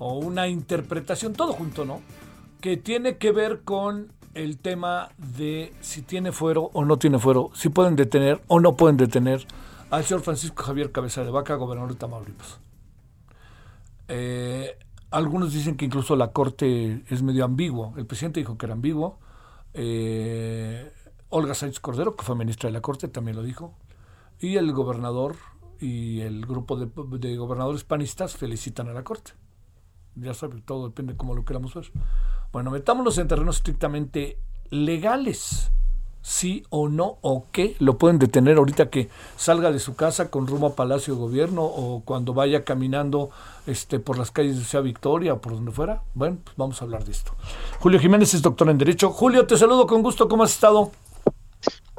o 0.00 0.18
una 0.18 0.48
interpretación, 0.48 1.34
todo 1.34 1.52
junto, 1.52 1.84
¿no? 1.84 2.00
Que 2.60 2.76
tiene 2.76 3.16
que 3.16 3.30
ver 3.30 3.60
con 3.60 4.12
el 4.34 4.58
tema 4.58 5.10
de 5.18 5.72
si 5.80 6.02
tiene 6.02 6.32
fuero 6.32 6.70
o 6.72 6.84
no 6.84 6.98
tiene 6.98 7.20
fuero, 7.20 7.52
si 7.54 7.68
pueden 7.68 7.94
detener 7.94 8.42
o 8.48 8.58
no 8.58 8.74
pueden 8.74 8.96
detener 8.96 9.46
al 9.90 10.04
señor 10.04 10.24
Francisco 10.24 10.64
Javier 10.64 10.90
Cabeza 10.90 11.22
de 11.22 11.30
Vaca, 11.30 11.54
gobernador 11.54 11.92
de 11.92 11.96
Tamaulipas. 11.96 12.58
Eh, 14.08 14.76
algunos 15.10 15.52
dicen 15.52 15.76
que 15.76 15.84
incluso 15.84 16.16
la 16.16 16.32
corte 16.32 17.04
es 17.08 17.22
medio 17.22 17.44
ambiguo. 17.44 17.94
El 17.96 18.06
presidente 18.06 18.40
dijo 18.40 18.56
que 18.56 18.66
era 18.66 18.74
ambiguo. 18.74 19.18
Eh, 19.74 20.92
Olga 21.28 21.54
Sánchez 21.54 21.80
Cordero, 21.80 22.16
que 22.16 22.24
fue 22.24 22.34
ministra 22.36 22.68
de 22.68 22.72
la 22.72 22.80
corte, 22.80 23.08
también 23.08 23.36
lo 23.36 23.42
dijo. 23.42 23.74
Y 24.38 24.56
el 24.56 24.72
gobernador 24.72 25.36
y 25.80 26.20
el 26.20 26.46
grupo 26.46 26.76
de, 26.76 27.36
gobernadores 27.36 27.84
panistas 27.84 28.36
felicitan 28.36 28.88
a 28.88 28.92
la 28.92 29.02
corte. 29.02 29.32
Ya 30.16 30.34
sabe, 30.34 30.60
todo 30.60 30.88
depende 30.88 31.14
de 31.14 31.16
cómo 31.16 31.34
lo 31.34 31.44
queramos 31.44 31.74
ver. 31.74 31.90
Bueno, 32.52 32.70
metámonos 32.70 33.16
en 33.18 33.28
terrenos 33.28 33.56
estrictamente 33.56 34.38
legales 34.70 35.72
sí 36.22 36.64
o 36.70 36.88
no 36.88 37.18
o 37.22 37.46
qué 37.52 37.76
lo 37.78 37.98
pueden 37.98 38.18
detener 38.18 38.58
ahorita 38.58 38.90
que 38.90 39.08
salga 39.36 39.72
de 39.72 39.78
su 39.78 39.96
casa 39.96 40.30
con 40.30 40.46
rumbo 40.46 40.68
a 40.68 40.76
Palacio 40.76 41.14
de 41.14 41.20
Gobierno 41.20 41.62
o 41.64 42.02
cuando 42.04 42.34
vaya 42.34 42.64
caminando 42.64 43.30
este 43.66 43.98
por 43.98 44.18
las 44.18 44.30
calles 44.30 44.58
de 44.58 44.64
Ciudad 44.64 44.84
Victoria 44.84 45.34
o 45.34 45.40
por 45.40 45.52
donde 45.54 45.72
fuera. 45.72 46.02
Bueno, 46.14 46.38
pues 46.44 46.56
vamos 46.56 46.80
a 46.80 46.84
hablar 46.84 47.04
de 47.04 47.12
esto. 47.12 47.32
Julio 47.78 47.98
Jiménez 47.98 48.34
es 48.34 48.42
doctor 48.42 48.68
en 48.68 48.78
Derecho. 48.78 49.10
Julio, 49.10 49.46
te 49.46 49.56
saludo 49.56 49.86
con 49.86 50.02
gusto. 50.02 50.28
¿Cómo 50.28 50.44
has 50.44 50.52
estado? 50.52 50.90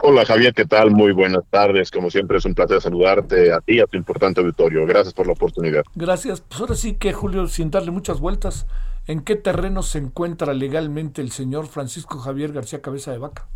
Hola 0.03 0.25
Javier, 0.25 0.53
¿qué 0.55 0.65
tal? 0.65 0.89
Muy 0.89 1.11
buenas 1.11 1.43
tardes. 1.51 1.91
Como 1.91 2.09
siempre 2.09 2.39
es 2.39 2.45
un 2.45 2.55
placer 2.55 2.81
saludarte 2.81 3.53
a 3.53 3.61
ti 3.61 3.73
y 3.75 3.79
a 3.79 3.85
tu 3.85 3.97
importante 3.97 4.41
auditorio. 4.41 4.85
Gracias 4.87 5.13
por 5.13 5.27
la 5.27 5.33
oportunidad. 5.33 5.83
Gracias. 5.95 6.41
Pues 6.41 6.59
ahora 6.59 6.75
sí 6.75 6.95
que 6.95 7.13
Julio, 7.13 7.47
sin 7.47 7.69
darle 7.69 7.91
muchas 7.91 8.19
vueltas, 8.19 8.65
¿en 9.05 9.21
qué 9.21 9.35
terreno 9.35 9.83
se 9.83 9.99
encuentra 9.99 10.53
legalmente 10.53 11.21
el 11.21 11.31
señor 11.31 11.67
Francisco 11.67 12.17
Javier 12.17 12.51
García 12.51 12.81
Cabeza 12.81 13.11
de 13.11 13.19
Vaca? 13.19 13.47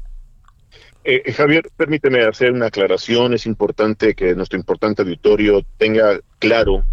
Eh, 1.03 1.21
eh, 1.23 1.33
Javier, 1.33 1.69
permíteme 1.77 2.23
hacer 2.23 2.51
una 2.51 2.67
aclaración. 2.67 3.33
Es 3.33 3.45
importante 3.45 4.15
que 4.15 4.35
nuestro 4.35 4.57
importante 4.57 5.03
auditorio 5.03 5.63
tenga 5.77 6.19
claro 6.39 6.83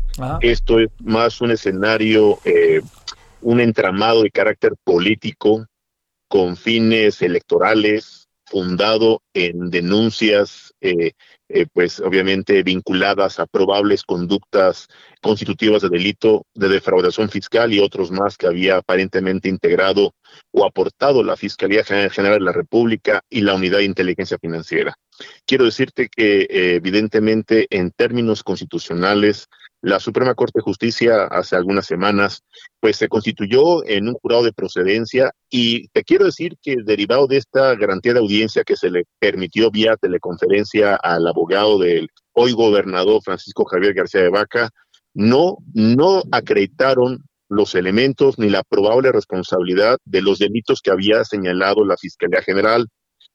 que 0.40 0.50
esto 0.50 0.78
es 0.80 0.90
más 1.00 1.40
un 1.40 1.52
escenario, 1.52 2.38
eh, 2.44 2.82
un 3.40 3.60
entramado 3.60 4.22
de 4.22 4.30
carácter 4.30 4.74
político 4.84 5.66
con 6.28 6.56
fines 6.56 7.22
electorales, 7.22 8.28
fundado 8.52 9.22
en 9.32 9.70
denuncias 9.70 10.74
eh, 10.82 11.12
eh, 11.48 11.66
pues 11.72 12.00
obviamente 12.00 12.62
vinculadas 12.62 13.38
a 13.40 13.46
probables 13.46 14.04
conductas 14.04 14.88
constitutivas 15.20 15.82
de 15.82 15.88
delito 15.88 16.46
de 16.54 16.68
defraudación 16.68 17.30
fiscal 17.30 17.72
y 17.72 17.80
otros 17.80 18.10
más 18.10 18.36
que 18.36 18.46
había 18.46 18.76
aparentemente 18.76 19.48
integrado 19.48 20.14
o 20.52 20.64
aportado 20.64 21.22
la 21.24 21.36
Fiscalía 21.36 21.82
General 21.84 22.38
de 22.38 22.44
la 22.44 22.52
República 22.52 23.24
y 23.28 23.40
la 23.40 23.54
Unidad 23.54 23.78
de 23.78 23.84
Inteligencia 23.84 24.38
Financiera. 24.38 24.94
quiero 25.46 25.64
decirte 25.64 26.08
que 26.08 26.42
eh, 26.42 26.74
evidentemente 26.76 27.66
en 27.70 27.90
términos 27.90 28.42
constitucionales, 28.42 29.48
la 29.80 29.98
Suprema 29.98 30.34
Corte 30.34 30.58
de 30.58 30.62
Justicia 30.62 31.24
hace 31.24 31.56
algunas 31.56 31.86
semanas, 31.86 32.44
pues 32.80 32.96
se 32.96 33.08
constituyó 33.08 33.84
en 33.84 34.08
un 34.08 34.14
jurado 34.14 34.44
de 34.44 34.52
procedencia 34.52 35.32
y 35.50 35.88
te 35.88 36.04
quiero 36.04 36.26
decir 36.26 36.56
que 36.62 36.76
derivado 36.84 37.26
de 37.26 37.38
esta 37.38 37.74
garantía 37.74 38.12
de 38.12 38.20
audiencia 38.20 38.62
que 38.62 38.76
se 38.76 38.90
le 38.90 39.04
permitió 39.18 39.70
vía 39.70 39.96
teleconferencia 39.96 40.94
al 40.94 41.26
abogado 41.26 41.78
del 41.78 42.08
hoy 42.32 42.52
gobernador 42.52 43.22
Francisco 43.24 43.64
Javier 43.64 43.94
García 43.94 44.22
de 44.22 44.30
Vaca, 44.30 44.70
no, 45.14 45.58
no 45.74 46.22
acreditaron 46.30 47.24
los 47.52 47.74
elementos 47.74 48.38
ni 48.38 48.48
la 48.48 48.62
probable 48.62 49.12
responsabilidad 49.12 49.98
de 50.04 50.22
los 50.22 50.38
delitos 50.38 50.80
que 50.80 50.90
había 50.90 51.24
señalado 51.24 51.84
la 51.84 51.96
Fiscalía 51.96 52.42
General 52.42 52.86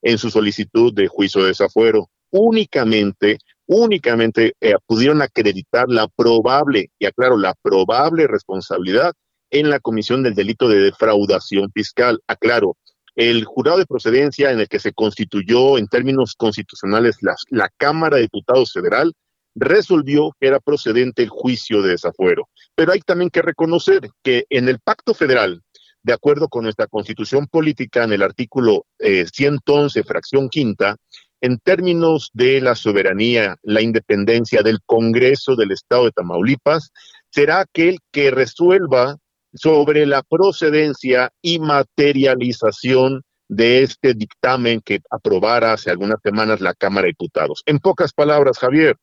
en 0.02 0.18
su 0.18 0.30
solicitud 0.30 0.92
de 0.92 1.08
juicio 1.08 1.42
de 1.42 1.48
desafuero. 1.48 2.08
Únicamente, 2.30 3.38
únicamente 3.66 4.54
eh, 4.60 4.74
pudieron 4.86 5.22
acreditar 5.22 5.88
la 5.88 6.08
probable, 6.08 6.90
y 6.98 7.06
aclaro, 7.06 7.36
la 7.36 7.54
probable 7.62 8.26
responsabilidad 8.26 9.12
en 9.50 9.70
la 9.70 9.80
comisión 9.80 10.22
del 10.22 10.34
delito 10.34 10.68
de 10.68 10.80
defraudación 10.80 11.70
fiscal. 11.72 12.20
Aclaro, 12.26 12.76
el 13.14 13.44
jurado 13.44 13.78
de 13.78 13.86
procedencia 13.86 14.50
en 14.50 14.60
el 14.60 14.68
que 14.68 14.78
se 14.78 14.92
constituyó 14.92 15.78
en 15.78 15.88
términos 15.88 16.34
constitucionales 16.36 17.16
la, 17.22 17.34
la 17.50 17.70
Cámara 17.76 18.16
de 18.16 18.22
Diputados 18.22 18.72
Federal 18.72 19.12
resolvió 19.58 20.32
que 20.40 20.48
era 20.48 20.60
procedente 20.60 21.22
el 21.22 21.28
juicio 21.28 21.82
de 21.82 21.90
desafuero. 21.90 22.48
Pero 22.74 22.92
hay 22.92 23.00
también 23.00 23.30
que 23.30 23.42
reconocer 23.42 24.08
que 24.22 24.44
en 24.50 24.68
el 24.68 24.80
pacto 24.80 25.14
federal, 25.14 25.62
de 26.02 26.12
acuerdo 26.12 26.48
con 26.48 26.64
nuestra 26.64 26.86
constitución 26.86 27.46
política, 27.46 28.04
en 28.04 28.12
el 28.12 28.22
artículo 28.22 28.86
111, 28.98 29.98
eh, 29.98 30.04
fracción 30.04 30.48
quinta, 30.48 30.96
en 31.40 31.58
términos 31.58 32.30
de 32.32 32.60
la 32.60 32.74
soberanía, 32.74 33.56
la 33.62 33.80
independencia 33.80 34.62
del 34.62 34.78
Congreso 34.84 35.54
del 35.54 35.70
Estado 35.70 36.06
de 36.06 36.12
Tamaulipas, 36.12 36.90
será 37.30 37.60
aquel 37.60 37.98
que 38.12 38.30
resuelva 38.30 39.16
sobre 39.54 40.06
la 40.06 40.22
procedencia 40.22 41.30
y 41.40 41.58
materialización 41.58 43.22
de 43.48 43.82
este 43.82 44.14
dictamen 44.14 44.80
que 44.84 45.00
aprobara 45.10 45.72
hace 45.72 45.90
algunas 45.90 46.18
semanas 46.22 46.60
la 46.60 46.74
Cámara 46.74 47.04
de 47.04 47.12
Diputados. 47.12 47.62
En 47.66 47.78
pocas 47.78 48.12
palabras, 48.12 48.58
Javier, 48.58 48.96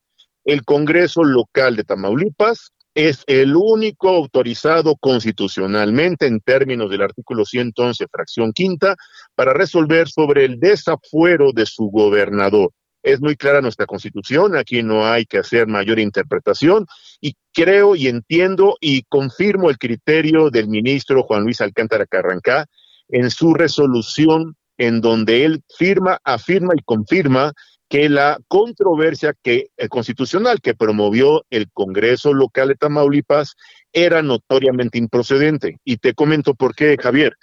el 0.45 0.63
Congreso 0.63 1.23
local 1.23 1.75
de 1.75 1.83
Tamaulipas 1.83 2.71
es 2.93 3.23
el 3.27 3.55
único 3.57 4.07
autorizado 4.09 4.95
constitucionalmente 4.95 6.27
en 6.27 6.39
términos 6.39 6.89
del 6.89 7.01
artículo 7.01 7.43
111, 7.43 8.07
fracción 8.09 8.53
quinta, 8.53 8.95
para 9.35 9.53
resolver 9.53 10.07
sobre 10.07 10.45
el 10.45 10.59
desafuero 10.59 11.51
de 11.51 11.65
su 11.65 11.89
gobernador. 11.89 12.71
Es 13.03 13.19
muy 13.19 13.35
clara 13.35 13.61
nuestra 13.61 13.85
constitución, 13.85 14.55
aquí 14.55 14.81
no 14.81 15.05
hay 15.05 15.25
que 15.25 15.39
hacer 15.39 15.67
mayor 15.67 15.99
interpretación 15.99 16.87
y 17.19 17.35
creo 17.53 17.95
y 17.95 18.07
entiendo 18.07 18.77
y 18.79 19.03
confirmo 19.03 19.69
el 19.69 19.77
criterio 19.77 20.49
del 20.49 20.69
ministro 20.69 21.23
Juan 21.23 21.43
Luis 21.43 21.61
Alcántara 21.61 22.05
Carrancá 22.05 22.65
en 23.09 23.29
su 23.29 23.53
resolución 23.53 24.55
en 24.77 25.01
donde 25.01 25.45
él 25.45 25.63
firma, 25.77 26.19
afirma 26.23 26.73
y 26.75 26.81
confirma 26.83 27.53
que 27.89 28.09
la 28.09 28.39
controversia 28.47 29.33
que, 29.43 29.67
eh, 29.77 29.87
constitucional 29.87 30.59
que 30.61 30.73
promovió 30.73 31.45
el 31.49 31.71
Congreso 31.71 32.33
local 32.33 32.69
de 32.69 32.75
Tamaulipas 32.75 33.55
era 33.93 34.21
notoriamente 34.21 34.97
improcedente. 34.97 35.77
Y 35.83 35.97
te 35.97 36.13
comento 36.13 36.55
por 36.55 36.75
qué, 36.75 36.97
Javier. 36.99 37.33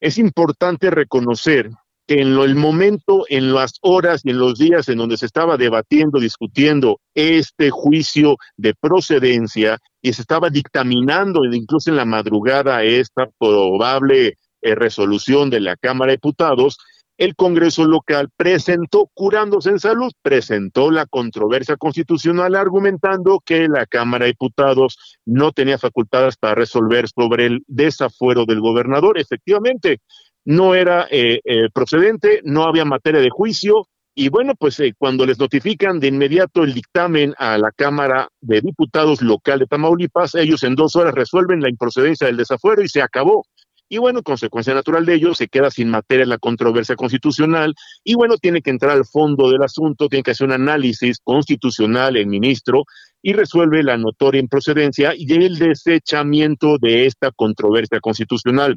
Es 0.00 0.18
importante 0.18 0.90
reconocer 0.90 1.70
que 2.06 2.20
en 2.20 2.38
el 2.38 2.54
momento, 2.54 3.24
en 3.28 3.52
las 3.52 3.78
horas 3.80 4.20
y 4.24 4.30
en 4.30 4.38
los 4.38 4.58
días 4.58 4.88
en 4.88 4.98
donde 4.98 5.16
se 5.16 5.26
estaba 5.26 5.56
debatiendo, 5.56 6.20
discutiendo 6.20 7.00
este 7.14 7.70
juicio 7.70 8.36
de 8.56 8.74
procedencia 8.74 9.78
y 10.00 10.12
se 10.12 10.22
estaba 10.22 10.48
dictaminando 10.50 11.44
incluso 11.44 11.90
en 11.90 11.96
la 11.96 12.04
madrugada 12.04 12.84
esta 12.84 13.28
probable 13.38 14.34
eh, 14.62 14.74
resolución 14.74 15.50
de 15.50 15.60
la 15.60 15.76
Cámara 15.76 16.12
de 16.12 16.16
Diputados, 16.18 16.78
el 17.18 17.34
Congreso 17.34 17.84
local 17.84 18.28
presentó, 18.36 19.10
curándose 19.14 19.70
en 19.70 19.78
salud, 19.78 20.12
presentó 20.22 20.90
la 20.90 21.06
controversia 21.06 21.76
constitucional 21.76 22.54
argumentando 22.54 23.40
que 23.44 23.68
la 23.68 23.86
Cámara 23.86 24.24
de 24.24 24.32
Diputados 24.32 25.18
no 25.24 25.52
tenía 25.52 25.78
facultades 25.78 26.36
para 26.36 26.54
resolver 26.54 27.08
sobre 27.08 27.46
el 27.46 27.62
desafuero 27.66 28.44
del 28.44 28.60
gobernador. 28.60 29.18
Efectivamente, 29.18 30.00
no 30.44 30.74
era 30.74 31.06
eh, 31.10 31.40
eh, 31.44 31.68
procedente, 31.72 32.40
no 32.44 32.64
había 32.64 32.84
materia 32.84 33.20
de 33.20 33.30
juicio. 33.30 33.88
Y 34.14 34.28
bueno, 34.28 34.54
pues 34.54 34.78
eh, 34.80 34.94
cuando 34.96 35.26
les 35.26 35.38
notifican 35.38 36.00
de 36.00 36.08
inmediato 36.08 36.64
el 36.64 36.72
dictamen 36.72 37.34
a 37.38 37.58
la 37.58 37.70
Cámara 37.72 38.28
de 38.40 38.60
Diputados 38.60 39.22
local 39.22 39.58
de 39.58 39.66
Tamaulipas, 39.66 40.34
ellos 40.34 40.62
en 40.62 40.74
dos 40.74 40.96
horas 40.96 41.14
resuelven 41.14 41.60
la 41.60 41.68
improcedencia 41.68 42.26
del 42.26 42.36
desafuero 42.36 42.82
y 42.82 42.88
se 42.88 43.02
acabó. 43.02 43.44
Y 43.88 43.98
bueno, 43.98 44.22
consecuencia 44.22 44.74
natural 44.74 45.06
de 45.06 45.14
ello, 45.14 45.34
se 45.34 45.46
queda 45.46 45.70
sin 45.70 45.90
materia 45.90 46.26
la 46.26 46.38
controversia 46.38 46.96
constitucional 46.96 47.74
y 48.02 48.14
bueno, 48.14 48.36
tiene 48.36 48.60
que 48.60 48.70
entrar 48.70 48.92
al 48.92 49.04
fondo 49.04 49.48
del 49.50 49.62
asunto, 49.62 50.08
tiene 50.08 50.24
que 50.24 50.32
hacer 50.32 50.48
un 50.48 50.54
análisis 50.54 51.20
constitucional 51.22 52.16
el 52.16 52.26
ministro 52.26 52.84
y 53.22 53.32
resuelve 53.32 53.84
la 53.84 53.96
notoria 53.96 54.40
improcedencia 54.40 55.12
y 55.16 55.32
el 55.32 55.58
desechamiento 55.58 56.78
de 56.80 57.06
esta 57.06 57.30
controversia 57.30 58.00
constitucional. 58.00 58.76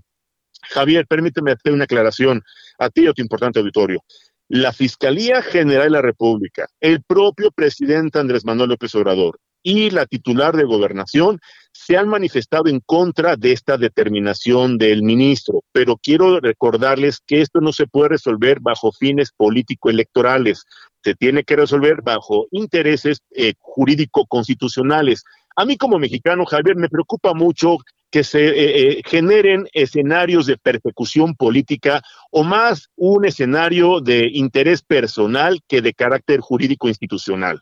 Javier, 0.70 1.08
permíteme 1.08 1.52
hacer 1.52 1.74
una 1.74 1.86
aclaración 1.86 2.44
a 2.78 2.90
ti 2.90 3.04
y 3.04 3.08
a 3.08 3.14
tu 3.14 3.22
importante 3.22 3.60
auditorio. 3.60 4.04
La 4.48 4.74
Fiscalía 4.74 5.42
General 5.42 5.86
de 5.86 5.90
la 5.92 6.02
República, 6.02 6.68
el 6.80 7.02
propio 7.04 7.52
presidente 7.52 8.20
Andrés 8.20 8.46
Manuel 8.46 8.70
López 8.70 8.94
Obrador 8.96 9.40
y 9.62 9.90
la 9.90 10.06
titular 10.06 10.56
de 10.56 10.64
gobernación 10.64 11.40
se 11.72 11.98
han 11.98 12.08
manifestado 12.08 12.68
en 12.68 12.80
contra 12.80 13.36
de 13.36 13.52
esta 13.52 13.78
determinación 13.78 14.78
del 14.78 15.04
ministro, 15.04 15.64
pero 15.72 15.98
quiero 15.98 16.40
recordarles 16.40 17.20
que 17.26 17.42
esto 17.42 17.62
no 17.62 17.74
se 17.74 17.88
puede 17.88 18.10
resolver 18.10 18.60
bajo 18.60 18.92
fines 18.92 19.32
político-electorales, 19.36 20.66
se 21.04 21.16
tiene 21.16 21.44
que 21.44 21.56
resolver 21.56 22.02
bajo 22.02 22.48
intereses 22.52 23.22
eh, 23.32 23.54
jurídico-constitucionales. 23.60 25.24
A 25.56 25.66
mí 25.66 25.78
como 25.78 26.00
mexicano, 26.00 26.46
Javier, 26.46 26.76
me 26.76 26.90
preocupa 26.90 27.34
mucho 27.34 27.78
que 28.12 28.24
se 28.24 28.48
eh, 28.48 28.54
eh, 29.00 29.02
generen 29.06 29.68
escenarios 29.74 30.46
de 30.46 30.58
persecución 30.58 31.36
política 31.36 32.02
o 32.32 32.44
más 32.44 32.90
un 32.96 33.26
escenario 33.26 34.02
de 34.02 34.30
interés 34.34 34.82
personal 34.82 35.60
que 35.68 35.82
de 35.82 35.94
carácter 35.94 36.40
jurídico 36.40 36.88
institucional. 36.88 37.60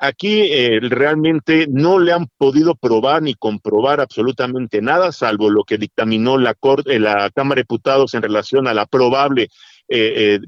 Aquí 0.00 0.42
eh, 0.50 0.80
realmente 0.80 1.66
no 1.68 1.98
le 1.98 2.12
han 2.12 2.26
podido 2.38 2.74
probar 2.74 3.22
ni 3.22 3.34
comprobar 3.34 4.00
absolutamente 4.00 4.80
nada, 4.80 5.12
salvo 5.12 5.50
lo 5.50 5.62
que 5.64 5.76
dictaminó 5.76 6.38
la, 6.38 6.54
corte, 6.54 6.98
la 6.98 7.30
Cámara 7.34 7.58
de 7.58 7.64
Diputados 7.64 8.14
en 8.14 8.22
relación 8.22 8.66
a 8.66 8.74
la 8.74 8.86
probable 8.86 9.48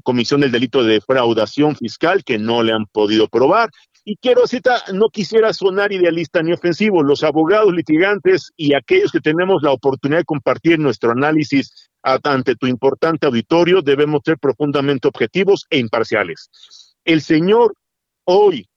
comisión 0.03 0.39
del 0.39 0.53
delito 0.53 0.83
de 0.83 0.93
defraudación 0.93 1.75
fiscal, 1.75 2.23
que 2.23 2.39
no 2.39 2.63
le 2.63 2.71
han 2.71 2.85
podido 2.85 3.27
probar. 3.27 3.69
Y 4.05 4.17
quiero 4.17 4.47
citar, 4.47 4.81
no 4.93 5.09
quisiera 5.09 5.53
sonar 5.53 5.93
idealista 5.93 6.43
ni 6.43 6.51
ofensivo, 6.51 7.03
los 7.03 7.23
abogados 7.23 7.73
litigantes 7.73 8.51
y 8.57 8.73
aquellos 8.73 9.13
que 9.13 9.21
tenemos 9.21 9.63
la 9.63 9.71
oportunidad 9.71 10.19
de 10.19 10.25
compartir 10.25 10.77
nuestro 10.77 11.11
análisis 11.11 11.89
ante 12.01 12.55
tu 12.55 12.67
importante 12.67 13.25
auditorio 13.27 13.81
debemos 13.81 14.21
ser 14.25 14.37
profundamente 14.37 15.07
objetivos 15.07 15.65
e 15.69 15.77
imparciales. 15.79 16.49
El 17.05 17.21
señor 17.21 17.75
hoy 18.25 18.67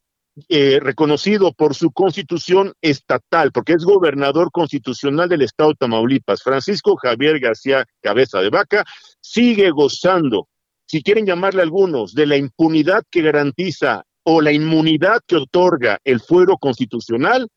eh, 0.50 0.80
reconocido 0.82 1.52
por 1.52 1.74
su 1.74 1.90
constitución 1.92 2.74
estatal, 2.82 3.52
porque 3.52 3.72
es 3.72 3.84
gobernador 3.84 4.50
constitucional 4.52 5.30
del 5.30 5.40
estado 5.40 5.70
de 5.70 5.76
Tamaulipas, 5.76 6.42
Francisco 6.42 6.94
Javier 6.96 7.40
García 7.40 7.86
Cabeza 8.02 8.40
de 8.40 8.50
Vaca, 8.50 8.84
sigue 9.20 9.70
gozando, 9.70 10.48
si 10.84 11.02
quieren 11.02 11.24
llamarle 11.24 11.62
algunos, 11.62 12.14
de 12.14 12.26
la 12.26 12.36
impunidad 12.36 13.02
que 13.10 13.22
garantiza 13.22 14.04
o 14.24 14.42
la 14.42 14.52
inmunidad 14.52 15.20
que 15.26 15.36
otorga 15.36 16.00
el 16.04 16.20
fuero 16.20 16.58
constitucional 16.58 17.48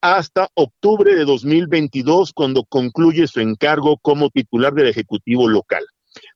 hasta 0.00 0.48
octubre 0.54 1.14
de 1.14 1.24
2022, 1.24 2.32
cuando 2.32 2.64
concluye 2.64 3.26
su 3.26 3.40
encargo 3.40 3.98
como 3.98 4.30
titular 4.30 4.72
del 4.72 4.88
Ejecutivo 4.88 5.48
local. 5.48 5.84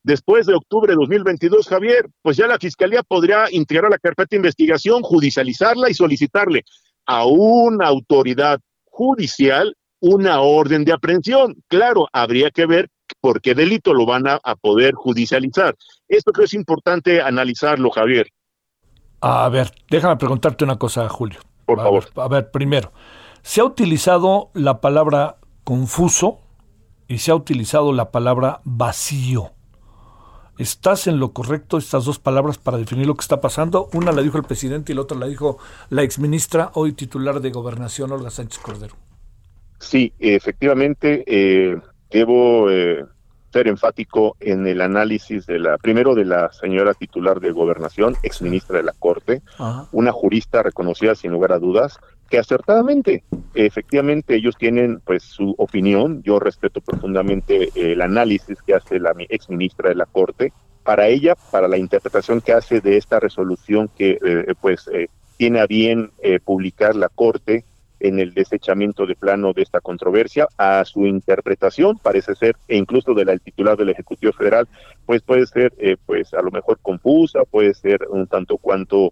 Después 0.03 0.45
de 0.45 0.55
octubre 0.55 0.91
de 0.91 0.95
2022, 0.95 1.67
Javier, 1.67 2.09
pues 2.21 2.37
ya 2.37 2.47
la 2.47 2.57
Fiscalía 2.57 3.03
podría 3.03 3.45
integrar 3.51 3.91
la 3.91 3.97
carpeta 3.97 4.29
de 4.31 4.37
investigación, 4.37 5.01
judicializarla 5.01 5.89
y 5.89 5.93
solicitarle 5.93 6.63
a 7.05 7.25
una 7.25 7.87
autoridad 7.87 8.59
judicial 8.85 9.75
una 9.99 10.39
orden 10.39 10.85
de 10.85 10.93
aprehensión. 10.93 11.55
Claro, 11.67 12.07
habría 12.13 12.49
que 12.51 12.65
ver 12.65 12.89
por 13.19 13.41
qué 13.41 13.53
delito 13.53 13.93
lo 13.93 14.05
van 14.05 14.27
a, 14.27 14.39
a 14.41 14.55
poder 14.55 14.93
judicializar. 14.93 15.75
Esto 16.07 16.31
creo 16.31 16.45
es 16.45 16.53
importante 16.53 17.21
analizarlo, 17.21 17.89
Javier. 17.89 18.27
A 19.21 19.49
ver, 19.49 19.71
déjame 19.89 20.15
preguntarte 20.15 20.63
una 20.63 20.77
cosa, 20.77 21.09
Julio. 21.09 21.39
Por 21.65 21.77
favor. 21.77 22.05
A 22.15 22.27
ver, 22.29 22.51
primero, 22.51 22.93
se 23.41 23.59
ha 23.59 23.65
utilizado 23.65 24.49
la 24.53 24.79
palabra 24.79 25.37
confuso 25.65 26.39
y 27.07 27.17
se 27.17 27.31
ha 27.31 27.35
utilizado 27.35 27.91
la 27.91 28.11
palabra 28.11 28.61
vacío 28.63 29.51
¿Estás 30.59 31.07
en 31.07 31.21
lo 31.21 31.31
correcto 31.31 31.77
estas 31.77 32.03
dos 32.03 32.19
palabras 32.19 32.57
para 32.57 32.77
definir 32.77 33.07
lo 33.07 33.15
que 33.15 33.21
está 33.21 33.39
pasando? 33.39 33.87
Una 33.93 34.11
la 34.11 34.21
dijo 34.21 34.37
el 34.37 34.43
presidente 34.43 34.91
y 34.91 34.95
la 34.95 35.03
otra 35.03 35.17
la 35.17 35.25
dijo 35.25 35.57
la 35.89 36.03
exministra, 36.03 36.71
hoy 36.73 36.91
titular 36.91 37.39
de 37.39 37.49
Gobernación, 37.49 38.11
Olga 38.11 38.29
Sánchez 38.29 38.59
Cordero. 38.59 38.93
Sí, 39.79 40.11
efectivamente, 40.19 41.23
eh, 41.25 41.79
debo 42.11 42.69
eh, 42.69 43.05
ser 43.53 43.69
enfático 43.69 44.35
en 44.41 44.67
el 44.67 44.81
análisis 44.81 45.45
de 45.45 45.59
la, 45.59 45.77
primero 45.77 46.13
de 46.13 46.25
la 46.25 46.51
señora 46.51 46.93
titular 46.93 47.39
de 47.39 47.51
Gobernación, 47.51 48.17
exministra 48.21 48.79
de 48.79 48.83
la 48.83 48.93
Corte, 48.99 49.41
una 49.93 50.11
jurista 50.11 50.61
reconocida 50.61 51.15
sin 51.15 51.31
lugar 51.31 51.53
a 51.53 51.59
dudas, 51.59 52.01
que 52.29 52.37
acertadamente, 52.37 53.23
efectivamente, 53.53 54.35
ellos 54.35 54.55
tienen 54.57 55.01
pues 55.03 55.23
su 55.23 55.55
opinión. 55.57 56.21
Yo 56.23 56.39
respeto 56.39 56.81
profundamente 56.81 57.69
el 57.75 58.01
análisis 58.01 58.61
que 58.61 58.75
hace 58.75 58.99
la 58.99 59.13
ex 59.29 59.49
ministra 59.49 59.89
de 59.89 59.95
la 59.95 60.05
Corte. 60.05 60.53
Para 60.83 61.07
ella, 61.07 61.35
para 61.51 61.67
la 61.67 61.77
interpretación 61.77 62.41
que 62.41 62.53
hace 62.53 62.81
de 62.81 62.97
esta 62.97 63.19
resolución 63.19 63.89
que 63.95 64.17
eh, 64.23 64.53
pues 64.61 64.87
eh, 64.93 65.07
tiene 65.37 65.59
a 65.59 65.67
bien 65.67 66.11
eh, 66.21 66.39
publicar 66.39 66.95
la 66.95 67.09
Corte 67.09 67.65
en 67.99 68.19
el 68.19 68.33
desechamiento 68.33 69.05
de 69.05 69.15
plano 69.15 69.51
de 69.51 69.61
esta 69.61 69.81
controversia, 69.81 70.47
a 70.57 70.85
su 70.85 71.05
interpretación 71.05 71.97
parece 71.97 72.33
ser, 72.33 72.55
e 72.69 72.77
incluso 72.77 73.13
de 73.13 73.25
la 73.25 73.37
titular 73.37 73.75
del 73.75 73.89
Ejecutivo 73.89 74.31
Federal, 74.31 74.69
pues 75.05 75.21
puede 75.21 75.45
ser, 75.47 75.73
pues 76.05 76.33
a 76.33 76.41
lo 76.41 76.49
mejor 76.49 76.79
confusa, 76.81 77.43
puede 77.43 77.73
ser 77.73 78.07
un 78.09 78.25
tanto 78.25 78.57
cuanto, 78.57 79.09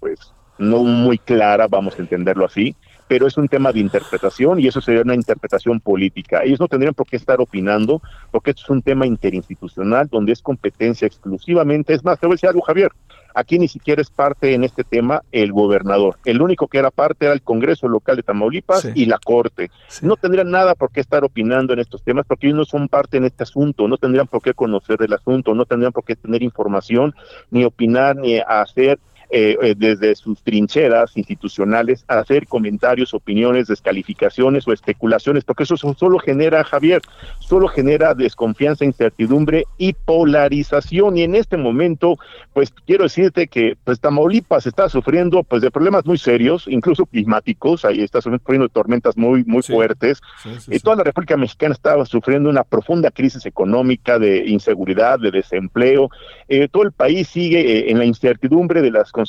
pues 0.00 0.34
no 0.58 0.84
muy 0.84 1.18
clara, 1.18 1.66
vamos 1.68 1.98
a 1.98 2.02
entenderlo 2.02 2.44
así, 2.44 2.76
pero 3.08 3.26
es 3.26 3.36
un 3.36 3.48
tema 3.48 3.72
de 3.72 3.80
interpretación 3.80 4.60
y 4.60 4.66
eso 4.66 4.80
sería 4.80 5.02
una 5.02 5.14
interpretación 5.14 5.80
política. 5.80 6.42
Ellos 6.42 6.60
no 6.60 6.68
tendrían 6.68 6.94
por 6.94 7.06
qué 7.06 7.16
estar 7.16 7.40
opinando, 7.40 8.00
porque 8.30 8.50
esto 8.50 8.62
es 8.64 8.70
un 8.70 8.82
tema 8.82 9.06
interinstitucional 9.06 10.08
donde 10.10 10.32
es 10.32 10.42
competencia 10.42 11.06
exclusivamente. 11.06 11.92
Es 11.92 12.04
más, 12.04 12.18
te 12.18 12.26
voy 12.26 12.34
a 12.34 12.36
decir 12.36 12.48
algo, 12.48 12.62
Javier. 12.62 12.90
Aquí 13.36 13.58
ni 13.58 13.66
siquiera 13.66 14.00
es 14.00 14.10
parte 14.10 14.54
en 14.54 14.62
este 14.62 14.84
tema 14.84 15.22
el 15.32 15.52
gobernador. 15.52 16.18
El 16.24 16.40
único 16.40 16.68
que 16.68 16.78
era 16.78 16.92
parte 16.92 17.26
era 17.26 17.34
el 17.34 17.42
Congreso 17.42 17.88
local 17.88 18.16
de 18.16 18.22
Tamaulipas 18.22 18.88
y 18.94 19.06
la 19.06 19.18
Corte. 19.18 19.72
No 20.02 20.16
tendrían 20.16 20.52
nada 20.52 20.76
por 20.76 20.92
qué 20.92 21.00
estar 21.00 21.24
opinando 21.24 21.72
en 21.72 21.80
estos 21.80 22.04
temas 22.04 22.26
porque 22.28 22.46
ellos 22.46 22.58
no 22.58 22.64
son 22.64 22.88
parte 22.88 23.16
en 23.16 23.24
este 23.24 23.42
asunto, 23.42 23.88
no 23.88 23.96
tendrían 23.96 24.28
por 24.28 24.40
qué 24.40 24.54
conocer 24.54 25.02
el 25.02 25.12
asunto, 25.12 25.52
no 25.52 25.64
tendrían 25.64 25.92
por 25.92 26.04
qué 26.04 26.14
tener 26.14 26.44
información, 26.44 27.12
ni 27.50 27.64
opinar, 27.64 28.14
ni 28.14 28.38
hacer 28.38 29.00
eh, 29.36 29.58
eh, 29.60 29.74
desde 29.76 30.14
sus 30.14 30.40
trincheras 30.44 31.16
institucionales 31.16 32.04
a 32.06 32.20
hacer 32.20 32.46
comentarios, 32.46 33.14
opiniones, 33.14 33.66
descalificaciones 33.66 34.68
o 34.68 34.72
especulaciones, 34.72 35.42
porque 35.42 35.64
eso 35.64 35.76
solo 35.76 36.20
genera, 36.20 36.62
Javier, 36.62 37.02
solo 37.40 37.66
genera 37.66 38.14
desconfianza, 38.14 38.84
incertidumbre 38.84 39.64
y 39.76 39.92
polarización. 39.92 41.18
Y 41.18 41.24
en 41.24 41.34
este 41.34 41.56
momento, 41.56 42.16
pues 42.52 42.72
quiero 42.86 43.02
decirte 43.02 43.48
que 43.48 43.76
pues 43.82 43.98
Tamaulipas 43.98 44.68
está 44.68 44.88
sufriendo 44.88 45.42
pues 45.42 45.62
de 45.62 45.72
problemas 45.72 46.06
muy 46.06 46.16
serios, 46.16 46.66
incluso 46.68 47.04
climáticos, 47.04 47.84
ahí 47.84 48.02
está 48.02 48.20
sufriendo 48.20 48.68
tormentas 48.68 49.16
muy, 49.16 49.42
muy 49.42 49.64
fuertes. 49.64 50.20
y 50.68 50.78
toda 50.78 50.94
la 50.94 51.02
República 51.02 51.36
Mexicana 51.36 51.74
estaba 51.74 52.06
sufriendo 52.06 52.48
una 52.50 52.62
profunda 52.62 53.10
crisis 53.10 53.46
económica, 53.46 54.16
de 54.16 54.46
inseguridad, 54.46 55.18
de 55.18 55.32
desempleo. 55.32 56.08
Eh, 56.46 56.68
todo 56.68 56.84
el 56.84 56.92
país 56.92 57.26
sigue 57.26 57.90
en 57.90 57.98
la 57.98 58.04
incertidumbre 58.04 58.80
de 58.80 58.92
las 58.92 59.10
consecuencias 59.10 59.23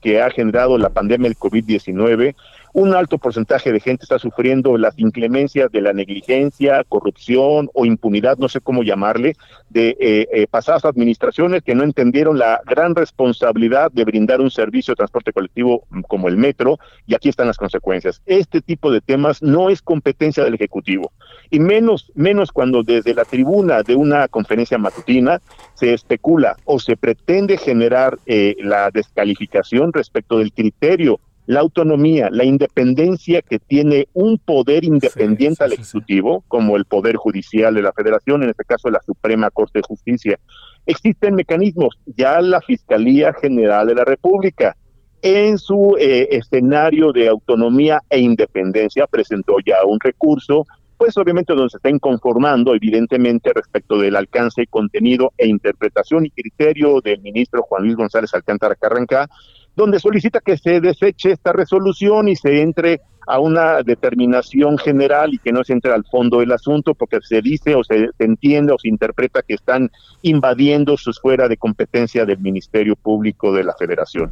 que 0.00 0.20
ha 0.20 0.30
generado 0.30 0.78
la 0.78 0.90
pandemia 0.90 1.28
del 1.28 1.38
COVID-19 1.38 2.34
un 2.76 2.94
alto 2.94 3.16
porcentaje 3.16 3.72
de 3.72 3.80
gente 3.80 4.04
está 4.04 4.18
sufriendo 4.18 4.76
las 4.76 4.98
inclemencias 4.98 5.72
de 5.72 5.80
la 5.80 5.94
negligencia, 5.94 6.84
corrupción 6.86 7.70
o 7.72 7.86
impunidad, 7.86 8.36
no 8.36 8.50
sé 8.50 8.60
cómo 8.60 8.82
llamarle, 8.82 9.32
de 9.70 9.96
eh, 9.98 10.28
eh, 10.30 10.46
pasadas 10.46 10.84
administraciones 10.84 11.62
que 11.62 11.74
no 11.74 11.84
entendieron 11.84 12.38
la 12.38 12.60
gran 12.66 12.94
responsabilidad 12.94 13.90
de 13.92 14.04
brindar 14.04 14.42
un 14.42 14.50
servicio 14.50 14.92
de 14.92 14.96
transporte 14.96 15.32
colectivo 15.32 15.86
como 16.06 16.28
el 16.28 16.36
metro, 16.36 16.78
y 17.06 17.14
aquí 17.14 17.30
están 17.30 17.46
las 17.46 17.56
consecuencias. 17.56 18.20
Este 18.26 18.60
tipo 18.60 18.92
de 18.92 19.00
temas 19.00 19.42
no 19.42 19.70
es 19.70 19.80
competencia 19.80 20.44
del 20.44 20.52
Ejecutivo, 20.52 21.12
y 21.48 21.60
menos, 21.60 22.12
menos 22.14 22.52
cuando 22.52 22.82
desde 22.82 23.14
la 23.14 23.24
tribuna 23.24 23.84
de 23.84 23.94
una 23.94 24.28
conferencia 24.28 24.76
matutina 24.76 25.40
se 25.72 25.94
especula 25.94 26.56
o 26.66 26.78
se 26.78 26.98
pretende 26.98 27.56
generar 27.56 28.18
eh, 28.26 28.54
la 28.58 28.90
descalificación 28.90 29.94
respecto 29.94 30.40
del 30.40 30.52
criterio 30.52 31.20
la 31.46 31.60
autonomía, 31.60 32.28
la 32.30 32.44
independencia 32.44 33.40
que 33.40 33.58
tiene 33.58 34.08
un 34.12 34.38
poder 34.38 34.84
independiente 34.84 35.62
al 35.62 35.72
Ejecutivo, 35.72 36.44
como 36.48 36.76
el 36.76 36.84
Poder 36.84 37.16
Judicial 37.16 37.74
de 37.74 37.82
la 37.82 37.92
Federación, 37.92 38.42
en 38.42 38.50
este 38.50 38.64
caso 38.64 38.90
la 38.90 39.00
Suprema 39.02 39.50
Corte 39.50 39.78
de 39.78 39.84
Justicia. 39.86 40.38
Existen 40.86 41.34
mecanismos, 41.34 41.96
ya 42.04 42.40
la 42.40 42.60
Fiscalía 42.60 43.32
General 43.32 43.86
de 43.86 43.94
la 43.94 44.04
República, 44.04 44.76
en 45.22 45.58
su 45.58 45.96
eh, 45.98 46.28
escenario 46.30 47.12
de 47.12 47.28
autonomía 47.28 48.00
e 48.10 48.18
independencia, 48.18 49.06
presentó 49.06 49.56
ya 49.64 49.76
un 49.86 49.98
recurso, 49.98 50.66
pues 50.96 51.16
obviamente 51.16 51.54
donde 51.54 51.70
se 51.70 51.78
está 51.78 51.90
inconformando, 51.90 52.74
evidentemente, 52.74 53.52
respecto 53.52 53.98
del 53.98 54.16
alcance, 54.16 54.66
contenido 54.66 55.32
e 55.36 55.46
interpretación 55.46 56.26
y 56.26 56.30
criterio 56.30 57.00
del 57.00 57.20
ministro 57.20 57.62
Juan 57.62 57.84
Luis 57.84 57.96
González 57.96 58.32
Alcántara 58.34 58.74
Carranca, 58.74 59.28
donde 59.76 60.00
solicita 60.00 60.40
que 60.40 60.56
se 60.56 60.80
deseche 60.80 61.32
esta 61.32 61.52
resolución 61.52 62.28
y 62.28 62.36
se 62.36 62.62
entre 62.62 63.00
a 63.26 63.40
una 63.40 63.82
determinación 63.82 64.78
general 64.78 65.34
y 65.34 65.38
que 65.38 65.52
no 65.52 65.64
se 65.64 65.72
entre 65.72 65.92
al 65.92 66.04
fondo 66.04 66.40
del 66.40 66.52
asunto 66.52 66.94
porque 66.94 67.18
se 67.20 67.42
dice 67.42 67.74
o 67.74 67.82
se, 67.82 68.08
entiende 68.20 68.72
o 68.72 68.78
se 68.78 68.88
interpreta 68.88 69.42
que 69.42 69.54
están 69.54 69.90
invadiendo 70.22 70.96
su 70.96 71.10
esfera 71.10 71.48
de 71.48 71.56
competencia 71.56 72.24
del 72.24 72.38
Ministerio 72.38 72.94
Público 72.94 73.52
de 73.52 73.64
la 73.64 73.74
Federación. 73.74 74.30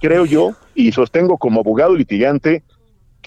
Creo 0.00 0.24
yo, 0.24 0.52
y 0.74 0.92
sostengo 0.92 1.36
como 1.36 1.60
abogado 1.60 1.94
litigante, 1.96 2.62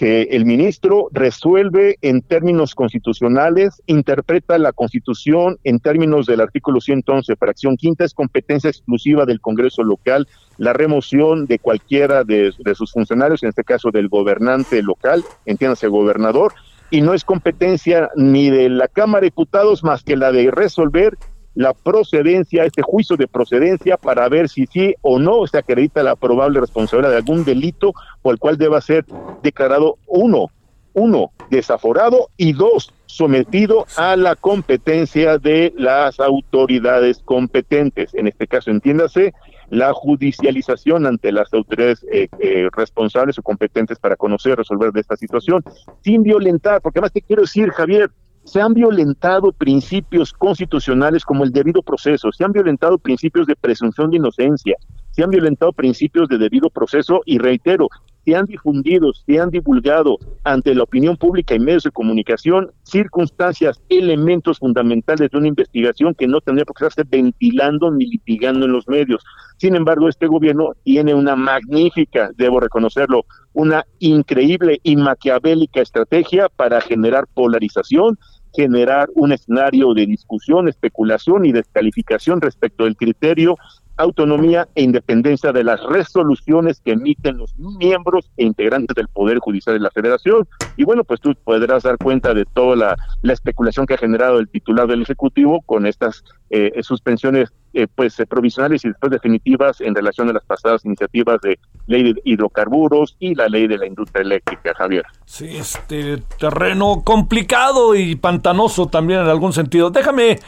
que 0.02 0.22
el 0.32 0.46
ministro 0.46 1.06
resuelve 1.12 1.96
en 2.02 2.22
términos 2.22 2.74
constitucionales, 2.74 3.80
interpreta 3.86 4.58
la 4.58 4.72
Constitución 4.72 5.58
en 5.62 5.78
términos 5.78 6.26
del 6.26 6.40
artículo 6.40 6.80
111, 6.80 7.36
fracción 7.36 7.76
quinta, 7.76 8.04
es 8.04 8.12
competencia 8.12 8.68
exclusiva 8.68 9.26
del 9.26 9.40
Congreso 9.40 9.84
local 9.84 10.26
la 10.58 10.72
remoción 10.72 11.46
de 11.46 11.60
cualquiera 11.60 12.24
de, 12.24 12.52
sus 12.74 12.90
funcionarios, 12.90 13.44
en 13.44 13.50
este 13.50 13.62
caso 13.62 13.92
del 13.92 14.08
gobernante 14.08 14.82
local, 14.82 15.22
entiéndase 15.46 15.86
gobernador, 15.86 16.52
y 16.90 17.00
no 17.00 17.14
es 17.14 17.22
competencia 17.22 18.10
ni 18.16 18.50
de 18.50 18.70
la 18.70 18.88
Cámara 18.88 19.20
de 19.20 19.26
Diputados 19.26 19.84
más 19.84 20.02
que 20.02 20.16
la 20.16 20.32
de 20.32 20.50
resolver 20.50 21.16
la 21.54 21.74
procedencia, 21.74 22.64
este 22.64 22.82
juicio 22.82 23.16
de 23.16 23.28
procedencia 23.28 23.96
para 23.96 24.28
ver 24.28 24.48
si 24.48 24.66
sí 24.66 24.94
o 25.02 25.18
no 25.18 25.46
se 25.46 25.58
acredita 25.58 26.02
la 26.02 26.16
probable 26.16 26.60
responsabilidad 26.60 27.10
de 27.10 27.18
algún 27.18 27.44
delito 27.44 27.92
por 28.22 28.34
el 28.34 28.38
cual 28.38 28.56
deba 28.56 28.80
ser 28.80 29.04
declarado 29.42 29.98
uno, 30.06 30.50
uno, 30.94 31.32
desaforado 31.50 32.28
y 32.36 32.52
dos, 32.52 32.92
sometido 33.06 33.86
a 33.96 34.16
la 34.16 34.36
competencia 34.36 35.38
de 35.38 35.72
las 35.76 36.18
autoridades 36.20 37.20
competentes. 37.24 38.14
En 38.14 38.26
este 38.26 38.46
caso, 38.46 38.70
entiéndase, 38.70 39.34
la 39.68 39.92
judicialización 39.94 41.06
ante 41.06 41.32
las 41.32 41.52
autoridades 41.54 42.04
eh, 42.12 42.28
eh, 42.40 42.68
responsables 42.72 43.38
o 43.38 43.42
competentes 43.42 43.98
para 43.98 44.16
conocer 44.16 44.56
resolver 44.56 44.92
de 44.92 45.00
esta 45.00 45.16
situación, 45.16 45.62
sin 46.02 46.22
violentar, 46.22 46.82
porque 46.82 46.98
además 46.98 47.12
te 47.12 47.22
quiero 47.22 47.42
decir, 47.42 47.70
Javier, 47.70 48.10
se 48.44 48.60
han 48.60 48.74
violentado 48.74 49.52
principios 49.52 50.32
constitucionales 50.32 51.24
como 51.24 51.44
el 51.44 51.52
debido 51.52 51.82
proceso, 51.82 52.32
se 52.32 52.44
han 52.44 52.52
violentado 52.52 52.98
principios 52.98 53.46
de 53.46 53.56
presunción 53.56 54.10
de 54.10 54.16
inocencia, 54.16 54.76
se 55.12 55.22
han 55.22 55.30
violentado 55.30 55.72
principios 55.72 56.28
de 56.28 56.38
debido 56.38 56.70
proceso 56.70 57.20
y 57.24 57.38
reitero, 57.38 57.88
se 58.24 58.36
han 58.36 58.46
difundido, 58.46 59.12
se 59.26 59.40
han 59.40 59.50
divulgado 59.50 60.16
ante 60.44 60.74
la 60.74 60.84
opinión 60.84 61.16
pública 61.16 61.54
y 61.54 61.58
medios 61.58 61.82
de 61.82 61.90
comunicación 61.90 62.70
circunstancias, 62.84 63.80
elementos 63.88 64.58
fundamentales 64.58 65.30
de 65.30 65.38
una 65.38 65.48
investigación 65.48 66.14
que 66.14 66.28
no 66.28 66.40
tendría 66.40 66.64
por 66.64 66.76
qué 66.76 66.86
estarse 66.86 67.08
ventilando 67.08 67.90
ni 67.90 68.06
litigando 68.06 68.66
en 68.66 68.72
los 68.72 68.88
medios. 68.88 69.24
Sin 69.58 69.74
embargo, 69.74 70.08
este 70.08 70.26
gobierno 70.26 70.72
tiene 70.84 71.14
una 71.14 71.36
magnífica, 71.36 72.30
debo 72.36 72.60
reconocerlo, 72.60 73.24
una 73.52 73.84
increíble 73.98 74.80
y 74.82 74.96
maquiavélica 74.96 75.80
estrategia 75.80 76.48
para 76.48 76.80
generar 76.80 77.26
polarización, 77.34 78.18
generar 78.54 79.08
un 79.14 79.32
escenario 79.32 79.94
de 79.94 80.06
discusión, 80.06 80.68
especulación 80.68 81.44
y 81.44 81.52
descalificación 81.52 82.40
respecto 82.40 82.84
del 82.84 82.96
criterio 82.96 83.56
autonomía 84.02 84.68
e 84.74 84.82
independencia 84.82 85.52
de 85.52 85.64
las 85.64 85.82
resoluciones 85.82 86.80
que 86.80 86.92
emiten 86.92 87.38
los 87.38 87.56
miembros 87.56 88.30
e 88.36 88.44
integrantes 88.44 88.94
del 88.94 89.08
Poder 89.08 89.38
Judicial 89.38 89.74
de 89.74 89.80
la 89.80 89.90
Federación. 89.90 90.46
Y 90.76 90.84
bueno, 90.84 91.04
pues 91.04 91.20
tú 91.20 91.34
podrás 91.44 91.82
dar 91.84 91.98
cuenta 91.98 92.34
de 92.34 92.44
toda 92.44 92.76
la, 92.76 92.96
especulación 93.32 93.86
que 93.86 93.94
ha 93.94 93.98
generado 93.98 94.38
el 94.38 94.48
titular 94.48 94.86
del 94.86 95.02
Ejecutivo 95.02 95.62
con 95.62 95.86
estas 95.86 96.22
eh, 96.50 96.70
suspensiones 96.82 97.50
eh, 97.74 97.86
pues 97.94 98.20
eh, 98.20 98.26
provisionales 98.26 98.84
y 98.84 98.88
después 98.88 99.10
definitivas 99.10 99.80
en 99.80 99.94
relación 99.94 100.28
a 100.28 100.34
las 100.34 100.44
pasadas 100.44 100.84
iniciativas 100.84 101.40
de 101.40 101.58
ley 101.86 102.12
de 102.12 102.20
hidrocarburos 102.24 103.16
y 103.18 103.34
la 103.34 103.48
ley 103.48 103.66
de 103.66 103.78
la 103.78 103.86
industria 103.86 104.20
eléctrica, 104.20 104.74
Javier. 104.76 105.04
Sí, 105.24 105.56
este 105.56 106.18
terreno 106.38 107.02
complicado 107.02 107.94
y 107.94 108.16
pantanoso 108.16 108.88
también 108.88 109.20
en 109.20 109.28
algún 109.28 109.54
sentido. 109.54 109.88
Déjame 109.88 110.38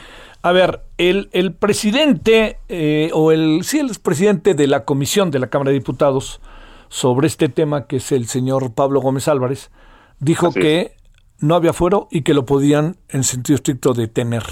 A 0.45 0.53
ver, 0.53 0.83
el, 0.99 1.31
el 1.33 1.55
presidente, 1.55 2.59
eh, 2.69 3.09
o 3.15 3.33
el, 3.33 3.61
sí, 3.63 3.79
el 3.79 3.91
presidente 4.03 4.53
de 4.53 4.67
la 4.67 4.85
comisión 4.85 5.31
de 5.31 5.39
la 5.39 5.47
Cámara 5.47 5.71
de 5.71 5.79
Diputados 5.79 6.43
sobre 6.91 7.29
este 7.29 7.49
tema, 7.49 7.87
que 7.87 7.97
es 7.97 8.13
el 8.13 8.27
señor 8.27 8.75
Pablo 8.75 9.01
Gómez 9.01 9.27
Álvarez, 9.27 9.71
dijo 10.21 10.53
que 10.53 10.97
no 11.39 11.55
había 11.55 11.73
fuero 11.73 12.09
y 12.11 12.25
que 12.25 12.35
lo 12.35 12.45
podían, 12.45 12.97
en 13.09 13.25
sentido 13.25 13.55
estricto, 13.55 13.95
detener. 13.95 14.43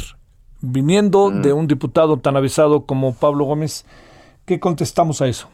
Viniendo 0.63 1.31
mm. 1.31 1.43
de 1.43 1.53
un 1.53 1.67
diputado 1.67 2.17
tan 2.17 2.39
avisado 2.39 2.87
como 2.87 3.15
Pablo 3.15 3.45
Gómez, 3.45 3.85
¿qué 4.47 4.59
contestamos 4.59 5.21
a 5.21 5.29
eso? 5.29 5.51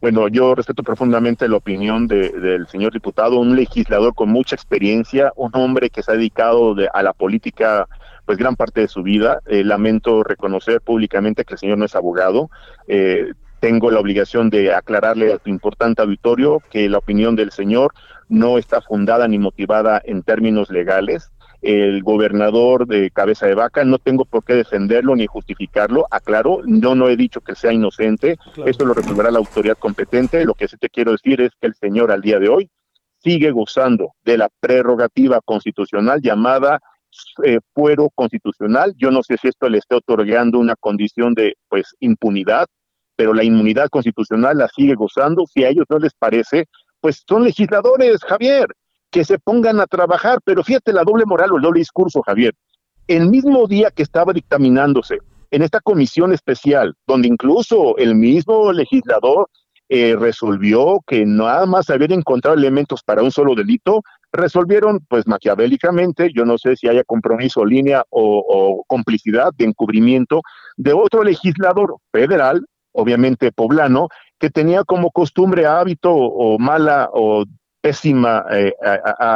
Bueno, 0.00 0.28
yo 0.28 0.54
respeto 0.54 0.84
profundamente 0.84 1.48
la 1.48 1.56
opinión 1.56 2.06
del 2.06 2.68
señor 2.68 2.92
diputado, 2.92 3.40
un 3.40 3.56
legislador 3.56 4.14
con 4.14 4.28
mucha 4.28 4.54
experiencia, 4.54 5.32
un 5.34 5.50
hombre 5.54 5.90
que 5.90 6.04
se 6.04 6.12
ha 6.12 6.14
dedicado 6.14 6.76
a 6.92 7.02
la 7.02 7.12
política 7.12 7.88
pues 8.28 8.36
gran 8.36 8.56
parte 8.56 8.82
de 8.82 8.88
su 8.88 9.02
vida. 9.02 9.40
Eh, 9.46 9.64
lamento 9.64 10.22
reconocer 10.22 10.82
públicamente 10.82 11.46
que 11.46 11.54
el 11.54 11.58
señor 11.58 11.78
no 11.78 11.86
es 11.86 11.96
abogado. 11.96 12.50
Eh, 12.86 13.32
tengo 13.58 13.90
la 13.90 14.00
obligación 14.00 14.50
de 14.50 14.74
aclararle 14.74 15.32
a 15.32 15.38
tu 15.38 15.48
importante 15.48 16.02
auditorio 16.02 16.62
que 16.70 16.90
la 16.90 16.98
opinión 16.98 17.36
del 17.36 17.52
señor 17.52 17.94
no 18.28 18.58
está 18.58 18.82
fundada 18.82 19.26
ni 19.28 19.38
motivada 19.38 20.02
en 20.04 20.22
términos 20.22 20.68
legales. 20.68 21.32
El 21.62 22.02
gobernador 22.02 22.86
de 22.86 23.10
Cabeza 23.10 23.46
de 23.46 23.54
Vaca, 23.54 23.82
no 23.84 23.96
tengo 23.96 24.26
por 24.26 24.44
qué 24.44 24.56
defenderlo 24.56 25.16
ni 25.16 25.26
justificarlo, 25.26 26.06
aclaro, 26.10 26.60
yo 26.66 26.94
no 26.94 27.08
he 27.08 27.16
dicho 27.16 27.40
que 27.40 27.54
sea 27.54 27.72
inocente, 27.72 28.36
esto 28.66 28.84
lo 28.84 28.92
resolverá 28.92 29.30
la 29.30 29.38
autoridad 29.38 29.78
competente, 29.78 30.44
lo 30.44 30.52
que 30.52 30.68
sí 30.68 30.76
te 30.76 30.90
quiero 30.90 31.12
decir 31.12 31.40
es 31.40 31.52
que 31.58 31.66
el 31.66 31.74
señor 31.76 32.12
al 32.12 32.20
día 32.20 32.38
de 32.38 32.50
hoy 32.50 32.70
sigue 33.20 33.52
gozando 33.52 34.12
de 34.22 34.36
la 34.36 34.50
prerrogativa 34.60 35.40
constitucional 35.40 36.20
llamada 36.20 36.78
eh, 37.44 37.60
fuero 37.74 38.10
constitucional, 38.14 38.94
yo 38.96 39.10
no 39.10 39.22
sé 39.22 39.36
si 39.36 39.48
esto 39.48 39.68
le 39.68 39.78
esté 39.78 39.96
otorgando 39.96 40.58
una 40.58 40.74
condición 40.76 41.34
de 41.34 41.54
pues 41.68 41.94
impunidad, 42.00 42.66
pero 43.16 43.34
la 43.34 43.44
inmunidad 43.44 43.88
constitucional 43.88 44.58
la 44.58 44.68
sigue 44.68 44.94
gozando, 44.94 45.44
si 45.46 45.64
a 45.64 45.68
ellos 45.68 45.86
no 45.88 45.98
les 45.98 46.12
parece, 46.14 46.66
pues 47.00 47.24
son 47.26 47.44
legisladores, 47.44 48.20
Javier, 48.24 48.68
que 49.10 49.24
se 49.24 49.38
pongan 49.38 49.80
a 49.80 49.86
trabajar, 49.86 50.38
pero 50.44 50.62
fíjate 50.62 50.92
la 50.92 51.04
doble 51.04 51.24
moral 51.26 51.52
o 51.52 51.56
el 51.56 51.62
doble 51.62 51.80
discurso, 51.80 52.22
Javier. 52.22 52.54
El 53.06 53.28
mismo 53.28 53.66
día 53.66 53.90
que 53.90 54.02
estaba 54.02 54.32
dictaminándose 54.32 55.18
en 55.50 55.62
esta 55.62 55.80
comisión 55.80 56.32
especial, 56.32 56.94
donde 57.06 57.28
incluso 57.28 57.96
el 57.96 58.14
mismo 58.14 58.72
legislador 58.72 59.48
eh, 59.88 60.16
resolvió 60.18 61.00
que 61.06 61.24
nada 61.24 61.66
más 61.66 61.88
habían 61.90 62.12
encontrado 62.12 62.56
elementos 62.56 63.02
para 63.02 63.22
un 63.22 63.30
solo 63.30 63.54
delito, 63.54 64.02
resolvieron 64.32 65.00
pues 65.08 65.26
maquiavélicamente, 65.26 66.30
yo 66.34 66.44
no 66.44 66.58
sé 66.58 66.76
si 66.76 66.88
haya 66.88 67.04
compromiso, 67.04 67.64
línea 67.64 68.04
o, 68.10 68.44
o 68.46 68.84
complicidad 68.86 69.50
de 69.56 69.64
encubrimiento 69.64 70.42
de 70.76 70.92
otro 70.92 71.24
legislador 71.24 71.96
federal, 72.12 72.66
obviamente 72.92 73.52
poblano, 73.52 74.08
que 74.38 74.50
tenía 74.50 74.84
como 74.84 75.10
costumbre, 75.10 75.66
hábito 75.66 76.14
o 76.14 76.58
mala 76.58 77.08
o 77.12 77.44
pésima 77.88 78.44
eh, 78.50 78.74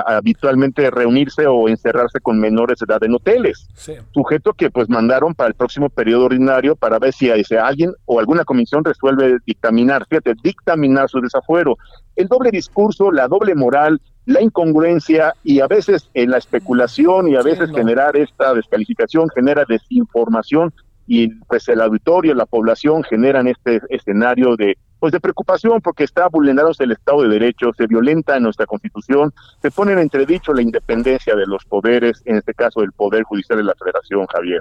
habitualmente 0.07 0.91
reunirse 0.91 1.47
o 1.47 1.71
encerrarse 1.71 2.21
con 2.21 2.39
menores 2.39 2.79
de 2.79 2.85
edad 2.87 3.03
en 3.03 3.15
hoteles. 3.15 3.67
Sujeto 4.13 4.53
que 4.53 4.71
pues 4.71 4.91
mandaron 4.91 5.35
para 5.35 5.49
el 5.49 5.55
próximo 5.55 5.89
periodo 5.89 6.27
ordinario 6.27 6.77
para 6.77 6.99
ver 6.99 7.15
si, 7.15 7.31
si 7.45 7.55
alguien 7.57 7.95
o 8.05 8.21
alguna 8.21 8.45
comisión 8.45 8.85
resuelve 8.85 9.39
dictaminar, 9.47 10.05
fíjate, 10.07 10.35
dictaminar 10.43 11.09
su 11.09 11.21
desafuero. 11.23 11.79
El 12.15 12.29
doble 12.29 12.51
discurso, 12.51 13.11
la 13.11 13.27
doble 13.27 13.55
moral, 13.55 14.03
la 14.27 14.43
incongruencia 14.43 15.35
y 15.43 15.61
a 15.61 15.67
veces 15.67 16.11
en 16.13 16.31
la 16.31 16.37
especulación 16.37 17.29
y 17.29 17.37
a 17.37 17.43
veces 17.43 17.71
generar 17.71 18.19
esta 18.19 18.53
descalificación 18.53 19.31
genera 19.35 19.65
desinformación 19.67 20.75
y 21.07 21.29
pues 21.47 21.67
el 21.69 21.81
auditorio, 21.81 22.35
la 22.35 22.45
población 22.45 23.03
generan 23.03 23.49
este 23.49 23.81
escenario 23.89 24.57
de 24.57 24.77
pues 25.03 25.11
de 25.11 25.19
preocupación 25.19 25.81
porque 25.81 26.05
está 26.05 26.29
vulnerado 26.29 26.71
el 26.79 26.93
Estado 26.93 27.23
de 27.23 27.29
Derecho, 27.29 27.73
se 27.77 27.89
violenta 27.89 28.37
en 28.37 28.45
nuestra 28.45 28.67
Constitución, 28.67 29.35
se 29.61 29.73
pone 29.73 29.95
en 29.95 29.99
entredicho 29.99 30.53
la 30.53 30.63
independencia 30.63 31.35
de 31.35 31.45
los 31.45 31.65
poderes, 31.65 32.23
en 32.25 32.37
este 32.37 32.55
caso 32.55 32.83
el 32.83 32.93
Poder 32.93 33.25
Judicial 33.25 33.59
de 33.59 33.65
la 33.65 33.75
Federación, 33.75 34.25
Javier. 34.29 34.61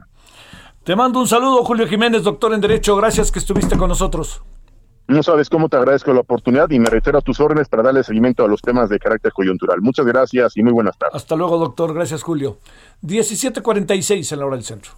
Te 0.84 0.96
mando 0.96 1.20
un 1.20 1.28
saludo, 1.28 1.64
Julio 1.64 1.86
Jiménez, 1.86 2.24
doctor 2.24 2.56
en 2.56 2.62
Derecho, 2.62 2.96
gracias 2.96 3.32
que 3.32 3.38
estuviste 3.38 3.78
con 3.78 3.90
nosotros. 3.90 4.42
No 5.06 5.22
sabes 5.22 5.48
cómo 5.48 5.70
te 5.70 5.78
agradezco 5.78 6.12
la 6.12 6.22
oportunidad 6.22 6.72
y 6.72 6.80
me 6.80 6.90
reitero 6.90 7.20
a 7.20 7.22
tus 7.22 7.40
órdenes 7.40 7.70
para 7.70 7.84
darle 7.84 8.04
seguimiento 8.04 8.44
a 8.44 8.48
los 8.48 8.64
temas 8.64 8.90
de 8.90 8.98
carácter 8.98 9.32
coyuntural. 9.34 9.80
Muchas 9.82 10.08
gracias 10.08 10.58
y 10.58 10.64
muy 10.64 10.74
buenas 10.74 10.98
tardes. 10.98 11.18
Hasta 11.18 11.36
luego, 11.36 11.60
doctor. 11.60 11.94
Gracias, 11.94 12.24
Julio. 12.24 12.58
17:46 13.04 14.32
en 14.32 14.40
la 14.40 14.46
hora 14.48 14.56
del 14.56 14.66
centro. 14.66 14.94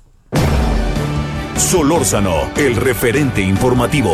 Solórzano, 1.57 2.49
el 2.55 2.77
referente 2.77 3.41
informativo. 3.41 4.13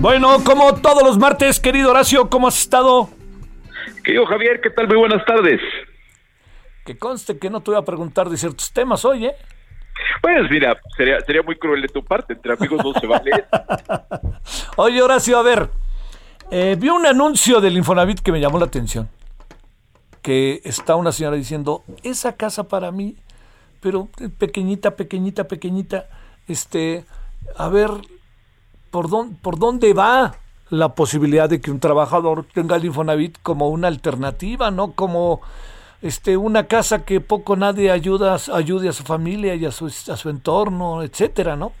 Bueno, 0.00 0.42
como 0.44 0.74
todos 0.76 1.02
los 1.02 1.18
martes, 1.18 1.60
querido 1.60 1.90
Horacio, 1.90 2.30
¿cómo 2.30 2.48
has 2.48 2.58
estado? 2.58 3.10
Querido 4.02 4.24
Javier, 4.24 4.62
¿qué 4.62 4.70
tal? 4.70 4.88
Muy 4.88 4.96
buenas 4.96 5.22
tardes. 5.26 5.60
Que 6.86 6.96
conste 6.96 7.38
que 7.38 7.50
no 7.50 7.60
te 7.60 7.72
voy 7.72 7.78
a 7.78 7.84
preguntar 7.84 8.30
de 8.30 8.38
ciertos 8.38 8.72
temas 8.72 9.04
hoy, 9.04 9.26
¿eh? 9.26 9.34
Pues 10.22 10.50
mira, 10.50 10.80
sería, 10.96 11.20
sería 11.20 11.42
muy 11.42 11.58
cruel 11.58 11.82
de 11.82 11.88
tu 11.88 12.02
parte, 12.02 12.32
entre 12.32 12.54
amigos 12.54 12.82
no 12.82 12.98
se 12.98 13.06
vale. 13.06 13.30
Oye, 14.76 15.02
Horacio, 15.02 15.38
a 15.38 15.42
ver, 15.42 15.68
eh, 16.50 16.76
vi 16.78 16.88
un 16.88 17.04
anuncio 17.04 17.60
del 17.60 17.76
Infonavit 17.76 18.20
que 18.20 18.32
me 18.32 18.40
llamó 18.40 18.58
la 18.58 18.64
atención. 18.64 19.10
Que 20.22 20.62
está 20.64 20.96
una 20.96 21.12
señora 21.12 21.36
diciendo, 21.36 21.84
esa 22.02 22.36
casa 22.36 22.68
para 22.68 22.90
mí, 22.90 23.16
pero 23.82 24.08
pequeñita, 24.38 24.96
pequeñita, 24.96 25.44
pequeñita, 25.46 26.06
este, 26.48 27.04
a 27.54 27.68
ver, 27.68 27.90
por, 28.90 29.08
dónde, 29.08 29.36
por 29.42 29.58
dónde 29.58 29.92
va 29.92 30.34
la 30.70 30.94
posibilidad 30.94 31.48
de 31.48 31.60
que 31.60 31.70
un 31.70 31.80
trabajador 31.80 32.44
tenga 32.44 32.76
el 32.76 32.84
Infonavit 32.84 33.38
como 33.42 33.68
una 33.68 33.88
alternativa, 33.88 34.70
no 34.70 34.92
como 34.92 35.40
este 36.02 36.36
una 36.36 36.66
casa 36.66 37.04
que 37.04 37.20
poco 37.20 37.56
nadie 37.56 37.90
ayuda 37.90 38.36
ayude 38.54 38.88
a 38.88 38.92
su 38.92 39.02
familia 39.02 39.54
y 39.54 39.66
a 39.66 39.70
su, 39.70 39.86
a 39.86 40.16
su 40.16 40.30
entorno, 40.30 41.02
etcétera, 41.02 41.56
¿no? 41.56 41.72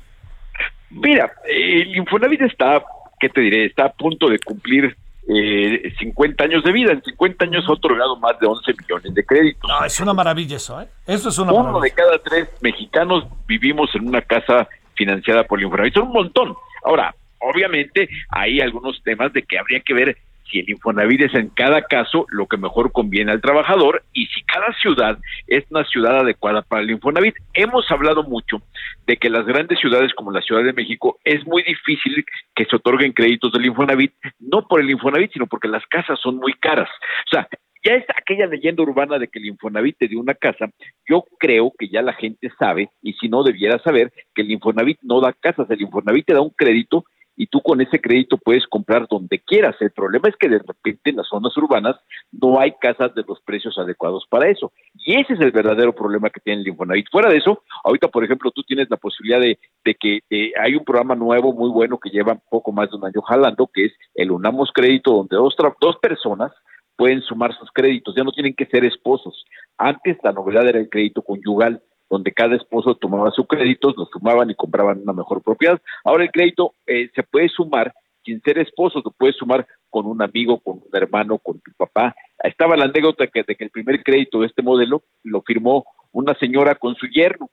Mira, 0.90 1.32
el 1.46 1.96
Infonavit 1.96 2.42
está, 2.42 2.82
¿qué 3.18 3.28
te 3.28 3.40
diré? 3.40 3.66
Está 3.66 3.86
a 3.86 3.92
punto 3.92 4.28
de 4.28 4.40
cumplir 4.40 4.96
eh, 5.28 5.92
50 6.00 6.42
años 6.42 6.64
de 6.64 6.72
vida. 6.72 6.92
En 6.92 7.02
50 7.02 7.44
años 7.44 7.64
ha 7.68 7.72
otorgado 7.72 8.16
más 8.16 8.38
de 8.40 8.46
11 8.48 8.72
millones 8.76 9.14
de 9.14 9.24
créditos. 9.24 9.70
No, 9.70 9.84
es 9.84 10.00
una 10.00 10.12
maravilla 10.12 10.56
eso, 10.56 10.80
¿eh? 10.80 10.88
Eso 11.06 11.28
es 11.28 11.38
una 11.38 11.52
Uno 11.52 11.78
de 11.78 11.92
cada 11.92 12.18
tres 12.18 12.48
mexicanos 12.60 13.24
vivimos 13.46 13.94
en 13.94 14.08
una 14.08 14.22
casa 14.22 14.68
financiada 14.94 15.44
por 15.44 15.60
el 15.60 15.66
Infonavit. 15.66 15.94
Son 15.94 16.08
un 16.08 16.12
montón. 16.12 16.56
Ahora, 16.84 17.14
obviamente 17.38 18.08
hay 18.28 18.60
algunos 18.60 19.02
temas 19.02 19.32
de 19.32 19.42
que 19.42 19.58
habría 19.58 19.80
que 19.80 19.94
ver 19.94 20.16
si 20.50 20.60
el 20.60 20.70
Infonavit 20.70 21.22
es 21.22 21.34
en 21.34 21.48
cada 21.50 21.82
caso 21.82 22.26
lo 22.30 22.46
que 22.46 22.56
mejor 22.56 22.92
conviene 22.92 23.32
al 23.32 23.40
trabajador 23.40 24.02
y 24.12 24.26
si 24.26 24.42
cada 24.42 24.72
ciudad 24.74 25.18
es 25.46 25.64
una 25.70 25.84
ciudad 25.84 26.18
adecuada 26.18 26.62
para 26.62 26.82
el 26.82 26.90
Infonavit. 26.90 27.36
Hemos 27.54 27.88
hablado 27.90 28.24
mucho 28.24 28.62
de 29.06 29.16
que 29.16 29.30
las 29.30 29.46
grandes 29.46 29.78
ciudades 29.78 30.12
como 30.14 30.32
la 30.32 30.42
Ciudad 30.42 30.64
de 30.64 30.72
México 30.72 31.18
es 31.24 31.46
muy 31.46 31.62
difícil 31.62 32.24
que 32.54 32.64
se 32.64 32.76
otorguen 32.76 33.12
créditos 33.12 33.52
del 33.52 33.66
Infonavit, 33.66 34.12
no 34.40 34.66
por 34.66 34.80
el 34.80 34.90
Infonavit, 34.90 35.32
sino 35.32 35.46
porque 35.46 35.68
las 35.68 35.86
casas 35.86 36.18
son 36.20 36.36
muy 36.36 36.54
caras. 36.54 36.88
O 37.26 37.30
sea, 37.30 37.48
ya 37.84 37.94
es 37.94 38.04
aquella 38.14 38.46
leyenda 38.46 38.82
urbana 38.82 39.18
de 39.18 39.28
que 39.28 39.38
el 39.38 39.46
Infonavit 39.46 39.98
te 39.98 40.08
dio 40.08 40.20
una 40.20 40.34
casa. 40.34 40.70
Yo 41.08 41.24
creo 41.38 41.72
que 41.78 41.88
ya 41.88 42.02
la 42.02 42.12
gente 42.12 42.50
sabe, 42.58 42.90
y 43.02 43.14
si 43.14 43.28
no 43.28 43.42
debiera 43.42 43.78
saber, 43.82 44.12
que 44.34 44.42
el 44.42 44.50
Infonavit 44.50 44.98
no 45.02 45.20
da 45.20 45.32
casas, 45.32 45.70
el 45.70 45.80
Infonavit 45.80 46.26
te 46.26 46.34
da 46.34 46.40
un 46.40 46.50
crédito 46.50 47.04
y 47.36 47.46
tú 47.46 47.62
con 47.62 47.80
ese 47.80 47.98
crédito 47.98 48.36
puedes 48.36 48.66
comprar 48.66 49.06
donde 49.08 49.38
quieras. 49.38 49.74
El 49.80 49.92
problema 49.92 50.28
es 50.28 50.36
que 50.36 50.48
de 50.48 50.58
repente 50.58 51.08
en 51.08 51.16
las 51.16 51.28
zonas 51.28 51.56
urbanas 51.56 51.96
no 52.30 52.60
hay 52.60 52.72
casas 52.78 53.14
de 53.14 53.24
los 53.26 53.40
precios 53.40 53.78
adecuados 53.78 54.26
para 54.28 54.50
eso. 54.50 54.72
Y 54.94 55.18
ese 55.18 55.32
es 55.32 55.40
el 55.40 55.50
verdadero 55.50 55.94
problema 55.94 56.28
que 56.28 56.40
tiene 56.40 56.60
el 56.60 56.68
Infonavit. 56.68 57.06
Fuera 57.10 57.30
de 57.30 57.38
eso, 57.38 57.62
ahorita, 57.84 58.08
por 58.08 58.24
ejemplo, 58.24 58.50
tú 58.50 58.62
tienes 58.62 58.90
la 58.90 58.98
posibilidad 58.98 59.40
de, 59.40 59.58
que 59.94 60.20
hay 60.60 60.74
un 60.74 60.84
programa 60.84 61.14
nuevo 61.14 61.54
muy 61.54 61.70
bueno 61.70 61.98
que 61.98 62.10
lleva 62.10 62.38
poco 62.50 62.72
más 62.72 62.90
de 62.90 62.96
un 62.98 63.06
año 63.06 63.22
jalando, 63.22 63.70
que 63.72 63.86
es 63.86 63.92
el 64.14 64.32
Unamos 64.32 64.70
Crédito, 64.74 65.12
donde 65.12 65.36
dos, 65.36 65.56
dos 65.80 65.96
personas 65.96 66.52
pueden 66.96 67.22
sumar 67.22 67.56
sus 67.56 67.70
créditos, 67.72 68.14
ya 68.14 68.24
no 68.24 68.32
tienen 68.32 68.54
que 68.54 68.66
ser 68.66 68.84
esposos. 68.84 69.44
Antes 69.78 70.18
la 70.22 70.32
novedad 70.32 70.66
era 70.68 70.78
el 70.78 70.90
crédito 70.90 71.22
conyugal 71.22 71.82
donde 72.10 72.32
cada 72.32 72.56
esposo 72.56 72.96
tomaba 72.96 73.30
sus 73.30 73.46
créditos, 73.46 73.94
los 73.96 74.10
sumaban 74.10 74.50
y 74.50 74.54
compraban 74.54 75.00
una 75.00 75.12
mejor 75.12 75.42
propiedad. 75.42 75.80
Ahora 76.04 76.24
el 76.24 76.32
crédito 76.32 76.74
eh, 76.86 77.08
se 77.14 77.22
puede 77.22 77.48
sumar 77.48 77.94
sin 78.24 78.42
ser 78.42 78.58
esposo, 78.58 79.00
se 79.00 79.10
puede 79.16 79.32
sumar 79.32 79.66
con 79.88 80.06
un 80.06 80.20
amigo, 80.20 80.58
con 80.60 80.78
un 80.78 80.88
hermano, 80.92 81.38
con 81.38 81.60
tu 81.60 81.70
papá. 81.76 82.14
Estaba 82.42 82.76
la 82.76 82.84
anécdota 82.84 83.28
que, 83.28 83.44
de 83.44 83.54
que 83.54 83.64
el 83.64 83.70
primer 83.70 84.02
crédito 84.02 84.40
de 84.40 84.48
este 84.48 84.62
modelo 84.62 85.04
lo 85.22 85.40
firmó 85.42 85.84
una 86.12 86.34
señora 86.34 86.74
con 86.74 86.96
su 86.96 87.06
yerno. 87.06 87.48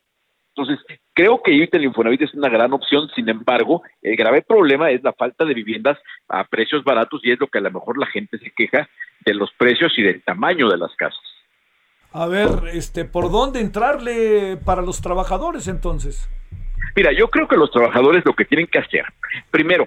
Entonces, 0.58 0.84
creo 1.14 1.40
que 1.40 1.52
ahorita 1.52 1.76
el 1.76 1.84
Infonavit 1.84 2.22
es 2.22 2.34
una 2.34 2.48
gran 2.48 2.72
opción, 2.72 3.08
sin 3.14 3.28
embargo, 3.28 3.82
el 4.02 4.16
grave 4.16 4.42
problema 4.42 4.90
es 4.90 5.04
la 5.04 5.12
falta 5.12 5.44
de 5.44 5.54
viviendas 5.54 5.96
a 6.28 6.42
precios 6.42 6.82
baratos 6.82 7.20
y 7.22 7.30
es 7.30 7.38
lo 7.38 7.46
que 7.46 7.58
a 7.58 7.60
lo 7.60 7.70
mejor 7.70 7.96
la 7.96 8.06
gente 8.06 8.38
se 8.38 8.50
queja 8.50 8.88
de 9.24 9.34
los 9.34 9.52
precios 9.52 9.96
y 9.96 10.02
del 10.02 10.20
tamaño 10.24 10.68
de 10.68 10.76
las 10.76 10.92
casas. 10.96 11.22
A 12.12 12.26
ver, 12.26 12.48
este, 12.72 13.04
¿por 13.04 13.30
dónde 13.30 13.60
entrarle 13.60 14.56
para 14.56 14.82
los 14.82 15.00
trabajadores 15.00 15.68
entonces? 15.68 16.28
Mira, 16.96 17.12
yo 17.12 17.28
creo 17.30 17.46
que 17.46 17.56
los 17.56 17.70
trabajadores 17.70 18.24
lo 18.24 18.34
que 18.34 18.44
tienen 18.44 18.66
que 18.66 18.80
hacer, 18.80 19.04
primero, 19.52 19.86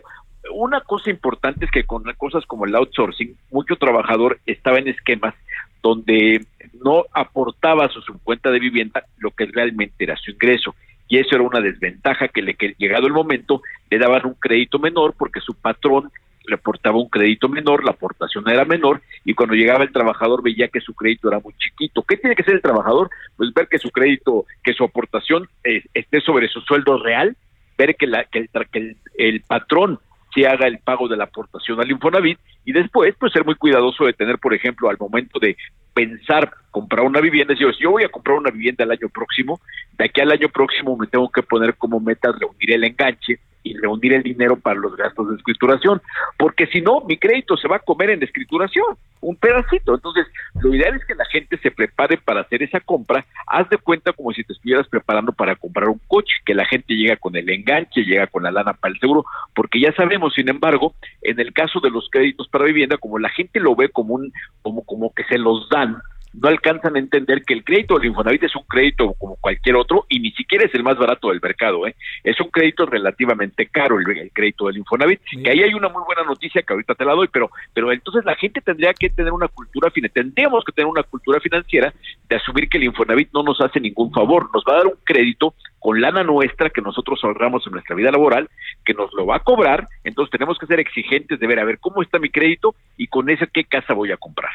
una 0.53 0.79
cosa 0.81 1.09
importante 1.09 1.65
es 1.65 1.71
que 1.71 1.83
con 1.83 2.03
cosas 2.17 2.45
como 2.45 2.65
el 2.65 2.75
outsourcing, 2.75 3.37
mucho 3.51 3.75
trabajador 3.75 4.39
estaba 4.45 4.79
en 4.79 4.87
esquemas 4.87 5.35
donde 5.81 6.45
no 6.83 7.05
aportaba 7.13 7.85
a 7.85 7.89
su 7.89 8.01
cuenta 8.23 8.51
de 8.51 8.59
vivienda 8.59 9.03
lo 9.17 9.31
que 9.31 9.45
realmente 9.45 10.03
era 10.03 10.15
su 10.17 10.31
ingreso. 10.31 10.75
Y 11.07 11.17
eso 11.17 11.35
era 11.35 11.43
una 11.43 11.59
desventaja 11.59 12.29
que, 12.29 12.41
le, 12.41 12.53
que 12.55 12.75
llegado 12.77 13.07
el 13.07 13.13
momento 13.13 13.61
le 13.89 13.97
daban 13.97 14.25
un 14.25 14.35
crédito 14.35 14.79
menor 14.79 15.13
porque 15.17 15.41
su 15.41 15.53
patrón 15.53 16.09
le 16.45 16.55
aportaba 16.55 16.97
un 16.97 17.09
crédito 17.09 17.49
menor, 17.49 17.83
la 17.83 17.91
aportación 17.91 18.49
era 18.49 18.65
menor 18.65 19.01
y 19.23 19.33
cuando 19.33 19.55
llegaba 19.55 19.83
el 19.83 19.91
trabajador 19.91 20.41
veía 20.41 20.69
que 20.69 20.81
su 20.81 20.93
crédito 20.93 21.27
era 21.27 21.39
muy 21.39 21.53
chiquito. 21.57 22.03
¿Qué 22.03 22.17
tiene 22.17 22.35
que 22.35 22.41
hacer 22.41 22.55
el 22.55 22.61
trabajador? 22.61 23.09
Pues 23.35 23.53
ver 23.53 23.67
que 23.67 23.77
su 23.77 23.91
crédito, 23.91 24.45
que 24.63 24.73
su 24.73 24.83
aportación 24.83 25.47
eh, 25.63 25.83
esté 25.93 26.21
sobre 26.21 26.47
su 26.47 26.61
sueldo 26.61 26.97
real, 26.97 27.35
ver 27.77 27.95
que, 27.95 28.07
la, 28.07 28.23
que, 28.25 28.39
el, 28.39 28.49
que 28.71 28.95
el 29.17 29.41
patrón 29.41 29.99
se 30.33 30.47
haga 30.47 30.67
el 30.67 30.79
pago 30.79 31.07
de 31.07 31.17
la 31.17 31.25
aportación 31.25 31.79
al 31.79 31.91
Infonavit 31.91 32.39
y 32.65 32.71
después 32.71 33.13
pues 33.19 33.33
ser 33.33 33.45
muy 33.45 33.55
cuidadoso 33.55 34.05
de 34.05 34.13
tener, 34.13 34.37
por 34.39 34.53
ejemplo, 34.53 34.89
al 34.89 34.97
momento 34.97 35.39
de 35.39 35.57
pensar 35.93 36.51
comprar 36.71 37.05
una 37.05 37.19
vivienda, 37.19 37.53
si 37.55 37.63
yo 37.79 37.91
voy 37.91 38.03
a 38.03 38.09
comprar 38.09 38.37
una 38.37 38.49
vivienda 38.49 38.83
el 38.83 38.91
año 38.91 39.09
próximo, 39.09 39.59
de 39.97 40.05
aquí 40.05 40.21
al 40.21 40.31
año 40.31 40.49
próximo 40.49 40.95
me 40.95 41.07
tengo 41.07 41.29
que 41.29 41.43
poner 41.43 41.75
como 41.75 41.99
meta 41.99 42.31
reunir 42.31 42.71
el 42.71 42.83
enganche 42.83 43.39
y 43.63 43.77
reunir 43.77 44.13
el 44.13 44.23
dinero 44.23 44.57
para 44.57 44.79
los 44.79 44.95
gastos 44.95 45.29
de 45.29 45.35
escrituración, 45.35 46.01
porque 46.37 46.67
si 46.67 46.81
no, 46.81 47.01
mi 47.01 47.17
crédito 47.17 47.57
se 47.57 47.67
va 47.67 47.77
a 47.77 47.79
comer 47.79 48.11
en 48.11 48.23
escrituración, 48.23 48.97
un 49.21 49.35
pedacito. 49.35 49.95
Entonces, 49.95 50.27
lo 50.61 50.73
ideal 50.73 50.95
es 50.95 51.05
que 51.05 51.15
la 51.15 51.25
gente 51.25 51.57
se 51.57 51.71
prepare 51.71 52.17
para 52.17 52.41
hacer 52.41 52.63
esa 52.63 52.79
compra, 52.79 53.25
haz 53.47 53.69
de 53.69 53.77
cuenta 53.77 54.13
como 54.13 54.31
si 54.31 54.43
te 54.43 54.53
estuvieras 54.53 54.87
preparando 54.87 55.31
para 55.31 55.55
comprar 55.55 55.89
un 55.89 56.01
coche, 56.07 56.33
que 56.45 56.55
la 56.55 56.65
gente 56.65 56.95
llega 56.95 57.17
con 57.17 57.35
el 57.35 57.49
enganche, 57.49 58.03
llega 58.03 58.27
con 58.27 58.43
la 58.43 58.51
lana 58.51 58.73
para 58.73 58.93
el 58.93 58.99
seguro, 58.99 59.25
porque 59.53 59.79
ya 59.79 59.93
sabemos, 59.93 60.33
sin 60.33 60.49
embargo, 60.49 60.93
en 61.21 61.39
el 61.39 61.53
caso 61.53 61.79
de 61.79 61.91
los 61.91 62.09
créditos 62.09 62.47
para 62.47 62.65
vivienda, 62.65 62.97
como 62.97 63.19
la 63.19 63.29
gente 63.29 63.59
lo 63.59 63.75
ve 63.75 63.89
como 63.89 64.15
un, 64.15 64.33
como, 64.61 64.83
como 64.83 65.13
que 65.13 65.23
se 65.25 65.37
los 65.37 65.69
dan, 65.69 65.97
no 66.33 66.47
alcanzan 66.47 66.95
a 66.95 66.99
entender 66.99 67.43
que 67.43 67.53
el 67.53 67.63
crédito 67.63 67.95
del 67.95 68.07
Infonavit 68.07 68.43
es 68.43 68.55
un 68.55 68.63
crédito 68.63 69.13
como 69.13 69.35
cualquier 69.35 69.75
otro 69.75 70.05
y 70.09 70.19
ni 70.19 70.31
siquiera 70.31 70.65
es 70.65 70.73
el 70.73 70.83
más 70.83 70.97
barato 70.97 71.29
del 71.29 71.41
mercado, 71.41 71.85
¿eh? 71.87 71.95
Es 72.23 72.39
un 72.39 72.49
crédito 72.49 72.85
relativamente 72.85 73.67
caro 73.67 73.99
el, 73.99 74.31
crédito 74.31 74.67
del 74.67 74.77
Infonavit, 74.77 75.19
que 75.43 75.49
ahí 75.49 75.61
hay 75.63 75.73
una 75.73 75.89
muy 75.89 76.03
buena 76.05 76.23
noticia 76.23 76.61
que 76.61 76.73
ahorita 76.73 76.95
te 76.95 77.05
la 77.05 77.13
doy, 77.13 77.27
pero 77.31 77.49
pero 77.73 77.91
entonces 77.91 78.23
la 78.25 78.35
gente 78.35 78.61
tendría 78.61 78.93
que 78.93 79.09
tener 79.09 79.31
una 79.33 79.47
cultura 79.47 79.89
financiera, 79.91 80.23
tendríamos 80.23 80.63
que 80.63 80.71
tener 80.71 80.87
una 80.87 81.03
cultura 81.03 81.39
financiera 81.39 81.93
de 82.29 82.35
asumir 82.35 82.69
que 82.69 82.77
el 82.77 82.85
Infonavit 82.85 83.29
no 83.33 83.43
nos 83.43 83.59
hace 83.61 83.79
ningún 83.79 84.11
favor, 84.11 84.49
nos 84.53 84.63
va 84.63 84.73
a 84.73 84.77
dar 84.77 84.87
un 84.87 84.97
crédito 85.03 85.53
con 85.79 85.99
lana 85.99 86.23
nuestra 86.23 86.69
que 86.69 86.81
nosotros 86.81 87.19
ahorramos 87.23 87.65
en 87.65 87.73
nuestra 87.73 87.95
vida 87.95 88.11
laboral, 88.11 88.49
que 88.85 88.93
nos 88.93 89.11
lo 89.13 89.25
va 89.25 89.37
a 89.37 89.39
cobrar, 89.39 89.87
entonces 90.03 90.31
tenemos 90.31 90.57
que 90.57 90.67
ser 90.67 90.79
exigentes 90.79 91.39
de 91.39 91.47
ver 91.47 91.59
a 91.59 91.65
ver 91.65 91.79
cómo 91.79 92.01
está 92.01 92.19
mi 92.19 92.29
crédito 92.29 92.75
y 92.97 93.07
con 93.07 93.29
ese 93.29 93.47
qué 93.47 93.63
casa 93.63 93.93
voy 93.93 94.11
a 94.11 94.17
comprar. 94.17 94.51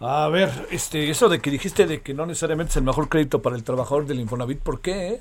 A 0.00 0.28
ver, 0.28 0.48
este, 0.70 1.10
eso 1.10 1.28
de 1.28 1.40
que 1.40 1.50
dijiste 1.50 1.86
de 1.86 2.00
que 2.00 2.14
no 2.14 2.24
necesariamente 2.24 2.70
es 2.70 2.76
el 2.76 2.84
mejor 2.84 3.08
crédito 3.08 3.42
para 3.42 3.56
el 3.56 3.64
trabajador 3.64 4.06
del 4.06 4.20
Infonavit, 4.20 4.60
¿por 4.60 4.80
qué? 4.80 5.18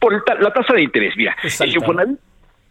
Por 0.00 0.12
la 0.40 0.52
tasa 0.52 0.74
de 0.74 0.82
interés, 0.82 1.14
mira, 1.16 1.34
el 1.42 1.74
Infonavit 1.74 2.18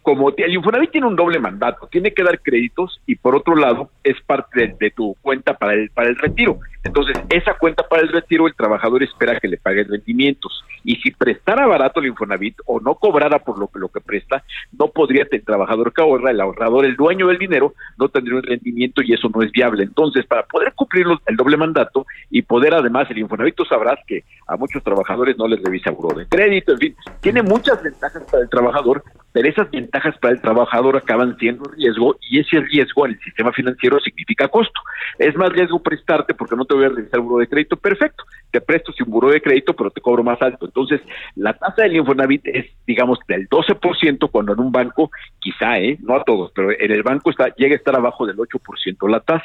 como 0.02 0.30
el 0.30 0.54
Infonavit 0.54 0.90
tiene 0.90 1.06
un 1.06 1.16
doble 1.16 1.38
mandato, 1.38 1.86
tiene 1.90 2.12
que 2.14 2.22
dar 2.22 2.40
créditos 2.40 3.00
y 3.06 3.16
por 3.16 3.36
otro 3.36 3.54
lado 3.54 3.90
es 4.02 4.20
parte 4.22 4.74
de, 4.78 4.90
tu 4.90 5.16
cuenta 5.20 5.54
para 5.54 5.74
el 5.74 5.90
para 5.90 6.08
el 6.08 6.16
retiro. 6.16 6.58
Entonces, 6.84 7.18
esa 7.28 7.54
cuenta 7.54 7.86
para 7.86 8.02
el 8.02 8.08
retiro 8.08 8.46
el 8.46 8.54
trabajador 8.54 9.02
espera 9.02 9.38
que 9.38 9.48
le 9.48 9.58
pague 9.58 9.84
rendimientos 9.84 10.64
y 10.84 10.96
si 10.96 11.10
prestara 11.10 11.66
barato 11.66 12.00
el 12.00 12.06
Infonavit 12.06 12.56
o 12.66 12.80
no 12.80 12.94
cobrara 12.94 13.40
por 13.40 13.58
lo 13.58 13.66
que 13.68 13.78
lo 13.78 13.88
que 13.88 14.00
presta, 14.00 14.42
no 14.78 14.88
podría 14.88 15.26
el 15.30 15.44
trabajador 15.44 15.92
que 15.92 16.00
ahorra, 16.00 16.30
el 16.30 16.40
ahorrador, 16.40 16.86
el 16.86 16.96
dueño 16.96 17.26
del 17.26 17.38
dinero, 17.38 17.74
no 17.98 18.08
tendría 18.08 18.36
un 18.36 18.42
rendimiento 18.42 19.02
y 19.02 19.12
eso 19.12 19.28
no 19.28 19.42
es 19.42 19.52
viable. 19.52 19.82
Entonces, 19.82 20.24
para 20.24 20.44
poder 20.44 20.72
cumplir 20.74 21.06
el 21.26 21.36
doble 21.36 21.56
mandato 21.56 22.06
y 22.30 22.42
poder 22.42 22.74
además 22.74 23.10
el 23.10 23.18
Infonavit 23.18 23.56
tú 23.56 23.64
sabrás 23.64 23.98
que 24.06 24.24
a 24.46 24.56
muchos 24.56 24.82
trabajadores 24.82 25.36
no 25.36 25.46
les 25.46 25.62
revisa 25.62 25.90
buró 25.90 26.16
de 26.16 26.26
crédito, 26.26 26.72
en 26.72 26.78
fin, 26.78 26.96
tiene 27.20 27.42
muchas 27.42 27.82
ventajas 27.82 28.22
para 28.30 28.44
el 28.44 28.48
trabajador, 28.48 29.02
pero 29.32 29.48
esas 29.48 29.70
ventajas 29.70 29.97
para 30.20 30.34
el 30.34 30.40
trabajador 30.40 30.96
acaban 30.96 31.36
siendo 31.38 31.64
riesgo 31.70 32.16
y 32.20 32.40
ese 32.40 32.60
riesgo 32.60 33.06
en 33.06 33.12
el 33.12 33.20
sistema 33.20 33.52
financiero 33.52 33.98
significa 34.00 34.48
costo. 34.48 34.80
Es 35.18 35.36
más 35.36 35.50
riesgo 35.50 35.82
prestarte 35.82 36.34
porque 36.34 36.56
no 36.56 36.64
te 36.64 36.74
voy 36.74 36.84
a 36.84 36.88
revisar 36.88 37.20
el 37.20 37.26
buro 37.26 37.38
de 37.38 37.48
crédito, 37.48 37.76
perfecto, 37.76 38.24
te 38.50 38.60
presto 38.60 38.92
sin 38.92 39.06
buro 39.10 39.30
de 39.30 39.40
crédito, 39.40 39.74
pero 39.74 39.90
te 39.90 40.00
cobro 40.00 40.22
más 40.22 40.40
alto. 40.42 40.66
Entonces, 40.66 41.00
la 41.36 41.52
tasa 41.54 41.82
del 41.82 41.96
Infonavit 41.96 42.46
es, 42.46 42.66
digamos, 42.86 43.18
del 43.28 43.48
12% 43.48 44.30
cuando 44.30 44.52
en 44.52 44.60
un 44.60 44.72
banco, 44.72 45.10
quizá, 45.38 45.78
¿eh? 45.78 45.98
no 46.00 46.16
a 46.16 46.24
todos, 46.24 46.52
pero 46.54 46.70
en 46.70 46.90
el 46.90 47.02
banco 47.02 47.30
está 47.30 47.54
llega 47.56 47.74
a 47.74 47.78
estar 47.78 47.94
abajo 47.94 48.26
del 48.26 48.36
8% 48.36 49.08
la 49.08 49.20
tasa. 49.20 49.44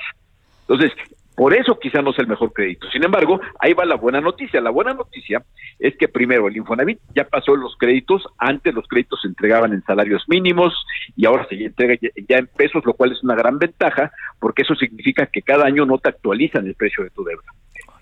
Entonces, 0.68 0.94
por 1.36 1.56
eso 1.56 1.80
quizá 1.80 2.02
no 2.02 2.12
es 2.12 2.20
el 2.20 2.28
mejor 2.28 2.54
crédito. 2.54 2.88
Sin 2.92 3.04
embargo, 3.04 3.42
ahí 3.60 3.74
va 3.74 3.86
la 3.86 3.96
buena 3.96 4.22
noticia. 4.22 4.62
La 4.62 4.70
buena 4.70 4.94
noticia 4.94 5.44
es 5.80 5.96
que 5.98 6.08
primero 6.08 6.48
el 6.48 6.58
Infonavit 6.58 7.00
ya 7.16 7.24
pasó 7.26 7.56
los 7.56 7.76
créditos, 7.78 8.28
antes 8.38 8.74
los 8.74 8.88
créditos 8.88 9.22
se 9.22 9.28
entregaban 9.28 9.74
en 9.74 9.84
salarios 9.84 10.24
mínimos 10.28 10.74
y 11.16 11.26
ahora 11.26 11.48
se 11.50 11.56
entrega 11.56 11.96
ya 12.28 12.38
en 12.38 12.48
pesos, 12.48 12.86
lo 12.86 12.94
cual 12.94 13.12
es 13.12 13.24
una 13.24 13.36
gran 13.36 13.58
ventaja 13.58 14.12
porque 14.40 14.62
eso 14.62 14.76
significa 14.76 15.26
que 15.26 15.42
cada 15.42 15.66
año 15.66 15.86
no 15.86 15.98
te 15.98 16.10
actualizan 16.10 16.68
el 16.68 16.76
precio 16.76 17.04
de 17.04 17.10
tu 17.10 17.24
deuda. 17.24 17.46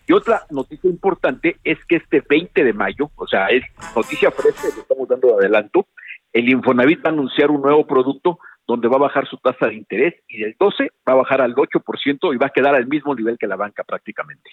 Y 0.08 0.14
otra 0.14 0.45
noticia 0.49 0.90
importante 0.90 1.58
es 1.64 1.78
que 1.86 1.98
este 1.98 2.22
20 2.28 2.64
de 2.66 2.74
mayo, 2.74 3.12
o 3.16 3.28
sea, 3.28 3.48
es 3.48 3.64
noticia 3.95 4.32
fresca, 4.32 4.68
que 4.74 4.82
estamos 4.82 5.08
dando 5.08 5.30
de 5.30 5.34
adelanto, 5.36 5.86
el 6.34 6.49
Infonavit 6.49 7.06
va 7.06 7.10
a 7.10 7.14
anunciar 7.14 7.52
un 7.52 7.62
nuevo 7.62 7.86
producto 7.86 8.40
donde 8.68 8.88
va 8.88 8.96
a 8.98 9.00
bajar 9.00 9.28
su 9.28 9.38
tasa 9.38 9.68
de 9.68 9.76
interés 9.76 10.16
y 10.28 10.42
del 10.42 10.56
12 10.60 10.90
va 11.08 11.14
a 11.14 11.18
bajar 11.18 11.42
al 11.42 11.56
8% 11.56 12.34
y 12.34 12.38
va 12.38 12.48
a 12.48 12.52
quedar 12.52 12.76
al 12.76 12.88
mismo 12.88 13.16
nivel 13.16 13.38
que 13.38 13.48
la 13.48 13.56
banca 13.56 13.84
prácticamente. 13.84 14.52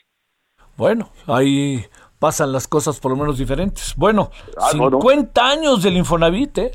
Bueno, 0.76 1.10
ahí 1.26 1.85
pasan 2.18 2.52
las 2.52 2.68
cosas 2.68 3.01
por 3.01 3.10
lo 3.10 3.16
menos 3.16 3.39
diferentes. 3.39 3.94
Bueno, 3.97 4.30
50 4.72 5.40
ah, 5.40 5.51
años 5.51 5.82
del 5.82 5.97
Infonavit, 5.97 6.59
¿eh? 6.59 6.70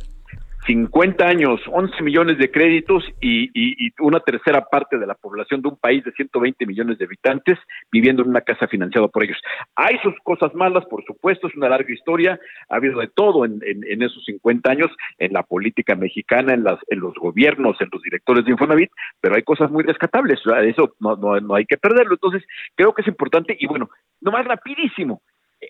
50 0.66 1.26
años, 1.26 1.60
11 1.68 2.02
millones 2.04 2.38
de 2.38 2.50
créditos 2.50 3.04
y, 3.22 3.52
una 4.00 4.20
tercera 4.20 4.66
parte 4.66 4.98
de 4.98 5.06
la 5.06 5.16
población 5.16 5.62
de 5.62 5.70
un 5.70 5.78
país 5.78 6.04
de 6.04 6.12
120 6.12 6.66
millones 6.66 6.98
de 6.98 7.06
habitantes 7.06 7.58
viviendo 7.92 8.24
en 8.24 8.30
una 8.30 8.42
casa 8.42 8.68
financiada 8.68 9.08
por 9.08 9.24
ellos. 9.24 9.38
Hay 9.76 9.98
sus 10.00 10.14
cosas 10.24 10.54
malas, 10.54 10.86
por 10.86 11.04
supuesto, 11.06 11.48
es 11.48 11.56
una 11.56 11.70
larga 11.70 11.94
historia, 11.94 12.40
ha 12.70 12.76
habido 12.76 13.00
de 13.00 13.08
todo 13.08 13.46
en, 13.46 13.62
esos 14.02 14.24
50 14.26 14.72
años, 14.72 14.92
en 15.20 15.34
la 15.34 15.44
política 15.44 15.96
mexicana, 15.96 16.54
en, 16.54 16.64
las, 16.64 16.80
en 16.88 17.00
los 17.00 17.14
gobiernos, 17.16 17.80
en 17.80 17.90
los 17.92 18.02
directores 18.02 18.46
de 18.46 18.52
Infonavit, 18.52 18.92
pero 19.22 19.36
hay 19.36 19.44
cosas 19.44 19.70
muy 19.72 19.84
rescatables, 19.84 20.40
eso 20.66 20.96
no, 21.00 21.16
no, 21.16 21.40
no 21.40 21.56
hay 21.56 21.66
que 21.66 21.78
perderlo. 21.78 22.14
Entonces, 22.14 22.44
creo 22.76 22.94
que 22.94 23.02
es 23.02 23.08
importante 23.08 23.56
y 23.60 23.68
bueno, 23.68 23.90
nomás 24.22 24.46
rapidísimo, 24.46 25.22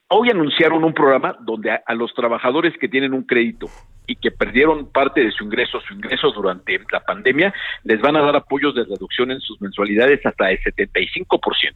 hoy 0.10 0.30
anunciaron 0.30 0.84
un 0.84 0.94
programa 0.94 1.36
donde 1.41 1.72
a, 1.72 1.94
los 1.94 2.14
trabajadores 2.14 2.74
que 2.80 2.88
tienen 2.88 3.14
un 3.14 3.24
crédito 3.24 3.68
y 4.07 4.15
que 4.15 4.32
perdieron 4.32 4.91
parte 4.91 5.24
de 5.24 5.32
su 5.32 5.45
ingreso, 5.45 5.80
su 5.82 5.94
ingreso 5.94 6.32
durante 6.32 6.80
la 6.91 6.99
pandemia, 6.99 7.53
les 7.84 8.02
van 8.02 8.18
a 8.18 8.22
dar 8.22 8.36
apoyos 8.36 8.76
de 8.76 8.84
reducción 8.84 9.32
en 9.32 9.40
sus 9.40 9.61
mensualidades 9.61 10.26
hasta 10.26 10.52
el 10.52 10.60
75%. 10.60 11.74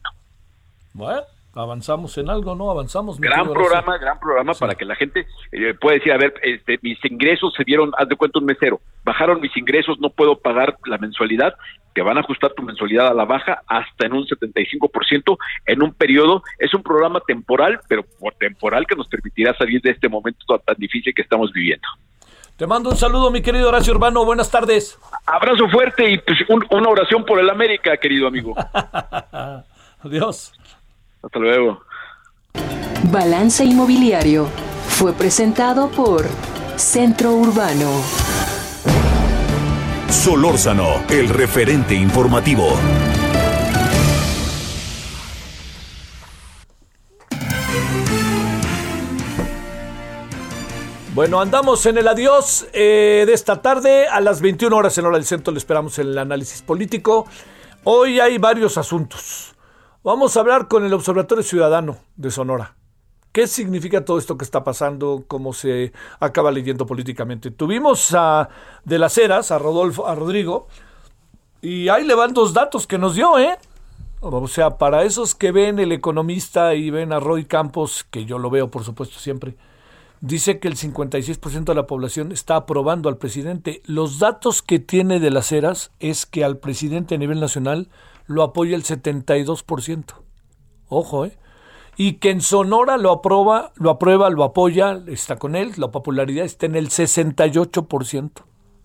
Bueno, 0.94 1.22
avanzamos 1.54 2.16
en 2.18 2.28
algo, 2.28 2.54
¿no? 2.54 2.70
Avanzamos. 2.70 3.18
Gran 3.18 3.50
programa, 3.52 3.98
gran 3.98 4.18
programa 4.20 4.52
para 4.54 4.74
que 4.74 4.84
la 4.84 4.94
gente 4.94 5.26
eh, 5.52 5.74
pueda 5.80 5.94
decir, 5.94 6.12
a 6.12 6.18
ver, 6.18 6.34
este, 6.42 6.78
mis 6.82 7.02
ingresos 7.04 7.54
se 7.56 7.64
vieron, 7.64 7.92
haz 7.96 8.08
de 8.08 8.16
cuenta 8.16 8.38
un 8.38 8.44
mesero, 8.44 8.80
bajaron 9.04 9.40
mis 9.40 9.56
ingresos, 9.56 9.98
no 10.00 10.10
puedo 10.10 10.38
pagar 10.38 10.76
la 10.86 10.98
mensualidad, 10.98 11.54
te 11.98 12.02
van 12.02 12.16
a 12.16 12.20
ajustar 12.20 12.52
tu 12.52 12.62
mensualidad 12.62 13.08
a 13.08 13.12
la 13.12 13.24
baja 13.24 13.60
hasta 13.66 14.06
en 14.06 14.12
un 14.12 14.24
75% 14.24 15.36
en 15.66 15.82
un 15.82 15.92
periodo. 15.92 16.44
Es 16.56 16.72
un 16.72 16.80
programa 16.80 17.18
temporal, 17.26 17.80
pero 17.88 18.04
por 18.20 18.34
temporal 18.34 18.86
que 18.86 18.94
nos 18.94 19.08
permitirá 19.08 19.52
salir 19.58 19.82
de 19.82 19.90
este 19.90 20.08
momento 20.08 20.46
tan 20.64 20.76
difícil 20.78 21.12
que 21.12 21.22
estamos 21.22 21.52
viviendo. 21.52 21.88
Te 22.56 22.68
mando 22.68 22.90
un 22.90 22.96
saludo, 22.96 23.32
mi 23.32 23.42
querido 23.42 23.66
Horacio 23.66 23.92
Urbano. 23.94 24.24
Buenas 24.24 24.48
tardes. 24.48 24.96
Abrazo 25.26 25.68
fuerte 25.68 26.08
y 26.08 26.18
pues, 26.18 26.38
una 26.70 26.88
oración 26.88 27.24
por 27.24 27.40
el 27.40 27.50
América, 27.50 27.96
querido 27.96 28.28
amigo. 28.28 28.54
Adiós. 30.04 30.52
Hasta 31.20 31.38
luego. 31.40 31.82
Balance 33.10 33.64
Inmobiliario 33.64 34.44
fue 34.86 35.12
presentado 35.14 35.90
por 35.90 36.26
Centro 36.76 37.32
Urbano. 37.32 37.90
Solórzano, 40.08 41.04
el 41.10 41.28
referente 41.28 41.94
informativo. 41.94 42.76
Bueno, 51.14 51.40
andamos 51.40 51.84
en 51.86 51.98
el 51.98 52.08
adiós 52.08 52.68
eh, 52.72 53.24
de 53.26 53.32
esta 53.32 53.60
tarde. 53.60 54.06
A 54.06 54.20
las 54.20 54.40
21 54.40 54.74
horas 54.74 54.96
en 54.96 55.04
hora 55.04 55.16
del 55.18 55.26
centro 55.26 55.52
le 55.52 55.58
esperamos 55.58 55.98
en 55.98 56.08
el 56.08 56.18
análisis 56.18 56.62
político. 56.62 57.26
Hoy 57.84 58.18
hay 58.18 58.38
varios 58.38 58.78
asuntos. 58.78 59.54
Vamos 60.02 60.36
a 60.36 60.40
hablar 60.40 60.68
con 60.68 60.86
el 60.86 60.94
Observatorio 60.94 61.44
Ciudadano 61.44 61.98
de 62.16 62.30
Sonora. 62.30 62.77
¿Qué 63.38 63.46
significa 63.46 64.04
todo 64.04 64.18
esto 64.18 64.36
que 64.36 64.44
está 64.44 64.64
pasando? 64.64 65.22
¿Cómo 65.28 65.52
se 65.52 65.92
acaba 66.18 66.50
leyendo 66.50 66.86
políticamente? 66.86 67.52
Tuvimos 67.52 68.12
a 68.12 68.48
de 68.84 68.98
las 68.98 69.16
Heras, 69.16 69.52
a 69.52 69.60
Rodolfo, 69.60 70.08
a 70.08 70.16
Rodrigo, 70.16 70.66
y 71.62 71.88
ahí 71.88 72.04
le 72.04 72.16
van 72.16 72.34
dos 72.34 72.52
datos 72.52 72.88
que 72.88 72.98
nos 72.98 73.14
dio, 73.14 73.38
¿eh? 73.38 73.56
O 74.22 74.48
sea, 74.48 74.76
para 74.76 75.04
esos 75.04 75.36
que 75.36 75.52
ven 75.52 75.78
el 75.78 75.92
economista 75.92 76.74
y 76.74 76.90
ven 76.90 77.12
a 77.12 77.20
Roy 77.20 77.44
Campos, 77.44 78.04
que 78.10 78.24
yo 78.24 78.38
lo 78.38 78.50
veo 78.50 78.72
por 78.72 78.82
supuesto 78.82 79.20
siempre, 79.20 79.54
dice 80.20 80.58
que 80.58 80.66
el 80.66 80.74
56% 80.74 81.62
de 81.62 81.74
la 81.76 81.86
población 81.86 82.32
está 82.32 82.56
aprobando 82.56 83.08
al 83.08 83.18
presidente. 83.18 83.82
Los 83.84 84.18
datos 84.18 84.62
que 84.62 84.80
tiene 84.80 85.20
de 85.20 85.30
las 85.30 85.52
Heras 85.52 85.92
es 86.00 86.26
que 86.26 86.42
al 86.42 86.58
presidente 86.58 87.14
a 87.14 87.18
nivel 87.18 87.38
nacional 87.38 87.88
lo 88.26 88.42
apoya 88.42 88.74
el 88.74 88.82
72%. 88.82 90.14
Ojo, 90.88 91.24
¿eh? 91.24 91.38
Y 91.98 92.14
que 92.14 92.30
en 92.30 92.40
Sonora 92.40 92.96
lo 92.96 93.10
aprueba, 93.10 93.72
lo 93.74 93.90
aprueba, 93.90 94.30
lo 94.30 94.44
apoya, 94.44 95.02
está 95.08 95.36
con 95.36 95.56
él, 95.56 95.72
la 95.76 95.90
popularidad 95.90 96.44
está 96.44 96.66
en 96.66 96.76
el 96.76 96.90
68%. 96.90 98.30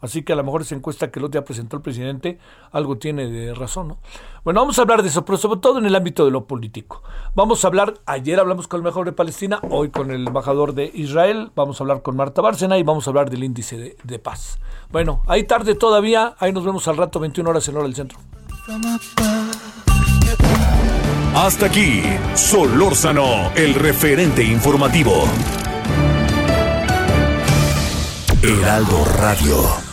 Así 0.02 0.24
que 0.24 0.34
a 0.34 0.36
lo 0.36 0.44
mejor 0.44 0.64
esa 0.64 0.76
encuesta 0.76 1.12
que 1.12 1.20
el 1.20 1.26
otro 1.26 1.40
día 1.40 1.46
presentó 1.46 1.78
el 1.78 1.84
presidente 1.84 2.40
algo 2.72 2.98
tiene 2.98 3.28
de 3.28 3.54
razón, 3.54 3.88
¿no? 3.88 3.98
Bueno, 4.44 4.60
vamos 4.60 4.78
a 4.80 4.82
hablar 4.82 5.04
de 5.04 5.10
eso, 5.10 5.24
pero 5.24 5.38
sobre 5.38 5.62
todo 5.62 5.78
en 5.78 5.86
el 5.86 5.96
ámbito 5.96 6.26
de 6.26 6.32
lo 6.32 6.46
político. 6.46 7.04
Vamos 7.36 7.64
a 7.64 7.68
hablar, 7.68 7.94
ayer 8.08 8.40
hablamos 8.40 8.68
con 8.68 8.80
el 8.80 8.84
mejor 8.84 9.06
de 9.06 9.14
Palestina, 9.14 9.60
hoy 9.70 9.92
con 9.92 10.10
el 10.10 10.28
embajador 10.28 10.74
de 10.74 10.92
Israel, 10.94 11.52
vamos 11.56 11.80
a 11.80 11.84
hablar 11.84 12.02
con 12.02 12.18
Marta 12.18 12.42
Bárcena 12.42 12.80
y 12.80 12.84
vamos 12.84 13.08
a 13.08 13.12
hablar 13.12 13.30
del 13.30 13.44
índice 13.44 13.78
de, 13.78 13.96
de 14.04 14.20
paz. 14.20 14.58
Bueno, 14.92 15.22
hay 15.28 15.44
tarde 15.44 15.76
todavía, 15.76 16.36
ahí 16.40 16.52
nos 16.52 16.66
vemos 16.66 16.88
al 16.88 16.98
rato, 16.98 17.20
21 17.20 17.48
horas 17.48 17.68
en 17.70 17.76
hora 17.76 17.86
del 17.86 17.96
centro. 17.96 18.18
Hasta 21.36 21.66
aquí, 21.66 22.04
Solórzano, 22.36 23.52
el 23.56 23.74
referente 23.74 24.44
informativo. 24.44 25.26
Heraldo 28.44 29.04
Radio. 29.18 29.93